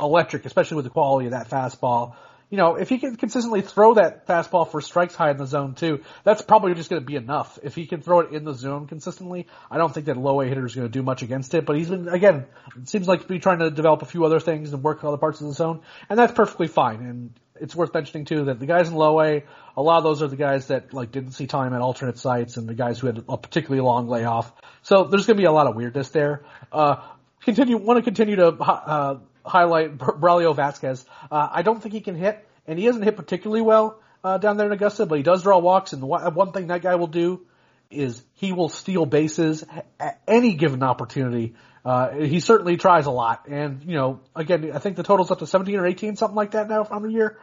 electric, 0.00 0.44
especially 0.46 0.76
with 0.76 0.84
the 0.84 0.90
quality 0.90 1.26
of 1.26 1.32
that 1.32 1.48
fastball. 1.48 2.16
You 2.54 2.58
know, 2.58 2.76
if 2.76 2.88
he 2.88 2.98
can 2.98 3.16
consistently 3.16 3.62
throw 3.62 3.94
that 3.94 4.28
fastball 4.28 4.70
for 4.70 4.80
strikes 4.80 5.16
high 5.16 5.32
in 5.32 5.38
the 5.38 5.44
zone 5.44 5.74
too, 5.74 6.04
that's 6.22 6.40
probably 6.40 6.72
just 6.74 6.88
going 6.88 7.02
to 7.02 7.04
be 7.04 7.16
enough. 7.16 7.58
If 7.64 7.74
he 7.74 7.84
can 7.84 8.00
throw 8.00 8.20
it 8.20 8.30
in 8.30 8.44
the 8.44 8.54
zone 8.54 8.86
consistently, 8.86 9.48
I 9.68 9.76
don't 9.76 9.92
think 9.92 10.06
that 10.06 10.16
low 10.16 10.40
A 10.40 10.46
hitter 10.46 10.64
is 10.64 10.72
going 10.72 10.86
to 10.86 10.92
do 10.92 11.02
much 11.02 11.22
against 11.22 11.52
it. 11.54 11.66
But 11.66 11.74
he's 11.74 11.90
been 11.90 12.06
again, 12.06 12.46
it 12.80 12.88
seems 12.88 13.08
like 13.08 13.28
he's 13.28 13.42
trying 13.42 13.58
to 13.58 13.72
develop 13.72 14.02
a 14.02 14.06
few 14.06 14.24
other 14.24 14.38
things 14.38 14.72
and 14.72 14.84
work 14.84 15.02
other 15.02 15.16
parts 15.16 15.40
of 15.40 15.48
the 15.48 15.52
zone, 15.52 15.80
and 16.08 16.16
that's 16.16 16.32
perfectly 16.32 16.68
fine. 16.68 17.00
And 17.00 17.34
it's 17.60 17.74
worth 17.74 17.92
mentioning 17.92 18.24
too 18.24 18.44
that 18.44 18.60
the 18.60 18.66
guys 18.66 18.88
in 18.88 18.94
low 18.94 19.20
A, 19.20 19.42
a 19.76 19.82
lot 19.82 19.98
of 19.98 20.04
those 20.04 20.22
are 20.22 20.28
the 20.28 20.36
guys 20.36 20.68
that 20.68 20.94
like 20.94 21.10
didn't 21.10 21.32
see 21.32 21.48
time 21.48 21.74
at 21.74 21.80
alternate 21.80 22.18
sites 22.18 22.56
and 22.56 22.68
the 22.68 22.74
guys 22.74 23.00
who 23.00 23.08
had 23.08 23.24
a 23.28 23.36
particularly 23.36 23.80
long 23.80 24.08
layoff. 24.08 24.52
So 24.82 25.02
there's 25.02 25.26
going 25.26 25.38
to 25.38 25.40
be 25.40 25.46
a 25.46 25.50
lot 25.50 25.66
of 25.66 25.74
weirdness 25.74 26.10
there. 26.10 26.44
Uh, 26.70 27.02
continue 27.40 27.78
want 27.78 27.98
to 27.98 28.04
continue 28.04 28.36
to 28.36 28.46
uh, 28.46 29.18
highlight 29.44 29.98
Braulio 29.98 30.54
Vasquez. 30.54 31.04
Uh, 31.30 31.48
I 31.50 31.62
don't 31.62 31.82
think 31.82 31.94
he 31.94 32.00
can 32.00 32.14
hit, 32.14 32.46
and 32.66 32.78
he 32.78 32.86
hasn't 32.86 33.04
hit 33.04 33.16
particularly 33.16 33.62
well 33.62 34.00
uh, 34.22 34.38
down 34.38 34.56
there 34.56 34.66
in 34.66 34.72
Augusta, 34.72 35.06
but 35.06 35.16
he 35.16 35.22
does 35.22 35.42
draw 35.42 35.58
walks. 35.58 35.92
And 35.92 36.02
one 36.02 36.52
thing 36.52 36.68
that 36.68 36.82
guy 36.82 36.94
will 36.94 37.06
do 37.06 37.46
is 37.90 38.22
he 38.34 38.52
will 38.52 38.68
steal 38.68 39.06
bases 39.06 39.64
at 40.00 40.20
any 40.26 40.54
given 40.54 40.82
opportunity. 40.82 41.54
Uh, 41.84 42.10
he 42.12 42.40
certainly 42.40 42.78
tries 42.78 43.04
a 43.04 43.10
lot, 43.10 43.46
and 43.46 43.82
you 43.84 43.94
know, 43.94 44.20
again, 44.34 44.72
I 44.72 44.78
think 44.78 44.96
the 44.96 45.02
total's 45.02 45.30
up 45.30 45.40
to 45.40 45.46
17 45.46 45.76
or 45.76 45.86
18, 45.86 46.16
something 46.16 46.34
like 46.34 46.52
that 46.52 46.68
now 46.68 46.86
on 46.90 47.02
the 47.02 47.10
year. 47.10 47.38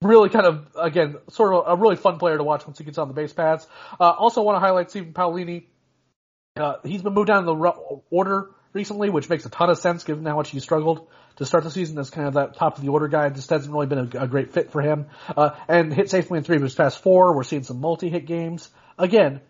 Really, 0.00 0.30
kind 0.30 0.46
of 0.46 0.68
again, 0.78 1.16
sort 1.28 1.52
of 1.52 1.78
a 1.78 1.80
really 1.80 1.96
fun 1.96 2.18
player 2.18 2.38
to 2.38 2.44
watch 2.44 2.66
once 2.66 2.78
he 2.78 2.84
gets 2.84 2.96
on 2.96 3.08
the 3.08 3.14
base 3.14 3.34
paths. 3.34 3.66
Uh, 4.00 4.10
also, 4.10 4.42
want 4.42 4.56
to 4.56 4.60
highlight 4.60 4.90
Stephen 4.90 5.12
Paolini. 5.12 5.64
Uh, 6.56 6.76
he's 6.82 7.02
been 7.02 7.12
moved 7.12 7.28
down 7.28 7.44
the 7.44 8.00
order 8.10 8.50
recently, 8.76 9.10
which 9.10 9.28
makes 9.28 9.44
a 9.44 9.50
ton 9.50 9.70
of 9.70 9.78
sense 9.78 10.04
given 10.04 10.24
how 10.24 10.36
much 10.36 10.50
he 10.50 10.60
struggled 10.60 11.08
to 11.36 11.44
start 11.44 11.64
the 11.64 11.70
season 11.70 11.98
as 11.98 12.10
kind 12.10 12.28
of 12.28 12.34
that 12.34 12.54
top 12.56 12.76
of 12.76 12.84
the 12.84 12.90
order 12.90 13.08
guy. 13.08 13.28
Just 13.30 13.50
hasn't 13.50 13.72
really 13.72 13.86
been 13.86 13.98
a, 13.98 14.24
a 14.24 14.28
great 14.28 14.52
fit 14.52 14.70
for 14.70 14.80
him. 14.80 15.06
Uh, 15.36 15.50
and 15.66 15.92
hit 15.92 16.10
safely 16.10 16.38
in 16.38 16.44
three 16.44 16.62
of 16.62 16.76
past 16.76 17.02
four. 17.02 17.34
We're 17.34 17.42
seeing 17.42 17.64
some 17.64 17.80
multi-hit 17.80 18.26
games. 18.26 18.68
Again, 18.98 19.40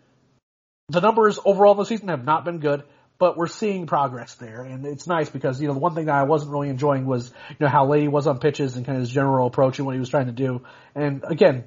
the 0.89 1.01
numbers 1.01 1.37
overall 1.45 1.73
in 1.73 1.77
the 1.77 1.85
season 1.85 2.07
have 2.07 2.23
not 2.23 2.45
been 2.45 2.59
good, 2.59 2.83
but 3.19 3.37
we're 3.37 3.47
seeing 3.47 3.85
progress 3.87 4.35
there. 4.35 4.61
And 4.61 4.85
it's 4.85 5.07
nice 5.07 5.29
because, 5.29 5.61
you 5.61 5.67
know, 5.67 5.73
the 5.73 5.79
one 5.79 5.93
thing 5.93 6.05
that 6.05 6.15
I 6.15 6.23
wasn't 6.23 6.51
really 6.51 6.69
enjoying 6.69 7.05
was, 7.05 7.31
you 7.49 7.57
know, 7.59 7.67
how 7.67 7.85
late 7.85 8.01
he 8.01 8.07
was 8.07 8.27
on 8.27 8.39
pitches 8.39 8.75
and 8.77 8.85
kind 8.85 8.97
of 8.97 9.01
his 9.01 9.11
general 9.11 9.47
approach 9.47 9.79
and 9.79 9.85
what 9.85 9.93
he 9.93 9.99
was 9.99 10.09
trying 10.09 10.27
to 10.27 10.31
do. 10.31 10.63
And 10.95 11.23
again, 11.27 11.65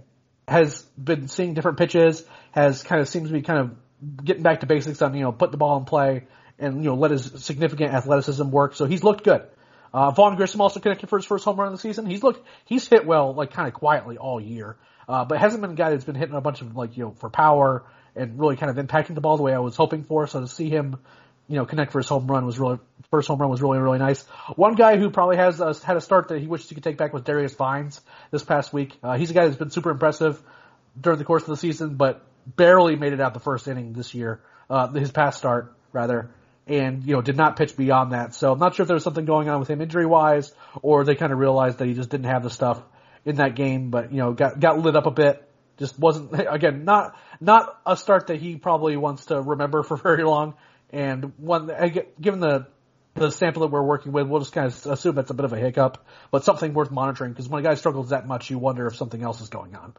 has 0.49 0.83
been 0.97 1.29
seeing 1.29 1.55
different 1.55 1.79
pitches, 1.79 2.25
has 2.53 2.83
kind 2.83 3.01
of 3.01 3.09
seems 3.09 3.29
to 3.29 3.35
be 3.35 3.43
kind 3.43 3.61
of 3.61 4.25
getting 4.25 4.43
back 4.43 4.61
to 4.61 4.67
basics 4.67 5.03
on, 5.03 5.15
you 5.15 5.23
know, 5.23 5.33
put 5.33 5.51
the 5.51 5.59
ball 5.59 5.77
in 5.77 5.85
play, 5.85 6.25
and 6.61 6.85
you 6.85 6.91
know 6.91 6.95
let 6.95 7.11
his 7.11 7.33
significant 7.45 7.93
athleticism 7.93 8.51
work. 8.51 8.75
So 8.77 8.85
he's 8.85 9.03
looked 9.03 9.25
good. 9.25 9.43
Uh, 9.93 10.13
Vaughn 10.13 10.37
Grissom 10.37 10.61
also 10.61 10.79
connected 10.79 11.09
for 11.09 11.19
his 11.19 11.27
first 11.27 11.45
home 11.45 11.59
run 11.59 11.69
of 11.69 11.73
the 11.73 11.79
season. 11.79 12.07
He's 12.07 12.23
looked 12.23 12.47
he's 12.67 12.87
hit 12.87 13.07
well, 13.07 13.35
like 13.35 13.53
kind 13.53 13.67
of 13.67 13.75
quietly 13.75 14.19
all 14.19 14.41
year, 14.41 14.77
uh, 15.09 15.25
but 15.25 15.39
hasn't 15.39 15.63
been 15.63 15.73
a 15.73 15.75
guy 15.75 15.91
that's 15.91 16.05
been 16.05 16.15
hitting 16.15 16.35
a 16.35 16.41
bunch 16.41 16.61
of 16.61 16.77
like 16.77 16.97
you 16.97 17.05
know 17.05 17.11
for 17.19 17.29
power 17.31 17.85
and 18.15 18.39
really 18.39 18.57
kind 18.57 18.77
of 18.77 18.85
impacting 18.85 19.15
the 19.15 19.21
ball 19.21 19.37
the 19.37 19.43
way 19.43 19.53
I 19.53 19.59
was 19.59 19.77
hoping 19.77 20.05
for. 20.05 20.27
So 20.27 20.41
to 20.41 20.49
see 20.49 20.69
him, 20.69 20.99
you 21.49 21.57
know, 21.57 21.65
connect 21.65 21.93
for 21.93 21.99
his 21.99 22.09
home 22.09 22.27
run 22.27 22.47
was 22.47 22.59
really 22.59 22.79
first 23.11 23.27
home 23.27 23.41
run 23.41 23.51
was 23.51 23.63
really 23.63 23.79
really 23.79 23.99
nice. 23.99 24.23
One 24.55 24.75
guy 24.75 24.97
who 24.97 25.11
probably 25.11 25.37
has 25.37 25.61
uh, 25.61 25.75
had 25.85 25.97
a 25.97 26.01
start 26.01 26.29
that 26.29 26.41
he 26.41 26.47
wished 26.47 26.69
he 26.69 26.75
could 26.75 26.85
take 26.85 26.97
back 26.97 27.13
was 27.13 27.23
Darius 27.23 27.55
Vines 27.55 28.01
this 28.31 28.45
past 28.45 28.73
week. 28.73 28.97
Uh, 29.03 29.17
he's 29.17 29.31
a 29.31 29.35
guy 29.35 29.47
that's 29.47 29.59
been 29.59 29.71
super 29.71 29.91
impressive 29.91 30.41
during 31.01 31.19
the 31.19 31.25
course 31.25 31.43
of 31.43 31.49
the 31.49 31.57
season, 31.57 31.97
but 31.97 32.25
barely 32.47 32.97
made 32.97 33.13
it 33.13 33.21
out 33.21 33.35
the 33.35 33.41
first 33.41 33.67
inning 33.67 33.93
this 33.93 34.15
year. 34.15 34.41
Uh, 34.69 34.89
his 34.89 35.11
past 35.11 35.39
start 35.39 35.75
rather 35.93 36.31
and 36.71 37.05
you 37.05 37.17
know 37.17 37.21
did 37.21 37.37
not 37.37 37.57
pitch 37.57 37.77
beyond 37.77 38.13
that. 38.13 38.33
So 38.33 38.53
I'm 38.53 38.59
not 38.59 38.77
sure 38.77 38.85
if 38.85 38.87
there 38.87 38.95
was 38.95 39.03
something 39.03 39.25
going 39.25 39.49
on 39.49 39.59
with 39.59 39.69
him 39.69 39.81
injury 39.81 40.07
wise, 40.07 40.55
or 40.83 41.05
they 41.05 41.17
kind 41.17 41.33
of 41.33 41.39
realized 41.39 41.79
that 41.79 41.89
he 41.89 41.95
just 41.95 42.11
didn't 42.11 42.27
have 42.27 42.45
the 42.45 42.51
stuff 42.51 42.81
in 43.25 43.37
that 43.37 43.57
game. 43.57 43.91
But 43.91 44.13
you 44.13 44.19
know 44.19 44.33
got 44.33 44.61
got 44.61 44.79
lit 44.79 44.95
up 44.95 45.07
a 45.07 45.11
bit. 45.11 45.47
Just 45.79 45.99
wasn't 45.99 46.33
again 46.49 46.85
not 46.85 47.17
not 47.41 47.77
a 47.85 47.97
start 47.97 48.29
that 48.29 48.37
he 48.37 48.57
probably 48.57 48.97
wants 48.97 49.27
to 49.27 49.43
remember 49.43 49.83
for 49.89 49.97
very 49.97 50.23
long. 50.23 50.55
And 50.91 51.33
one 51.39 51.71
given 52.21 52.41
the 52.41 52.69
the 53.15 53.31
sample 53.31 53.63
that 53.63 53.73
we're 53.73 53.83
working 53.83 54.13
with, 54.13 54.29
we'll 54.29 54.41
just 54.41 54.53
kind 54.53 54.69
of 54.69 54.87
assume 54.87 55.17
that's 55.17 55.31
a 55.31 55.35
bit 55.35 55.45
of 55.45 55.53
a 55.53 55.59
hiccup, 55.59 56.07
but 56.31 56.45
something 56.45 56.73
worth 56.73 56.93
monitoring 56.93 57.33
because 57.33 57.49
when 57.49 57.65
a 57.65 57.69
guy 57.69 57.75
struggles 57.75 58.11
that 58.11 58.29
much, 58.29 58.49
you 58.49 58.59
wonder 58.59 58.87
if 58.87 58.97
something 58.97 59.21
else 59.21 59.41
is 59.41 59.49
going 59.49 59.75
on. 59.75 59.95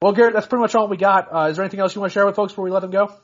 Well, 0.00 0.12
Garrett, 0.12 0.34
that's 0.34 0.48
pretty 0.48 0.62
much 0.62 0.74
all 0.74 0.88
we 0.88 0.96
got. 0.96 1.32
Uh, 1.32 1.46
is 1.48 1.56
there 1.56 1.64
anything 1.64 1.78
else 1.78 1.94
you 1.94 2.00
want 2.00 2.12
to 2.12 2.14
share 2.14 2.26
with 2.26 2.34
folks 2.34 2.50
before 2.52 2.64
we 2.64 2.72
let 2.72 2.80
them 2.80 2.90
go? 2.90 3.14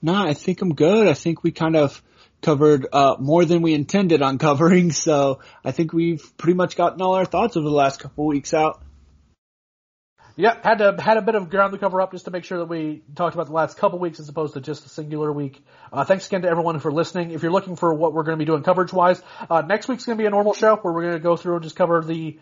No, 0.00 0.14
I 0.14 0.34
think 0.34 0.62
I'm 0.62 0.74
good. 0.74 1.08
I 1.08 1.14
think 1.14 1.42
we 1.42 1.50
kind 1.50 1.76
of 1.76 2.02
covered 2.40 2.86
uh, 2.92 3.16
more 3.18 3.44
than 3.44 3.62
we 3.62 3.74
intended 3.74 4.22
on 4.22 4.38
covering, 4.48 4.92
so 4.92 5.40
I 5.64 5.72
think 5.72 5.92
we've 5.92 6.36
pretty 6.36 6.54
much 6.54 6.76
gotten 6.76 7.02
all 7.02 7.14
our 7.14 7.24
thoughts 7.24 7.56
over 7.56 7.68
the 7.68 7.74
last 7.74 8.00
couple 8.00 8.26
weeks 8.26 8.54
out. 8.54 8.82
Yeah, 10.36 10.56
had 10.62 10.78
to 10.78 11.02
had 11.02 11.16
a 11.16 11.22
bit 11.22 11.34
of 11.34 11.50
ground 11.50 11.72
to 11.72 11.78
cover 11.78 12.00
up 12.00 12.12
just 12.12 12.26
to 12.26 12.30
make 12.30 12.44
sure 12.44 12.58
that 12.58 12.66
we 12.66 13.02
talked 13.16 13.34
about 13.34 13.48
the 13.48 13.52
last 13.52 13.76
couple 13.76 13.98
weeks 13.98 14.20
as 14.20 14.28
opposed 14.28 14.54
to 14.54 14.60
just 14.60 14.86
a 14.86 14.88
singular 14.88 15.32
week. 15.32 15.60
Uh, 15.92 16.04
thanks 16.04 16.28
again 16.28 16.42
to 16.42 16.48
everyone 16.48 16.78
for 16.78 16.92
listening. 16.92 17.32
If 17.32 17.42
you're 17.42 17.50
looking 17.50 17.74
for 17.74 17.92
what 17.92 18.14
we're 18.14 18.22
going 18.22 18.38
to 18.38 18.40
be 18.40 18.44
doing 18.44 18.62
coverage 18.62 18.92
wise, 18.92 19.20
uh, 19.50 19.62
next 19.62 19.88
week's 19.88 20.04
going 20.04 20.16
to 20.16 20.22
be 20.22 20.26
a 20.26 20.30
normal 20.30 20.54
show 20.54 20.76
where 20.76 20.94
we're 20.94 21.02
going 21.02 21.14
to 21.14 21.18
go 21.18 21.36
through 21.36 21.54
and 21.54 21.64
just 21.64 21.74
cover 21.74 22.04
the 22.04 22.38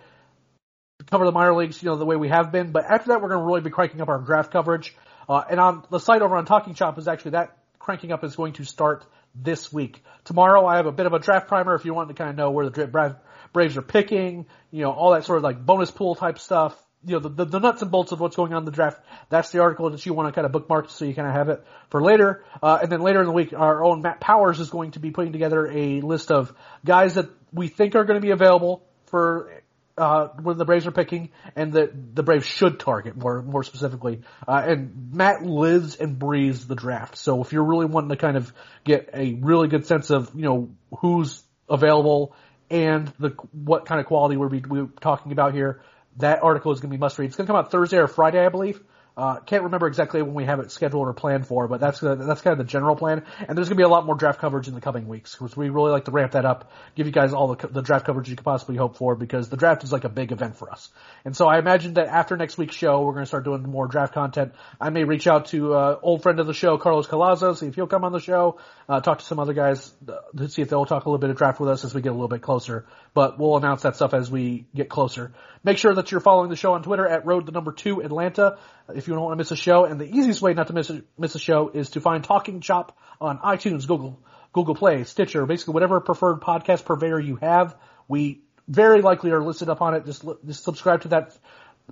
cover 1.10 1.24
the 1.24 1.32
minor 1.32 1.54
leagues, 1.54 1.82
you 1.82 1.88
know, 1.88 1.96
the 1.96 2.04
way 2.04 2.16
we 2.16 2.28
have 2.28 2.52
been. 2.52 2.70
But 2.70 2.84
after 2.84 3.08
that, 3.08 3.22
we're 3.22 3.30
going 3.30 3.40
to 3.40 3.46
really 3.46 3.62
be 3.62 3.70
cranking 3.70 4.02
up 4.02 4.10
our 4.10 4.18
draft 4.18 4.52
coverage. 4.52 4.94
Uh, 5.28 5.42
and 5.50 5.60
on 5.60 5.84
the 5.90 5.98
site 5.98 6.22
over 6.22 6.36
on 6.36 6.44
Talking 6.46 6.74
Chop 6.74 6.98
is 6.98 7.08
actually 7.08 7.32
that 7.32 7.56
cranking 7.78 8.12
up 8.12 8.24
is 8.24 8.36
going 8.36 8.54
to 8.54 8.64
start 8.64 9.04
this 9.34 9.72
week. 9.72 10.02
Tomorrow 10.24 10.66
I 10.66 10.76
have 10.76 10.86
a 10.86 10.92
bit 10.92 11.06
of 11.06 11.12
a 11.12 11.18
draft 11.18 11.48
primer 11.48 11.74
if 11.74 11.84
you 11.84 11.94
want 11.94 12.08
to 12.08 12.14
kind 12.14 12.30
of 12.30 12.36
know 12.36 12.50
where 12.50 12.68
the 12.68 13.16
Braves 13.52 13.76
are 13.76 13.82
picking, 13.82 14.46
you 14.70 14.82
know, 14.82 14.90
all 14.90 15.12
that 15.12 15.24
sort 15.24 15.38
of 15.38 15.44
like 15.44 15.64
bonus 15.64 15.90
pool 15.90 16.14
type 16.14 16.38
stuff. 16.38 16.76
You 17.04 17.14
know, 17.14 17.20
the, 17.20 17.28
the, 17.28 17.44
the 17.44 17.58
nuts 17.60 17.82
and 17.82 17.90
bolts 17.90 18.10
of 18.10 18.18
what's 18.18 18.34
going 18.34 18.52
on 18.52 18.62
in 18.62 18.64
the 18.64 18.72
draft. 18.72 19.00
That's 19.28 19.50
the 19.50 19.60
article 19.60 19.88
that 19.90 20.04
you 20.04 20.12
want 20.12 20.28
to 20.28 20.32
kind 20.32 20.44
of 20.44 20.50
bookmark 20.50 20.90
so 20.90 21.04
you 21.04 21.14
kind 21.14 21.28
of 21.28 21.34
have 21.34 21.48
it 21.48 21.64
for 21.90 22.02
later. 22.02 22.44
Uh, 22.60 22.80
and 22.82 22.90
then 22.90 23.00
later 23.00 23.20
in 23.20 23.26
the 23.26 23.32
week, 23.32 23.52
our 23.52 23.84
own 23.84 24.02
Matt 24.02 24.20
Powers 24.20 24.58
is 24.58 24.70
going 24.70 24.90
to 24.92 24.98
be 24.98 25.12
putting 25.12 25.32
together 25.32 25.70
a 25.70 26.00
list 26.00 26.32
of 26.32 26.52
guys 26.84 27.14
that 27.14 27.30
we 27.52 27.68
think 27.68 27.94
are 27.94 28.04
going 28.04 28.20
to 28.20 28.26
be 28.26 28.32
available 28.32 28.82
for 29.06 29.52
uh, 29.98 30.28
when 30.42 30.58
the 30.58 30.64
Braves 30.64 30.86
are 30.86 30.92
picking, 30.92 31.30
and 31.54 31.72
that 31.72 32.14
the 32.14 32.22
Braves 32.22 32.46
should 32.46 32.78
target 32.78 33.16
more 33.16 33.42
more 33.42 33.62
specifically. 33.62 34.22
Uh, 34.46 34.62
and 34.66 35.12
Matt 35.12 35.42
lives 35.42 35.96
and 35.96 36.18
breathes 36.18 36.66
the 36.66 36.74
draft. 36.74 37.16
So 37.16 37.42
if 37.42 37.52
you're 37.52 37.64
really 37.64 37.86
wanting 37.86 38.10
to 38.10 38.16
kind 38.16 38.36
of 38.36 38.52
get 38.84 39.10
a 39.14 39.34
really 39.34 39.68
good 39.68 39.86
sense 39.86 40.10
of 40.10 40.30
you 40.34 40.42
know 40.42 40.70
who's 40.98 41.42
available 41.68 42.34
and 42.70 43.12
the 43.18 43.30
what 43.52 43.86
kind 43.86 44.00
of 44.00 44.06
quality 44.06 44.36
we're, 44.36 44.48
we're 44.68 44.88
talking 45.00 45.32
about 45.32 45.54
here, 45.54 45.80
that 46.18 46.42
article 46.42 46.72
is 46.72 46.80
going 46.80 46.90
to 46.90 46.96
be 46.96 47.00
must 47.00 47.18
read. 47.18 47.26
It's 47.26 47.36
going 47.36 47.46
to 47.46 47.52
come 47.52 47.58
out 47.58 47.70
Thursday 47.70 47.98
or 47.98 48.08
Friday, 48.08 48.44
I 48.44 48.48
believe. 48.48 48.82
Uh, 49.16 49.40
can't 49.40 49.62
remember 49.62 49.86
exactly 49.86 50.20
when 50.20 50.34
we 50.34 50.44
have 50.44 50.60
it 50.60 50.70
scheduled 50.70 51.08
or 51.08 51.14
planned 51.14 51.46
for, 51.46 51.68
but 51.68 51.80
that's 51.80 52.00
that's 52.00 52.42
kind 52.42 52.52
of 52.52 52.58
the 52.58 52.70
general 52.70 52.94
plan. 52.94 53.24
And 53.48 53.56
there's 53.56 53.68
going 53.68 53.76
to 53.76 53.80
be 53.80 53.82
a 53.82 53.88
lot 53.88 54.04
more 54.04 54.14
draft 54.14 54.40
coverage 54.40 54.68
in 54.68 54.74
the 54.74 54.80
coming 54.82 55.08
weeks 55.08 55.34
because 55.34 55.56
we 55.56 55.70
really 55.70 55.90
like 55.90 56.04
to 56.04 56.10
ramp 56.10 56.32
that 56.32 56.44
up, 56.44 56.70
give 56.96 57.06
you 57.06 57.12
guys 57.12 57.32
all 57.32 57.54
the, 57.54 57.66
the 57.68 57.80
draft 57.80 58.04
coverage 58.04 58.28
you 58.28 58.36
could 58.36 58.44
possibly 58.44 58.76
hope 58.76 58.98
for 58.98 59.14
because 59.14 59.48
the 59.48 59.56
draft 59.56 59.84
is 59.84 59.92
like 59.92 60.04
a 60.04 60.10
big 60.10 60.32
event 60.32 60.56
for 60.56 60.70
us. 60.70 60.90
And 61.24 61.34
so 61.34 61.46
I 61.46 61.58
imagine 61.58 61.94
that 61.94 62.08
after 62.08 62.36
next 62.36 62.58
week's 62.58 62.76
show, 62.76 63.00
we're 63.00 63.14
going 63.14 63.22
to 63.22 63.28
start 63.28 63.44
doing 63.44 63.62
more 63.62 63.86
draft 63.86 64.12
content. 64.12 64.52
I 64.78 64.90
may 64.90 65.04
reach 65.04 65.26
out 65.26 65.46
to 65.46 65.72
uh, 65.72 65.98
old 66.02 66.22
friend 66.22 66.38
of 66.38 66.46
the 66.46 66.52
show, 66.52 66.76
Carlos 66.76 67.06
Collazo, 67.06 67.56
see 67.56 67.68
if 67.68 67.74
he'll 67.74 67.86
come 67.86 68.04
on 68.04 68.12
the 68.12 68.20
show. 68.20 68.58
Uh, 68.88 69.00
talk 69.00 69.18
to 69.18 69.24
some 69.24 69.40
other 69.40 69.52
guys 69.52 69.92
uh, 70.08 70.18
to 70.36 70.48
see 70.48 70.62
if 70.62 70.68
they'll 70.68 70.86
talk 70.86 71.06
a 71.06 71.08
little 71.08 71.18
bit 71.18 71.30
of 71.30 71.36
draft 71.36 71.58
with 71.58 71.68
us 71.68 71.84
as 71.84 71.92
we 71.92 72.00
get 72.00 72.10
a 72.10 72.12
little 72.12 72.28
bit 72.28 72.40
closer. 72.40 72.86
But 73.14 73.36
we'll 73.36 73.56
announce 73.56 73.82
that 73.82 73.96
stuff 73.96 74.14
as 74.14 74.30
we 74.30 74.66
get 74.74 74.88
closer. 74.88 75.32
Make 75.64 75.78
sure 75.78 75.92
that 75.92 76.12
you're 76.12 76.20
following 76.20 76.50
the 76.50 76.56
show 76.56 76.74
on 76.74 76.84
Twitter 76.84 77.06
at 77.06 77.26
Road 77.26 77.46
the 77.46 77.52
Number 77.52 77.72
Two 77.72 78.00
Atlanta 78.00 78.58
if 78.94 79.08
you 79.08 79.14
don't 79.14 79.24
want 79.24 79.32
to 79.32 79.38
miss 79.38 79.50
a 79.50 79.56
show. 79.56 79.84
And 79.84 80.00
the 80.00 80.08
easiest 80.08 80.40
way 80.40 80.54
not 80.54 80.68
to 80.68 80.72
miss 80.72 80.88
a, 80.90 81.02
miss 81.18 81.34
a 81.34 81.40
show 81.40 81.68
is 81.68 81.90
to 81.90 82.00
find 82.00 82.22
Talking 82.22 82.60
Chop 82.60 82.96
on 83.20 83.38
iTunes, 83.38 83.88
Google, 83.88 84.20
Google 84.52 84.76
Play, 84.76 85.02
Stitcher, 85.02 85.44
basically 85.46 85.74
whatever 85.74 86.00
preferred 86.00 86.40
podcast 86.40 86.84
purveyor 86.84 87.18
you 87.18 87.36
have. 87.36 87.76
We 88.06 88.42
very 88.68 89.02
likely 89.02 89.32
are 89.32 89.42
listed 89.42 89.68
up 89.68 89.82
on 89.82 89.94
it. 89.94 90.06
Just 90.06 90.24
just 90.46 90.62
subscribe 90.62 91.02
to 91.02 91.08
that 91.08 91.36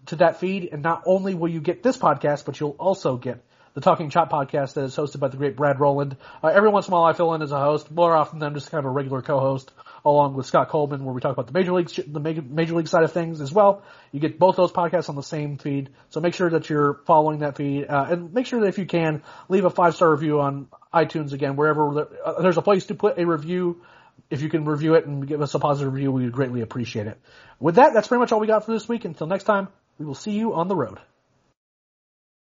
to 0.07 0.16
that 0.16 0.41
feed, 0.41 0.69
and 0.73 0.83
not 0.83 1.03
only 1.07 1.35
will 1.35 1.49
you 1.49 1.61
get 1.61 1.83
this 1.83 1.97
podcast, 1.97 2.45
but 2.45 2.59
you'll 2.59 2.77
also 2.79 3.16
get 3.16 3.45
the 3.75 3.81
Talking 3.81 4.09
Chop 4.09 4.31
podcast 4.31 4.75
that 4.75 4.85
is 4.85 4.97
hosted 4.97 5.19
by 5.19 5.29
the 5.29 5.37
great 5.37 5.57
Brad 5.57 5.81
Rowland. 5.81 6.17
Uh, 6.43 6.49
every 6.49 6.69
once 6.69 6.87
in 6.87 6.93
a 6.93 6.97
while 6.97 7.05
I 7.05 7.13
fill 7.13 7.35
in 7.35 7.43
as 7.43 7.51
a 7.51 7.59
host. 7.59 7.91
More 7.91 8.15
often 8.15 8.39
than 8.39 8.49
I'm 8.49 8.55
just 8.55 8.71
kind 8.71 8.79
of 8.79 8.85
a 8.85 8.91
regular 8.91 9.21
co-host 9.21 9.73
along 10.05 10.35
with 10.35 10.47
Scott 10.47 10.69
Coleman 10.69 11.05
where 11.05 11.13
we 11.13 11.21
talk 11.21 11.33
about 11.33 11.49
the 11.49 11.53
major 11.53 11.73
league, 11.73 11.89
the 11.89 12.21
major, 12.21 12.43
major 12.43 12.75
league 12.75 12.87
side 12.87 13.03
of 13.03 13.13
things 13.13 13.41
as 13.41 13.53
well. 13.53 13.83
You 14.13 14.21
get 14.21 14.39
both 14.39 14.57
those 14.57 14.71
podcasts 14.71 15.09
on 15.09 15.17
the 15.17 15.23
same 15.23 15.59
feed. 15.59 15.91
So 16.11 16.21
make 16.21 16.35
sure 16.35 16.51
that 16.51 16.71
you're 16.71 17.01
following 17.07 17.41
that 17.41 17.57
feed, 17.57 17.87
uh, 17.87 18.07
and 18.11 18.33
make 18.33 18.47
sure 18.47 18.61
that 18.61 18.69
if 18.69 18.79
you 18.79 18.87
can, 18.87 19.23
leave 19.49 19.65
a 19.65 19.71
five 19.71 19.97
star 19.97 20.11
review 20.11 20.41
on 20.41 20.69
iTunes 20.93 21.33
again, 21.33 21.57
wherever 21.57 22.07
uh, 22.25 22.41
there's 22.41 22.59
a 22.59 22.63
place 22.63 22.87
to 22.87 22.95
put 22.95 23.19
a 23.19 23.27
review. 23.27 23.83
If 24.31 24.41
you 24.41 24.49
can 24.49 24.65
review 24.65 24.95
it 24.95 25.07
and 25.07 25.27
give 25.27 25.43
us 25.43 25.55
a 25.55 25.59
positive 25.59 25.93
review, 25.93 26.13
we 26.13 26.25
would 26.25 26.33
greatly 26.33 26.61
appreciate 26.61 27.09
it. 27.09 27.19
With 27.59 27.77
that, 27.77 27.93
that's 27.93 28.09
pretty 28.09 28.21
much 28.21 28.31
all 28.31 28.41
we 28.41 28.47
got 28.47 28.65
for 28.65 28.73
this 28.73 28.89
week. 28.89 29.05
Until 29.05 29.27
next 29.27 29.45
time, 29.45 29.69
we 29.99 30.07
will 30.07 30.15
see 30.15 30.33
you 30.33 30.55
on 30.55 30.69
the 30.69 30.77
road. 30.77 30.99